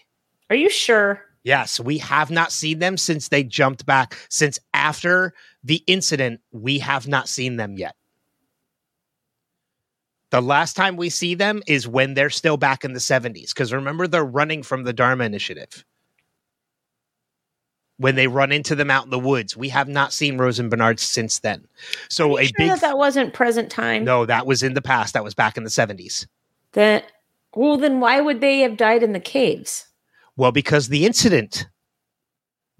Are 0.50 0.56
you 0.56 0.70
sure? 0.70 1.24
Yes, 1.44 1.80
we 1.80 1.98
have 2.00 2.30
not 2.30 2.52
seen 2.52 2.80
them 2.80 2.98
since 2.98 3.30
they 3.30 3.44
jumped 3.44 3.86
back. 3.86 4.18
Since 4.30 4.60
after 4.74 5.34
the 5.64 5.84
incident, 5.88 6.42
we 6.52 6.80
have 6.80 7.08
not 7.08 7.30
seen 7.30 7.56
them 7.56 7.78
yet. 7.78 7.96
The 10.30 10.42
last 10.42 10.76
time 10.76 10.98
we 10.98 11.10
see 11.10 11.36
them 11.36 11.64
is 11.68 11.88
when 11.88 12.14
they're 12.14 12.30
still 12.30 12.58
back 12.58 12.84
in 12.84 12.94
the 12.94 13.00
70s. 13.00 13.50
Because 13.50 13.72
remember, 13.72 14.08
they're 14.08 14.26
running 14.26 14.62
from 14.62 14.84
the 14.84 14.92
Dharma 14.92 15.24
Initiative. 15.24 15.86
When 17.96 18.16
they 18.16 18.28
run 18.28 18.52
into 18.52 18.76
them 18.76 18.92
out 18.92 19.06
in 19.06 19.10
the 19.10 19.18
woods, 19.18 19.56
we 19.56 19.70
have 19.70 19.88
not 19.88 20.14
seen 20.14 20.38
Rose 20.38 20.60
and 20.60 20.70
Bernard 20.70 21.00
since 21.00 21.40
then. 21.40 21.66
So 22.10 22.38
a 22.38 22.44
sure 22.44 22.54
big 22.58 22.70
that 22.70 22.82
that 22.82 22.98
wasn't 22.98 23.34
present 23.34 23.72
time. 23.72 24.04
no, 24.04 24.26
that 24.26 24.46
was 24.46 24.62
in 24.62 24.74
the 24.74 24.82
past. 24.82 25.14
That 25.14 25.24
was 25.24 25.34
back 25.34 25.58
in 25.58 25.64
the 25.64 25.70
70s. 25.70 26.28
That 26.74 27.06
well, 27.58 27.78
then 27.78 28.00
why 28.00 28.22
would 28.22 28.42
they 28.42 28.60
have 28.60 28.78
died 28.78 29.04
in 29.04 29.14
the 29.14 29.20
caves? 29.20 29.86
Well, 30.36 30.52
because 30.52 30.88
the 30.90 31.06
incident, 31.06 31.68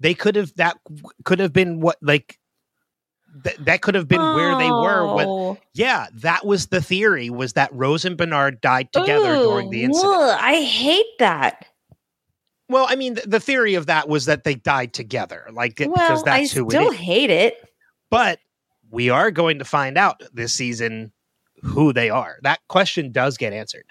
they 0.00 0.14
could 0.14 0.36
have 0.36 0.54
that 0.56 0.76
could 1.24 1.40
have 1.40 1.52
been 1.52 1.80
what 1.80 1.96
like 2.00 2.38
th- 3.42 3.56
that 3.58 3.82
could 3.82 3.94
have 3.96 4.06
been 4.08 4.20
where 4.20 4.56
they 4.56 4.70
were 4.70 5.14
when 5.14 5.26
Oh. 5.28 5.58
yeah 5.74 6.06
that 6.14 6.46
was 6.46 6.68
the 6.68 6.80
theory 6.80 7.30
was 7.30 7.54
that 7.54 7.72
Rose 7.72 8.04
and 8.04 8.16
Bernard 8.16 8.60
died 8.60 8.92
together 8.92 9.34
during 9.34 9.70
the 9.70 9.82
incident. 9.84 10.14
ugh, 10.14 10.38
I 10.40 10.62
hate 10.62 11.18
that. 11.18 11.66
Well, 12.68 12.86
I 12.88 12.96
mean, 12.96 13.14
th- 13.16 13.26
the 13.26 13.40
theory 13.40 13.74
of 13.74 13.86
that 13.86 14.08
was 14.08 14.26
that 14.26 14.44
they 14.44 14.54
died 14.54 14.92
together, 14.92 15.46
like 15.52 15.80
it- 15.80 15.88
Well, 15.90 15.96
because 15.96 16.22
I 16.24 16.40
that's 16.40 16.52
who 16.52 16.68
still 16.68 16.88
it 16.90 16.94
is. 16.94 17.00
hate 17.00 17.30
it. 17.30 17.56
But 18.10 18.38
we 18.90 19.10
are 19.10 19.30
going 19.30 19.58
to 19.58 19.64
find 19.64 19.98
out 19.98 20.22
this 20.32 20.52
season 20.52 21.12
who 21.62 21.92
they 21.92 22.08
are. 22.10 22.38
That 22.42 22.60
question 22.68 23.10
does 23.10 23.36
get 23.36 23.52
answered. 23.52 23.86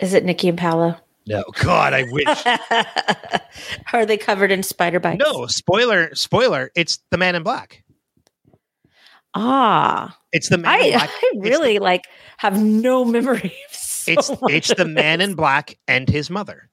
Is 0.00 0.14
it 0.14 0.24
Nikki 0.24 0.48
and 0.48 0.58
Paulo? 0.58 0.96
No, 1.26 1.44
God, 1.62 1.92
I 1.92 2.04
wish. 2.04 2.26
Are 3.92 4.06
they 4.06 4.16
covered 4.16 4.50
in 4.50 4.62
spider 4.62 4.98
bites? 5.00 5.22
no, 5.24 5.46
spoiler, 5.46 6.14
spoiler. 6.14 6.70
It's 6.74 7.00
the 7.10 7.18
Man 7.18 7.34
in 7.34 7.42
Black. 7.42 7.82
Ah, 9.34 10.18
It's 10.32 10.48
the 10.48 10.58
Man 10.58 10.72
I, 10.72 10.78
in 10.86 10.92
Black. 10.92 11.10
I 11.12 11.30
really 11.36 11.78
like 11.78 12.04
have 12.38 12.60
no 12.62 13.04
memory. 13.16 13.54
Of 13.68 13.74
so 13.76 14.12
It's 14.12 14.30
it's 14.48 14.74
the 14.74 14.86
Man 14.86 15.20
in 15.20 15.34
Black 15.34 15.78
and 15.86 16.08
his 16.08 16.30
mother. 16.30 16.70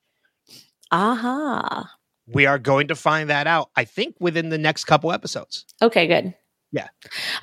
Aha. 0.92 1.92
We 2.28 2.46
are 2.46 2.58
going 2.58 2.88
to 2.88 2.96
find 2.96 3.30
that 3.30 3.48
out. 3.48 3.70
I 3.76 3.84
think 3.84 4.16
within 4.20 4.50
the 4.50 4.58
next 4.58 4.86
couple 4.86 5.12
episodes. 5.12 5.66
Okay, 5.82 6.08
good. 6.08 6.34
Yeah. 6.76 6.88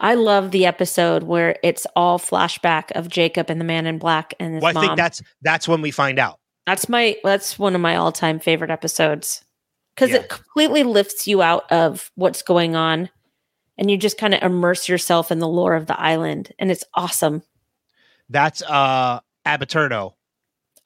I 0.00 0.14
love 0.14 0.50
the 0.50 0.66
episode 0.66 1.22
where 1.22 1.56
it's 1.62 1.86
all 1.96 2.18
flashback 2.18 2.90
of 2.92 3.08
Jacob 3.08 3.48
and 3.48 3.58
the 3.60 3.64
man 3.64 3.86
in 3.86 3.98
black 3.98 4.34
and 4.38 4.54
his 4.54 4.62
Well, 4.62 4.70
I 4.70 4.72
mom. 4.74 4.82
think 4.84 4.96
that's 4.98 5.22
that's 5.40 5.66
when 5.66 5.80
we 5.80 5.90
find 5.90 6.18
out. 6.18 6.38
That's 6.66 6.88
my 6.88 7.16
that's 7.24 7.58
one 7.58 7.74
of 7.74 7.80
my 7.80 7.96
all-time 7.96 8.38
favorite 8.40 8.70
episodes 8.70 9.42
cuz 9.96 10.10
Yeah. 10.10 10.16
it 10.16 10.28
completely 10.28 10.82
lifts 10.82 11.26
you 11.26 11.40
out 11.42 11.70
of 11.72 12.10
what's 12.14 12.42
going 12.42 12.76
on 12.76 13.08
and 13.78 13.90
you 13.90 13.96
just 13.96 14.18
kind 14.18 14.34
of 14.34 14.42
immerse 14.42 14.88
yourself 14.88 15.32
in 15.32 15.38
the 15.38 15.48
lore 15.48 15.74
of 15.74 15.86
the 15.86 15.98
island 15.98 16.52
and 16.58 16.70
it's 16.70 16.84
awesome. 16.94 17.42
That's 18.28 18.62
uh 18.62 19.20
Ab 19.46 19.60
Aeterno. 19.62 20.12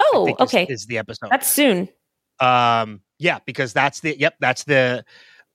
I 0.00 0.04
Oh, 0.12 0.24
think 0.26 0.40
is- 0.40 0.44
okay. 0.44 0.66
Is, 0.68 0.86
the 0.86 0.98
episode. 0.98 1.30
That's 1.30 1.48
soon. 1.50 1.88
Um, 2.38 3.00
yeah, 3.18 3.38
because 3.46 3.72
that's 3.72 4.00
the 4.00 4.16
yep, 4.18 4.34
that's 4.40 4.64
the 4.64 5.04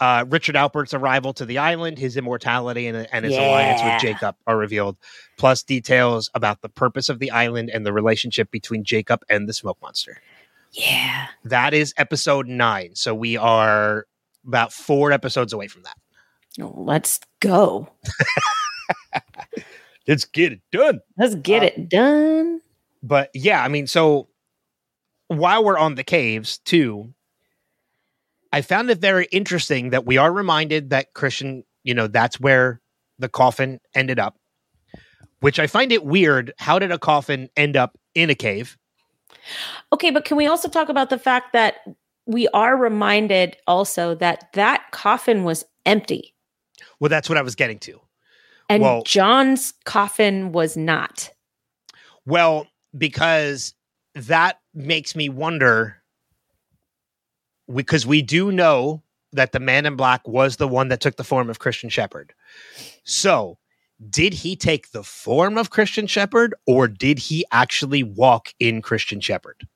uh, 0.02 0.26
Richard 0.28 0.56
Alpert's 0.56 0.94
arrival 0.94 1.32
to 1.34 1.46
the 1.46 1.60
island, 1.60 1.98
his 1.98 2.18
immortality, 2.18 2.88
and, 2.88 3.08
and 3.14 3.24
his 3.24 3.38
alliance 3.38 3.82
with 3.84 4.02
Jacob 4.02 4.36
are 4.48 4.58
revealed, 4.58 4.98
plus 5.38 5.64
details 5.64 6.30
about 6.34 6.62
the 6.62 6.70
purpose 6.70 7.08
of 7.08 7.20
the 7.20 7.32
island 7.32 7.70
and 7.70 7.86
the 7.86 7.94
relationship 7.94 8.50
between 8.52 8.84
Jacob 8.84 9.22
and 9.30 9.48
the 9.48 9.54
smoke 9.54 9.78
monster. 9.82 10.18
Yeah. 10.72 11.28
That 11.46 11.74
is 11.74 11.94
episode 11.98 12.48
nine, 12.48 12.96
so 12.96 13.14
we 13.14 13.38
are 13.38 14.08
about 14.46 14.74
four 14.74 15.12
episodes 15.12 15.54
away 15.54 15.68
from 15.68 15.84
that. 15.84 15.96
Let's 16.58 17.20
go. 17.40 17.88
Let's 20.08 20.26
get 20.26 20.52
it 20.54 20.62
done. 20.72 21.00
Let's 21.18 21.36
get 21.36 21.62
Uh, 21.64 21.66
it 21.68 21.90
done. 21.90 22.62
But 23.04 23.30
yeah, 23.34 23.64
I 23.64 23.68
mean, 23.68 23.88
so 23.88 24.28
while 25.28 25.64
we're 25.64 25.78
on 25.78 25.96
the 25.96 26.04
caves 26.04 26.58
too, 26.58 27.14
I 28.54 28.62
found 28.62 28.90
it 28.90 29.00
very 29.00 29.28
interesting 29.32 29.92
that 29.92 30.06
we 30.06 30.18
are 30.18 30.32
reminded 30.32 30.90
that 30.90 31.14
Christian, 31.14 31.64
you 31.84 31.94
know, 31.94 32.08
that's 32.08 32.40
where 32.40 32.82
the 33.20 33.30
coffin 33.30 33.80
ended 33.96 34.20
up, 34.20 34.38
which 35.40 35.60
I 35.60 35.68
find 35.68 35.92
it 35.92 36.04
weird. 36.06 36.54
How 36.58 36.80
did 36.80 36.92
a 36.92 37.00
coffin 37.00 37.50
end 37.56 37.78
up 37.78 37.98
in 38.16 38.30
a 38.30 38.36
cave? 38.36 38.78
Okay, 39.94 40.12
but 40.12 40.26
can 40.26 40.38
we 40.38 40.48
also 40.48 40.68
talk 40.68 40.90
about 40.90 41.10
the 41.10 41.18
fact 41.18 41.54
that 41.54 41.76
we 42.26 42.48
are 42.50 42.76
reminded 42.78 43.58
also 43.68 44.16
that 44.16 44.50
that 44.54 44.84
coffin 44.92 45.44
was 45.44 45.64
empty 45.86 46.36
Well, 47.00 47.10
that's 47.10 47.28
what 47.30 47.38
I 47.38 47.42
was 47.42 47.56
getting 47.56 47.80
to. 47.80 48.00
and 48.70 48.84
Well- 48.84 49.04
John's 49.04 49.74
coffin 49.86 50.52
was 50.52 50.78
not. 50.78 51.32
Well, 52.26 52.68
because 52.98 53.74
that 54.14 54.60
makes 54.74 55.16
me 55.16 55.30
wonder 55.30 56.01
because 57.74 58.06
we 58.06 58.22
do 58.22 58.52
know 58.52 59.02
that 59.34 59.52
the 59.52 59.60
man 59.60 59.86
in 59.86 59.96
black 59.96 60.28
was 60.28 60.58
the 60.58 60.68
one 60.68 60.90
that 60.90 61.00
took 61.00 61.16
the 61.16 61.24
form 61.24 61.50
of 61.50 61.60
Christian 61.60 61.90
Shephard. 61.90 62.34
So, 63.04 63.58
did 64.10 64.34
he 64.34 64.56
take 64.56 64.92
the 64.92 65.04
form 65.04 65.58
of 65.58 65.70
Christian 65.70 66.08
Shephard 66.08 66.56
or 66.66 66.88
did 66.88 67.20
he 67.20 67.46
actually 67.52 68.04
walk 68.04 68.50
in 68.60 68.82
Christian 68.82 69.22
Shephard? 69.22 69.68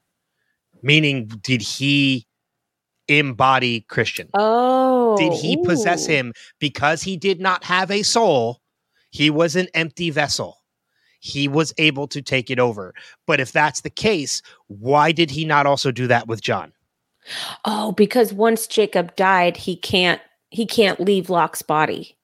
Meaning, 0.81 1.27
did 1.27 1.61
he 1.61 2.27
embody 3.07 3.81
Christian? 3.81 4.29
Oh. 4.33 5.15
did 5.17 5.33
he 5.33 5.57
oh. 5.59 5.63
possess 5.63 6.07
ooh. 6.07 6.11
him 6.11 6.33
because 6.59 7.03
he 7.03 7.17
did 7.17 7.39
not 7.39 7.63
have 7.63 7.91
a 7.91 8.03
soul? 8.03 8.61
He 9.11 9.29
was 9.29 9.55
an 9.55 9.67
empty 9.73 10.09
vessel. 10.09 10.57
He 11.19 11.47
was 11.47 11.73
able 11.77 12.07
to 12.09 12.21
take 12.21 12.51
it 12.51 12.59
over. 12.59 12.93
But 13.25 13.39
if 13.39 13.51
that's 13.51 13.81
the 13.81 13.89
case, 13.89 14.41
why 14.67 15.11
did 15.11 15.31
he 15.31 15.45
not 15.45 15.65
also 15.65 15.91
do 15.91 16.07
that 16.07 16.27
with 16.27 16.41
John? 16.41 16.73
Oh, 17.63 17.91
because 17.93 18.33
once 18.33 18.67
Jacob 18.67 19.15
died, 19.15 19.57
he 19.57 19.75
can't 19.75 20.21
he 20.49 20.65
can't 20.65 20.99
leave 20.99 21.29
Locke's 21.29 21.61
body. 21.61 22.15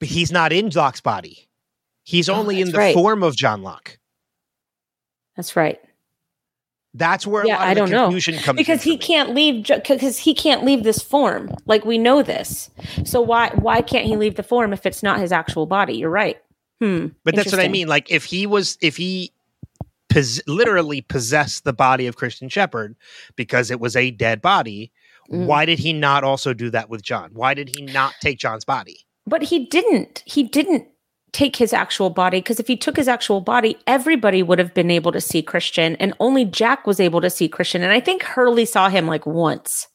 But 0.00 0.08
he's 0.08 0.32
not 0.32 0.52
in 0.52 0.68
Locke's 0.70 1.00
body. 1.00 1.48
He's 2.04 2.28
Oh, 2.28 2.34
only 2.34 2.60
in 2.60 2.72
the 2.72 2.78
right. 2.78 2.94
form 2.94 3.22
of 3.22 3.36
John 3.36 3.62
Locke. 3.62 3.98
That's 5.36 5.54
right. 5.54 5.80
That's 6.94 7.26
where 7.26 7.46
Yeah, 7.46 7.56
a 7.56 7.58
lot 7.58 7.68
I 7.68 7.74
the 7.74 7.80
don't 7.80 7.90
know. 7.90 8.04
confusion 8.06 8.36
comes 8.38 8.56
Because 8.58 8.82
he 8.82 8.98
can't 8.98 9.34
leave 9.34 9.66
because 9.66 10.18
he 10.18 10.34
can't 10.34 10.64
leave 10.64 10.82
this 10.82 10.98
form. 11.00 11.54
Like 11.64 11.84
we 11.86 11.96
know 11.96 12.22
this. 12.22 12.68
So 13.04 13.20
why 13.22 13.50
why 13.54 13.80
can't 13.80 14.04
he 14.04 14.16
leave 14.16 14.34
the 14.34 14.42
form 14.42 14.72
if 14.72 14.84
it's 14.84 15.02
not 15.02 15.18
his 15.20 15.32
actual 15.32 15.64
body? 15.66 15.94
You're 15.94 16.10
right. 16.10 16.36
Hmm. 16.80 17.08
But 17.24 17.34
that's 17.36 17.52
what 17.52 17.60
I 17.60 17.68
mean. 17.68 17.86
Like 17.88 18.10
if 18.10 18.24
he 18.24 18.46
was, 18.46 18.76
if 18.82 18.96
he 18.96 19.31
pos- 20.12 20.40
literally 20.46 21.00
possessed 21.00 21.64
the 21.64 21.72
body 21.72 22.06
of 22.06 22.16
Christian 22.16 22.48
Shephard 22.48 22.96
because 23.36 23.70
it 23.70 23.80
was 23.80 23.96
a 23.96 24.10
dead 24.10 24.40
body, 24.42 24.92
Mm. 25.30 25.46
why 25.46 25.64
did 25.64 25.78
he 25.78 25.92
not 25.92 26.24
also 26.24 26.52
do 26.52 26.68
that 26.70 26.90
with 26.90 27.00
John? 27.02 27.30
Why 27.32 27.54
did 27.54 27.74
he 27.76 27.82
not 27.82 28.12
take 28.20 28.38
John's 28.38 28.64
body? 28.64 29.06
But 29.24 29.42
he 29.42 29.66
didn't. 29.66 30.22
He 30.26 30.42
didn't 30.42 30.88
take 31.32 31.54
his 31.56 31.72
actual 31.72 32.10
body 32.10 32.38
because 32.40 32.58
if 32.58 32.66
he 32.66 32.76
took 32.76 32.96
his 32.96 33.06
actual 33.08 33.40
body, 33.40 33.76
everybody 33.86 34.42
would 34.42 34.58
have 34.58 34.74
been 34.74 34.90
able 34.90 35.12
to 35.12 35.20
see 35.20 35.40
Christian, 35.40 35.94
and 35.96 36.12
only 36.18 36.44
Jack 36.44 36.86
was 36.88 36.98
able 36.98 37.20
to 37.20 37.30
see 37.30 37.48
Christian. 37.48 37.82
And 37.82 37.92
I 37.92 38.00
think 38.00 38.22
Hurley 38.24 38.64
saw 38.66 38.88
him 38.88 39.06
like 39.06 39.24
once. 39.24 39.86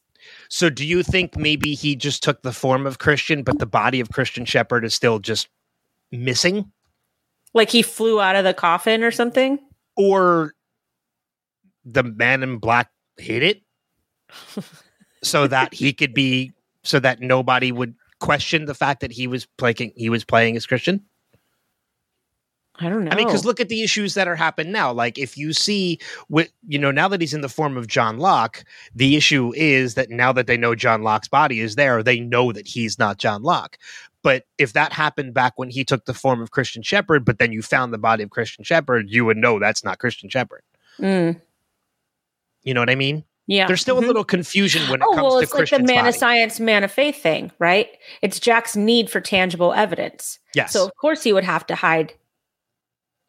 So 0.48 0.70
do 0.70 0.84
you 0.84 1.02
think 1.02 1.36
maybe 1.36 1.74
he 1.74 1.94
just 1.94 2.22
took 2.22 2.42
the 2.42 2.52
form 2.52 2.86
of 2.86 2.98
Christian, 2.98 3.42
but 3.42 3.58
the 3.58 3.66
body 3.66 4.00
of 4.00 4.10
Christian 4.10 4.46
Shephard 4.46 4.84
is 4.84 4.94
still 4.94 5.18
just 5.18 5.48
missing? 6.10 6.72
Like 7.52 7.70
he 7.70 7.82
flew 7.82 8.18
out 8.20 8.34
of 8.34 8.44
the 8.44 8.54
coffin 8.54 9.04
or 9.04 9.10
something. 9.10 9.58
Or 9.98 10.54
the 11.84 12.02
man 12.02 12.42
in 12.42 12.58
black 12.58 12.90
hid 13.18 13.42
it 13.42 13.62
so 15.22 15.46
that 15.46 15.74
he 15.74 15.92
could 15.92 16.14
be 16.14 16.52
so 16.82 16.98
that 17.00 17.20
nobody 17.20 17.72
would 17.72 17.94
question 18.20 18.64
the 18.64 18.74
fact 18.74 19.00
that 19.00 19.12
he 19.12 19.26
was 19.26 19.46
playing 19.58 19.92
he 19.96 20.08
was 20.08 20.24
playing 20.24 20.56
as 20.56 20.66
Christian? 20.66 21.04
I 22.80 22.88
don't 22.88 23.04
know. 23.04 23.10
I 23.10 23.16
mean, 23.16 23.26
because 23.26 23.44
look 23.44 23.58
at 23.58 23.68
the 23.68 23.82
issues 23.82 24.14
that 24.14 24.28
are 24.28 24.36
happening 24.36 24.72
now. 24.72 24.92
Like, 24.92 25.18
if 25.18 25.36
you 25.36 25.52
see, 25.52 25.98
with 26.28 26.50
you 26.68 26.78
know, 26.78 26.92
now 26.92 27.08
that 27.08 27.20
he's 27.20 27.34
in 27.34 27.40
the 27.40 27.48
form 27.48 27.76
of 27.76 27.88
John 27.88 28.18
Locke, 28.18 28.64
the 28.94 29.16
issue 29.16 29.52
is 29.56 29.94
that 29.94 30.10
now 30.10 30.32
that 30.32 30.46
they 30.46 30.56
know 30.56 30.76
John 30.76 31.02
Locke's 31.02 31.28
body 31.28 31.58
is 31.58 31.74
there, 31.74 32.02
they 32.04 32.20
know 32.20 32.52
that 32.52 32.68
he's 32.68 32.98
not 32.98 33.18
John 33.18 33.42
Locke. 33.42 33.78
But 34.22 34.44
if 34.58 34.72
that 34.72 34.92
happened 34.92 35.32
back 35.34 35.52
when 35.56 35.70
he 35.70 35.84
took 35.84 36.04
the 36.04 36.14
form 36.14 36.42
of 36.42 36.50
Christian 36.50 36.82
Shephard, 36.82 37.24
but 37.24 37.38
then 37.38 37.52
you 37.52 37.62
found 37.62 37.92
the 37.92 37.98
body 37.98 38.22
of 38.24 38.30
Christian 38.30 38.64
Shephard, 38.64 39.08
you 39.08 39.24
would 39.24 39.36
know 39.36 39.58
that's 39.58 39.84
not 39.84 39.98
Christian 39.98 40.28
Shephard. 40.28 40.62
Mm, 40.98 41.40
You 42.64 42.74
know 42.74 42.80
what 42.80 42.90
I 42.90 42.96
mean? 42.96 43.24
yeah. 43.46 43.66
There's 43.66 43.80
still 43.80 43.96
Mhm. 44.00 44.04
a 44.04 44.06
little 44.08 44.24
confusion 44.24 44.82
when 44.90 45.00
it 45.00 45.06
Oh 45.08 45.14
comes 45.14 45.22
well, 45.22 45.36
to 45.38 45.42
it's 45.44 45.54
like 45.54 45.70
the 45.70 45.78
man 45.78 46.04
body. 46.04 46.08
of 46.10 46.14
science, 46.16 46.60
man 46.60 46.84
of 46.84 46.90
faith 46.92 47.22
thing, 47.22 47.50
right? 47.58 47.88
It's 48.20 48.38
Jack's 48.40 48.76
need 48.76 49.08
for 49.10 49.20
tangible 49.20 49.72
evidence. 49.72 50.38
yes. 50.54 50.72
So 50.72 50.84
of 50.84 50.90
course 51.00 51.22
he 51.22 51.32
would 51.32 51.44
have 51.44 51.66
to 51.68 51.74
hide 51.76 52.12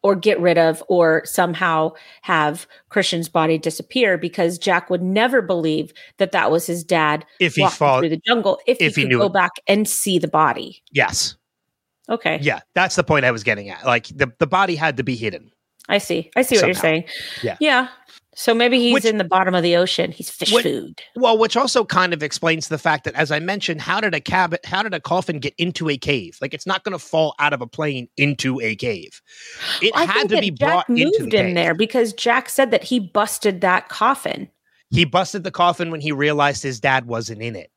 or 0.02 0.14
get 0.16 0.40
rid 0.40 0.56
of 0.58 0.82
or 0.88 1.22
somehow 1.24 1.92
have 2.22 2.66
Christian's 2.88 3.28
body 3.28 3.58
disappear 3.58 4.16
because 4.16 4.58
Jack 4.58 4.88
would 4.90 5.02
never 5.02 5.42
believe 5.42 5.92
that 6.18 6.32
that 6.32 6.50
was 6.50 6.66
his 6.66 6.82
dad 6.82 7.24
if 7.38 7.54
he 7.54 7.68
fought, 7.68 8.00
through 8.00 8.08
the 8.08 8.20
jungle 8.26 8.58
if, 8.66 8.78
if 8.80 8.94
he 8.96 9.02
he 9.02 9.06
could 9.06 9.08
knew 9.10 9.18
go 9.18 9.26
it. 9.26 9.32
back 9.32 9.52
and 9.66 9.86
see 9.88 10.18
the 10.18 10.28
body. 10.28 10.82
yes, 10.92 11.36
Okay. 12.08 12.38
yeah, 12.42 12.60
that's 12.74 12.96
the 12.96 13.04
point 13.04 13.24
I 13.24 13.30
was 13.30 13.44
getting 13.44 13.68
at. 13.68 13.84
Like 13.86 14.06
the 14.08 14.32
the 14.38 14.46
body 14.46 14.74
had 14.74 14.96
to 14.96 15.02
be 15.04 15.14
hidden. 15.16 15.52
I 15.88 15.98
see. 15.98 16.30
I 16.36 16.42
see 16.42 16.56
what 16.56 16.66
you're 16.66 16.74
saying. 16.74 17.04
Yeah. 17.42 17.56
Yeah. 17.60 17.88
So 18.36 18.54
maybe 18.54 18.78
he's 18.78 18.94
Which- 18.94 19.04
in 19.04 19.18
the 19.18 19.24
bottom 19.24 19.54
of 19.56 19.62
the 19.64 19.74
ocean. 19.76 20.12
He's 20.12 20.30
fish 20.30 20.52
What- 20.52 20.62
food. 20.62 21.00
Well, 21.16 21.36
which 21.36 21.56
also 21.56 21.84
kind 21.84 22.12
of 22.12 22.22
explains 22.22 22.68
the 22.68 22.78
fact 22.78 23.04
that, 23.04 23.14
as 23.14 23.32
I 23.32 23.40
mentioned, 23.40 23.80
how 23.80 24.00
did 24.00 24.14
a 24.14 24.20
cab, 24.20 24.54
how 24.64 24.82
did 24.84 24.94
a 24.94 25.00
coffin 25.00 25.40
get 25.40 25.52
into 25.58 25.88
a 25.90 25.98
cave? 25.98 26.38
Like, 26.40 26.54
it's 26.54 26.66
not 26.66 26.84
going 26.84 26.92
to 26.92 26.98
fall 27.04 27.34
out 27.40 27.52
of 27.52 27.60
a 27.60 27.66
plane 27.66 28.08
into 28.16 28.60
a 28.60 28.76
cave. 28.76 29.20
It 29.82 29.92
I 29.96 30.04
had 30.04 30.28
to 30.28 30.40
be 30.40 30.50
Jack 30.50 30.58
brought 30.86 30.88
into 30.88 31.04
moved 31.18 31.32
the 31.32 31.38
in 31.38 31.46
cave. 31.46 31.54
there 31.56 31.74
because 31.74 32.12
Jack 32.12 32.48
said 32.48 32.70
that 32.70 32.84
he 32.84 33.00
busted 33.00 33.60
that 33.62 33.88
coffin. 33.88 34.48
He 34.90 35.04
busted 35.04 35.42
the 35.44 35.50
coffin 35.50 35.90
when 35.90 36.00
he 36.00 36.12
realized 36.12 36.62
his 36.62 36.78
dad 36.80 37.06
wasn't 37.06 37.42
in 37.42 37.56
it. 37.56 37.70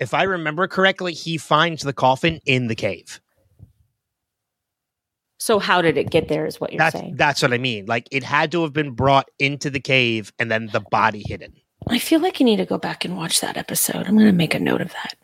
If 0.00 0.12
I 0.14 0.24
remember 0.24 0.66
correctly, 0.66 1.12
he 1.12 1.36
finds 1.38 1.82
the 1.82 1.92
coffin 1.92 2.40
in 2.46 2.66
the 2.68 2.74
cave. 2.74 3.20
So 5.38 5.58
how 5.58 5.82
did 5.82 5.96
it 5.98 6.10
get 6.10 6.28
there? 6.28 6.46
Is 6.46 6.60
what 6.60 6.72
you're 6.72 6.78
That's 6.78 6.98
saying? 6.98 7.16
that's 7.16 7.42
what 7.42 7.52
I 7.52 7.58
mean. 7.58 7.86
Like, 7.86 8.06
it 8.10 8.22
had 8.22 8.52
to 8.52 8.62
have 8.62 8.72
been 8.72 8.92
brought 8.92 9.28
into 9.38 9.68
the 9.70 9.80
cave 9.80 10.32
and 10.38 10.50
then 10.50 10.68
the 10.72 10.80
body 10.90 11.22
hidden, 11.26 11.52
I 11.88 11.98
feel 11.98 12.20
like 12.20 12.40
you 12.40 12.46
need 12.46 12.56
to 12.56 12.64
go 12.66 12.78
back 12.78 13.04
and 13.04 13.16
watch 13.16 13.40
that 13.40 13.56
episode. 13.56 14.06
I'm 14.06 14.14
going 14.14 14.26
to 14.26 14.32
make 14.32 14.54
a 14.54 14.58
note 14.60 14.80
of 14.80 14.92
that. 14.92 15.14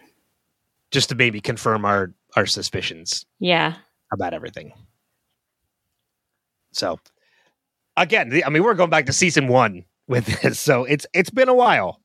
just 0.90 1.08
to 1.10 1.14
maybe 1.14 1.40
confirm 1.40 1.84
our 1.84 2.12
our 2.36 2.44
suspicions. 2.46 3.24
Yeah. 3.38 3.74
about 4.12 4.34
everything. 4.34 4.72
So 6.72 6.98
again, 7.96 8.28
the, 8.28 8.44
I 8.44 8.50
mean, 8.50 8.62
we're 8.62 8.74
going 8.74 8.90
back 8.90 9.06
to 9.06 9.12
season 9.12 9.48
one 9.48 9.84
with 10.08 10.26
this, 10.42 10.58
so 10.60 10.84
it's 10.84 11.06
it's 11.14 11.30
been 11.30 11.48
a 11.48 11.54
while. 11.54 12.00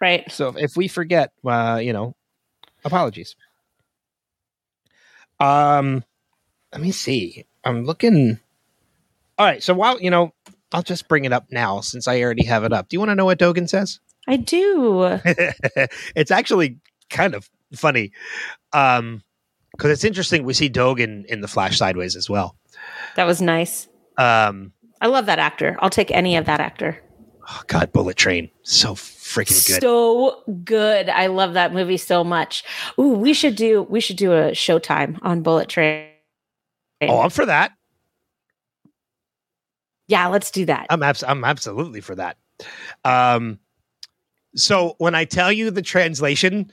Right. 0.00 0.30
So 0.30 0.54
if 0.56 0.76
we 0.76 0.88
forget, 0.88 1.30
uh, 1.46 1.80
you 1.82 1.92
know, 1.92 2.14
apologies. 2.84 3.34
Um, 5.40 6.02
let 6.72 6.80
me 6.80 6.92
see. 6.92 7.46
I'm 7.64 7.84
looking. 7.84 8.38
All 9.38 9.46
right, 9.46 9.62
so 9.62 9.74
while 9.74 10.00
you 10.00 10.10
know, 10.10 10.32
I'll 10.72 10.82
just 10.82 11.08
bring 11.08 11.24
it 11.24 11.32
up 11.32 11.46
now 11.50 11.80
since 11.80 12.08
I 12.08 12.20
already 12.22 12.44
have 12.44 12.64
it 12.64 12.72
up. 12.72 12.88
Do 12.88 12.94
you 12.94 13.00
want 13.00 13.10
to 13.10 13.14
know 13.14 13.24
what 13.24 13.38
Dogen 13.38 13.68
says? 13.68 14.00
I 14.26 14.36
do. 14.36 15.18
it's 16.14 16.30
actually 16.30 16.78
kind 17.08 17.34
of 17.34 17.48
funny. 17.74 18.12
Um, 18.72 19.22
because 19.72 19.90
it's 19.92 20.04
interesting. 20.04 20.44
We 20.44 20.54
see 20.54 20.68
Dogen 20.68 21.24
in 21.26 21.40
the 21.40 21.48
Flash 21.48 21.78
sideways 21.78 22.16
as 22.16 22.28
well. 22.28 22.56
That 23.16 23.24
was 23.24 23.40
nice. 23.40 23.88
Um, 24.16 24.72
I 25.00 25.06
love 25.06 25.26
that 25.26 25.38
actor. 25.38 25.76
I'll 25.80 25.90
take 25.90 26.10
any 26.10 26.36
of 26.36 26.46
that 26.46 26.60
actor. 26.60 27.00
oh 27.48 27.62
God, 27.68 27.92
Bullet 27.92 28.16
Train, 28.16 28.50
so 28.62 28.94
freaking 28.94 29.66
good. 29.68 29.82
So 29.82 30.42
good. 30.64 31.08
I 31.08 31.28
love 31.28 31.54
that 31.54 31.72
movie 31.72 31.96
so 31.96 32.24
much. 32.24 32.64
Ooh, 32.98 33.12
we 33.12 33.32
should 33.32 33.54
do 33.54 33.82
we 33.82 34.00
should 34.00 34.16
do 34.16 34.32
a 34.32 34.50
showtime 34.50 35.18
on 35.22 35.42
Bullet 35.42 35.68
Train. 35.68 36.08
Oh, 37.02 37.20
I'm 37.20 37.30
for 37.30 37.46
that. 37.46 37.72
yeah, 40.08 40.26
let's 40.26 40.50
do 40.50 40.64
that. 40.66 40.86
I'm 40.90 41.02
abs- 41.02 41.22
I'm 41.22 41.44
absolutely 41.44 42.00
for 42.00 42.14
that. 42.16 42.36
Um, 43.04 43.58
so 44.56 44.94
when 44.98 45.14
I 45.14 45.24
tell 45.24 45.52
you 45.52 45.70
the 45.70 45.82
translation, 45.82 46.70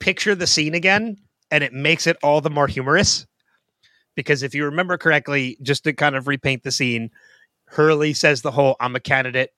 picture 0.00 0.34
the 0.34 0.46
scene 0.46 0.74
again, 0.74 1.18
and 1.50 1.62
it 1.62 1.72
makes 1.72 2.06
it 2.06 2.16
all 2.22 2.40
the 2.40 2.50
more 2.50 2.66
humorous. 2.66 3.26
Because 4.16 4.42
if 4.42 4.54
you 4.54 4.64
remember 4.64 4.96
correctly, 4.98 5.58
just 5.62 5.84
to 5.84 5.92
kind 5.92 6.16
of 6.16 6.26
repaint 6.26 6.62
the 6.64 6.72
scene, 6.72 7.10
Hurley 7.66 8.14
says 8.14 8.42
the 8.42 8.50
whole 8.50 8.76
"I'm 8.80 8.96
a 8.96 9.00
candidate, 9.00 9.50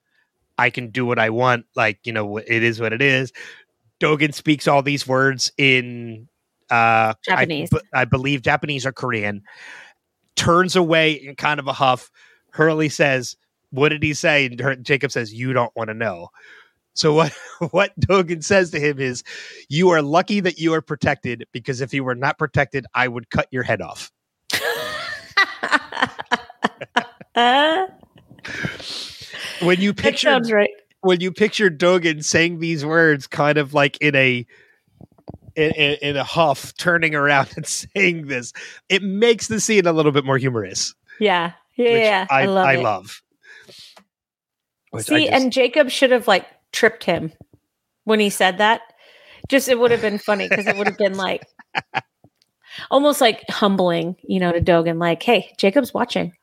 I 0.57 0.69
can 0.69 0.89
do 0.89 1.05
what 1.05 1.19
I 1.19 1.29
want," 1.31 1.65
like 1.75 1.99
you 2.03 2.13
know, 2.13 2.37
it 2.37 2.47
is 2.63 2.79
what 2.79 2.93
it 2.93 3.01
is. 3.01 3.31
Dogen 4.01 4.33
speaks 4.33 4.67
all 4.67 4.81
these 4.81 5.07
words 5.07 5.51
in 5.57 6.28
uh, 6.69 7.13
Japanese. 7.23 7.69
I, 7.93 8.01
I 8.01 8.05
believe 8.05 8.41
Japanese 8.41 8.85
or 8.85 8.91
Korean. 8.91 9.43
Turns 10.35 10.75
away 10.75 11.13
in 11.13 11.35
kind 11.35 11.59
of 11.59 11.67
a 11.67 11.73
huff. 11.73 12.11
Hurley 12.51 12.89
says, 12.89 13.35
"What 13.71 13.89
did 13.89 14.03
he 14.03 14.13
say?" 14.13 14.45
And 14.45 14.59
her, 14.59 14.75
Jacob 14.75 15.11
says, 15.11 15.33
"You 15.33 15.53
don't 15.53 15.75
want 15.75 15.89
to 15.89 15.93
know." 15.93 16.29
So 16.93 17.13
what 17.13 17.33
what 17.71 17.99
Dogen 17.99 18.43
says 18.43 18.71
to 18.71 18.79
him 18.79 18.99
is, 18.99 19.23
"You 19.67 19.89
are 19.89 20.01
lucky 20.01 20.39
that 20.39 20.59
you 20.59 20.73
are 20.73 20.81
protected 20.81 21.45
because 21.51 21.81
if 21.81 21.93
you 21.93 22.03
were 22.03 22.15
not 22.15 22.37
protected, 22.37 22.85
I 22.93 23.07
would 23.07 23.29
cut 23.29 23.47
your 23.51 23.63
head 23.63 23.81
off." 23.81 24.11
When 29.61 29.81
you 29.81 29.93
picture 29.93 30.39
right. 30.51 30.69
when 31.01 31.21
you 31.21 31.31
picture 31.31 31.69
Dogen 31.69 32.23
saying 32.23 32.59
these 32.59 32.85
words, 32.85 33.27
kind 33.27 33.57
of 33.57 33.73
like 33.73 33.97
in 33.97 34.15
a 34.15 34.45
in, 35.59 35.71
in, 35.73 35.97
in 36.01 36.17
a 36.17 36.23
huff, 36.23 36.73
turning 36.77 37.15
around 37.15 37.49
and 37.55 37.65
saying 37.65 38.27
this, 38.27 38.53
it 38.87 39.03
makes 39.03 39.47
the 39.47 39.59
scene 39.59 39.85
a 39.85 39.93
little 39.93 40.11
bit 40.11 40.25
more 40.25 40.37
humorous. 40.37 40.93
Yeah. 41.19 41.53
Yeah. 41.75 41.89
yeah. 41.89 42.27
I, 42.29 42.43
I, 42.43 42.45
love 42.45 42.65
I 42.65 42.75
love. 42.75 43.21
Which 44.91 45.11
I 45.11 45.15
See, 45.15 45.25
just- 45.25 45.33
and 45.33 45.51
Jacob 45.51 45.89
should 45.89 46.11
have 46.11 46.27
like 46.27 46.45
tripped 46.71 47.03
him 47.03 47.31
when 48.05 48.19
he 48.19 48.29
said 48.29 48.57
that. 48.57 48.81
Just 49.49 49.67
it 49.67 49.79
would 49.79 49.91
have 49.91 50.01
been 50.01 50.19
funny 50.19 50.47
because 50.47 50.67
it 50.67 50.77
would 50.77 50.87
have 50.87 50.97
been 50.97 51.17
like 51.17 51.47
almost 52.91 53.19
like 53.19 53.43
humbling, 53.49 54.15
you 54.23 54.39
know, 54.39 54.51
to 54.51 54.61
Dogen, 54.61 54.99
like, 54.99 55.23
hey, 55.23 55.51
Jacob's 55.57 55.93
watching. 55.93 56.33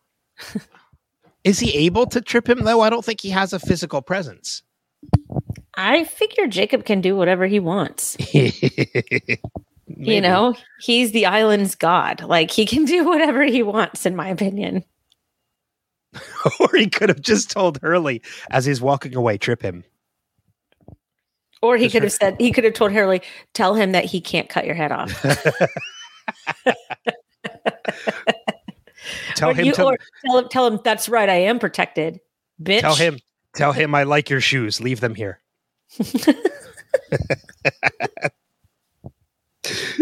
Is 1.45 1.61
he 1.61 1.73
able 1.87 2.07
to 2.07 2.21
trip 2.21 2.49
him 2.49 2.65
though? 2.65 2.81
I 2.81 2.91
don't 2.91 3.05
think 3.05 3.21
he 3.21 3.31
has 3.31 3.53
a 3.53 3.61
physical 3.61 4.03
presence. 4.03 4.63
I 5.75 6.05
figure 6.05 6.47
Jacob 6.47 6.85
can 6.85 7.01
do 7.01 7.17
whatever 7.17 7.47
he 7.47 7.61
wants. 7.61 8.17
You 9.99 10.21
know, 10.21 10.55
he's 10.81 11.13
the 11.13 11.27
island's 11.27 11.75
god. 11.75 12.23
Like 12.23 12.51
he 12.51 12.67
can 12.67 12.85
do 12.87 13.05
whatever 13.05 13.45
he 13.45 13.63
wants, 13.63 14.05
in 14.05 14.17
my 14.17 14.29
opinion. 14.29 14.85
or 16.61 16.69
he 16.75 16.89
could 16.89 17.09
have 17.09 17.21
just 17.21 17.51
told 17.51 17.79
Hurley 17.81 18.23
as 18.51 18.65
he's 18.65 18.81
walking 18.81 19.15
away, 19.15 19.39
trip 19.39 19.63
him. 19.63 19.85
Or 21.63 21.77
he 21.77 21.89
could 21.89 22.03
have 22.03 22.13
said, 22.13 22.37
he 22.39 22.53
could 22.53 22.65
have 22.65 22.75
told 22.75 22.93
Hurley, 22.93 23.23
tell 23.55 23.75
him 23.75 23.93
that 23.93 24.05
he 24.05 24.21
can't 24.21 24.49
cut 24.49 24.67
your 24.67 24.75
head 24.75 24.93
off. 24.93 25.11
tell 29.35 29.51
or, 29.51 29.55
him 29.55 29.67
you- 29.67 29.73
to 29.73 29.99
tell 30.25 30.39
him, 30.39 30.49
tell 30.51 30.67
him 30.67 30.81
that's 30.85 31.09
right. 31.09 31.29
I 31.29 31.37
am 31.43 31.59
protected, 31.59 32.21
bitch. 32.63 32.81
tell 32.81 32.95
him 32.95 33.19
tell 33.57 33.73
him 33.73 33.95
I 33.95 34.05
like 34.05 34.31
your 34.31 34.41
shoes. 34.41 34.81
Leave 34.81 35.01
them 35.01 35.15
here. 35.15 35.41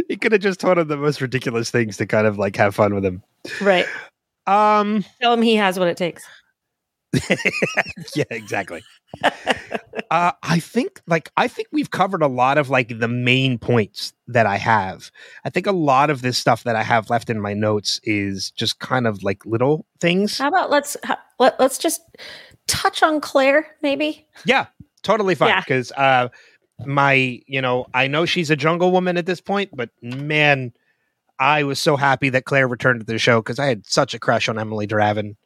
he 0.08 0.16
could 0.16 0.32
have 0.32 0.40
just 0.40 0.60
told 0.60 0.78
him 0.78 0.88
the 0.88 0.96
most 0.96 1.20
ridiculous 1.20 1.70
things 1.70 1.96
to 1.98 2.06
kind 2.06 2.26
of 2.26 2.38
like 2.38 2.56
have 2.56 2.74
fun 2.74 2.94
with 2.94 3.04
him. 3.04 3.22
right. 3.60 3.86
Um 4.46 5.04
Tell 5.20 5.32
him 5.32 5.42
he 5.42 5.56
has 5.56 5.78
what 5.78 5.88
it 5.88 5.96
takes. 5.96 6.24
yeah, 8.16 8.24
exactly. 8.30 8.82
uh, 10.10 10.32
I 10.42 10.58
think 10.58 11.00
like 11.06 11.30
I 11.36 11.46
think 11.48 11.68
we've 11.70 11.90
covered 11.90 12.22
a 12.22 12.26
lot 12.26 12.58
of 12.58 12.70
like 12.70 12.98
the 12.98 13.08
main 13.08 13.58
points 13.58 14.12
that 14.26 14.46
I 14.46 14.56
have. 14.56 15.10
I 15.44 15.50
think 15.50 15.66
a 15.66 15.72
lot 15.72 16.10
of 16.10 16.22
this 16.22 16.36
stuff 16.36 16.64
that 16.64 16.76
I 16.76 16.82
have 16.82 17.10
left 17.10 17.30
in 17.30 17.40
my 17.40 17.54
notes 17.54 18.00
is 18.02 18.50
just 18.50 18.80
kind 18.80 19.06
of 19.06 19.22
like 19.22 19.46
little 19.46 19.86
things. 20.00 20.38
How 20.38 20.48
about 20.48 20.70
let's 20.70 20.96
ha- 21.04 21.22
let, 21.38 21.58
let's 21.60 21.78
just 21.78 22.00
touch 22.66 23.02
on 23.02 23.20
Claire, 23.20 23.66
maybe. 23.82 24.26
Yeah, 24.44 24.66
totally 25.02 25.34
fine. 25.34 25.50
Yeah. 25.50 25.60
Because 25.60 25.92
uh, 25.92 26.28
my, 26.84 27.40
you 27.46 27.60
know, 27.60 27.86
I 27.94 28.06
know 28.06 28.26
she's 28.26 28.50
a 28.50 28.56
jungle 28.56 28.92
woman 28.92 29.16
at 29.16 29.26
this 29.26 29.40
point, 29.40 29.70
but 29.74 29.90
man, 30.02 30.72
I 31.38 31.64
was 31.64 31.78
so 31.78 31.96
happy 31.96 32.28
that 32.30 32.44
Claire 32.44 32.68
returned 32.68 33.00
to 33.00 33.06
the 33.06 33.18
show 33.18 33.40
because 33.40 33.58
I 33.58 33.66
had 33.66 33.86
such 33.86 34.14
a 34.14 34.18
crush 34.18 34.48
on 34.48 34.58
Emilie 34.58 34.86
de 34.86 34.96
Ravin. 34.96 35.36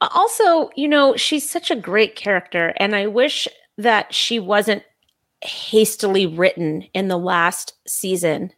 Also, 0.00 0.70
you 0.76 0.86
know, 0.86 1.16
she's 1.16 1.48
such 1.48 1.70
a 1.70 1.76
great 1.76 2.14
character, 2.14 2.72
and 2.76 2.94
I 2.94 3.08
wish 3.08 3.48
that 3.78 4.14
she 4.14 4.38
wasn't 4.38 4.84
hastily 5.42 6.26
written 6.26 6.82
in 6.94 7.08
the 7.08 7.18
last 7.18 7.74
season. 7.86 8.52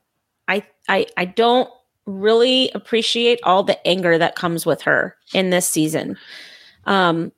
I 0.49 0.65
I 0.89 1.07
I 1.17 1.25
don't 1.27 1.71
really 2.07 2.71
appreciate 2.75 3.41
all 3.45 3.63
the 3.63 3.87
anger 3.87 4.19
that 4.19 4.35
comes 4.35 4.67
with 4.67 4.83
her 4.83 5.17
in 5.33 5.51
this 5.51 5.67
season. 5.67 6.17
Um 6.85 7.33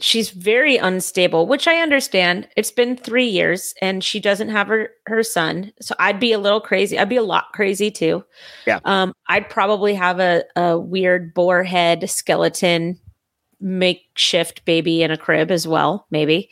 she's 0.00 0.30
very 0.30 0.76
unstable, 0.76 1.46
which 1.46 1.66
I 1.68 1.76
understand. 1.76 2.48
It's 2.56 2.70
been 2.72 2.96
3 2.96 3.26
years 3.26 3.74
and 3.80 4.02
she 4.02 4.18
doesn't 4.20 4.48
have 4.50 4.68
her 4.68 4.90
her 5.06 5.22
son. 5.22 5.72
So 5.80 5.94
I'd 5.98 6.18
be 6.20 6.32
a 6.32 6.38
little 6.38 6.60
crazy. 6.60 6.98
I'd 6.98 7.08
be 7.08 7.16
a 7.16 7.22
lot 7.22 7.52
crazy 7.52 7.90
too. 7.90 8.24
Yeah. 8.66 8.80
Um 8.84 9.12
I'd 9.28 9.48
probably 9.48 9.94
have 9.94 10.18
a 10.20 10.44
a 10.56 10.78
weird 10.78 11.32
boar 11.34 11.62
head 11.64 12.08
skeleton 12.10 12.98
makeshift 13.60 14.64
baby 14.64 15.02
in 15.02 15.10
a 15.10 15.16
crib 15.16 15.50
as 15.50 15.66
well, 15.66 16.06
maybe. 16.10 16.50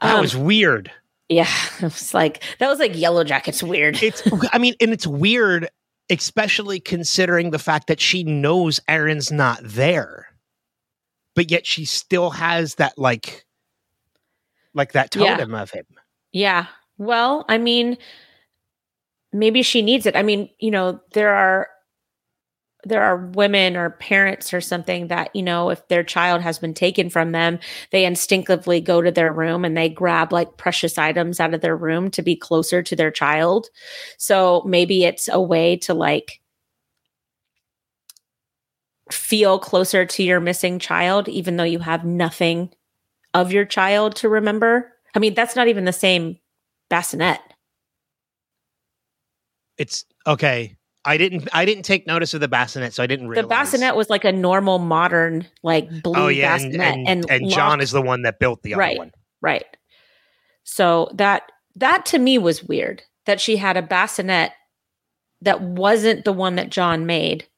That 0.00 0.16
Um, 0.16 0.20
was 0.20 0.36
weird. 0.36 0.90
yeah, 1.28 1.48
it 1.78 1.82
was 1.84 2.12
like 2.14 2.42
that 2.58 2.68
was 2.68 2.78
like 2.78 2.96
Yellow 2.98 3.24
Jackets 3.24 3.62
weird. 3.62 4.02
It's, 4.02 4.22
I 4.52 4.58
mean, 4.58 4.74
and 4.80 4.92
it's 4.92 5.06
weird, 5.06 5.68
especially 6.10 6.80
considering 6.80 7.50
the 7.50 7.58
fact 7.58 7.86
that 7.86 8.00
she 8.00 8.22
knows 8.24 8.80
Aaron's 8.88 9.30
not 9.32 9.60
there, 9.62 10.26
but 11.34 11.50
yet 11.50 11.66
she 11.66 11.84
still 11.84 12.30
has 12.30 12.76
that 12.76 12.98
like, 12.98 13.44
like 14.74 14.92
that 14.92 15.14
Yeah. 15.14 15.36
totem 15.36 15.54
of 15.54 15.70
him. 15.70 15.86
Yeah. 16.32 16.66
Well, 16.98 17.44
I 17.48 17.58
mean, 17.58 17.98
maybe 19.32 19.62
she 19.62 19.82
needs 19.82 20.06
it. 20.06 20.16
I 20.16 20.22
mean, 20.22 20.48
you 20.58 20.70
know, 20.70 21.00
there 21.12 21.34
are 21.34 21.68
there 22.84 23.02
are 23.04 23.16
women 23.16 23.76
or 23.76 23.90
parents 23.90 24.52
or 24.52 24.60
something 24.60 25.06
that, 25.06 25.34
you 25.36 25.42
know, 25.42 25.70
if 25.70 25.86
their 25.86 26.02
child 26.02 26.42
has 26.42 26.58
been 26.58 26.74
taken 26.74 27.08
from 27.08 27.30
them, 27.30 27.60
they 27.92 28.04
instinctively 28.04 28.80
go 28.80 29.00
to 29.00 29.12
their 29.12 29.32
room 29.32 29.64
and 29.64 29.76
they 29.76 29.88
grab 29.88 30.32
like 30.32 30.56
precious 30.56 30.98
items 30.98 31.38
out 31.38 31.54
of 31.54 31.60
their 31.60 31.76
room 31.76 32.10
to 32.10 32.22
be 32.22 32.34
closer 32.34 32.82
to 32.82 32.96
their 32.96 33.12
child. 33.12 33.68
So 34.18 34.64
maybe 34.66 35.04
it's 35.04 35.28
a 35.28 35.40
way 35.40 35.76
to 35.76 35.94
like 35.94 36.40
feel 39.12 39.58
closer 39.58 40.04
to 40.04 40.22
your 40.22 40.40
missing 40.40 40.78
child 40.78 41.28
even 41.28 41.56
though 41.56 41.64
you 41.64 41.78
have 41.78 42.04
nothing 42.04 42.70
of 43.34 43.52
your 43.52 43.64
child 43.64 44.16
to 44.16 44.28
remember. 44.28 44.92
I 45.14 45.18
mean, 45.18 45.34
that's 45.34 45.56
not 45.56 45.68
even 45.68 45.84
the 45.84 45.92
same 45.92 46.38
bassinet. 46.90 47.40
It's 49.78 50.04
okay. 50.26 50.76
I 51.04 51.16
didn't. 51.16 51.48
I 51.52 51.64
didn't 51.64 51.82
take 51.84 52.06
notice 52.06 52.32
of 52.34 52.40
the 52.40 52.48
bassinet, 52.48 52.94
so 52.94 53.02
I 53.02 53.06
didn't 53.06 53.26
realize 53.28 53.44
The 53.44 53.48
bassinet 53.48 53.96
was 53.96 54.08
like 54.08 54.24
a 54.24 54.30
normal 54.30 54.78
modern 54.78 55.46
like 55.62 56.02
blue 56.02 56.14
Oh 56.16 56.28
yeah, 56.28 56.54
and, 56.54 56.72
bassinet 56.72 57.08
and, 57.08 57.30
and 57.30 57.48
John 57.50 57.80
is 57.80 57.90
the 57.90 58.02
one 58.02 58.22
that 58.22 58.38
built 58.38 58.62
the 58.62 58.74
other 58.74 58.80
Right. 58.80 58.98
one. 58.98 59.12
right. 59.40 59.64
So 60.64 61.10
that 61.14 61.50
that 61.76 62.06
to 62.06 62.18
me 62.18 62.38
was 62.38 62.62
weird 62.62 63.02
that 63.26 63.40
she 63.40 63.56
had 63.56 63.76
a 63.76 63.82
bassinet 63.82 64.52
that 65.40 65.60
wasn't 65.60 66.24
the 66.24 66.32
one 66.32 66.54
that 66.56 66.70
John 66.70 67.04
made. 67.04 67.48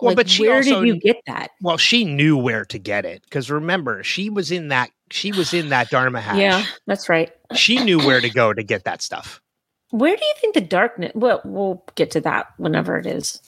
Well, 0.00 0.10
Like, 0.10 0.16
but 0.16 0.28
she 0.28 0.46
where 0.46 0.56
also 0.58 0.80
did 0.84 0.86
you 0.86 1.00
get 1.00 1.16
that? 1.26 1.50
Well, 1.60 1.76
she 1.76 2.04
knew 2.04 2.36
where 2.36 2.64
to 2.66 2.78
get 2.78 3.04
it 3.04 3.22
because 3.24 3.50
remember, 3.50 4.02
she 4.04 4.30
was 4.30 4.50
in 4.52 4.68
that. 4.68 4.90
She 5.10 5.32
was 5.32 5.52
in 5.54 5.70
that 5.70 5.90
Dharma 5.90 6.20
hatch. 6.20 6.38
Yeah, 6.38 6.64
that's 6.86 7.08
right. 7.08 7.32
she 7.54 7.82
knew 7.82 7.98
where 7.98 8.20
to 8.20 8.28
go 8.30 8.52
to 8.52 8.62
get 8.62 8.84
that 8.84 9.02
stuff. 9.02 9.40
Where 9.90 10.14
do 10.14 10.22
you 10.24 10.34
think 10.40 10.54
the 10.54 10.60
darkness? 10.60 11.12
Well, 11.14 11.40
we'll 11.44 11.82
get 11.94 12.10
to 12.12 12.20
that 12.20 12.48
whenever 12.58 12.96
it 12.98 13.06
is. 13.06 13.40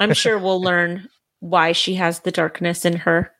I'm 0.00 0.12
sure 0.12 0.38
we'll 0.38 0.60
learn 0.70 1.08
why 1.40 1.72
she 1.72 1.94
has 1.94 2.20
the 2.20 2.32
darkness 2.32 2.84
in 2.84 2.96
her. 2.96 3.30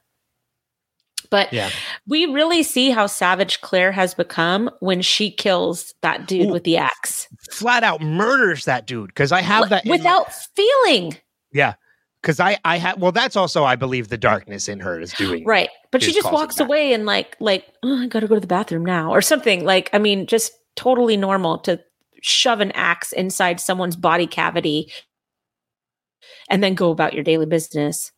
But 1.31 1.53
Yeah. 1.53 1.71
we 2.07 2.27
really 2.27 2.63
see 2.63 2.91
how 2.91 3.07
savage 3.07 3.61
Claire 3.61 3.91
has 3.91 4.15
become 4.15 4.71
when 4.79 5.03
she 5.03 5.31
kills 5.31 5.93
that 6.03 6.29
dude 6.29 6.47
Ooh. 6.47 6.53
with 6.53 6.63
the 6.65 6.77
axe 6.77 7.27
Flat 7.51 7.83
out 7.83 8.01
murders 8.01 8.67
that 8.67 8.87
dude 8.87 9.09
because 9.09 9.33
I 9.33 9.41
have 9.41 9.69
that 9.71 9.85
in 9.85 9.91
my- 9.91 9.97
without 9.97 10.33
feeling. 10.55 11.17
Yeah. 11.53 11.75
Because 12.23 12.41
I, 12.41 12.59
I 12.65 12.79
have, 12.79 12.99
well, 12.99 13.13
that's 13.13 13.37
also, 13.37 13.65
I 13.65 13.77
believe, 13.77 14.09
the 14.09 14.19
darkness 14.19 14.69
in 14.69 14.81
her 14.81 14.99
is 14.99 15.13
doing. 15.13 15.45
Right. 15.45 15.69
But 15.93 16.03
she 16.03 16.13
just 16.13 16.33
walks 16.33 16.57
that. 16.57 16.65
away 16.65 16.93
and 16.93 17.07
like 17.07 17.37
like 17.41 17.67
oh, 17.83 18.03
I 18.03 18.07
got 18.07 18.21
to 18.21 18.27
go 18.27 18.35
to 18.35 18.41
the 18.41 18.47
bathroom 18.47 18.85
now 18.85 19.11
or 19.11 19.23
something. 19.23 19.65
Like 19.65 19.89
I 19.93 19.99
mean 19.99 20.27
just 20.27 20.53
totally 20.75 21.17
normal 21.17 21.59
to 21.61 21.81
shove 22.21 22.61
an 22.61 22.73
axe 22.73 23.13
inside 23.13 23.61
someone's 23.61 23.97
body 23.97 24.27
cavity 24.27 24.91
and 26.51 26.63
then 26.63 26.75
go 26.75 26.91
about 26.91 27.15
your 27.15 27.25
daily 27.25 27.47
business. 27.47 28.13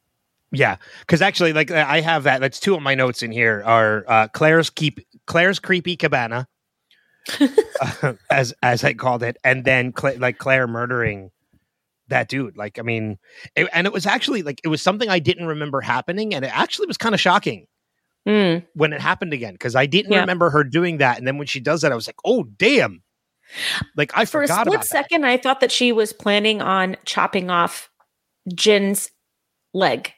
Yeah. 0.51 0.77
Because 1.01 1.21
actually, 1.21 1.53
like, 1.53 1.71
I 1.71 2.01
have 2.01 2.25
that. 2.25 2.41
That's 2.41 2.59
two 2.59 2.75
of 2.75 2.83
my 2.83 2.95
notes 2.95 3.23
in 3.23 3.33
here 3.33 3.63
are 3.67 4.05
uh, 4.09 4.29
Claire's 4.29 4.71
keep 4.71 5.01
Claire's 5.27 5.59
creepy 5.59 5.97
cabana, 5.97 6.49
uh, 7.41 8.15
as 8.31 8.55
as 8.63 8.83
I 8.85 8.95
called 8.95 9.23
it, 9.23 9.37
and 9.45 9.65
then 9.65 9.93
Cla- 9.93 10.17
like 10.19 10.39
Claire 10.39 10.67
murdering 10.67 11.31
that 12.09 12.29
dude. 12.29 12.57
Like, 12.57 12.79
I 12.79 12.83
mean, 12.83 13.19
it, 13.57 13.69
and 13.73 13.87
it 13.87 13.93
was 13.93 14.07
actually 14.07 14.43
like 14.43 14.61
it 14.65 14.69
was 14.69 14.83
something 14.83 15.09
I 15.09 15.19
didn't 15.19 15.47
remember 15.47 15.81
happening, 15.81 16.35
and 16.35 16.45
it 16.45 16.57
actually 16.57 16.87
was 16.87 16.97
kind 16.99 17.15
of 17.15 17.21
shocking 17.21 17.67
Mm. 18.27 18.67
when 18.75 18.93
it 18.93 19.01
happened 19.01 19.33
again 19.33 19.55
because 19.55 19.75
I 19.77 19.87
didn't 19.87 20.13
Yeah. 20.13 20.21
remember 20.21 20.51
her 20.51 20.63
doing 20.65 20.99
that, 20.99 21.19
and 21.19 21.27
then 21.27 21.39
when 21.39 21.47
she 21.47 21.61
does 21.61 21.81
that, 21.83 21.93
I 21.93 21.95
was 21.95 22.07
like, 22.07 22.17
oh 22.25 22.45
damn. 22.45 23.03
Like 23.97 24.11
I 24.15 24.27
For 24.27 24.43
a 24.43 24.47
split 24.49 24.67
about 24.67 24.81
that. 24.83 24.85
second 24.87 25.25
I 25.25 25.39
thought 25.39 25.61
that 25.61 25.73
she 25.73 25.93
was 25.93 26.13
planning 26.13 26.61
on 26.61 26.97
chopping 27.07 27.49
off 27.51 27.89
Jin's 28.55 29.11
leg. 29.73 30.13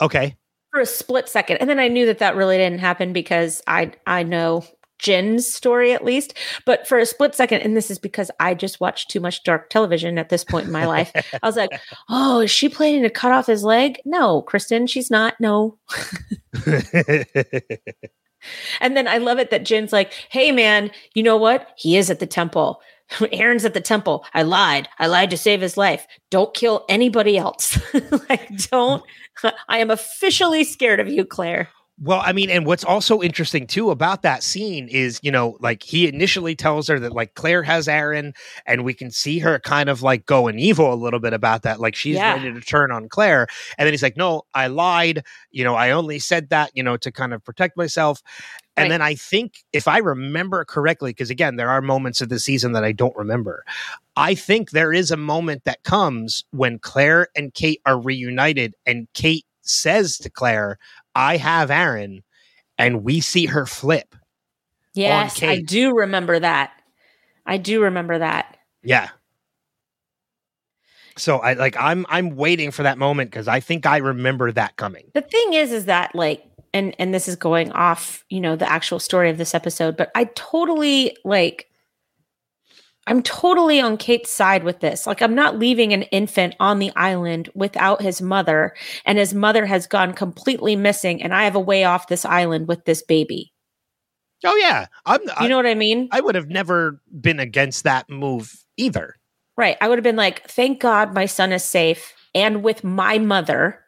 Okay. 0.00 0.36
For 0.70 0.80
a 0.80 0.86
split 0.86 1.28
second. 1.28 1.58
And 1.58 1.68
then 1.68 1.78
I 1.78 1.88
knew 1.88 2.06
that 2.06 2.18
that 2.18 2.36
really 2.36 2.56
didn't 2.56 2.78
happen 2.80 3.12
because 3.12 3.62
I 3.66 3.92
I 4.06 4.22
know 4.22 4.64
Jin's 5.02 5.46
story 5.46 5.92
at 5.92 6.04
least. 6.04 6.34
But 6.64 6.86
for 6.86 6.98
a 6.98 7.06
split 7.06 7.34
second, 7.34 7.60
and 7.60 7.76
this 7.76 7.90
is 7.90 7.98
because 7.98 8.30
I 8.40 8.54
just 8.54 8.80
watched 8.80 9.10
too 9.10 9.20
much 9.20 9.42
dark 9.42 9.68
television 9.68 10.18
at 10.18 10.30
this 10.30 10.44
point 10.44 10.66
in 10.66 10.72
my 10.72 10.86
life, 10.86 11.12
I 11.42 11.46
was 11.46 11.56
like, 11.56 11.70
oh, 12.08 12.40
is 12.40 12.50
she 12.50 12.68
planning 12.68 13.02
to 13.02 13.10
cut 13.10 13.32
off 13.32 13.46
his 13.46 13.64
leg? 13.64 14.00
No, 14.04 14.42
Kristin, 14.42 14.88
she's 14.88 15.10
not. 15.10 15.34
No. 15.40 15.78
And 18.80 18.96
then 18.96 19.06
I 19.06 19.18
love 19.18 19.38
it 19.38 19.50
that 19.50 19.64
Jin's 19.64 19.92
like, 19.92 20.12
hey, 20.28 20.52
man, 20.52 20.90
you 21.14 21.22
know 21.22 21.36
what? 21.36 21.68
He 21.76 21.96
is 21.96 22.10
at 22.10 22.18
the 22.18 22.26
temple. 22.26 22.80
Aaron's 23.32 23.64
at 23.64 23.74
the 23.74 23.80
temple. 23.80 24.24
I 24.34 24.42
lied. 24.42 24.88
I 24.98 25.06
lied 25.06 25.30
to 25.30 25.36
save 25.36 25.60
his 25.60 25.76
life. 25.76 26.06
Don't 26.30 26.54
kill 26.54 26.84
anybody 26.88 27.36
else. 27.38 27.78
like, 28.28 28.48
don't. 28.70 29.02
I 29.68 29.78
am 29.78 29.90
officially 29.90 30.64
scared 30.64 31.00
of 31.00 31.08
you, 31.08 31.24
Claire. 31.24 31.68
Well, 32.04 32.20
I 32.24 32.32
mean, 32.32 32.50
and 32.50 32.66
what's 32.66 32.82
also 32.82 33.22
interesting 33.22 33.64
too 33.68 33.92
about 33.92 34.22
that 34.22 34.42
scene 34.42 34.88
is, 34.88 35.20
you 35.22 35.30
know, 35.30 35.56
like 35.60 35.84
he 35.84 36.08
initially 36.08 36.56
tells 36.56 36.88
her 36.88 36.98
that 36.98 37.12
like 37.12 37.34
Claire 37.34 37.62
has 37.62 37.86
Aaron, 37.86 38.34
and 38.66 38.84
we 38.84 38.92
can 38.92 39.12
see 39.12 39.38
her 39.38 39.60
kind 39.60 39.88
of 39.88 40.02
like 40.02 40.26
going 40.26 40.58
evil 40.58 40.92
a 40.92 40.96
little 40.96 41.20
bit 41.20 41.32
about 41.32 41.62
that. 41.62 41.78
Like 41.78 41.94
she's 41.94 42.16
Yeah. 42.16 42.32
ready 42.34 42.52
to 42.52 42.60
turn 42.60 42.90
on 42.90 43.08
Claire. 43.08 43.46
And 43.78 43.86
then 43.86 43.92
he's 43.92 44.02
like, 44.02 44.16
No, 44.16 44.42
I 44.52 44.66
lied. 44.66 45.22
You 45.52 45.62
know, 45.62 45.76
I 45.76 45.92
only 45.92 46.18
said 46.18 46.48
that, 46.50 46.72
you 46.74 46.82
know, 46.82 46.96
to 46.96 47.12
kind 47.12 47.32
of 47.32 47.44
protect 47.44 47.76
myself. 47.76 48.20
And 48.76 48.84
Right. 48.84 48.88
then 48.90 49.02
I 49.02 49.14
think 49.14 49.64
if 49.72 49.86
I 49.86 49.98
remember 49.98 50.64
correctly, 50.64 51.10
because 51.10 51.30
again, 51.30 51.56
there 51.56 51.70
are 51.70 51.82
moments 51.82 52.20
of 52.20 52.30
the 52.30 52.40
season 52.40 52.72
that 52.72 52.84
I 52.84 52.92
don't 52.92 53.16
remember. 53.16 53.64
I 54.16 54.34
think 54.34 54.70
there 54.70 54.92
is 54.92 55.10
a 55.10 55.16
moment 55.16 55.64
that 55.64 55.82
comes 55.84 56.44
when 56.50 56.78
Claire 56.80 57.28
and 57.36 57.54
Kate 57.54 57.80
are 57.86 58.00
reunited, 58.00 58.74
and 58.86 59.08
Kate 59.14 59.46
says 59.62 60.18
to 60.18 60.30
Claire, 60.30 60.78
I 61.14 61.36
have 61.36 61.70
Aaron, 61.70 62.22
and 62.78 63.04
we 63.04 63.20
see 63.20 63.46
her 63.46 63.66
flip. 63.66 64.14
Yes, 64.94 65.42
I 65.42 65.60
do 65.60 65.94
remember 65.94 66.38
that. 66.38 66.72
I 67.46 67.56
do 67.56 67.82
remember 67.82 68.18
that. 68.18 68.56
Yeah. 68.82 69.08
So 71.16 71.38
I 71.38 71.54
like 71.54 71.76
I'm 71.78 72.06
I'm 72.08 72.36
waiting 72.36 72.70
for 72.70 72.82
that 72.84 72.98
moment 72.98 73.30
because 73.30 73.48
I 73.48 73.60
think 73.60 73.86
I 73.86 73.98
remember 73.98 74.52
that 74.52 74.76
coming. 74.76 75.10
The 75.14 75.20
thing 75.20 75.52
is, 75.54 75.72
is 75.72 75.84
that 75.86 76.14
like, 76.14 76.44
and 76.72 76.94
and 76.98 77.12
this 77.12 77.28
is 77.28 77.36
going 77.36 77.70
off, 77.72 78.24
you 78.30 78.40
know, 78.40 78.56
the 78.56 78.70
actual 78.70 78.98
story 78.98 79.28
of 79.28 79.38
this 79.38 79.54
episode, 79.54 79.96
but 79.96 80.10
I 80.14 80.24
totally 80.34 81.16
like, 81.24 81.68
I'm 83.06 83.22
totally 83.22 83.80
on 83.80 83.96
Kate's 83.96 84.30
side 84.30 84.62
with 84.62 84.78
this. 84.80 85.06
Like, 85.06 85.22
I'm 85.22 85.34
not 85.34 85.58
leaving 85.58 85.92
an 85.92 86.02
infant 86.04 86.54
on 86.60 86.78
the 86.78 86.92
island 86.94 87.50
without 87.54 88.00
his 88.00 88.22
mother, 88.22 88.74
and 89.04 89.18
his 89.18 89.34
mother 89.34 89.66
has 89.66 89.86
gone 89.88 90.12
completely 90.12 90.76
missing, 90.76 91.20
and 91.22 91.34
I 91.34 91.44
have 91.44 91.56
a 91.56 91.60
way 91.60 91.82
off 91.84 92.06
this 92.06 92.24
island 92.24 92.68
with 92.68 92.84
this 92.84 93.02
baby. 93.02 93.52
Oh 94.44 94.56
yeah, 94.56 94.86
I'm. 95.06 95.20
You 95.40 95.48
know 95.48 95.56
what 95.56 95.66
I 95.66 95.74
mean? 95.74 96.08
I 96.10 96.20
would 96.20 96.34
have 96.34 96.48
never 96.48 97.00
been 97.20 97.38
against 97.40 97.84
that 97.84 98.08
move 98.10 98.52
either. 98.76 99.16
Right. 99.56 99.76
I 99.80 99.88
would 99.88 99.98
have 99.98 100.04
been 100.04 100.16
like, 100.16 100.48
thank 100.48 100.80
God 100.80 101.14
my 101.14 101.26
son 101.26 101.52
is 101.52 101.62
safe 101.62 102.14
and 102.34 102.62
with 102.62 102.82
my 102.82 103.18
mother. 103.18 103.78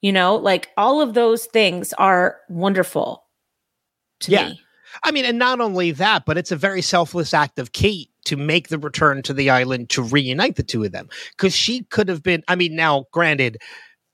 You 0.00 0.12
know, 0.12 0.36
like 0.36 0.70
all 0.76 1.00
of 1.00 1.14
those 1.14 1.46
things 1.46 1.92
are 1.94 2.38
wonderful 2.48 3.24
to 4.20 4.32
Yeah. 4.32 4.48
me. 4.50 4.60
I 5.04 5.10
mean, 5.10 5.24
and 5.24 5.38
not 5.38 5.60
only 5.60 5.90
that, 5.92 6.24
but 6.26 6.38
it's 6.38 6.52
a 6.52 6.56
very 6.56 6.82
selfless 6.82 7.34
act 7.34 7.58
of 7.58 7.72
Kate 7.72 8.10
to 8.24 8.36
make 8.36 8.68
the 8.68 8.78
return 8.78 9.22
to 9.22 9.32
the 9.32 9.50
island 9.50 9.90
to 9.90 10.02
reunite 10.02 10.56
the 10.56 10.62
two 10.62 10.84
of 10.84 10.92
them. 10.92 11.08
Because 11.36 11.54
she 11.54 11.84
could 11.84 12.08
have 12.08 12.22
been, 12.22 12.42
I 12.48 12.56
mean, 12.56 12.76
now, 12.76 13.04
granted, 13.12 13.58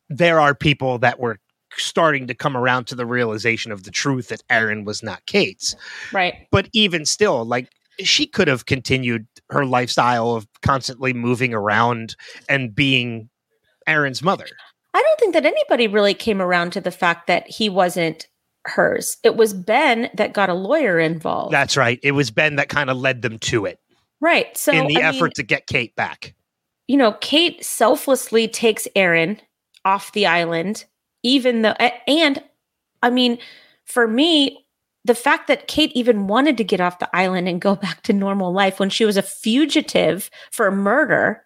there 0.08 0.40
are 0.40 0.54
people 0.54 0.98
that 0.98 1.18
were 1.18 1.38
starting 1.76 2.26
to 2.28 2.34
come 2.34 2.56
around 2.56 2.86
to 2.86 2.94
the 2.94 3.06
realization 3.06 3.72
of 3.72 3.82
the 3.82 3.90
truth 3.90 4.28
that 4.28 4.42
Aaron 4.50 4.84
was 4.84 5.02
not 5.02 5.26
Kate's. 5.26 5.74
Right. 6.12 6.46
But 6.50 6.68
even 6.72 7.04
still, 7.04 7.44
like, 7.44 7.68
she 8.00 8.26
could 8.26 8.48
have 8.48 8.66
continued 8.66 9.26
her 9.50 9.64
lifestyle 9.64 10.34
of 10.34 10.46
constantly 10.62 11.12
moving 11.12 11.54
around 11.54 12.16
and 12.48 12.74
being 12.74 13.28
Aaron's 13.86 14.22
mother. 14.22 14.46
I 14.94 15.02
don't 15.02 15.20
think 15.20 15.34
that 15.34 15.46
anybody 15.46 15.88
really 15.88 16.14
came 16.14 16.40
around 16.40 16.72
to 16.72 16.80
the 16.80 16.90
fact 16.90 17.26
that 17.26 17.48
he 17.48 17.68
wasn't 17.68 18.28
hers. 18.66 19.16
It 19.22 19.36
was 19.36 19.52
Ben 19.52 20.10
that 20.14 20.32
got 20.32 20.48
a 20.48 20.54
lawyer 20.54 20.98
involved. 20.98 21.52
That's 21.52 21.76
right. 21.76 21.98
It 22.02 22.12
was 22.12 22.30
Ben 22.30 22.56
that 22.56 22.68
kind 22.68 22.90
of 22.90 22.96
led 22.96 23.22
them 23.22 23.38
to 23.40 23.66
it 23.66 23.78
right. 24.24 24.56
So 24.56 24.72
in 24.72 24.86
the 24.86 24.96
I 24.96 25.10
mean, 25.10 25.14
effort 25.16 25.34
to 25.34 25.42
get 25.42 25.66
Kate 25.66 25.94
back. 25.94 26.34
you 26.88 26.96
know, 26.96 27.12
Kate 27.20 27.64
selflessly 27.64 28.48
takes 28.48 28.88
Aaron 28.96 29.40
off 29.84 30.12
the 30.12 30.26
island, 30.26 30.86
even 31.22 31.62
though, 31.62 31.74
and 32.08 32.42
I 33.02 33.10
mean, 33.10 33.38
for 33.84 34.08
me, 34.08 34.66
the 35.04 35.14
fact 35.14 35.48
that 35.48 35.68
Kate 35.68 35.92
even 35.94 36.26
wanted 36.26 36.56
to 36.56 36.64
get 36.64 36.80
off 36.80 36.98
the 36.98 37.14
island 37.14 37.48
and 37.48 37.60
go 37.60 37.76
back 37.86 38.02
to 38.04 38.12
normal 38.12 38.52
life 38.52 38.80
when 38.80 38.90
she 38.90 39.04
was 39.04 39.18
a 39.18 39.22
fugitive 39.22 40.30
for 40.50 40.70
murder 40.70 41.42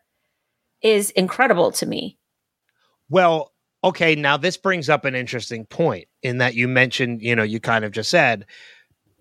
is 0.81 1.11
incredible 1.11 1.73
to 1.73 1.87
me. 1.87 2.17
Well, 3.11 3.53
okay, 3.85 4.15
now 4.15 4.37
this 4.37 4.57
brings 4.57 4.89
up 4.89 5.05
an 5.05 5.15
interesting 5.15 5.65
point 5.67 6.07
in 6.23 6.39
that 6.39 6.55
you 6.55 6.67
mentioned, 6.69 7.23
you 7.23 7.35
know, 7.37 7.43
you 7.43 7.61
kind 7.61 7.85
of 7.85 7.93
just 7.93 8.11
said 8.11 8.45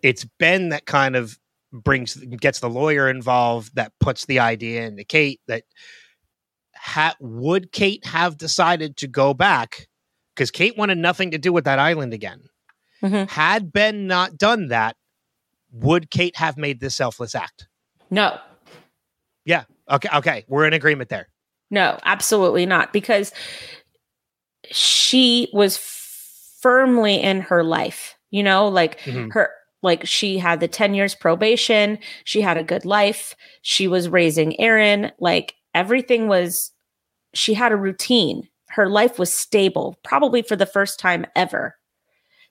it's 0.03 0.25
Ben 0.39 0.69
that 0.69 0.85
kind 0.85 1.15
of 1.15 1.37
brings 1.73 2.15
gets 2.15 2.59
the 2.59 2.69
lawyer 2.69 3.09
involved 3.09 3.75
that 3.75 3.91
puts 3.99 4.25
the 4.25 4.39
idea 4.39 4.85
into 4.87 5.03
Kate 5.03 5.41
that 5.47 5.63
ha- 6.75 7.15
would 7.19 7.71
Kate 7.71 8.05
have 8.05 8.37
decided 8.37 8.97
to 8.97 9.07
go 9.07 9.33
back 9.33 9.87
because 10.35 10.49
Kate 10.51 10.77
wanted 10.77 10.97
nothing 10.97 11.31
to 11.31 11.37
do 11.37 11.51
with 11.51 11.65
that 11.65 11.79
island 11.79 12.13
again. 12.13 12.41
Mhm. 13.03 13.29
Had 13.29 13.71
Ben 13.73 14.07
not 14.07 14.37
done 14.37 14.69
that, 14.69 14.95
would 15.71 16.09
Kate 16.09 16.37
have 16.37 16.57
made 16.57 16.79
this 16.79 16.95
selfless 16.95 17.35
act? 17.35 17.67
No, 18.09 18.39
Yeah. 19.45 19.63
Okay, 19.89 20.09
okay, 20.15 20.45
we're 20.47 20.65
in 20.67 20.73
agreement 20.73 21.09
there. 21.09 21.27
no, 21.69 21.97
absolutely 22.03 22.65
not. 22.65 22.91
Because 22.93 23.33
she 24.71 25.49
was 25.53 25.77
firmly 25.77 27.21
in 27.21 27.41
her 27.41 27.63
life, 27.63 28.15
you 28.31 28.43
know, 28.43 28.67
like 28.67 28.99
Mhm. 29.01 29.31
her 29.33 29.51
like 29.83 30.05
she 30.07 30.37
had 30.39 30.59
the 30.59 30.67
10 30.67 30.95
years 30.95 31.13
probation 31.13 31.99
she 32.23 32.41
had 32.41 32.57
a 32.57 32.63
good 32.63 32.83
life 32.83 33.35
she 33.61 33.87
was 33.87 34.09
raising 34.09 34.59
aaron 34.59 35.11
like 35.19 35.53
everything 35.75 36.27
was 36.27 36.71
she 37.33 37.53
had 37.53 37.71
a 37.71 37.75
routine. 37.77 38.47
Her 38.69 38.89
life 38.89 39.19
was 39.19 39.33
stable 39.33 39.97
probably 40.03 40.41
for 40.41 40.55
the 40.55 40.65
first 40.65 40.99
time 40.99 41.25
ever. 41.35 41.75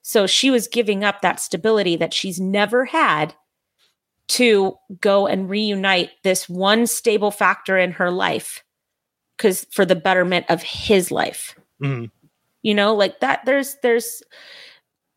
So 0.02 0.26
she 0.28 0.50
was 0.50 0.68
giving 0.68 1.02
up 1.02 1.20
that 1.22 1.40
stability 1.40 1.96
that 1.96 2.14
she's 2.14 2.38
never 2.40 2.84
had 2.84 3.34
to 4.28 4.76
go 5.00 5.26
and 5.26 5.50
reunite 5.50 6.10
this 6.22 6.48
one 6.48 6.86
stable 6.86 7.30
factor 7.32 7.76
in 7.76 7.92
her 7.92 8.10
life 8.10 8.62
because 9.36 9.66
for 9.72 9.84
the 9.84 9.96
betterment 9.96 10.46
of 10.48 10.62
his 10.62 11.10
life 11.10 11.56
Mhm. 11.82 12.10
you 12.62 12.74
know 12.74 12.94
like 12.94 13.20
that 13.20 13.44
there's 13.44 13.76
there's 13.82 14.22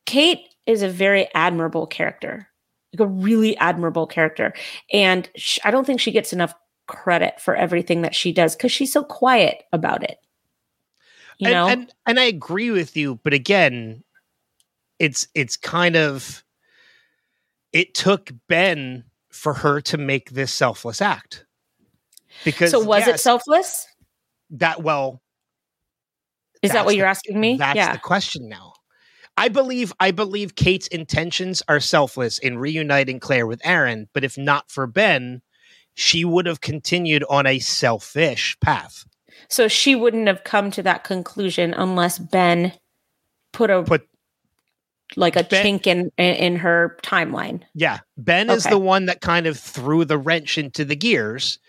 kate 0.05 0.39
is 0.65 0.81
a 0.81 0.89
very 0.89 1.27
admirable 1.33 1.87
character 1.87 2.47
like 2.93 2.99
a 2.99 3.11
really 3.11 3.55
admirable 3.57 4.07
character 4.07 4.53
and 4.91 5.29
i 5.63 5.71
don't 5.71 5.85
think 5.85 5.99
she 6.01 6.11
gets 6.11 6.33
enough 6.33 6.53
credit 6.87 7.39
for 7.39 7.55
everything 7.55 8.01
that 8.01 8.15
she 8.15 8.33
does 8.33 8.55
because 8.55 8.71
she's 8.71 8.91
so 8.91 9.03
quiet 9.03 9.63
about 9.71 10.03
it 10.03 10.17
You 11.37 11.47
and, 11.47 11.53
know, 11.53 11.67
and 11.67 11.93
and 12.05 12.19
I 12.19 12.23
agree 12.23 12.69
with 12.71 12.97
you, 12.97 13.15
but 13.23 13.33
again, 13.33 14.03
it's 14.99 15.27
it's 15.33 15.55
kind 15.55 15.95
of 15.95 16.43
it 17.71 17.93
took 17.93 18.31
Ben 18.49 19.05
for 19.29 19.53
her 19.53 19.79
to 19.81 19.97
make 19.97 20.31
this 20.31 20.51
selfless 20.51 21.01
act. 21.01 21.45
Because 22.43 22.71
so 22.71 22.83
was 22.83 23.07
it 23.07 23.21
selfless? 23.21 23.87
that 24.49 24.83
well 24.83 25.21
Is 26.61 26.71
that 26.71 26.85
what 26.85 26.95
you're 26.95 27.05
asking 27.05 27.39
me? 27.39 27.57
That's 27.57 27.75
yeah. 27.77 27.93
the 27.93 27.99
question 27.99 28.49
now. 28.49 28.73
I 29.37 29.47
believe 29.47 29.93
I 29.99 30.11
believe 30.11 30.55
Kate's 30.55 30.87
intentions 30.87 31.63
are 31.69 31.79
selfless 31.79 32.37
in 32.39 32.57
reuniting 32.57 33.19
Claire 33.19 33.47
with 33.47 33.61
Aaron, 33.63 34.09
but 34.13 34.23
if 34.25 34.37
not 34.37 34.69
for 34.69 34.85
Ben, 34.85 35.41
she 35.93 36.25
would 36.25 36.45
have 36.45 36.59
continued 36.61 37.23
on 37.29 37.45
a 37.47 37.59
selfish 37.59 38.57
path. 38.59 39.05
So 39.47 39.69
she 39.69 39.95
wouldn't 39.95 40.27
have 40.27 40.43
come 40.43 40.71
to 40.71 40.83
that 40.83 41.05
conclusion 41.05 41.73
unless 41.73 42.19
Ben 42.19 42.73
put 43.53 43.69
a 43.69 43.83
Put 43.83 44.05
like 45.15 45.37
a 45.37 45.43
Ben- 45.43 45.79
chink 45.79 45.87
in 45.87 46.11
in 46.17 46.57
her 46.57 46.97
timeline. 47.01 47.61
yeah, 47.73 47.99
Ben 48.17 48.49
is 48.49 48.65
the 48.65 48.77
one 48.77 49.05
that 49.05 49.21
kind 49.21 49.47
of 49.47 49.57
threw 49.57 50.03
the 50.03 50.17
wrench 50.17 50.57
into 50.57 50.83
the 50.83 50.95
gears 50.97 51.59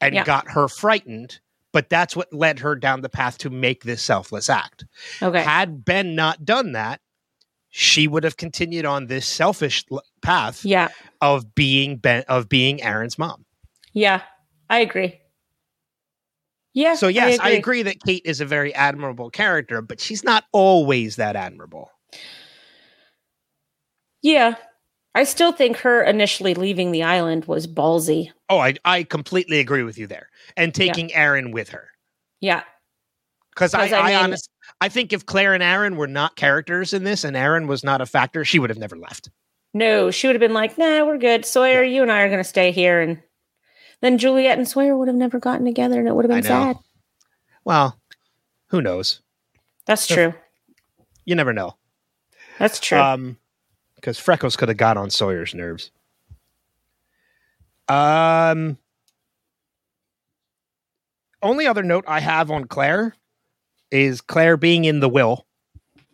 and 0.00 0.14
Yeah. 0.14 0.24
got 0.24 0.50
her 0.50 0.66
frightened, 0.68 1.38
but 1.72 1.90
that's 1.90 2.16
what 2.16 2.32
led 2.32 2.60
her 2.60 2.74
down 2.74 3.02
the 3.02 3.08
path 3.08 3.38
to 3.38 3.50
make 3.50 3.84
this 3.84 4.02
selfless 4.02 4.48
act. 4.48 4.86
Okay. 5.22 5.42
Had 5.42 5.84
Ben 5.84 6.14
not 6.14 6.44
done 6.44 6.72
that, 6.72 7.00
she 7.70 8.08
would 8.08 8.24
have 8.24 8.36
continued 8.36 8.86
on 8.86 9.06
this 9.06 9.26
selfish 9.26 9.84
path 10.22 10.64
yeah. 10.64 10.88
of 11.20 11.54
being 11.54 11.96
Ben 11.96 12.24
of 12.28 12.48
being 12.48 12.82
Aaron's 12.82 13.18
mom. 13.18 13.44
Yeah. 13.92 14.22
I 14.70 14.80
agree. 14.80 15.20
Yeah. 16.74 16.94
So 16.94 17.08
yes, 17.08 17.38
I 17.40 17.50
agree. 17.50 17.82
that 17.82 18.00
Kate 18.04 18.22
is 18.24 18.40
a 18.40 18.46
very 18.46 18.74
admirable 18.74 19.30
character, 19.30 19.82
but 19.82 20.00
she's 20.00 20.22
not 20.22 20.44
always 20.52 21.16
that 21.16 21.36
admirable. 21.36 21.90
Yeah. 24.22 24.56
I 25.18 25.24
still 25.24 25.50
think 25.50 25.78
her 25.78 26.00
initially 26.04 26.54
leaving 26.54 26.92
the 26.92 27.02
island 27.02 27.46
was 27.46 27.66
ballsy. 27.66 28.30
Oh, 28.48 28.60
I 28.60 28.74
I 28.84 29.02
completely 29.02 29.58
agree 29.58 29.82
with 29.82 29.98
you 29.98 30.06
there. 30.06 30.28
And 30.56 30.72
taking 30.72 31.12
Aaron 31.12 31.50
with 31.50 31.70
her. 31.70 31.88
Yeah. 32.38 32.62
Because 33.50 33.74
I, 33.74 33.88
I 33.88 33.98
I, 33.98 34.06
mean- 34.06 34.16
honest, 34.16 34.48
I 34.80 34.88
think 34.88 35.12
if 35.12 35.26
Claire 35.26 35.54
and 35.54 35.62
Aaron 35.62 35.96
were 35.96 36.06
not 36.06 36.36
characters 36.36 36.92
in 36.92 37.02
this 37.02 37.24
and 37.24 37.36
Aaron 37.36 37.66
was 37.66 37.82
not 37.82 38.00
a 38.00 38.06
factor, 38.06 38.44
she 38.44 38.60
would 38.60 38.70
have 38.70 38.78
never 38.78 38.96
left. 38.96 39.28
No, 39.74 40.12
she 40.12 40.28
would 40.28 40.36
have 40.36 40.40
been 40.40 40.54
like, 40.54 40.78
nah, 40.78 41.04
we're 41.04 41.18
good. 41.18 41.44
Sawyer, 41.44 41.82
you 41.82 42.02
and 42.02 42.12
I 42.12 42.20
are 42.20 42.28
going 42.28 42.38
to 42.38 42.44
stay 42.44 42.70
here. 42.70 43.00
And 43.00 43.20
then 44.00 44.18
Juliet 44.18 44.56
and 44.56 44.68
Sawyer 44.68 44.96
would 44.96 45.08
have 45.08 45.16
never 45.16 45.40
gotten 45.40 45.66
together 45.66 45.98
and 45.98 46.06
it 46.06 46.14
would 46.14 46.26
have 46.26 46.30
been 46.30 46.44
sad. 46.44 46.76
Well, 47.64 47.98
who 48.68 48.80
knows? 48.80 49.20
That's 49.84 50.06
true. 50.06 50.32
You 51.24 51.34
never 51.34 51.52
know. 51.52 51.74
That's 52.60 52.78
true. 52.78 52.98
Um, 52.98 53.36
because 54.00 54.18
Freckles 54.18 54.56
could 54.56 54.68
have 54.68 54.76
got 54.78 54.96
on 54.96 55.10
Sawyer's 55.10 55.54
nerves. 55.54 55.90
Um, 57.88 58.78
only 61.42 61.66
other 61.66 61.82
note 61.82 62.04
I 62.06 62.20
have 62.20 62.50
on 62.50 62.64
Claire 62.66 63.14
is 63.90 64.20
Claire 64.20 64.56
being 64.56 64.84
in 64.84 65.00
the 65.00 65.08
will, 65.08 65.46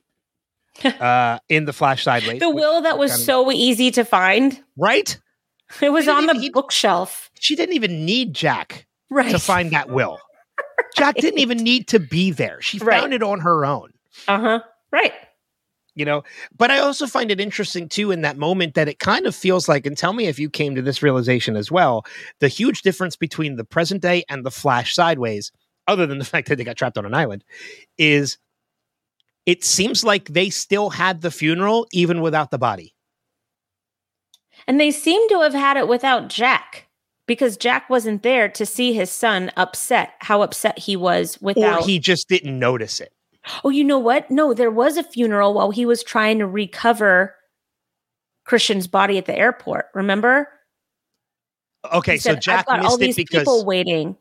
uh, 0.85 1.39
in 1.49 1.65
the 1.65 1.73
flash 1.73 2.05
sideways. 2.05 2.41
the 2.41 2.51
will 2.51 2.83
that 2.83 2.99
was 2.99 3.11
kind 3.11 3.21
of- 3.21 3.25
so 3.27 3.53
easy 3.53 3.91
to 3.93 4.05
find. 4.05 4.63
right? 4.77 5.19
It 5.81 5.91
was 5.91 6.07
on 6.07 6.27
the 6.27 6.35
even- 6.35 6.53
bookshelf. 6.53 7.31
She 7.41 7.57
didn't 7.57 7.75
even 7.75 8.05
need 8.05 8.35
Jack 8.35 8.87
Right. 9.11 9.31
to 9.31 9.39
find 9.39 9.73
that 9.73 9.89
will. 9.91 10.19
Jack 10.97 11.17
didn't 11.17 11.41
even 11.41 11.59
need 11.59 11.89
to 11.89 11.99
be 11.99 12.31
there. 12.31 12.61
She 12.61 12.79
Right. 12.79 13.01
found 13.01 13.13
it 13.13 13.23
on 13.23 13.41
her 13.41 13.65
own. 13.67 13.93
Uh 14.29 14.39
huh. 14.39 14.61
Right. 14.93 15.13
You 15.95 16.05
know 16.05 16.23
but 16.57 16.71
i 16.71 16.79
also 16.79 17.07
find 17.07 17.31
it 17.31 17.41
interesting 17.41 17.89
too 17.89 18.11
in 18.11 18.23
that 18.23 18.37
moment 18.37 18.75
that 18.75 18.89
it 18.89 18.99
kind 18.99 19.27
of 19.27 19.35
feels 19.35 19.69
like 19.69 19.87
and 19.87 19.97
tell 19.97 20.13
me 20.13 20.27
if 20.27 20.39
you 20.39 20.51
came 20.51 20.75
to 20.75 20.83
this 20.83 21.03
realization 21.03 21.57
as 21.57 21.71
well 21.71 22.05
the 22.41 22.49
huge 22.49 22.83
difference 22.83 23.17
between 23.17 23.57
the 23.57 23.65
present 23.65 24.03
day 24.03 24.25
and 24.29 24.45
the 24.45 24.51
flash 24.51 24.95
sideways 24.95 25.53
other 25.87 26.07
than 26.07 26.19
the 26.19 26.25
fact 26.35 26.49
that 26.49 26.57
they 26.57 26.65
got 26.65 26.77
trapped 26.77 26.99
on 26.99 27.07
an 27.07 27.15
island 27.15 27.45
is 27.99 28.39
it 29.47 29.63
seems 29.63 30.03
like 30.05 30.27
they 30.29 30.49
still 30.51 30.91
had 30.91 31.21
the 31.21 31.31
funeral 31.31 31.87
even 31.93 32.21
without 32.21 32.51
the 32.51 32.59
body 32.59 32.95
And 34.67 34.81
they 34.81 34.91
seem 34.91 35.29
to 35.29 35.41
have 35.43 35.55
had 35.55 35.77
it 35.77 35.89
without 35.89 36.29
Jack 36.29 36.89
because 37.27 37.57
Jack 37.57 37.89
wasn't 37.89 38.23
there 38.23 38.49
to 38.51 38.67
see 38.67 38.93
his 38.93 39.11
son 39.11 39.51
upset, 39.57 40.15
how 40.21 40.43
upset 40.43 40.79
he 40.79 40.97
was 40.97 41.41
without. 41.41 41.83
or 41.83 41.87
he 41.87 41.99
just 41.99 42.29
didn't 42.29 42.59
notice 42.59 43.01
it 43.01 43.13
oh, 43.65 43.71
you 43.71 43.85
know 43.85 43.99
what? 43.99 44.31
No, 44.31 44.55
there 44.55 44.71
was 44.71 44.97
a 44.97 45.03
funeral 45.03 45.55
while 45.55 45.71
he 45.71 45.87
was 45.87 46.03
trying 46.03 46.39
to 46.39 46.47
recover 46.47 47.35
Christian's 48.45 48.87
body 48.87 49.19
at 49.19 49.27
the 49.27 49.37
airport. 49.37 49.87
Remember? 49.95 50.49
okay 51.93 52.13
He 52.13 52.19
so 52.19 52.31
said, 52.33 52.41
jack 52.43 52.61
I've 52.61 52.81
got 52.81 52.87
all 52.87 52.97
missed 52.97 53.03
it 53.03 53.05
these 53.07 53.17
because 53.17 53.41
people 53.41 53.65
waiting. 53.67 54.17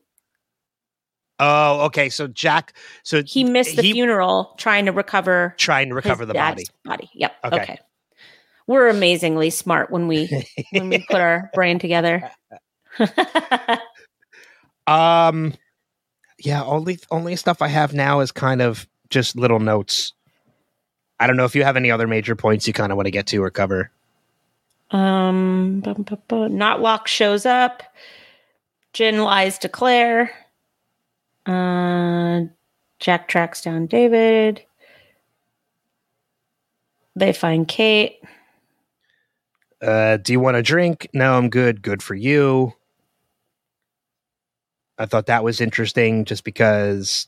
oh 1.40 1.82
okay 1.86 2.10
so 2.10 2.28
jack 2.28 2.74
so 3.04 3.24
He 3.26 3.45
missed 3.45 3.78
the 3.78 3.82
he- 3.84 3.94
funeral 3.94 4.54
trying 4.58 4.86
to 4.86 4.91
recover 4.91 5.56
trying 5.58 5.88
to 5.88 5.95
recover 5.95 6.26
the 6.26 6.34
body 6.34 6.66
body. 6.84 7.10
Yep. 7.14 7.34
Okay. 7.45 7.62
Okay. 7.62 7.80
We're 8.68 8.90
amazingly 8.90 9.50
smart 9.50 9.91
when 9.91 10.08
we 10.10 10.30
when 10.72 10.90
we 10.90 11.06
put 11.10 11.22
our 11.22 11.50
brain 11.56 11.80
together. 11.80 12.30
Um, 14.88 15.54
yeah, 16.40 16.64
only 16.64 17.00
only 17.10 17.36
stuff 17.38 17.62
I 17.62 17.68
have 17.70 17.94
now 17.94 18.20
is 18.20 18.32
kind 18.32 18.62
of 18.62 18.88
just 19.14 19.35
little 19.38 19.60
notes. 19.60 20.14
I 21.19 21.27
don't 21.27 21.38
know 21.38 21.45
if 21.45 21.56
you 21.56 21.64
have 21.64 21.77
any 21.77 21.90
other 21.91 22.07
major 22.07 22.35
points 22.35 22.68
you 22.68 22.73
kind 22.73 22.91
of 22.91 22.98
want 22.98 23.06
to 23.07 23.11
get 23.11 23.27
to 23.27 23.41
or 23.41 23.49
cover. 23.49 23.91
um, 24.91 25.80
bum, 25.81 26.03
bum, 26.03 26.19
bum. 26.27 26.52
Notlock 26.52 27.07
shows 27.07 27.45
up. 27.45 27.84
Jin 28.91 29.23
lies 29.23 29.57
to 29.60 29.69
Claire. 29.69 30.31
Uh, 31.45 32.41
Jack 32.99 33.27
tracks 33.27 33.61
down 33.61 33.85
David. 33.88 34.64
They 37.15 37.34
find 37.34 37.68
Kate. 37.68 38.19
Uh, 39.81 40.18
do 40.18 40.31
you 40.31 40.40
want 40.40 40.57
a 40.57 40.64
drink? 40.64 41.10
No, 41.14 41.38
I'm 41.38 41.49
good. 41.49 41.81
Good 41.81 42.02
for 42.02 42.15
you. 42.15 42.73
I 44.98 45.06
thought 45.06 45.26
that 45.26 45.44
was 45.44 45.60
interesting, 45.60 46.23
just 46.26 46.44
because 46.44 47.27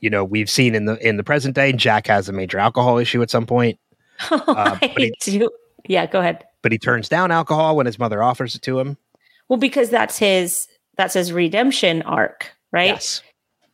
you 0.00 0.10
know 0.10 0.24
we've 0.24 0.50
seen 0.50 0.74
in 0.74 0.84
the 0.86 0.96
in 1.06 1.16
the 1.16 1.24
present 1.24 1.54
day 1.54 1.72
Jack 1.72 2.06
has 2.08 2.28
a 2.28 2.32
major 2.32 2.58
alcohol 2.58 2.98
issue 2.98 3.22
at 3.22 3.30
some 3.30 3.46
point, 3.46 3.78
Uh, 4.30 4.76
but 4.80 4.82
I 4.82 5.10
he- 5.24 5.38
do. 5.38 5.50
Yeah, 5.88 6.06
go 6.06 6.20
ahead. 6.20 6.44
but 6.62 6.72
he 6.72 6.78
turns 6.78 7.08
down 7.08 7.30
alcohol 7.30 7.74
when 7.76 7.86
his 7.86 7.98
mother 7.98 8.22
offers 8.22 8.54
it 8.54 8.62
to 8.62 8.78
him. 8.78 8.96
Well, 9.48 9.58
because 9.58 9.90
that's 9.90 10.18
his 10.18 10.66
that's 10.96 11.14
his 11.14 11.32
redemption 11.32 12.02
arc, 12.02 12.50
right? 12.72 12.88
Yes, 12.88 13.22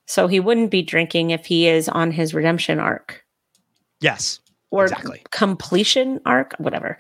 So 0.07 0.27
he 0.29 0.39
wouldn't 0.41 0.71
be 0.71 0.83
drinking 0.83 1.31
if 1.31 1.47
he 1.47 1.67
is 1.69 1.89
on 1.89 2.13
his 2.13 2.33
redemption 2.35 2.79
arc 2.79 3.25
yes, 4.01 4.39
or 4.71 4.85
Exactly. 4.85 5.23
completion 5.33 6.21
arc, 6.25 6.55
whatever. 6.59 6.97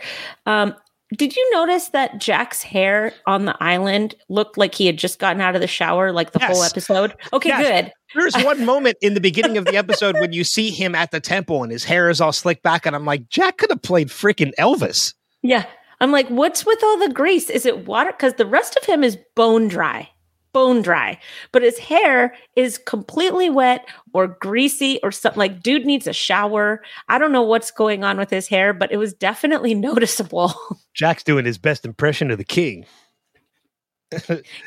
Um, 0.46 0.74
did 1.14 1.36
you 1.36 1.50
notice 1.52 1.88
that 1.90 2.18
Jack's 2.20 2.62
hair 2.62 3.12
on 3.26 3.44
the 3.44 3.56
island 3.62 4.14
looked 4.28 4.58
like 4.58 4.74
he 4.74 4.86
had 4.86 4.96
just 4.98 5.18
gotten 5.18 5.40
out 5.40 5.54
of 5.54 5.60
the 5.60 5.66
shower, 5.66 6.10
like 6.12 6.32
the 6.32 6.38
whole 6.44 6.62
episode? 6.64 7.14
Okay, 7.32 7.50
Yes. 7.50 7.84
good. 7.84 7.92
There's 8.14 8.44
one 8.44 8.64
moment 8.64 8.96
in 9.02 9.14
the 9.14 9.20
beginning 9.20 9.56
of 9.58 9.66
the 9.66 9.76
episode 9.76 10.16
when 10.18 10.32
you 10.32 10.42
see 10.42 10.70
him 10.70 10.94
at 10.94 11.10
the 11.10 11.20
temple 11.20 11.62
and 11.62 11.70
his 11.70 11.84
hair 11.84 12.08
is 12.10 12.20
all 12.20 12.32
slicked 12.32 12.62
back, 12.62 12.86
and 12.86 12.96
I'm 12.96 13.04
like, 13.04 13.28
Jack 13.28 13.58
could 13.58 13.70
have 13.70 13.82
played 13.82 14.08
freaking 14.08 14.52
Elvis. 14.58 15.14
Yeah, 15.42 15.64
I'm 16.00 16.10
like, 16.12 16.28
what's 16.28 16.64
with 16.66 16.82
all 16.82 16.98
the 16.98 17.12
grease? 17.12 17.50
Is 17.50 17.66
it 17.66 17.86
water? 17.86 18.10
Because 18.12 18.34
the 18.34 18.46
rest 18.46 18.76
of 18.76 18.84
him 18.84 19.04
is 19.04 19.16
bone 19.34 19.68
dry, 19.68 20.08
bone 20.56 20.80
dry, 20.80 21.18
but 21.52 21.60
his 21.60 21.76
hair 21.78 22.34
is 22.56 22.78
completely 22.78 23.50
wet 23.50 23.86
or 24.14 24.26
greasy 24.26 24.98
or 25.02 25.12
something. 25.12 25.38
Like, 25.38 25.62
dude 25.62 25.84
needs 25.84 26.06
a 26.06 26.14
shower. 26.14 26.82
I 27.10 27.18
don't 27.18 27.30
know 27.30 27.42
what's 27.42 27.70
going 27.70 28.04
on 28.04 28.16
with 28.16 28.30
his 28.30 28.48
hair, 28.48 28.72
but 28.72 28.90
it 28.90 28.96
was 28.96 29.12
definitely 29.12 29.74
noticeable. 29.90 30.54
Jack's 30.94 31.22
doing 31.22 31.44
his 31.44 31.58
best 31.58 31.84
impression 31.84 32.30
of 32.30 32.38
the 32.38 32.44
king. 32.44 32.86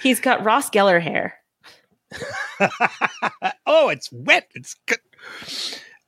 He's 0.04 0.20
got 0.20 0.44
Ross 0.44 0.70
Geller 0.70 1.02
hair. 1.02 1.34
oh, 3.66 3.90
it's 3.90 4.12
wet. 4.12 4.48
It's 4.54 4.76
good. 4.86 5.00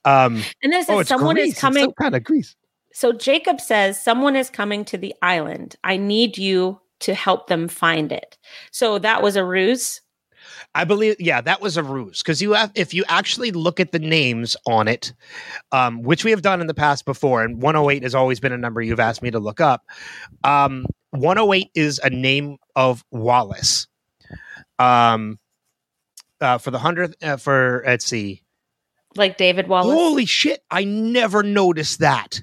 Um, 0.05 0.43
And 0.61 0.71
then 0.73 0.81
it 0.81 0.85
says 0.85 0.95
oh, 0.95 1.01
someone 1.01 1.33
grease. 1.37 1.47
is 1.47 1.51
It's 1.53 1.61
coming. 1.61 1.85
some 1.85 1.93
kind 1.93 2.13
of 2.15 2.23
grease. 2.23 2.55
So 2.93 3.13
Jacob 3.13 3.59
says, 3.59 3.99
Someone 3.99 4.35
is 4.35 4.51
coming 4.51 4.85
to 4.85 4.97
the 4.99 5.15
island. 5.23 5.75
I 5.83 5.97
need 5.97 6.37
you 6.37 6.79
to 7.01 7.13
help 7.13 7.47
them 7.47 7.67
find 7.67 8.11
it. 8.11 8.37
So 8.71 8.99
that 8.99 9.21
was 9.21 9.35
a 9.35 9.43
ruse. 9.45 10.01
I 10.73 10.85
believe, 10.85 11.17
yeah, 11.19 11.41
that 11.41 11.61
was 11.61 11.77
a 11.77 11.83
ruse 11.83 12.23
because 12.23 12.41
you 12.41 12.53
have, 12.53 12.71
if 12.75 12.93
you 12.93 13.03
actually 13.07 13.51
look 13.51 13.79
at 13.79 13.91
the 13.91 13.99
names 13.99 14.55
on 14.65 14.87
it, 14.87 15.13
um, 15.71 16.01
which 16.01 16.23
we 16.23 16.31
have 16.31 16.41
done 16.41 16.61
in 16.61 16.67
the 16.67 16.73
past 16.73 17.05
before, 17.05 17.43
and 17.43 17.61
108 17.61 18.03
has 18.03 18.15
always 18.15 18.39
been 18.39 18.53
a 18.53 18.57
number 18.57 18.81
you've 18.81 18.99
asked 18.99 19.21
me 19.21 19.31
to 19.31 19.39
look 19.39 19.59
up. 19.59 19.85
Um, 20.43 20.85
108 21.11 21.69
is 21.75 21.99
a 21.99 22.09
name 22.09 22.57
of 22.75 23.03
Wallace. 23.11 23.87
Um, 24.79 25.39
uh, 26.39 26.57
for 26.57 26.71
the 26.71 26.79
hundredth, 26.79 27.15
uh, 27.23 27.37
for 27.37 27.83
let's 27.85 28.05
see, 28.05 28.41
Like 29.15 29.37
David 29.37 29.67
Wallace. 29.67 29.93
Holy 29.93 30.25
shit! 30.25 30.63
I 30.71 30.85
never 30.85 31.43
noticed 31.43 31.99
that. 31.99 32.41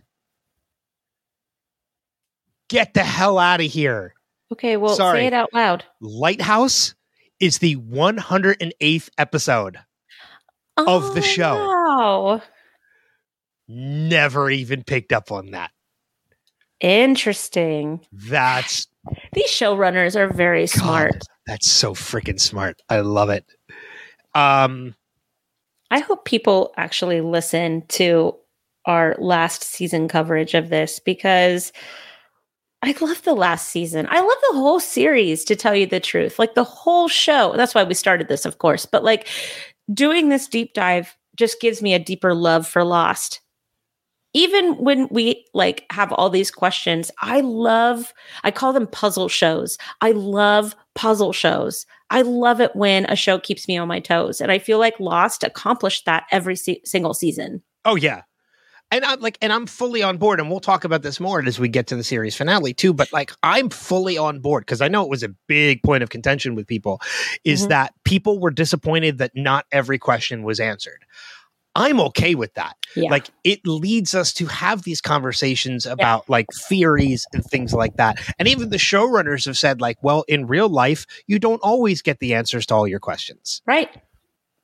Get 2.68 2.94
the 2.94 3.02
hell 3.02 3.39
out 3.39 3.60
of 3.60 3.66
here. 3.66 4.14
Okay, 4.53 4.77
well, 4.77 4.95
Sorry. 4.95 5.20
say 5.20 5.27
it 5.27 5.33
out 5.35 5.53
loud. 5.53 5.85
Lighthouse 6.01 6.95
is 7.41 7.59
the 7.59 7.77
108th 7.77 9.11
episode. 9.19 9.79
Of 10.77 11.15
the 11.15 11.20
Oh, 11.20 11.25
show. 11.25 11.55
Wow. 11.66 12.43
Never 13.66 14.49
even 14.49 14.85
picked 14.85 15.12
up 15.12 15.33
on 15.33 15.51
that. 15.51 15.73
Interesting. 16.81 18.01
That's 18.12 18.87
These 19.33 19.49
showrunners 19.51 20.15
are 20.15 20.33
very 20.33 20.66
God, 20.66 20.70
smart. 20.70 21.23
That's 21.47 21.69
so 21.70 21.95
freaking 21.95 22.39
smart. 22.41 22.81
I 22.89 23.01
love 23.01 23.31
it. 23.31 23.45
Um, 24.35 24.95
I 25.91 25.99
hope 25.99 26.25
people 26.25 26.73
actually 26.77 27.20
listen 27.23 27.83
to 27.89 28.37
our 28.87 29.16
last 29.19 29.65
season 29.65 30.07
coverage 30.07 30.55
of 30.55 30.69
this 30.69 31.01
because 31.01 31.73
I 32.82 32.94
love 33.00 33.22
the 33.22 33.34
last 33.34 33.68
season. 33.68 34.06
I 34.09 34.20
love 34.20 34.38
the 34.50 34.56
whole 34.59 34.78
series, 34.80 35.44
to 35.44 35.56
tell 35.56 35.74
you 35.74 35.86
the 35.86 36.00
truth. 36.00 36.38
Like 36.38 36.55
the 36.55 36.64
whole 36.64 37.09
show. 37.09 37.55
That's 37.56 37.74
why 37.74 37.82
we 37.84 37.94
started 37.94 38.28
this, 38.28 38.44
of 38.44 38.59
course. 38.59 38.86
But 38.86 39.02
like 39.02 39.26
doing 39.92 40.28
this 40.28 40.46
deep 40.46 40.74
dive 40.74 41.16
just 41.36 41.60
gives 41.60 41.82
me 41.82 41.94
a 41.94 41.98
deeper 41.98 42.34
love 42.34 42.66
for 42.68 42.84
Lost. 42.84 43.40
Even 44.34 44.74
when 44.74 45.09
we 45.10 45.44
like 45.55 45.86
have 45.90 46.12
all 46.12 46.30
these 46.30 46.50
questions, 46.50 47.10
I 47.20 47.40
love, 47.40 48.12
I 48.44 48.50
call 48.50 48.72
them 48.72 48.86
puzzle 48.86 49.28
shows. 49.28 49.78
I 50.00 50.12
love 50.12 50.76
puzzle 50.94 51.32
shows. 51.32 51.86
I 52.10 52.22
love 52.22 52.60
it 52.60 52.76
when 52.76 53.06
a 53.06 53.16
show 53.16 53.38
keeps 53.38 53.66
me 53.66 53.76
on 53.76 53.88
my 53.88 54.00
toes. 54.00 54.40
And 54.40 54.52
I 54.52 54.59
feel 54.59 54.78
like 54.78 55.00
Lost 55.00 55.42
accomplished 55.42 56.05
that 56.05 56.24
every 56.30 56.56
se- 56.56 56.82
single 56.84 57.14
season. 57.14 57.62
oh 57.84 57.96
yeah. 57.96 58.22
And 58.90 59.05
I'm 59.05 59.20
like, 59.20 59.36
and 59.43 59.52
I'm 59.52 59.66
fully 59.66 60.02
on 60.02 60.16
board, 60.16 60.40
and 60.40 60.51
we'll 60.51 60.60
talk 60.60 60.85
about 60.85 61.02
this 61.02 61.20
more 61.20 61.43
as 61.44 61.59
we 61.60 61.69
get 61.69 61.86
to 61.89 61.97
the 61.97 62.02
series 62.05 62.35
finale 62.35 62.73
too. 62.73 62.94
But 62.94 63.12
like, 63.12 63.32
I'm 63.43 63.69
fully 63.69 64.16
on 64.16 64.40
board 64.40 64.62
because 64.65 64.81
I 64.81 64.89
know 64.89 65.02
it 65.02 65.10
was 65.10 65.23
a 65.23 65.28
big 65.47 65.82
point 65.82 66.02
of 66.02 66.09
contention 66.09 66.55
with 66.55 66.66
people, 66.66 67.01
is 67.44 67.66
Mhm. 67.66 67.69
that 67.69 67.94
people 68.05 68.39
were 68.40 68.51
disappointed 68.51 69.19
that 69.19 69.32
not 69.35 69.66
every 69.73 69.98
question 69.98 70.43
was 70.43 70.59
answered. 70.59 71.05
I'm 71.74 72.01
okay 72.01 72.35
with 72.35 72.55
that. 72.55 72.77
Yeah. 72.97 73.10
Like 73.10 73.27
it 73.44 73.60
leads 73.66 74.15
us 74.15 74.32
to 74.32 74.47
have 74.47 74.82
these 74.82 75.01
conversations 75.01 75.85
about 75.86 76.28
like 76.28 76.47
theories 76.69 77.27
and 77.32 77.44
things 77.44 77.73
like 77.74 77.97
that. 77.98 78.16
And 78.39 78.48
even 78.48 78.70
the 78.70 78.78
showrunners 78.78 79.44
have 79.44 79.56
said, 79.59 79.81
like, 79.81 79.98
well, 80.02 80.24
in 80.28 80.47
real 80.47 80.69
life, 80.69 81.06
you 81.28 81.39
don't 81.39 81.60
always 81.62 82.02
get 82.02 82.19
the 82.20 82.35
answers 82.35 82.66
to 82.66 82.74
all 82.74 82.89
your 82.89 83.01
questions. 83.01 83.60
right. 83.66 83.90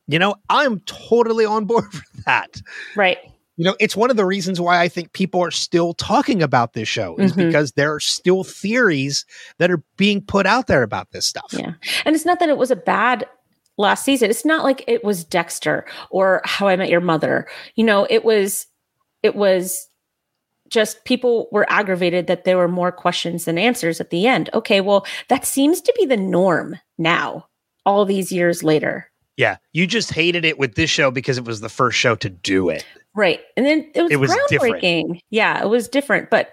You 0.07 0.19
know, 0.19 0.35
I'm 0.51 0.81
totally 0.81 1.45
on 1.45 1.67
board 1.67 1.85
for 1.93 2.03
that. 2.27 2.61
Right. 2.97 3.19
You 3.57 3.65
know, 3.65 3.77
it's 3.79 3.95
one 3.97 4.11
of 4.11 4.17
the 4.17 4.25
reasons 4.27 4.61
why 4.61 4.81
I 4.81 4.89
think 4.89 5.13
people 5.13 5.41
are 5.43 5.51
still 5.51 5.95
talking 5.95 6.43
about 6.43 6.73
this 6.73 6.89
show 6.89 7.17
is 7.17 7.33
Mhm. 7.33 7.47
because 7.47 7.73
there 7.73 7.95
are 7.95 8.01
still 8.01 8.43
theories 8.43 9.25
that 9.59 9.71
are 9.71 9.83
being 9.97 10.21
put 10.21 10.45
out 10.47 10.67
there 10.67 10.83
about 10.83 11.13
this 11.13 11.27
stuff. 11.27 11.53
Yeah. 11.53 11.75
And 12.05 12.17
it's 12.17 12.25
not 12.25 12.41
that 12.41 12.49
it 12.49 12.57
was 12.59 12.73
a 12.73 12.77
bad 12.77 13.27
last 13.79 14.05
season. 14.05 14.29
It's 14.31 14.45
not 14.45 14.65
like 14.65 14.83
it 14.89 15.05
was 15.05 15.25
Dexter 15.25 15.85
or 16.11 16.41
How 16.45 16.67
I 16.69 16.77
Met 16.77 16.89
Your 16.91 17.01
Mother. 17.01 17.47
You 17.77 17.85
know, 17.85 18.07
it 18.11 18.25
was 18.25 18.67
it 19.23 19.37
was 19.37 19.89
just 20.69 21.05
people 21.05 21.49
were 21.53 21.67
aggravated 21.71 22.27
that 22.27 22.45
there 22.45 22.57
were 22.57 22.69
more 22.69 22.91
questions 22.91 23.45
than 23.45 23.57
answers 23.59 24.01
at 24.01 24.11
the 24.11 24.27
end. 24.27 24.51
Okay, 24.53 24.81
well, 24.81 25.07
that 25.29 25.45
seems 25.45 25.81
to 25.81 25.95
be 25.97 26.07
the 26.07 26.17
norm 26.17 26.79
now, 26.99 27.47
all 27.87 28.05
these 28.05 28.33
years 28.33 28.63
later. 28.65 29.11
Yeah. 29.37 29.57
You 29.73 29.87
just 29.87 30.13
hated 30.13 30.45
it 30.45 30.59
with 30.59 30.75
this 30.75 30.91
show 30.91 31.11
because 31.11 31.39
it 31.39 31.45
was 31.45 31.61
the 31.61 31.69
first 31.69 31.99
show 31.99 32.15
to 32.17 32.29
do 32.29 32.69
it. 32.69 32.85
Right. 33.15 33.41
And 33.57 33.65
then 33.67 33.91
it 33.95 34.03
was, 34.03 34.13
It 34.13 34.17
was 34.17 34.37
different. 34.49 34.77
groundbreaking. 34.83 35.21
Yeah, 35.31 35.63
it 35.63 35.69
was 35.69 35.89
different. 35.89 36.31
But 36.31 36.53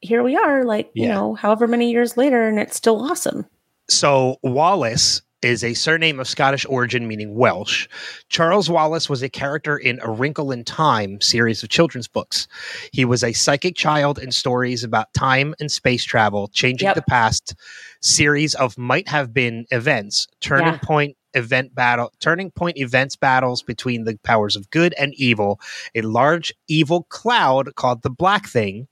here 0.00 0.22
we 0.22 0.36
are, 0.36 0.64
like, 0.64 0.90
you 0.94 1.08
know, 1.08 1.34
however 1.34 1.66
many 1.66 1.90
years 1.90 2.16
later, 2.16 2.48
and 2.48 2.58
it's 2.58 2.76
still 2.76 3.00
awesome. 3.10 3.46
So 3.88 4.36
Wallace 4.42 5.22
is 5.42 5.64
a 5.64 5.72
surname 5.74 6.20
of 6.20 6.28
Scottish 6.28 6.66
origin 6.68 7.08
meaning 7.08 7.34
Welsh. 7.34 7.88
Charles 8.28 8.68
Wallace 8.68 9.08
was 9.08 9.22
a 9.22 9.28
character 9.28 9.76
in 9.78 9.98
A 10.02 10.10
Wrinkle 10.10 10.52
in 10.52 10.64
Time 10.64 11.20
series 11.20 11.62
of 11.62 11.70
children's 11.70 12.06
books. 12.08 12.46
He 12.92 13.04
was 13.06 13.24
a 13.24 13.32
psychic 13.32 13.74
child 13.74 14.18
in 14.18 14.32
stories 14.32 14.84
about 14.84 15.12
time 15.14 15.54
and 15.58 15.70
space 15.72 16.04
travel, 16.04 16.48
changing 16.48 16.86
Yep. 16.86 16.94
the 16.94 17.02
past, 17.02 17.54
series 18.02 18.54
of 18.54 18.76
might 18.78 19.08
have 19.08 19.32
been 19.32 19.64
events, 19.70 20.26
turning 20.40 20.66
Yeah. 20.74 20.78
point 20.82 21.16
event 21.34 21.74
battle, 21.74 22.12
turning 22.20 22.50
point 22.50 22.78
events 22.78 23.16
battles 23.16 23.62
between 23.62 24.04
the 24.04 24.18
powers 24.22 24.56
of 24.56 24.70
good 24.70 24.94
and 24.98 25.14
evil, 25.14 25.60
a 25.94 26.02
large 26.02 26.52
evil 26.68 27.04
cloud 27.04 27.74
called 27.74 28.02
the 28.02 28.10
Black 28.10 28.46
Thing. 28.46 28.88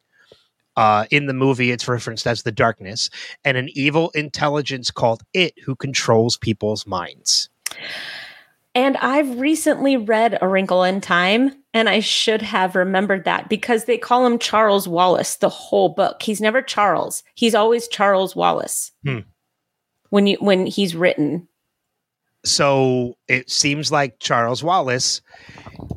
Uh, 0.76 1.06
in 1.10 1.26
the 1.26 1.34
movie, 1.34 1.72
it's 1.72 1.88
referenced 1.88 2.24
as 2.24 2.44
the 2.44 2.52
darkness, 2.52 3.10
and 3.44 3.56
an 3.56 3.68
evil 3.72 4.10
intelligence 4.10 4.92
called 4.92 5.24
it 5.34 5.52
who 5.64 5.74
controls 5.74 6.36
people's 6.36 6.86
minds. 6.86 7.48
And 8.78 8.96
I've 8.98 9.40
recently 9.40 9.96
read 9.96 10.38
A 10.40 10.46
Wrinkle 10.46 10.84
in 10.84 11.00
Time, 11.00 11.52
and 11.74 11.88
I 11.88 11.98
should 11.98 12.42
have 12.42 12.76
remembered 12.76 13.24
that 13.24 13.48
because 13.48 13.86
they 13.86 13.98
call 13.98 14.24
him 14.24 14.38
Charles 14.38 14.86
Wallace 14.86 15.34
the 15.34 15.48
whole 15.48 15.88
book. 15.88 16.22
He's 16.22 16.40
never 16.40 16.62
Charles. 16.62 17.24
He's 17.34 17.56
always 17.56 17.88
Charles 17.88 18.36
Wallace. 18.36 18.92
Hmm. 19.04 19.20
When 20.10 20.28
you 20.28 20.36
when 20.36 20.66
he's 20.66 20.94
written. 20.94 21.47
So 22.44 23.16
it 23.26 23.50
seems 23.50 23.90
like 23.90 24.20
Charles 24.20 24.62
Wallace 24.62 25.20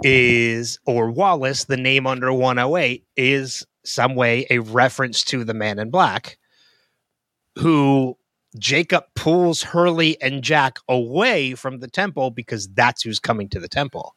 is, 0.04 0.80
or 0.86 1.12
Wallace, 1.12 1.66
the 1.66 1.78
name 1.78 2.08
under 2.08 2.34
108, 2.34 3.06
is 3.16 3.66
some 3.84 4.16
way 4.16 4.46
a 4.50 4.60
reference 4.60 5.24
to 5.26 5.44
the 5.44 5.54
man 5.54 5.80
in 5.80 5.90
black 5.90 6.38
who 7.58 8.18
Jacob 8.58 9.04
pulls 9.16 9.64
Hurley 9.64 10.22
and 10.22 10.44
Jack 10.44 10.80
away 10.90 11.56
from 11.56 11.80
the 11.80 11.88
temple 11.88 12.32
because 12.32 12.68
that's 12.70 13.02
who's 13.02 13.20
coming 13.20 13.50
to 13.50 13.60
the 13.60 13.68
temple. 13.68 14.16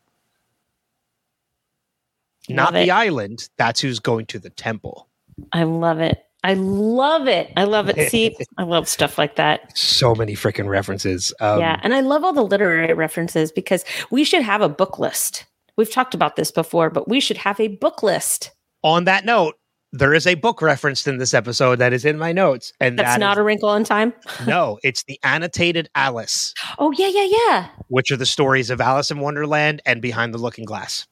Not 2.48 2.74
it. 2.74 2.84
the 2.84 2.90
island, 2.90 3.48
that's 3.56 3.80
who's 3.80 4.00
going 4.00 4.26
to 4.26 4.38
the 4.38 4.50
temple. 4.50 5.08
I 5.52 5.62
love 5.64 6.00
it. 6.00 6.23
I 6.44 6.54
love 6.54 7.26
it. 7.26 7.50
I 7.56 7.64
love 7.64 7.88
it. 7.88 8.10
See, 8.10 8.36
I 8.58 8.62
love 8.62 8.86
stuff 8.88 9.18
like 9.18 9.36
that. 9.36 9.76
So 9.76 10.14
many 10.14 10.34
freaking 10.34 10.68
references. 10.68 11.32
Um, 11.40 11.58
yeah. 11.58 11.80
And 11.82 11.94
I 11.94 12.00
love 12.00 12.22
all 12.22 12.34
the 12.34 12.44
literary 12.44 12.92
references 12.92 13.50
because 13.50 13.84
we 14.10 14.22
should 14.24 14.42
have 14.42 14.60
a 14.60 14.68
book 14.68 14.98
list. 14.98 15.46
We've 15.76 15.90
talked 15.90 16.14
about 16.14 16.36
this 16.36 16.50
before, 16.52 16.90
but 16.90 17.08
we 17.08 17.18
should 17.18 17.38
have 17.38 17.58
a 17.58 17.68
book 17.68 18.02
list. 18.02 18.52
On 18.82 19.04
that 19.04 19.24
note, 19.24 19.54
there 19.92 20.12
is 20.12 20.26
a 20.26 20.34
book 20.34 20.60
referenced 20.60 21.08
in 21.08 21.18
this 21.18 21.32
episode 21.34 21.76
that 21.78 21.92
is 21.92 22.04
in 22.04 22.18
my 22.18 22.32
notes, 22.32 22.72
and 22.80 22.98
That's 22.98 23.14
that 23.14 23.20
not 23.20 23.36
is- 23.36 23.40
a 23.40 23.42
wrinkle 23.44 23.72
in 23.74 23.84
time. 23.84 24.12
no, 24.46 24.78
it's 24.82 25.02
the 25.04 25.18
annotated 25.22 25.88
Alice, 25.94 26.52
Oh, 26.78 26.92
yeah, 26.92 27.08
yeah, 27.08 27.26
yeah. 27.46 27.68
which 27.88 28.10
are 28.12 28.16
the 28.16 28.26
stories 28.26 28.70
of 28.70 28.80
Alice 28.80 29.10
in 29.10 29.20
Wonderland 29.20 29.80
and 29.86 30.02
Behind 30.02 30.34
the 30.34 30.38
Looking 30.38 30.64
Glass. 30.64 31.06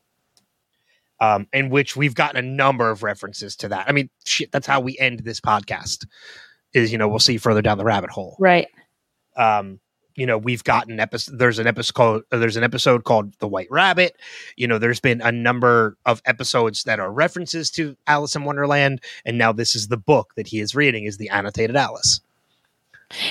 Um, 1.23 1.47
in 1.53 1.71
which 1.71 1.95
we've 1.97 2.17
gotten 2.17 2.37
a 2.37 2.43
number 2.49 2.91
of 2.91 3.05
references 3.05 3.55
to 3.57 3.69
that. 3.69 3.89
I 3.89 3.93
mean, 3.93 4.11
shit, 4.25 4.51
that's 4.51 4.67
how 4.67 4.81
we 4.81 4.99
end 4.99 5.21
this 5.21 5.41
podcast. 5.41 6.05
Is 6.75 6.91
you 6.91 6.99
know 6.99 7.07
we'll 7.07 7.21
see 7.21 7.39
further 7.39 7.63
down 7.63 7.79
the 7.79 7.85
rabbit 7.85 8.11
hole. 8.11 8.35
Right. 8.41 8.67
Um, 9.37 9.79
you 10.17 10.27
know 10.27 10.37
we've 10.37 10.65
gotten 10.65 10.99
episode. 10.99 11.39
There's 11.39 11.61
an 11.61 11.69
episode 11.69 11.95
called 11.95 12.23
there's 12.31 12.57
an 12.57 12.65
episode 12.65 13.05
called 13.05 13.35
The 13.39 13.47
White 13.47 13.69
Rabbit. 13.71 14.17
You 14.57 14.67
know 14.67 14.79
there's 14.79 14.99
been 14.99 15.21
a 15.21 15.31
number 15.31 15.97
of 16.07 16.21
episodes 16.27 16.83
that 16.85 16.99
are 16.99 17.13
references 17.13 17.71
to 17.73 17.97
Alice 18.09 18.35
in 18.35 18.43
Wonderland, 18.45 19.01
and 19.25 19.39
now 19.39 19.53
this 19.53 19.77
is 19.77 19.87
the 19.89 19.97
book 19.97 20.33
that 20.35 20.49
he 20.49 20.59
is 20.59 20.75
reading 20.75 21.05
is 21.05 21.19
the 21.19 21.29
annotated 21.29 21.77
Alice. 21.77 22.21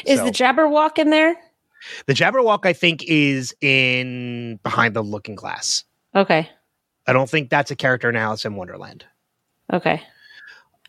Is 0.06 0.20
So- 0.20 0.26
the 0.26 0.32
Jabberwock 0.32 0.98
in 0.98 1.10
there? 1.10 1.36
The 2.06 2.14
Jabberwock, 2.14 2.66
I 2.66 2.74
think, 2.74 3.04
is 3.08 3.54
in 3.60 4.60
Behind 4.64 4.94
the 4.96 5.02
Looking 5.02 5.36
Glass. 5.36 5.84
Okay. 6.16 6.48
I 7.08 7.14
don't 7.14 7.30
think 7.30 7.50
that's 7.50 7.72
a 7.72 7.76
character 7.76 8.10
in 8.10 8.16
Alice 8.16 8.46
in 8.46 8.56
Wonderland. 8.56 9.06
Okay. 9.72 10.02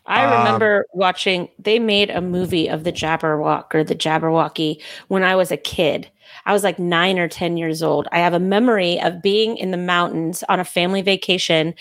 I 0.05 0.25
Um, 0.25 0.37
remember 0.39 0.85
watching, 0.93 1.47
they 1.57 1.79
made 1.79 2.09
a 2.09 2.21
movie 2.21 2.67
of 2.67 2.83
the 2.83 2.91
Jabberwock 2.91 3.73
or 3.73 3.83
the 3.83 3.95
Jabberwocky 3.95 4.81
when 5.07 5.23
I 5.23 5.35
was 5.35 5.51
a 5.51 5.57
kid. 5.57 6.09
I 6.45 6.51
was 6.51 6.63
like 6.63 6.77
nine 6.77 7.17
or 7.17 7.27
10 7.29 7.57
years 7.57 7.81
old. 7.81 8.07
I 8.11 8.19
have 8.19 8.33
a 8.33 8.39
memory 8.39 8.99
of 8.99 9.21
being 9.21 9.55
in 9.57 9.71
the 9.71 9.77
mountains 9.77 10.43
on 10.49 10.59
a 10.59 10.65
family 10.65 11.01
vacation. 11.01 11.73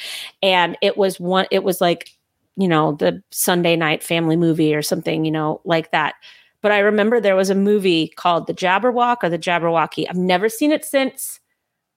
And 0.43 0.79
it 0.83 0.97
was 0.97 1.19
one, 1.19 1.47
it 1.51 1.65
was 1.65 1.81
like, 1.81 2.11
you 2.57 2.69
know, 2.69 2.93
the 2.93 3.23
Sunday 3.33 3.77
night 3.77 4.03
family 4.05 4.37
movie 4.37 4.75
or 4.75 4.83
something, 4.83 5.25
you 5.25 5.33
know, 5.33 5.61
like 5.65 5.91
that. 5.91 6.15
But 6.61 6.71
I 6.71 6.79
remember 6.79 7.21
there 7.21 7.35
was 7.35 7.51
a 7.51 7.57
movie 7.57 8.09
called 8.09 8.47
The 8.47 8.55
Jabberwock 8.55 9.17
or 9.23 9.29
The 9.31 9.39
Jabberwocky. 9.39 10.07
I've 10.09 10.17
never 10.17 10.49
seen 10.49 10.71
it 10.71 10.85
since. 10.85 11.41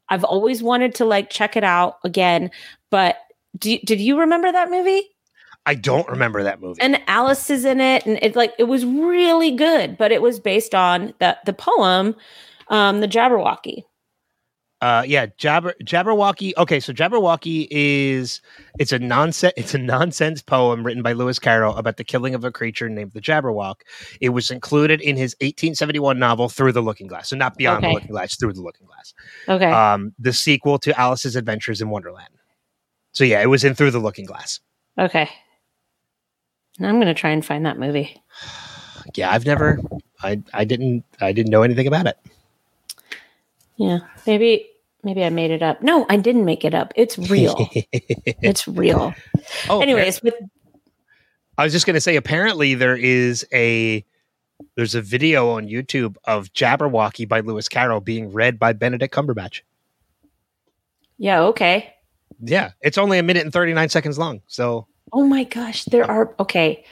I've 0.10 0.24
always 0.24 0.62
wanted 0.62 0.96
to 0.96 1.06
like 1.06 1.30
check 1.30 1.56
it 1.56 1.64
out 1.64 1.98
again. 2.04 2.52
But 2.92 3.18
do, 3.58 3.78
did 3.86 4.00
you 4.00 4.20
remember 4.20 4.52
that 4.52 4.70
movie? 4.70 5.04
I 5.66 5.74
don't 5.76 6.08
remember 6.08 6.44
that 6.44 6.62
movie. 6.62 6.80
and 6.82 7.02
Alice 7.08 7.50
is 7.50 7.66
in 7.66 7.80
it, 7.82 8.06
and 8.06 8.20
it 8.22 8.36
like 8.36 8.54
it 8.60 8.66
was 8.66 8.86
really 8.86 9.52
good, 9.52 9.98
but 9.98 10.12
it 10.12 10.22
was 10.22 10.40
based 10.40 10.76
on 10.76 11.14
the 11.20 11.38
the 11.46 11.54
poem, 11.54 12.16
um, 12.68 13.00
the 13.00 13.08
Jabberwocky. 13.08 13.84
Uh, 14.82 15.04
yeah, 15.08 15.26
Jabber 15.38 15.74
Jabberwocky. 15.84 16.52
Okay, 16.58 16.80
so 16.80 16.92
Jabberwocky 16.92 17.68
is 17.72 18.42
it's 18.78 18.92
a 18.92 19.00
nonsense 19.00 19.54
it's 19.56 19.74
a 19.74 19.78
nonsense 19.78 20.42
poem 20.42 20.86
written 20.86 21.02
by 21.02 21.14
Lewis 21.14 21.40
Carroll 21.40 21.76
about 21.78 21.96
the 21.98 22.04
killing 22.04 22.36
of 22.36 22.44
a 22.44 22.52
creature 22.52 22.90
named 22.90 23.14
the 23.14 23.22
Jabberwock. 23.22 23.76
It 24.20 24.30
was 24.30 24.52
included 24.52 25.00
in 25.02 25.16
his 25.16 25.34
1871 25.40 26.20
novel 26.20 26.50
Through 26.50 26.74
the 26.74 26.82
Looking 26.82 27.08
Glass, 27.08 27.30
so 27.30 27.38
not 27.38 27.56
Beyond 27.56 27.80
Okay. 27.86 27.88
the 27.88 27.94
Looking 27.94 28.12
Glass, 28.12 28.36
Through 28.36 28.54
the 28.54 28.62
Looking 28.62 28.86
Glass. 28.86 29.14
Okay. 29.48 29.72
Um, 29.72 30.14
the 30.20 30.34
sequel 30.34 30.78
to 30.80 31.00
Alice's 31.00 31.36
Adventures 31.38 31.82
in 31.82 31.90
Wonderland. 31.90 32.30
So 33.14 33.24
yeah, 33.24 33.42
it 33.42 33.48
was 33.48 33.64
in 33.64 33.76
Through 33.76 33.92
the 33.92 34.00
Looking 34.00 34.26
Glass. 34.26 34.60
okay. 35.00 35.30
I'm 36.82 36.96
going 36.96 37.08
to 37.08 37.14
try 37.14 37.30
and 37.30 37.44
find 37.46 37.66
that 37.66 37.80
movie. 37.80 38.22
Yeah, 39.14 39.30
I've 39.32 39.46
never, 39.46 39.80
I, 40.24 40.42
I 40.52 40.66
didn't, 40.66 41.04
I 41.22 41.32
didn't 41.32 41.52
know 41.52 41.62
anything 41.62 41.86
about 41.86 42.08
it. 42.08 42.18
Yeah. 43.78 44.00
Maybe 44.26 44.70
maybe 45.04 45.24
I 45.24 45.30
made 45.30 45.52
it 45.52 45.62
up. 45.62 45.82
No, 45.82 46.06
I 46.10 46.18
didn't 46.18 46.46
make 46.46 46.66
it 46.66 46.74
up. 46.74 46.94
It's 46.96 47.18
real. 47.18 47.70
it's 47.74 48.68
real. 48.68 49.14
oh, 49.70 49.82
Anyways, 49.82 50.22
with 50.22 50.36
I 51.58 51.64
was 51.64 51.74
just 51.74 51.86
going 51.86 51.94
to 51.94 52.02
say, 52.02 52.16
apparently 52.16 52.74
there 52.74 52.98
is 52.98 53.46
a 53.54 54.04
there's 54.76 54.96
a 54.96 55.02
video 55.02 55.50
on 55.52 55.68
YouTube 55.68 56.16
of 56.26 56.52
Jabberwocky 56.54 57.28
by 57.28 57.42
Lewis 57.42 57.70
Carroll 57.70 58.02
being 58.02 58.32
read 58.32 58.58
by 58.60 58.74
Benedict 58.74 59.14
Cumberbatch. 59.14 59.62
yeah, 61.18 61.42
okay. 61.44 61.94
Yeah, 62.42 62.72
it's 62.82 62.98
only 62.98 63.18
a 63.18 63.24
minute 63.24 63.44
and 63.44 63.54
39 63.54 63.90
seconds 63.90 64.18
long. 64.18 64.42
So 64.48 64.88
Oh 65.14 65.24
my 65.26 65.44
gosh, 65.46 65.86
there 65.86 66.10
are 66.10 66.34
okay. 66.40 66.84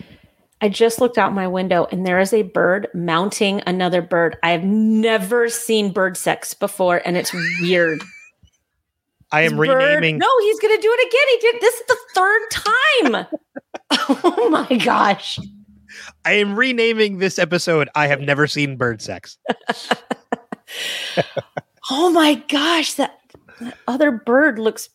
I 0.62 0.70
just 0.70 1.02
looked 1.02 1.18
out 1.18 1.34
my 1.34 1.48
window 1.48 1.88
and 1.92 2.06
there 2.06 2.20
is 2.20 2.34
a 2.34 2.44
bird 2.44 2.88
mounting 2.94 3.62
another 3.68 4.02
bird. 4.02 4.38
I 4.44 4.52
have 4.52 4.64
never 4.64 5.50
seen 5.50 5.92
bird 5.92 6.16
sex 6.16 6.54
before 6.54 7.02
and 7.06 7.18
it's 7.18 7.34
weird. 7.62 8.02
I 9.32 9.42
am 9.42 9.58
bird- 9.58 9.70
renaming 9.70 10.20
No, 10.20 10.30
he's 10.42 10.60
going 10.60 10.76
to 10.76 10.82
do 10.82 10.96
it 10.98 11.08
again. 11.08 11.28
He 11.28 11.38
did 11.52 11.62
this 11.62 11.74
is 11.76 11.86
the 11.88 11.98
third 12.16 12.42
time. 12.52 13.40
oh 14.24 14.50
my 14.50 14.78
gosh. 14.78 15.40
I 16.26 16.34
am 16.34 16.56
renaming 16.56 17.18
this 17.18 17.38
episode 17.38 17.90
I 17.96 18.08
have 18.08 18.22
never 18.22 18.48
seen 18.48 18.78
bird 18.78 19.02
sex. 19.02 19.38
Oh 21.92 22.12
my 22.12 22.36
gosh, 22.36 22.94
that, 22.94 23.20
that 23.60 23.78
other 23.88 24.12
bird 24.12 24.58
looks 24.58 24.90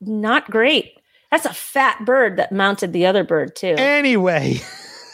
not 0.00 0.50
great. 0.50 0.95
That's 1.36 1.44
a 1.44 1.52
fat 1.52 2.02
bird 2.06 2.38
that 2.38 2.50
mounted 2.50 2.94
the 2.94 3.04
other 3.04 3.22
bird 3.22 3.54
too. 3.56 3.74
Anyway, 3.76 4.58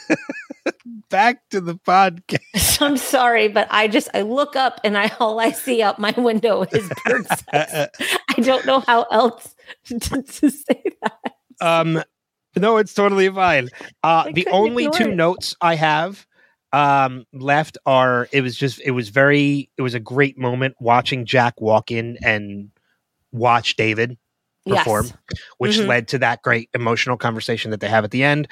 back 1.09 1.41
to 1.49 1.59
the 1.59 1.75
podcast. 1.75 2.81
I'm 2.81 2.95
sorry, 2.95 3.49
but 3.49 3.67
I 3.69 3.89
just 3.89 4.07
I 4.13 4.21
look 4.21 4.55
up 4.55 4.79
and 4.85 4.97
I 4.97 5.11
all 5.19 5.41
I 5.41 5.51
see 5.51 5.81
out 5.81 5.99
my 5.99 6.11
window 6.15 6.61
is 6.71 6.89
bird 7.05 7.27
sex. 7.51 7.51
I 7.51 8.35
don't 8.39 8.65
know 8.65 8.79
how 8.79 9.03
else 9.11 9.53
to, 9.87 9.99
to 9.99 10.49
say 10.49 10.83
that. 11.01 11.33
um 11.59 12.01
no 12.55 12.77
it's 12.77 12.93
totally 12.93 13.27
fine 13.29 13.67
uh 14.03 14.31
the 14.31 14.47
only 14.47 14.89
two 14.91 15.09
it. 15.09 15.15
notes 15.15 15.55
i 15.59 15.75
have 15.75 16.25
um 16.71 17.25
left 17.33 17.77
are 17.85 18.29
it 18.31 18.41
was 18.41 18.55
just 18.55 18.79
it 18.81 18.91
was 18.91 19.09
very 19.09 19.69
it 19.77 19.81
was 19.81 19.93
a 19.93 19.99
great 19.99 20.37
moment 20.37 20.75
watching 20.79 21.25
jack 21.25 21.59
walk 21.59 21.91
in 21.91 22.17
and 22.23 22.69
watch 23.31 23.75
david 23.75 24.17
perform 24.67 25.05
Yes. 25.05 25.13
which 25.57 25.77
Mhm. 25.77 25.87
led 25.87 26.07
to 26.09 26.17
that 26.19 26.41
great 26.41 26.69
emotional 26.73 27.17
conversation 27.17 27.71
that 27.71 27.79
they 27.81 27.89
have 27.89 28.03
at 28.03 28.11
the 28.11 28.23
end 28.23 28.47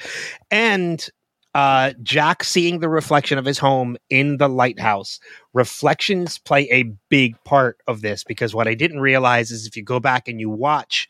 and 0.50 1.08
uh 1.54 1.92
jack 2.02 2.44
seeing 2.44 2.80
the 2.80 2.88
reflection 2.88 3.38
of 3.38 3.44
his 3.44 3.58
home 3.58 3.96
in 4.10 4.36
the 4.38 4.48
lighthouse 4.48 5.20
reflections 5.52 6.38
play 6.38 6.68
a 6.70 6.84
big 7.10 7.34
part 7.44 7.78
of 7.86 8.00
this 8.02 8.24
because 8.24 8.54
what 8.54 8.66
i 8.68 8.74
didn't 8.74 9.00
realize 9.00 9.50
is 9.50 9.66
if 9.66 9.76
you 9.76 9.82
go 9.82 10.00
back 10.00 10.28
and 10.28 10.40
you 10.40 10.48
watch 10.50 11.08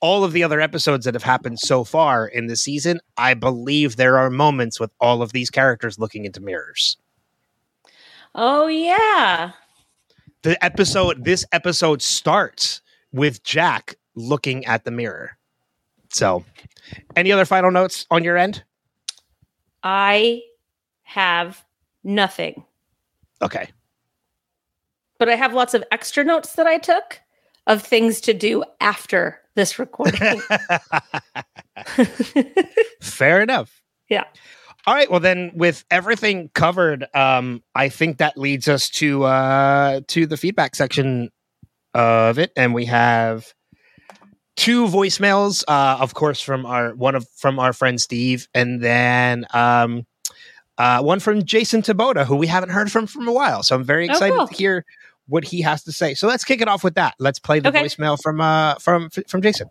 all 0.00 0.24
of 0.24 0.32
the 0.32 0.42
other 0.42 0.60
episodes 0.60 1.04
that 1.04 1.14
have 1.14 1.22
happened 1.22 1.58
so 1.60 1.82
far 1.84 2.26
in 2.26 2.46
the 2.48 2.56
season 2.56 3.00
i 3.16 3.34
believe 3.34 3.96
there 3.96 4.18
are 4.18 4.30
moments 4.30 4.78
with 4.80 4.92
all 5.00 5.20
of 5.22 5.32
these 5.32 5.50
characters 5.50 5.98
looking 5.98 6.24
into 6.24 6.40
mirrors 6.40 6.96
Oh 8.34 8.66
yeah. 8.66 9.52
the 10.42 10.62
episode 10.64 11.24
this 11.24 11.44
episode 11.52 12.02
starts 12.02 12.80
with 13.12 13.42
jack 13.44 13.96
looking 14.14 14.64
at 14.66 14.84
the 14.84 14.90
mirror 14.90 15.36
so 16.08 16.44
any 17.16 17.32
other 17.32 17.44
final 17.44 17.70
notes 17.70 18.06
on 18.10 18.24
your 18.24 18.36
end 18.36 18.62
I 19.82 20.42
have 21.02 21.64
nothing. 22.04 22.64
okay 23.40 23.68
But 25.18 25.28
I 25.28 25.34
have 25.34 25.54
lots 25.54 25.74
of 25.74 25.84
extra 25.90 26.24
notes 26.24 26.54
that 26.54 26.66
I 26.66 26.78
took 26.78 27.20
of 27.66 27.82
things 27.82 28.20
to 28.22 28.34
do 28.34 28.64
after 28.80 29.40
this 29.54 29.78
recording. 29.78 30.40
Fair 33.00 33.40
enough. 33.40 33.82
Yeah. 34.08 34.24
All 34.86 34.94
right. 34.94 35.10
Well, 35.10 35.20
then, 35.20 35.52
with 35.54 35.84
everything 35.90 36.50
covered, 36.54 37.06
um, 37.14 37.62
I 37.74 37.88
think 37.88 38.18
that 38.18 38.36
leads 38.36 38.68
us 38.68 38.88
to 38.90 39.24
uh, 39.24 40.00
to 40.08 40.26
the 40.26 40.36
feedback 40.36 40.74
section 40.74 41.30
of 41.94 42.38
it, 42.38 42.52
and 42.56 42.74
we 42.74 42.86
have 42.86 43.54
two 44.56 44.86
voicemails, 44.86 45.64
uh, 45.68 45.98
of 46.00 46.14
course, 46.14 46.40
from 46.40 46.66
our 46.66 46.94
one 46.94 47.14
of 47.14 47.26
from 47.36 47.58
our 47.58 47.72
friend 47.72 48.00
Steve, 48.00 48.48
and 48.54 48.80
then 48.82 49.46
um, 49.52 50.06
uh, 50.78 51.00
one 51.02 51.20
from 51.20 51.44
Jason 51.44 51.82
Taboda, 51.82 52.24
who 52.26 52.36
we 52.36 52.46
haven't 52.46 52.70
heard 52.70 52.90
from 52.90 53.06
from 53.06 53.28
a 53.28 53.32
while. 53.32 53.62
So 53.62 53.74
I'm 53.76 53.84
very 53.84 54.08
Oh, 54.08 54.12
excited 54.12 54.36
cool. 54.36 54.46
to 54.48 54.54
hear 54.54 54.84
what 55.28 55.44
he 55.44 55.62
has 55.62 55.84
to 55.84 55.92
say. 55.92 56.14
So 56.14 56.26
let's 56.26 56.44
kick 56.44 56.60
it 56.60 56.68
off 56.68 56.82
with 56.84 56.94
that. 56.96 57.14
Let's 57.18 57.38
play 57.38 57.60
the 57.60 57.68
Okay. 57.68 57.82
voicemail 57.84 58.20
from 58.20 58.40
uh, 58.40 58.74
from 58.76 59.08
from 59.28 59.42
Jason. 59.42 59.68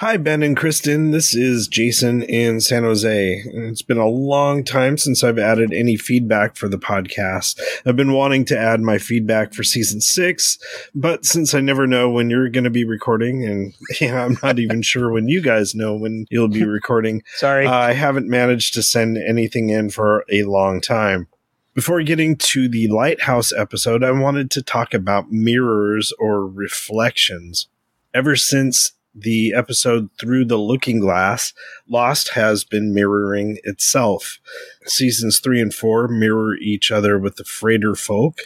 Hi, 0.00 0.16
Ben 0.16 0.42
and 0.42 0.56
Kristin. 0.56 1.12
This 1.12 1.34
is 1.34 1.68
Jason 1.68 2.22
in 2.22 2.62
San 2.62 2.84
Jose. 2.84 3.42
It's 3.44 3.82
been 3.82 3.98
a 3.98 4.08
long 4.08 4.64
time 4.64 4.96
since 4.96 5.22
I've 5.22 5.38
added 5.38 5.74
any 5.74 5.98
feedback 5.98 6.56
for 6.56 6.70
the 6.70 6.78
podcast. 6.78 7.60
I've 7.84 7.96
been 7.96 8.14
wanting 8.14 8.46
to 8.46 8.58
add 8.58 8.80
my 8.80 8.96
feedback 8.96 9.52
for 9.52 9.62
season 9.62 10.00
six, 10.00 10.56
but 10.94 11.26
since 11.26 11.52
I 11.52 11.60
never 11.60 11.86
know 11.86 12.08
when 12.08 12.30
you're 12.30 12.48
going 12.48 12.64
to 12.64 12.70
be 12.70 12.86
recording, 12.86 13.44
and 13.44 13.74
yeah, 14.00 14.24
I'm 14.24 14.38
not 14.42 14.58
even 14.58 14.80
sure 14.80 15.12
when 15.12 15.28
you 15.28 15.42
guys 15.42 15.74
know 15.74 15.94
when 15.94 16.24
you'll 16.30 16.48
be 16.48 16.64
recording, 16.64 17.22
Sorry. 17.36 17.66
uh, 17.66 17.70
I 17.70 17.92
haven't 17.92 18.26
managed 18.26 18.72
to 18.74 18.82
send 18.82 19.18
anything 19.18 19.68
in 19.68 19.90
for 19.90 20.24
a 20.32 20.44
long 20.44 20.80
time. 20.80 21.28
Before 21.74 22.02
getting 22.02 22.36
to 22.36 22.70
the 22.70 22.88
Lighthouse 22.88 23.52
episode, 23.52 24.02
I 24.02 24.12
wanted 24.12 24.50
to 24.52 24.62
talk 24.62 24.94
about 24.94 25.30
mirrors 25.30 26.10
or 26.18 26.46
reflections. 26.46 27.68
Ever 28.14 28.34
since 28.34 28.92
the 29.14 29.52
episode 29.54 30.08
Through 30.18 30.46
the 30.46 30.58
Looking 30.58 31.00
Glass, 31.00 31.52
Lost 31.88 32.30
has 32.30 32.64
been 32.64 32.94
mirroring 32.94 33.58
itself. 33.64 34.38
Seasons 34.86 35.40
three 35.40 35.60
and 35.60 35.74
four 35.74 36.08
mirror 36.08 36.56
each 36.56 36.90
other 36.90 37.18
with 37.18 37.36
the 37.36 37.44
freighter 37.44 37.94
folk. 37.94 38.38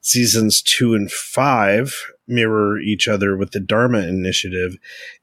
Seasons 0.00 0.62
two 0.62 0.94
and 0.94 1.10
five 1.10 2.10
mirror 2.26 2.78
each 2.78 3.06
other 3.08 3.36
with 3.36 3.52
the 3.52 3.60
Dharma 3.60 3.98
Initiative. 3.98 4.76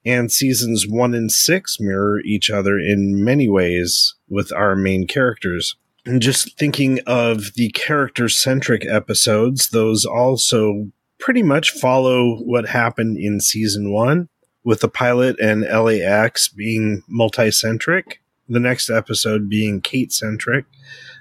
And 0.04 0.30
seasons 0.32 0.86
one 0.88 1.14
and 1.14 1.30
six 1.30 1.78
mirror 1.78 2.20
each 2.24 2.50
other 2.50 2.78
in 2.78 3.22
many 3.22 3.48
ways 3.48 4.14
with 4.28 4.52
our 4.52 4.74
main 4.74 5.06
characters. 5.06 5.76
And 6.04 6.20
just 6.20 6.58
thinking 6.58 6.98
of 7.06 7.54
the 7.54 7.70
character 7.70 8.28
centric 8.28 8.84
episodes, 8.86 9.68
those 9.68 10.04
also 10.04 10.90
pretty 11.20 11.42
much 11.42 11.70
follow 11.70 12.38
what 12.38 12.68
happened 12.68 13.16
in 13.16 13.38
season 13.38 13.92
one 13.92 14.28
with 14.64 14.80
the 14.80 14.88
pilot 14.88 15.36
and 15.40 15.62
LAX 15.62 16.48
being 16.48 17.02
multi-centric, 17.08 18.22
the 18.48 18.60
next 18.60 18.90
episode 18.90 19.48
being 19.48 19.80
Kate-centric, 19.80 20.66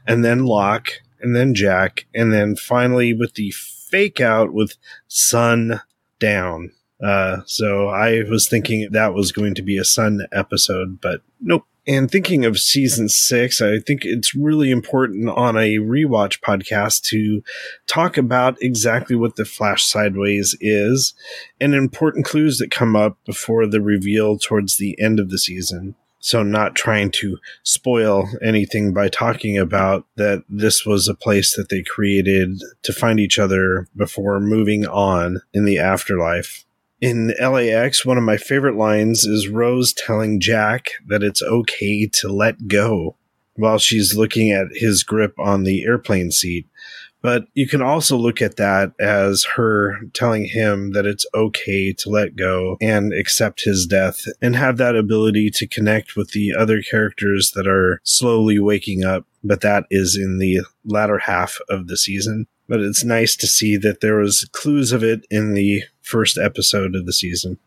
and 0.07 0.23
then 0.23 0.45
Locke, 0.45 1.01
and 1.21 1.35
then 1.35 1.53
Jack, 1.53 2.05
and 2.13 2.33
then 2.33 2.55
finally 2.55 3.13
with 3.13 3.35
the 3.35 3.51
fake 3.51 4.19
out 4.19 4.53
with 4.53 4.75
Sun 5.07 5.81
Down. 6.19 6.71
Uh, 7.03 7.41
so 7.45 7.87
I 7.87 8.23
was 8.29 8.47
thinking 8.47 8.87
that 8.91 9.13
was 9.13 9.31
going 9.31 9.55
to 9.55 9.61
be 9.61 9.77
a 9.77 9.85
Sun 9.85 10.27
episode, 10.31 10.99
but 11.01 11.21
nope. 11.39 11.65
And 11.87 12.11
thinking 12.11 12.45
of 12.45 12.59
season 12.59 13.09
six, 13.09 13.59
I 13.59 13.79
think 13.79 14.05
it's 14.05 14.35
really 14.35 14.69
important 14.69 15.29
on 15.29 15.57
a 15.57 15.77
rewatch 15.77 16.39
podcast 16.39 17.01
to 17.05 17.43
talk 17.87 18.17
about 18.17 18.61
exactly 18.61 19.15
what 19.15 19.35
the 19.35 19.45
Flash 19.45 19.83
Sideways 19.83 20.55
is 20.61 21.15
and 21.59 21.73
important 21.73 22.25
clues 22.25 22.59
that 22.59 22.69
come 22.69 22.95
up 22.95 23.17
before 23.25 23.65
the 23.65 23.81
reveal 23.81 24.37
towards 24.37 24.77
the 24.77 24.99
end 25.01 25.19
of 25.19 25.31
the 25.31 25.39
season. 25.39 25.95
So, 26.23 26.43
not 26.43 26.75
trying 26.75 27.09
to 27.13 27.39
spoil 27.63 28.29
anything 28.43 28.93
by 28.93 29.09
talking 29.09 29.57
about 29.57 30.05
that 30.17 30.43
this 30.47 30.85
was 30.85 31.07
a 31.07 31.15
place 31.15 31.55
that 31.55 31.69
they 31.69 31.81
created 31.81 32.61
to 32.83 32.93
find 32.93 33.19
each 33.19 33.39
other 33.39 33.87
before 33.95 34.39
moving 34.39 34.85
on 34.85 35.41
in 35.51 35.65
the 35.65 35.79
afterlife. 35.79 36.63
In 37.01 37.33
LAX, 37.41 38.05
one 38.05 38.19
of 38.19 38.23
my 38.23 38.37
favorite 38.37 38.75
lines 38.75 39.25
is 39.25 39.49
Rose 39.49 39.91
telling 39.91 40.39
Jack 40.39 40.91
that 41.07 41.23
it's 41.23 41.41
okay 41.41 42.05
to 42.05 42.27
let 42.31 42.67
go 42.67 43.15
while 43.55 43.79
she's 43.79 44.15
looking 44.15 44.51
at 44.51 44.67
his 44.73 45.01
grip 45.01 45.33
on 45.39 45.63
the 45.63 45.83
airplane 45.83 46.29
seat. 46.29 46.67
But 47.23 47.45
you 47.55 47.67
can 47.67 47.81
also 47.81 48.17
look 48.17 48.39
at 48.39 48.57
that 48.57 48.93
as 48.99 49.45
her 49.55 49.99
telling 50.13 50.45
him 50.45 50.91
that 50.91 51.07
it's 51.07 51.25
okay 51.33 51.91
to 51.93 52.09
let 52.09 52.35
go 52.35 52.77
and 52.79 53.13
accept 53.13 53.63
his 53.63 53.87
death 53.87 54.25
and 54.39 54.55
have 54.55 54.77
that 54.77 54.95
ability 54.95 55.49
to 55.55 55.67
connect 55.67 56.15
with 56.15 56.31
the 56.31 56.53
other 56.53 56.83
characters 56.83 57.51
that 57.55 57.67
are 57.67 57.99
slowly 58.03 58.59
waking 58.59 59.03
up. 59.03 59.25
But 59.43 59.61
that 59.61 59.85
is 59.89 60.15
in 60.15 60.37
the 60.37 60.61
latter 60.85 61.17
half 61.17 61.57
of 61.67 61.87
the 61.87 61.97
season. 61.97 62.45
But 62.67 62.79
it's 62.79 63.03
nice 63.03 63.35
to 63.37 63.47
see 63.47 63.75
that 63.77 64.01
there 64.01 64.17
was 64.17 64.47
clues 64.51 64.91
of 64.91 65.03
it 65.03 65.25
in 65.29 65.55
the 65.55 65.83
first 66.01 66.37
episode 66.37 66.95
of 66.95 67.05
the 67.05 67.13
season. 67.13 67.57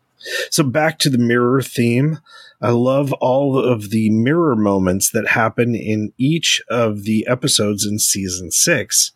So 0.49 0.63
back 0.63 0.99
to 0.99 1.09
the 1.09 1.17
mirror 1.17 1.61
theme. 1.61 2.19
I 2.61 2.69
love 2.69 3.13
all 3.13 3.59
of 3.59 3.89
the 3.89 4.09
mirror 4.09 4.55
moments 4.55 5.11
that 5.11 5.27
happen 5.27 5.75
in 5.75 6.13
each 6.17 6.63
of 6.69 7.03
the 7.03 7.27
episodes 7.27 7.85
in 7.85 7.99
season 7.99 8.49
six. 8.49 9.11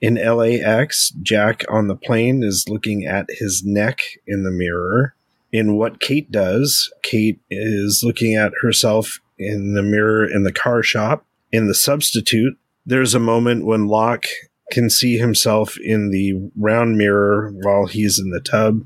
In 0.00 0.14
LAX, 0.14 1.10
Jack 1.22 1.64
on 1.70 1.88
the 1.88 1.96
plane 1.96 2.42
is 2.42 2.68
looking 2.68 3.06
at 3.06 3.26
his 3.28 3.62
neck 3.64 4.00
in 4.26 4.42
the 4.42 4.50
mirror. 4.50 5.14
In 5.52 5.76
What 5.76 6.00
Kate 6.00 6.30
Does, 6.30 6.92
Kate 7.02 7.40
is 7.50 8.02
looking 8.04 8.34
at 8.34 8.52
herself 8.60 9.20
in 9.38 9.74
the 9.74 9.82
mirror 9.82 10.28
in 10.28 10.42
the 10.42 10.52
car 10.52 10.82
shop. 10.82 11.24
In 11.52 11.66
The 11.66 11.74
Substitute, 11.74 12.56
there's 12.84 13.14
a 13.14 13.20
moment 13.20 13.64
when 13.64 13.86
Locke 13.86 14.26
can 14.70 14.90
see 14.90 15.18
himself 15.18 15.76
in 15.78 16.10
the 16.10 16.50
round 16.56 16.96
mirror 16.96 17.52
while 17.62 17.86
he's 17.86 18.18
in 18.18 18.30
the 18.30 18.40
tub. 18.40 18.84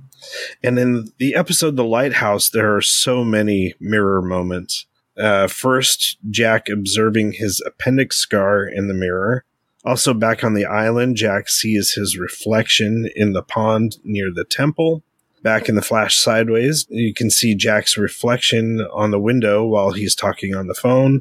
And 0.63 0.79
in 0.79 1.13
the 1.19 1.35
episode 1.35 1.77
The 1.77 1.85
Lighthouse, 1.85 2.49
there 2.49 2.75
are 2.75 2.83
so 2.83 3.25
many 3.25 3.75
mirror 3.81 4.23
moments. 4.23 4.87
Uh, 5.17 5.47
first, 5.47 6.19
Jack 6.31 6.69
observing 6.69 7.33
his 7.33 7.63
appendix 7.65 8.17
scar 8.17 8.65
in 8.67 8.89
the 8.89 8.95
mirror. 8.95 9.45
Also, 9.85 10.15
back 10.15 10.43
on 10.43 10.55
the 10.55 10.65
island, 10.65 11.17
Jack 11.17 11.49
sees 11.49 11.93
his 11.93 12.19
reflection 12.19 13.09
in 13.15 13.33
the 13.33 13.43
pond 13.43 13.99
near 14.03 14.33
the 14.33 14.45
temple. 14.45 15.03
Back 15.43 15.69
in 15.69 15.75
the 15.75 15.83
flash 15.83 16.17
sideways, 16.17 16.87
you 16.89 17.13
can 17.13 17.31
see 17.31 17.55
Jack's 17.55 17.99
reflection 17.99 18.81
on 18.95 19.11
the 19.11 19.21
window 19.21 19.63
while 19.63 19.91
he's 19.93 20.15
talking 20.15 20.55
on 20.55 20.69
the 20.69 20.75
phone. 20.75 21.21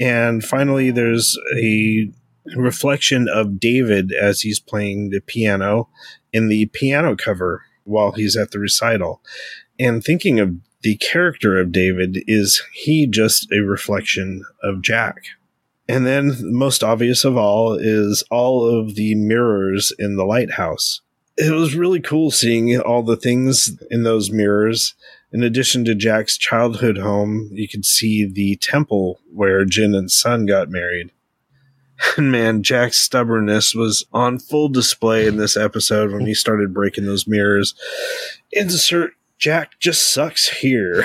And 0.00 0.44
finally, 0.44 0.90
there's 0.90 1.38
a 1.56 2.10
reflection 2.56 3.28
of 3.28 3.60
David 3.60 4.12
as 4.12 4.40
he's 4.40 4.60
playing 4.60 5.10
the 5.10 5.20
piano 5.20 5.88
in 6.32 6.48
the 6.48 6.66
piano 6.66 7.16
cover 7.16 7.64
while 7.84 8.12
he's 8.12 8.36
at 8.36 8.50
the 8.50 8.58
recital. 8.58 9.20
And 9.78 10.02
thinking 10.02 10.40
of 10.40 10.56
the 10.82 10.96
character 10.96 11.58
of 11.58 11.72
David, 11.72 12.24
is 12.26 12.62
he 12.72 13.06
just 13.06 13.50
a 13.52 13.60
reflection 13.60 14.44
of 14.62 14.82
Jack? 14.82 15.24
And 15.88 16.06
then, 16.06 16.36
most 16.40 16.82
obvious 16.82 17.24
of 17.24 17.36
all, 17.36 17.74
is 17.74 18.24
all 18.30 18.64
of 18.64 18.94
the 18.94 19.14
mirrors 19.14 19.92
in 19.98 20.16
the 20.16 20.24
lighthouse. 20.24 21.00
It 21.36 21.52
was 21.52 21.74
really 21.74 22.00
cool 22.00 22.30
seeing 22.30 22.78
all 22.78 23.02
the 23.02 23.16
things 23.16 23.76
in 23.90 24.02
those 24.02 24.30
mirrors. 24.30 24.94
In 25.32 25.42
addition 25.42 25.84
to 25.86 25.94
Jack's 25.94 26.36
childhood 26.36 26.98
home, 26.98 27.48
you 27.52 27.68
could 27.68 27.84
see 27.84 28.24
the 28.24 28.56
temple 28.56 29.20
where 29.32 29.64
Jin 29.64 29.94
and 29.94 30.10
Sun 30.10 30.46
got 30.46 30.68
married. 30.68 31.10
And 32.16 32.30
man, 32.32 32.62
Jack's 32.62 32.98
stubbornness 32.98 33.74
was 33.74 34.04
on 34.12 34.38
full 34.38 34.68
display 34.68 35.26
in 35.26 35.36
this 35.36 35.56
episode 35.56 36.12
when 36.12 36.26
he 36.26 36.34
started 36.34 36.74
breaking 36.74 37.06
those 37.06 37.26
mirrors. 37.26 37.74
Insert 38.52 39.14
Jack 39.38 39.78
just 39.80 40.12
sucks 40.12 40.48
here. 40.48 41.04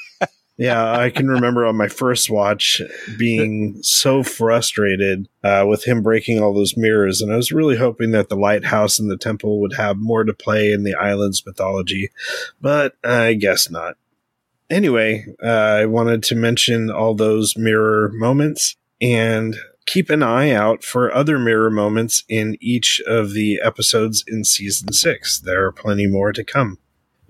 yeah, 0.56 0.92
I 0.96 1.10
can 1.10 1.28
remember 1.28 1.66
on 1.66 1.76
my 1.76 1.88
first 1.88 2.30
watch 2.30 2.80
being 3.18 3.82
so 3.82 4.22
frustrated 4.22 5.28
uh, 5.42 5.64
with 5.68 5.84
him 5.84 6.02
breaking 6.02 6.40
all 6.40 6.54
those 6.54 6.76
mirrors, 6.76 7.20
and 7.20 7.32
I 7.32 7.36
was 7.36 7.50
really 7.50 7.76
hoping 7.76 8.12
that 8.12 8.28
the 8.28 8.36
lighthouse 8.36 9.00
and 9.00 9.10
the 9.10 9.16
temple 9.16 9.60
would 9.60 9.74
have 9.74 9.96
more 9.96 10.22
to 10.22 10.32
play 10.32 10.70
in 10.70 10.84
the 10.84 10.94
island's 10.94 11.44
mythology, 11.44 12.10
but 12.60 12.94
I 13.02 13.34
guess 13.34 13.68
not. 13.68 13.96
Anyway, 14.70 15.26
uh, 15.42 15.48
I 15.48 15.86
wanted 15.86 16.22
to 16.24 16.36
mention 16.36 16.90
all 16.90 17.14
those 17.14 17.56
mirror 17.56 18.10
moments 18.14 18.76
and 19.00 19.56
keep 19.86 20.10
an 20.10 20.22
eye 20.22 20.50
out 20.50 20.82
for 20.84 21.12
other 21.14 21.38
mirror 21.38 21.70
moments 21.70 22.24
in 22.28 22.56
each 22.60 23.00
of 23.06 23.32
the 23.32 23.60
episodes 23.62 24.24
in 24.26 24.44
season 24.44 24.92
six. 24.92 25.38
There 25.40 25.64
are 25.66 25.72
plenty 25.72 26.06
more 26.06 26.32
to 26.32 26.42
come. 26.44 26.78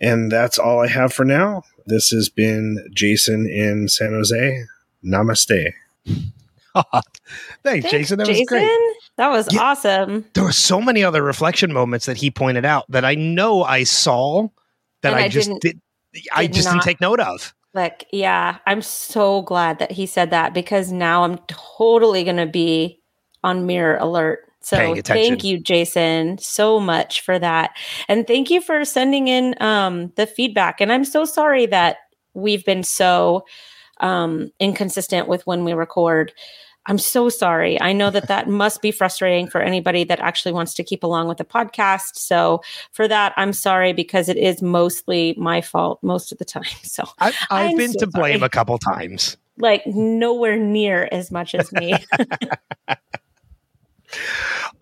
And 0.01 0.31
that's 0.31 0.59
all 0.59 0.81
I 0.81 0.89
have 0.89 1.13
for 1.13 1.25
now. 1.25 1.63
This 1.87 2.09
has 2.11 2.29
been 2.29 2.87
Jason 2.95 3.47
in 3.49 3.89
San 3.89 4.13
Jose. 4.13 4.65
Namaste. 5.05 5.73
Thanks, 6.75 7.09
Thanks, 7.63 7.91
Jason. 7.91 8.19
That 8.19 8.29
was 8.29 8.43
great. 8.47 8.69
That 9.17 9.29
was 9.29 9.53
Yeah. 9.53 9.63
awesome. 9.63 10.25
There 10.35 10.45
were 10.45 10.53
so 10.53 10.81
many 10.81 11.05
other 11.05 11.23
reflection 11.23 11.73
moments 11.73 12.07
that 12.07 12.17
he 12.17 12.31
pointed 12.31 12.65
out 12.65 12.85
that 12.89 13.05
I 13.05 13.15
know 13.15 13.63
I 13.63 13.85
saw 13.85 14.49
that 15.03 15.15
I, 15.15 15.25
I 15.25 15.29
just 15.29 15.49
didn't- 15.49 15.63
did. 15.63 15.81
I 16.33 16.47
just 16.47 16.67
not- 16.67 16.73
didn't 16.75 16.85
take 16.85 17.01
note 17.01 17.21
of. 17.21 17.55
Like, 17.75 18.07
yeah, 18.13 18.59
I'm 18.67 18.83
so 18.83 19.43
glad 19.43 19.81
that 19.81 19.91
he 19.91 20.07
said 20.07 20.31
that 20.31 20.55
because 20.55 20.93
now 20.93 21.25
I'm 21.25 21.39
totally 21.49 22.23
going 22.25 22.37
to 22.37 22.47
be 22.47 23.01
on 23.43 23.67
mirror 23.67 23.97
alert. 23.97 24.49
So 24.61 24.95
thank 25.05 25.45
you, 25.45 25.59
Jason, 25.59 26.39
so 26.39 26.81
much 26.81 27.21
for 27.21 27.39
that. 27.39 27.77
And 28.09 28.27
thank 28.27 28.51
you 28.51 28.63
for 28.63 28.85
sending 28.85 29.29
in 29.29 29.55
um, 29.61 30.11
the 30.17 30.27
feedback. 30.27 30.81
And 30.81 30.91
I'm 30.91 31.05
so 31.05 31.27
sorry 31.27 31.67
that 31.67 31.99
we've 32.33 32.65
been 32.65 32.83
so 32.83 33.45
um, 34.01 34.51
inconsistent 34.61 35.29
with 35.29 35.47
when 35.47 35.65
we 35.65 35.75
record. 35.75 36.33
I'm 36.87 36.99
so 36.99 37.29
sorry. 37.31 37.81
I 37.81 37.93
know 37.93 38.11
that 38.11 38.29
that 38.29 38.49
must 38.49 38.83
be 38.83 38.91
frustrating 38.91 39.49
for 39.49 39.61
anybody 39.61 40.05
that 40.05 40.21
actually 40.21 40.53
wants 40.53 40.75
to 40.75 40.85
keep 40.85 41.03
along 41.03 41.29
with 41.29 41.39
the 41.39 41.45
podcast. 41.45 42.17
So 42.17 42.61
for 42.93 43.09
that, 43.09 43.33
I'm 43.37 43.53
sorry 43.55 43.93
because 43.93 44.29
it 44.29 44.37
is 44.37 44.61
mostly 44.61 45.35
my 45.39 45.61
fault 45.63 45.99
most 46.03 46.31
of 46.33 46.39
the 46.39 46.45
time. 46.45 46.65
So 46.83 47.05
I, 47.19 47.29
I've 47.29 47.71
I'm 47.71 47.77
been 47.77 47.93
so 47.93 48.01
to 48.01 48.07
blame 48.07 48.39
sorry. 48.41 48.47
a 48.47 48.49
couple 48.51 48.79
times. 48.79 49.37
like 49.59 49.87
nowhere 49.87 50.57
near 50.57 51.09
as 51.11 51.31
much 51.31 51.55
as 51.55 51.73
me. 51.73 51.95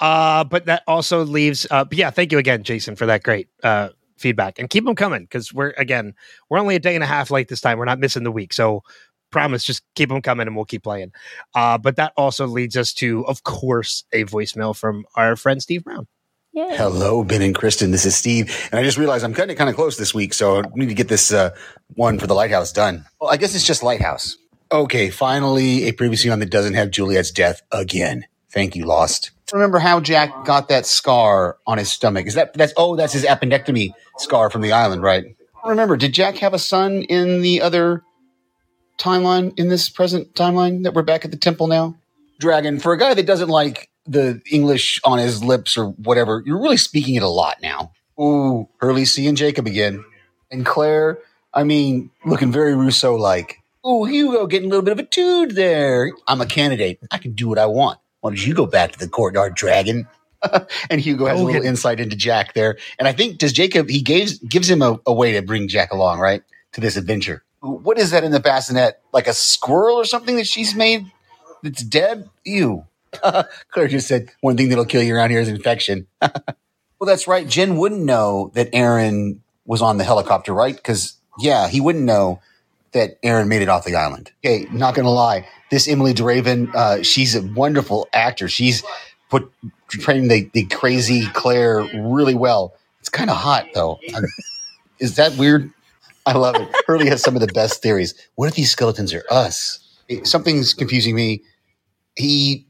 Uh, 0.00 0.44
but 0.44 0.66
that 0.66 0.82
also 0.86 1.24
leaves. 1.24 1.66
Uh, 1.70 1.84
but 1.84 1.96
yeah, 1.96 2.10
thank 2.10 2.32
you 2.32 2.38
again, 2.38 2.62
Jason, 2.64 2.96
for 2.96 3.06
that 3.06 3.22
great 3.22 3.48
uh, 3.62 3.90
feedback, 4.16 4.58
and 4.58 4.68
keep 4.68 4.84
them 4.84 4.94
coming 4.96 5.22
because 5.22 5.54
we're 5.54 5.70
again 5.78 6.14
we're 6.50 6.58
only 6.58 6.74
a 6.74 6.80
day 6.80 6.94
and 6.94 7.04
a 7.04 7.06
half 7.06 7.30
late 7.30 7.48
this 7.48 7.60
time. 7.60 7.78
We're 7.78 7.84
not 7.84 8.00
missing 8.00 8.24
the 8.24 8.32
week, 8.32 8.52
so 8.52 8.82
promise, 9.32 9.64
just 9.64 9.82
keep 9.96 10.08
them 10.10 10.22
coming, 10.22 10.46
and 10.46 10.54
we'll 10.54 10.64
keep 10.64 10.84
playing. 10.84 11.12
Uh, 11.54 11.78
but 11.78 11.96
that 11.96 12.12
also 12.16 12.46
leads 12.46 12.76
us 12.76 12.92
to, 12.94 13.26
of 13.26 13.42
course, 13.42 14.04
a 14.12 14.24
voicemail 14.24 14.76
from 14.76 15.04
our 15.16 15.34
friend 15.34 15.60
Steve 15.60 15.82
Brown. 15.84 16.06
yeah. 16.52 16.76
Hello, 16.76 17.24
Ben 17.24 17.42
and 17.42 17.54
Kristin. 17.54 17.90
This 17.90 18.06
is 18.06 18.14
Steve, 18.14 18.68
and 18.70 18.78
I 18.78 18.84
just 18.84 18.98
realized 18.98 19.24
I'm 19.24 19.34
cutting 19.34 19.54
it 19.54 19.58
kind 19.58 19.70
of 19.70 19.76
close 19.76 19.96
this 19.96 20.14
week, 20.14 20.34
so 20.34 20.60
I 20.60 20.62
need 20.74 20.88
to 20.88 20.94
get 20.94 21.08
this 21.08 21.32
uh, 21.32 21.50
one 21.94 22.18
for 22.18 22.26
the 22.26 22.34
Lighthouse 22.34 22.70
done. 22.72 23.04
Well, 23.20 23.30
I 23.30 23.36
guess 23.36 23.54
it's 23.54 23.66
just 23.66 23.82
Lighthouse. 23.82 24.36
Okay, 24.70 25.10
finally, 25.10 25.84
a 25.84 25.92
previously 25.92 26.30
on 26.30 26.38
that 26.38 26.50
doesn't 26.50 26.74
have 26.74 26.90
Juliet's 26.90 27.30
death 27.30 27.60
again. 27.72 28.24
Thank 28.50 28.76
you, 28.76 28.84
Lost. 28.84 29.30
Remember 29.52 29.78
how 29.78 30.00
Jack 30.00 30.46
got 30.46 30.68
that 30.68 30.86
scar 30.86 31.58
on 31.66 31.76
his 31.76 31.92
stomach? 31.92 32.26
Is 32.26 32.34
that 32.34 32.54
that's 32.54 32.72
oh 32.78 32.96
that's 32.96 33.12
his 33.12 33.24
appendectomy 33.24 33.92
scar 34.16 34.48
from 34.48 34.62
the 34.62 34.72
island, 34.72 35.02
right? 35.02 35.24
Remember, 35.66 35.96
did 35.96 36.12
Jack 36.12 36.36
have 36.36 36.54
a 36.54 36.58
son 36.58 37.02
in 37.02 37.42
the 37.42 37.60
other 37.60 38.02
timeline 39.02 39.58
in 39.58 39.68
this 39.68 39.90
present 39.90 40.34
timeline 40.34 40.84
that 40.84 40.94
we're 40.94 41.02
back 41.02 41.24
at 41.24 41.30
the 41.30 41.36
temple 41.36 41.66
now? 41.66 41.96
Dragon, 42.38 42.78
for 42.78 42.92
a 42.92 42.98
guy 42.98 43.14
that 43.14 43.26
doesn't 43.26 43.48
like 43.48 43.90
the 44.06 44.40
English 44.50 45.00
on 45.04 45.18
his 45.18 45.42
lips 45.42 45.76
or 45.76 45.86
whatever, 45.90 46.42
you're 46.46 46.60
really 46.60 46.76
speaking 46.76 47.16
it 47.16 47.22
a 47.22 47.28
lot 47.28 47.56
now. 47.62 47.92
Ooh, 48.20 48.68
Hurley 48.78 49.04
C 49.04 49.26
and 49.26 49.36
Jacob 49.36 49.66
again. 49.66 50.04
And 50.50 50.64
Claire, 50.64 51.18
I 51.52 51.64
mean, 51.64 52.10
looking 52.24 52.52
very 52.52 52.74
Rousseau 52.74 53.16
like. 53.16 53.58
Ooh, 53.86 54.04
Hugo 54.04 54.46
getting 54.46 54.66
a 54.66 54.70
little 54.70 54.84
bit 54.84 54.92
of 54.92 54.98
a 54.98 55.04
tood 55.04 55.52
there. 55.52 56.12
I'm 56.28 56.40
a 56.40 56.46
candidate. 56.46 57.00
I 57.10 57.18
can 57.18 57.32
do 57.32 57.48
what 57.48 57.58
I 57.58 57.66
want. 57.66 57.98
Why 58.20 58.30
don't 58.30 58.46
you 58.46 58.54
go 58.54 58.66
back 58.66 58.92
to 58.92 58.98
the 58.98 59.08
courtyard, 59.08 59.56
dragon? 59.56 60.06
and 60.90 61.00
Hugo 61.00 61.26
has 61.26 61.40
a 61.40 61.42
little 61.42 61.60
Hogan. 61.60 61.68
insight 61.68 62.00
into 62.00 62.16
Jack 62.16 62.54
there. 62.54 62.78
And 62.98 63.08
I 63.08 63.12
think 63.12 63.38
does 63.38 63.52
Jacob 63.52 63.88
he 63.88 64.00
gives 64.00 64.38
gives 64.38 64.70
him 64.70 64.82
a, 64.82 65.00
a 65.06 65.12
way 65.12 65.32
to 65.32 65.42
bring 65.42 65.68
Jack 65.68 65.92
along, 65.92 66.20
right? 66.20 66.42
To 66.72 66.80
this 66.80 66.96
adventure. 66.96 67.42
What 67.62 67.98
is 67.98 68.10
that 68.10 68.24
in 68.24 68.32
the 68.32 68.40
bassinet? 68.40 69.00
Like 69.12 69.28
a 69.28 69.32
squirrel 69.32 69.96
or 69.96 70.04
something 70.04 70.36
that 70.36 70.46
she's 70.46 70.74
made 70.74 71.10
that's 71.62 71.82
dead? 71.82 72.28
Ew. 72.44 72.86
Claire 73.70 73.88
just 73.88 74.08
said 74.08 74.30
one 74.40 74.56
thing 74.56 74.68
that'll 74.68 74.84
kill 74.84 75.02
you 75.02 75.14
around 75.14 75.30
here 75.30 75.40
is 75.40 75.48
infection. 75.48 76.06
well, 76.20 77.06
that's 77.06 77.28
right. 77.28 77.46
Jin 77.46 77.76
wouldn't 77.76 78.02
know 78.02 78.50
that 78.54 78.70
Aaron 78.72 79.42
was 79.64 79.80
on 79.80 79.98
the 79.98 80.04
helicopter, 80.04 80.52
right? 80.52 80.74
Because 80.74 81.14
yeah, 81.38 81.68
he 81.68 81.80
wouldn't 81.80 82.04
know 82.04 82.40
that 82.92 83.18
Aaron 83.22 83.48
made 83.48 83.62
it 83.62 83.68
off 83.68 83.84
the 83.84 83.94
island. 83.94 84.32
Okay, 84.44 84.66
not 84.72 84.94
gonna 84.94 85.10
lie, 85.10 85.46
this 85.70 85.88
Emilie 85.88 86.12
de 86.12 86.24
Ravin, 86.24 86.70
uh, 86.74 87.02
she's 87.02 87.34
a 87.34 87.42
wonderful 87.42 88.08
actor. 88.12 88.48
She's 88.48 88.82
put 89.30 89.50
portraying 89.90 90.28
the, 90.28 90.50
the 90.52 90.64
crazy 90.66 91.26
Claire 91.32 91.82
really 91.94 92.34
well. 92.34 92.74
It's 93.00 93.08
kind 93.08 93.30
of 93.30 93.36
hot 93.36 93.66
though. 93.74 93.98
Is 94.98 95.16
that 95.16 95.36
weird? 95.36 95.70
I 96.26 96.34
love 96.34 96.56
it. 96.56 96.68
Hurley 96.86 97.08
has 97.08 97.22
some 97.22 97.34
of 97.34 97.40
the 97.40 97.52
best 97.52 97.82
theories. 97.82 98.14
What 98.36 98.48
if 98.48 98.54
these 98.54 98.70
skeletons 98.70 99.12
are 99.12 99.24
us? 99.30 99.78
Something's 100.24 100.74
confusing 100.74 101.14
me. 101.14 101.42
He 102.16 102.66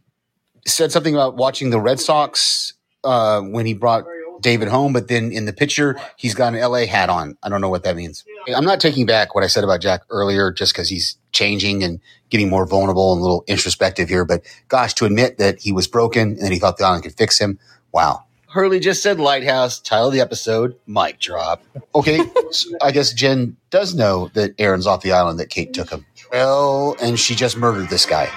said 0.66 0.93
something 0.93 1.15
about 1.15 1.37
watching 1.37 1.70
the 1.70 1.81
Red 1.81 2.01
Sox 2.01 2.74
uh, 3.05 3.41
when 3.41 3.66
he 3.66 3.74
brought 3.74 4.05
David 4.41 4.69
home, 4.69 4.93
but 4.93 5.09
then 5.09 5.33
in 5.33 5.45
the 5.45 5.53
picture, 5.53 5.99
he's 6.16 6.35
got 6.35 6.55
an 6.55 6.61
LA 6.61 6.87
hat 6.87 7.09
on. 7.09 7.37
I 7.43 7.49
don't 7.49 7.61
know 7.61 7.69
what 7.69 7.85
that 7.85 7.97
means. 7.97 8.24
I'm 8.55 8.65
not 8.65 8.81
taking 8.81 9.07
back 9.07 9.35
what 9.35 9.45
I 9.45 9.47
said 9.47 9.65
about 9.65 9.81
Jack 9.81 10.03
earlier 10.11 10.53
just 10.53 10.73
because 10.73 10.89
he's 10.89 11.16
changing 11.31 11.83
and 11.83 12.01
getting 12.31 12.49
more 12.49 12.66
vulnerable 12.66 13.12
and 13.12 13.20
a 13.20 13.23
little 13.23 13.45
introspective 13.47 14.09
here. 14.09 14.24
But 14.24 14.43
gosh, 14.69 14.95
to 14.95 15.05
admit 15.05 15.39
that 15.39 15.61
he 15.61 15.73
was 15.73 15.87
broken 15.87 16.31
and 16.31 16.41
that 16.41 16.53
he 16.53 16.59
thought 16.59 16.77
the 16.77 16.85
island 16.85 17.05
could 17.05 17.16
fix 17.16 17.39
him, 17.39 17.59
wow. 17.93 18.24
Hurley 18.53 18.81
just 18.81 19.03
said 19.03 19.19
Lighthouse, 19.19 19.81
title 19.81 20.09
of 20.09 20.12
the 20.12 20.20
episode, 20.20 20.77
mic 20.87 21.19
drop. 21.19 21.62
Okay, 21.95 22.20
so 22.51 22.69
I 22.83 22.93
guess 22.93 23.12
Jin 23.15 23.57
does 23.70 23.95
know 23.95 24.31
that 24.35 24.55
Aaron's 24.59 24.87
off 24.87 25.03
the 25.03 25.12
island 25.12 25.41
that 25.41 25.49
Kate 25.49 25.73
took 25.73 25.89
him. 25.89 26.05
Well, 26.31 26.95
and 27.01 27.19
she 27.19 27.35
just 27.35 27.57
murdered 27.57 27.89
this 27.89 28.05
guy 28.05 28.29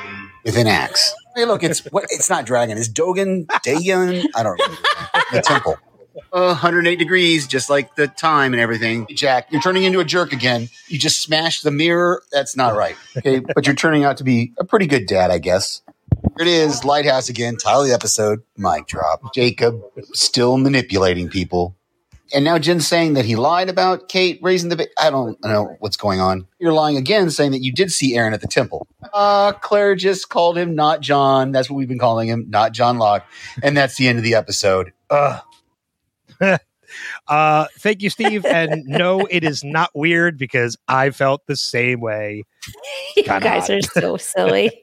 with 0.45 0.57
an 0.57 0.67
axe. 0.67 1.13
Hey, 1.35 1.43
look, 1.43 1.63
it's 1.63 1.79
what 1.91 2.05
it's 2.09 2.29
not 2.29 2.45
dragon. 2.45 2.77
It's 2.77 2.87
Dogan, 2.87 3.45
Dagon. 3.61 4.23
I 4.35 4.43
don't 4.43 4.57
remember 4.59 4.81
the 5.33 5.41
temple. 5.41 5.75
Uh, 6.31 6.47
108 6.47 6.97
degrees, 6.97 7.45
just 7.45 7.69
like 7.69 7.95
the 7.95 8.07
time 8.07 8.53
and 8.53 8.61
everything. 8.61 9.05
Jack, 9.13 9.47
you're 9.51 9.61
turning 9.61 9.83
into 9.83 9.99
a 9.99 10.05
jerk 10.05 10.31
again. 10.31 10.69
You 10.87 10.97
just 10.97 11.21
smashed 11.21 11.63
the 11.63 11.71
mirror. 11.71 12.23
That's 12.31 12.55
not 12.55 12.73
right. 12.75 12.95
Okay, 13.17 13.39
but 13.39 13.65
you're 13.65 13.75
turning 13.75 14.05
out 14.05 14.17
to 14.17 14.23
be 14.23 14.53
a 14.57 14.63
pretty 14.63 14.87
good 14.87 15.07
dad, 15.07 15.29
I 15.29 15.39
guess. 15.39 15.81
Here 16.37 16.47
it 16.47 16.51
is, 16.51 16.83
Lighthouse 16.83 17.29
again. 17.29 17.55
Title 17.55 17.83
of 17.83 17.87
the 17.87 17.93
episode, 17.93 18.43
mic 18.57 18.87
drop. 18.87 19.33
Jacob 19.33 19.81
still 20.13 20.57
manipulating 20.57 21.29
people. 21.29 21.77
And 22.33 22.43
now 22.43 22.57
Jin's 22.57 22.85
saying 22.85 23.13
that 23.13 23.23
he 23.23 23.37
lied 23.37 23.69
about 23.69 24.09
Kate 24.09 24.39
raising 24.41 24.67
the 24.69 24.75
baby. 24.75 24.89
I 24.99 25.11
don't 25.11 25.41
know 25.45 25.77
what's 25.79 25.95
going 25.95 26.19
on. 26.19 26.45
You're 26.59 26.73
lying 26.73 26.97
again, 26.97 27.29
saying 27.29 27.51
that 27.51 27.63
you 27.63 27.71
did 27.71 27.89
see 27.89 28.17
Aaron 28.17 28.33
at 28.33 28.41
the 28.41 28.47
temple. 28.47 28.85
Uh, 29.13 29.53
Claire 29.53 29.95
just 29.95 30.27
called 30.27 30.57
him 30.57 30.75
not 30.75 30.99
John. 30.99 31.53
That's 31.53 31.69
what 31.69 31.77
we've 31.77 31.87
been 31.87 31.99
calling 31.99 32.27
him, 32.27 32.47
not 32.49 32.73
John 32.73 32.97
Locke. 32.97 33.25
And 33.63 33.77
that's 33.77 33.95
the 33.95 34.09
end 34.09 34.17
of 34.17 34.23
the 34.25 34.35
episode. 34.35 34.91
Ugh. 35.09 35.41
Uh, 37.27 37.67
thank 37.79 38.01
you, 38.01 38.09
Steve. 38.09 38.45
And 38.45 38.83
no, 38.85 39.21
it 39.29 39.43
is 39.43 39.63
not 39.63 39.91
weird 39.93 40.37
because 40.37 40.77
I 40.87 41.09
felt 41.09 41.45
the 41.47 41.55
same 41.55 41.99
way. 42.01 42.43
you 43.15 43.23
guys 43.23 43.69
are 43.69 43.81
so 43.81 44.17
silly. 44.17 44.81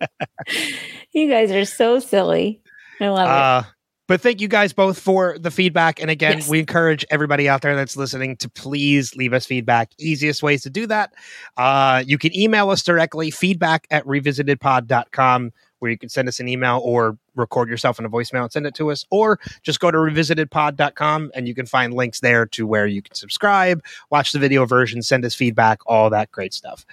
you 1.12 1.28
guys 1.28 1.50
are 1.50 1.64
so 1.64 1.98
silly. 1.98 2.62
I 3.00 3.08
love 3.08 3.26
it. 3.26 3.30
Uh, 3.30 3.62
but 4.08 4.20
thank 4.20 4.40
you 4.40 4.48
guys 4.48 4.72
both 4.72 4.98
for 4.98 5.38
the 5.38 5.50
feedback. 5.50 6.00
And 6.00 6.10
again, 6.10 6.38
Yes. 6.38 6.48
we 6.48 6.58
encourage 6.58 7.04
everybody 7.10 7.48
out 7.48 7.62
there 7.62 7.74
that's 7.76 7.96
listening 7.96 8.36
to 8.38 8.50
please 8.50 9.14
leave 9.16 9.32
us 9.32 9.46
feedback. 9.46 9.90
Easiest 9.98 10.42
ways 10.42 10.62
to 10.64 10.70
do 10.70 10.86
that. 10.88 11.14
Uh, 11.56 12.02
you 12.06 12.18
can 12.18 12.36
email 12.36 12.68
us 12.70 12.82
directly, 12.82 13.30
feedback 13.30 13.86
at 13.90 14.04
revisitedpod.com, 14.04 15.52
where 15.78 15.90
you 15.90 15.98
can 15.98 16.08
send 16.08 16.28
us 16.28 16.40
an 16.40 16.48
email 16.48 16.80
or 16.84 17.16
record 17.34 17.68
yourself 17.68 17.98
in 17.98 18.04
a 18.04 18.10
voicemail 18.10 18.42
and 18.42 18.52
send 18.52 18.66
it 18.66 18.74
to 18.74 18.90
us, 18.90 19.04
or 19.10 19.38
just 19.62 19.80
go 19.80 19.90
to 19.90 19.98
revisitedpod.com 19.98 21.32
and 21.34 21.48
you 21.48 21.54
can 21.54 21.66
find 21.66 21.94
links 21.94 22.20
there 22.20 22.46
to 22.46 22.66
where 22.66 22.86
you 22.86 23.02
can 23.02 23.14
subscribe, 23.14 23.82
watch 24.10 24.32
the 24.32 24.38
video 24.38 24.64
version, 24.66 25.02
send 25.02 25.24
us 25.24 25.34
feedback, 25.34 25.80
all 25.86 26.10
that 26.10 26.30
great 26.30 26.54
stuff. 26.54 26.84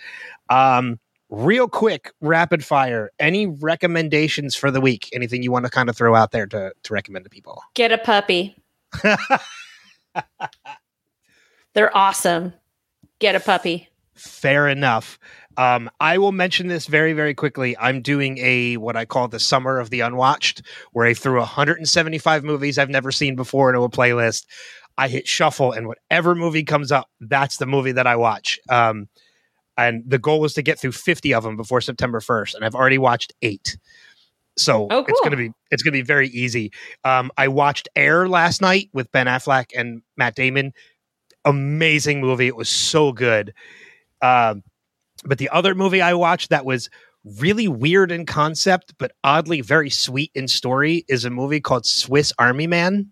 Um, 0.50 1.00
real 1.30 1.68
quick, 1.68 2.14
rapid 2.22 2.64
fire. 2.66 3.12
Any 3.20 3.46
recommendations 3.48 4.56
for 4.56 4.72
the 4.72 4.82
week? 4.82 5.10
Anything 5.14 5.44
you 5.44 5.52
want 5.52 5.66
to 5.66 5.72
kind 5.72 5.90
of 5.90 5.98
throw 5.98 6.16
out 6.16 6.32
there 6.32 6.48
to, 6.48 6.74
to 6.84 6.94
recommend 6.94 7.26
to 7.26 7.30
people? 7.30 7.62
Get 7.74 7.92
a 7.92 7.98
puppy. 7.98 8.58
They're 11.74 11.96
awesome. 11.96 12.54
Get 13.20 13.36
a 13.36 13.40
puppy. 13.40 13.90
Fair 14.16 14.68
enough. 14.68 15.20
Um, 15.60 15.90
I 16.00 16.18
will 16.18 16.32
mention 16.32 16.68
this 16.68 16.88
very, 16.88 17.12
very 17.12 17.34
quickly. 17.34 17.78
I'm 17.78 18.02
doing 18.02 18.38
a 18.38 18.78
what 18.78 18.96
I 18.96 19.04
call 19.04 19.28
the 19.28 19.42
summer 19.42 19.78
of 19.78 19.90
the 19.90 20.00
unwatched, 20.00 20.62
where 20.94 21.06
I 21.06 21.14
threw 21.14 21.38
175 21.38 22.46
movies 22.46 22.78
I've 22.78 22.90
never 22.90 23.12
seen 23.12 23.36
before 23.36 23.70
into 23.70 23.82
a 23.82 23.90
playlist. 23.90 24.46
I 24.98 25.10
hit 25.10 25.28
shuffle, 25.28 25.74
and 25.74 25.88
whatever 25.88 26.34
movie 26.34 26.64
comes 26.64 26.94
up, 26.94 27.10
that's 27.20 27.58
the 27.58 27.66
movie 27.66 27.92
that 27.92 28.08
I 28.08 28.16
watch. 28.16 28.58
Um, 28.70 29.10
and 29.78 30.02
the 30.08 30.18
goal 30.18 30.40
was 30.40 30.54
to 30.54 30.62
get 30.62 30.80
through 30.80 30.94
50 30.94 31.34
of 31.34 31.44
them 31.44 31.58
before 31.58 31.82
September 31.82 32.22
1st, 32.22 32.56
and 32.56 32.64
I've 32.64 32.76
already 32.76 32.98
watched 32.98 33.34
eight. 33.42 33.78
So 34.58 34.88
Oh, 34.90 35.06
it's 35.10 35.20
gonna 35.22 35.36
be 35.36 35.52
it's 35.72 35.84
gonna 35.84 35.92
be 35.92 36.02
very 36.04 36.30
easy. 36.30 36.72
Um, 37.04 37.32
I 37.38 37.50
watched 37.50 37.90
Air 37.98 38.30
last 38.30 38.62
night 38.62 38.90
with 38.94 39.12
Ben 39.12 39.26
Affleck 39.28 39.72
and 39.76 40.04
Matt 40.16 40.36
Damon. 40.36 40.72
Amazing 41.44 42.22
movie. 42.22 42.48
It 42.48 42.56
was 42.56 42.70
so 42.70 43.12
good. 43.12 43.54
Um, 44.22 44.64
but 45.26 45.38
the 45.38 45.50
other 45.50 45.76
movie 45.76 46.02
I 46.02 46.14
watched 46.14 46.50
that 46.50 46.66
was 46.66 46.90
really 47.24 47.68
weird 47.68 48.12
in 48.12 48.26
concept, 48.26 48.94
but 48.98 49.12
oddly 49.24 49.62
very 49.62 49.90
sweet 49.90 50.32
in 50.34 50.48
story 50.48 51.06
is 51.08 51.26
a 51.26 51.30
movie 51.30 51.60
called 51.60 51.86
Swiss 51.86 52.32
Army 52.40 52.68
Man 52.68 53.12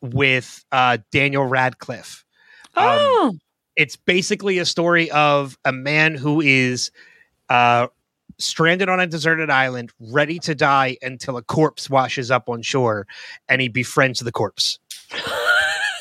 with 0.00 0.64
uh, 0.72 0.98
Daniel 1.12 1.44
Radcliffe. 1.44 2.24
Um, 2.76 2.86
Oh, 2.86 3.36
it's 3.76 3.96
basically 3.96 4.58
a 4.58 4.64
story 4.64 5.10
of 5.10 5.58
a 5.64 5.72
man 5.72 6.14
who 6.14 6.40
is 6.40 6.90
uh, 7.48 7.86
stranded 8.38 8.88
on 8.88 9.00
a 9.00 9.06
deserted 9.06 9.50
island, 9.50 9.92
ready 10.00 10.38
to 10.40 10.54
die 10.54 10.96
until 11.02 11.36
a 11.36 11.42
corpse 11.42 11.88
washes 11.88 12.30
up 12.30 12.48
on 12.48 12.62
shore, 12.62 13.06
and 13.48 13.60
he 13.60 13.68
befriends 13.68 14.20
the 14.20 14.32
corpse. 14.32 14.78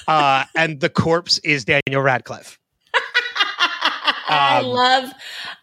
Uh, 0.08 0.44
and 0.56 0.80
the 0.80 0.90
corpse 0.90 1.38
is 1.44 1.64
Daniel 1.64 2.02
Radcliffe. 2.02 2.58
I 4.30 4.60
Um, 4.60 4.66
love 4.66 5.12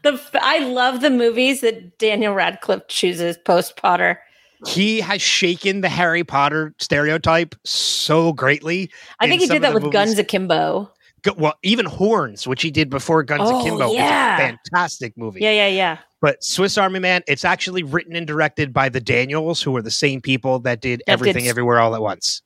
the 0.02 0.20
I 0.42 0.58
love 0.58 1.00
the 1.00 1.10
movies 1.10 1.60
that 1.60 1.98
Daniel 1.98 2.34
Radcliffe 2.34 2.86
chooses 2.88 3.36
post 3.38 3.76
Potter. 3.76 4.20
He 4.66 5.00
has 5.00 5.20
shaken 5.20 5.82
the 5.82 5.88
Harry 5.88 6.24
Potter 6.24 6.74
stereotype 6.78 7.54
so 7.64 8.32
greatly. 8.32 8.90
I 9.20 9.28
think 9.28 9.42
he 9.42 9.48
did 9.48 9.62
that 9.62 9.74
with 9.74 9.82
movies. 9.84 9.92
Guns 9.92 10.18
Akimbo. 10.18 10.90
Well, 11.36 11.54
even 11.62 11.86
Horns, 11.86 12.46
which 12.46 12.62
he 12.62 12.70
did 12.70 12.88
before 12.88 13.22
Guns 13.24 13.42
Oh, 13.44 13.60
Akimbo, 13.60 13.92
yeah. 13.92 14.36
is 14.36 14.40
a 14.40 14.46
fantastic 14.46 15.16
movie. 15.16 15.40
Yeah, 15.40 15.50
yeah, 15.50 15.66
yeah. 15.68 15.98
But 16.20 16.42
Swiss 16.42 16.78
Army 16.78 17.00
Man, 17.00 17.22
it's 17.26 17.44
actually 17.44 17.82
written 17.82 18.14
and 18.16 18.26
directed 18.26 18.72
by 18.72 18.88
the 18.88 19.00
Daniels, 19.00 19.60
who 19.60 19.76
are 19.76 19.82
the 19.82 19.90
same 19.90 20.20
people 20.20 20.60
that 20.60 20.80
did 20.80 21.02
That 21.06 21.12
Everything 21.12 21.44
did- 21.44 21.50
Everywhere 21.50 21.80
All 21.80 21.94
at 21.94 22.00
Once. 22.00 22.42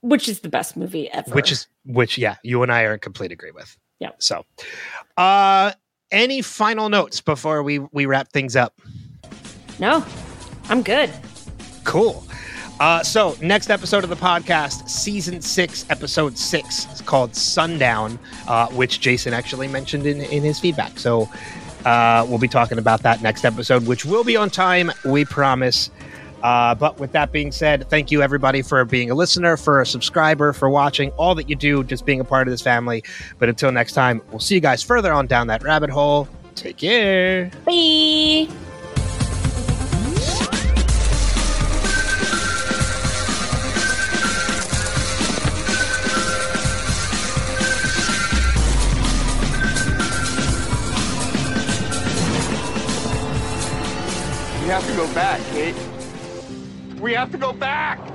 Which 0.00 0.28
is 0.28 0.40
the 0.40 0.48
best 0.48 0.76
movie 0.76 1.10
ever. 1.10 1.30
Which 1.32 1.50
is 1.50 1.66
which, 1.84 2.16
yeah, 2.18 2.36
you 2.44 2.62
and 2.62 2.70
I 2.70 2.82
are 2.84 2.94
in 2.94 3.00
complete 3.00 3.32
agree 3.32 3.50
with. 3.50 3.76
Yeah. 4.04 4.10
So, 4.18 4.44
uh, 5.16 5.72
any 6.10 6.42
final 6.42 6.90
notes 6.90 7.22
before 7.22 7.62
we 7.62 7.78
we 7.78 8.04
wrap 8.04 8.28
things 8.32 8.54
up? 8.54 8.74
no, 9.78 10.04
I'm 10.68 10.82
good. 10.82 11.10
Cool. 11.84 12.22
Uh, 12.80 13.02
so 13.02 13.34
next 13.40 13.70
episode 13.70 14.04
of 14.04 14.10
the 14.10 14.16
podcast, 14.16 14.90
season 14.90 15.40
six, 15.40 15.86
episode 15.88 16.36
six, 16.36 16.86
is 16.92 17.00
called 17.00 17.34
Sundown, 17.34 18.18
uh, 18.46 18.66
which 18.68 19.00
Jason 19.00 19.32
actually 19.32 19.68
mentioned 19.68 20.06
in 20.06 20.20
in 20.20 20.42
his 20.42 20.60
feedback. 20.60 20.98
So 20.98 21.26
uh, 21.86 22.26
we'll 22.28 22.38
be 22.38 22.48
talking 22.48 22.76
about 22.76 23.02
that 23.04 23.22
next 23.22 23.46
episode, 23.46 23.86
which 23.86 24.04
will 24.04 24.24
be 24.24 24.36
on 24.36 24.50
time, 24.50 24.92
we 25.06 25.24
promise. 25.24 25.90
Uh, 26.44 26.74
but 26.74 27.00
with 27.00 27.10
that 27.12 27.32
being 27.32 27.50
said, 27.50 27.88
thank 27.88 28.10
you 28.10 28.20
everybody 28.20 28.60
for 28.60 28.84
being 28.84 29.10
a 29.10 29.14
listener, 29.14 29.56
for 29.56 29.80
a 29.80 29.86
subscriber, 29.86 30.52
for 30.52 30.68
watching, 30.68 31.10
all 31.12 31.34
that 31.34 31.48
you 31.48 31.56
do, 31.56 31.82
just 31.82 32.04
being 32.04 32.20
a 32.20 32.24
part 32.24 32.46
of 32.46 32.52
this 32.52 32.60
family. 32.60 33.02
But 33.38 33.48
until 33.48 33.72
next 33.72 33.94
time, 33.94 34.20
we'll 34.30 34.40
see 34.40 34.54
you 34.54 34.60
guys 34.60 34.82
further 34.82 35.10
on 35.10 35.26
down 35.26 35.46
that 35.46 35.62
rabbit 35.62 35.88
hole. 35.88 36.28
Take 36.54 36.76
care. 36.76 37.50
Bye. 37.64 38.46
We 54.60 54.70
have 54.70 54.86
to 54.86 54.94
go 54.94 55.06
back, 55.14 55.40
Kate. 55.52 55.93
We 57.04 57.12
have 57.12 57.30
to 57.32 57.36
go 57.36 57.52
back! 57.52 58.13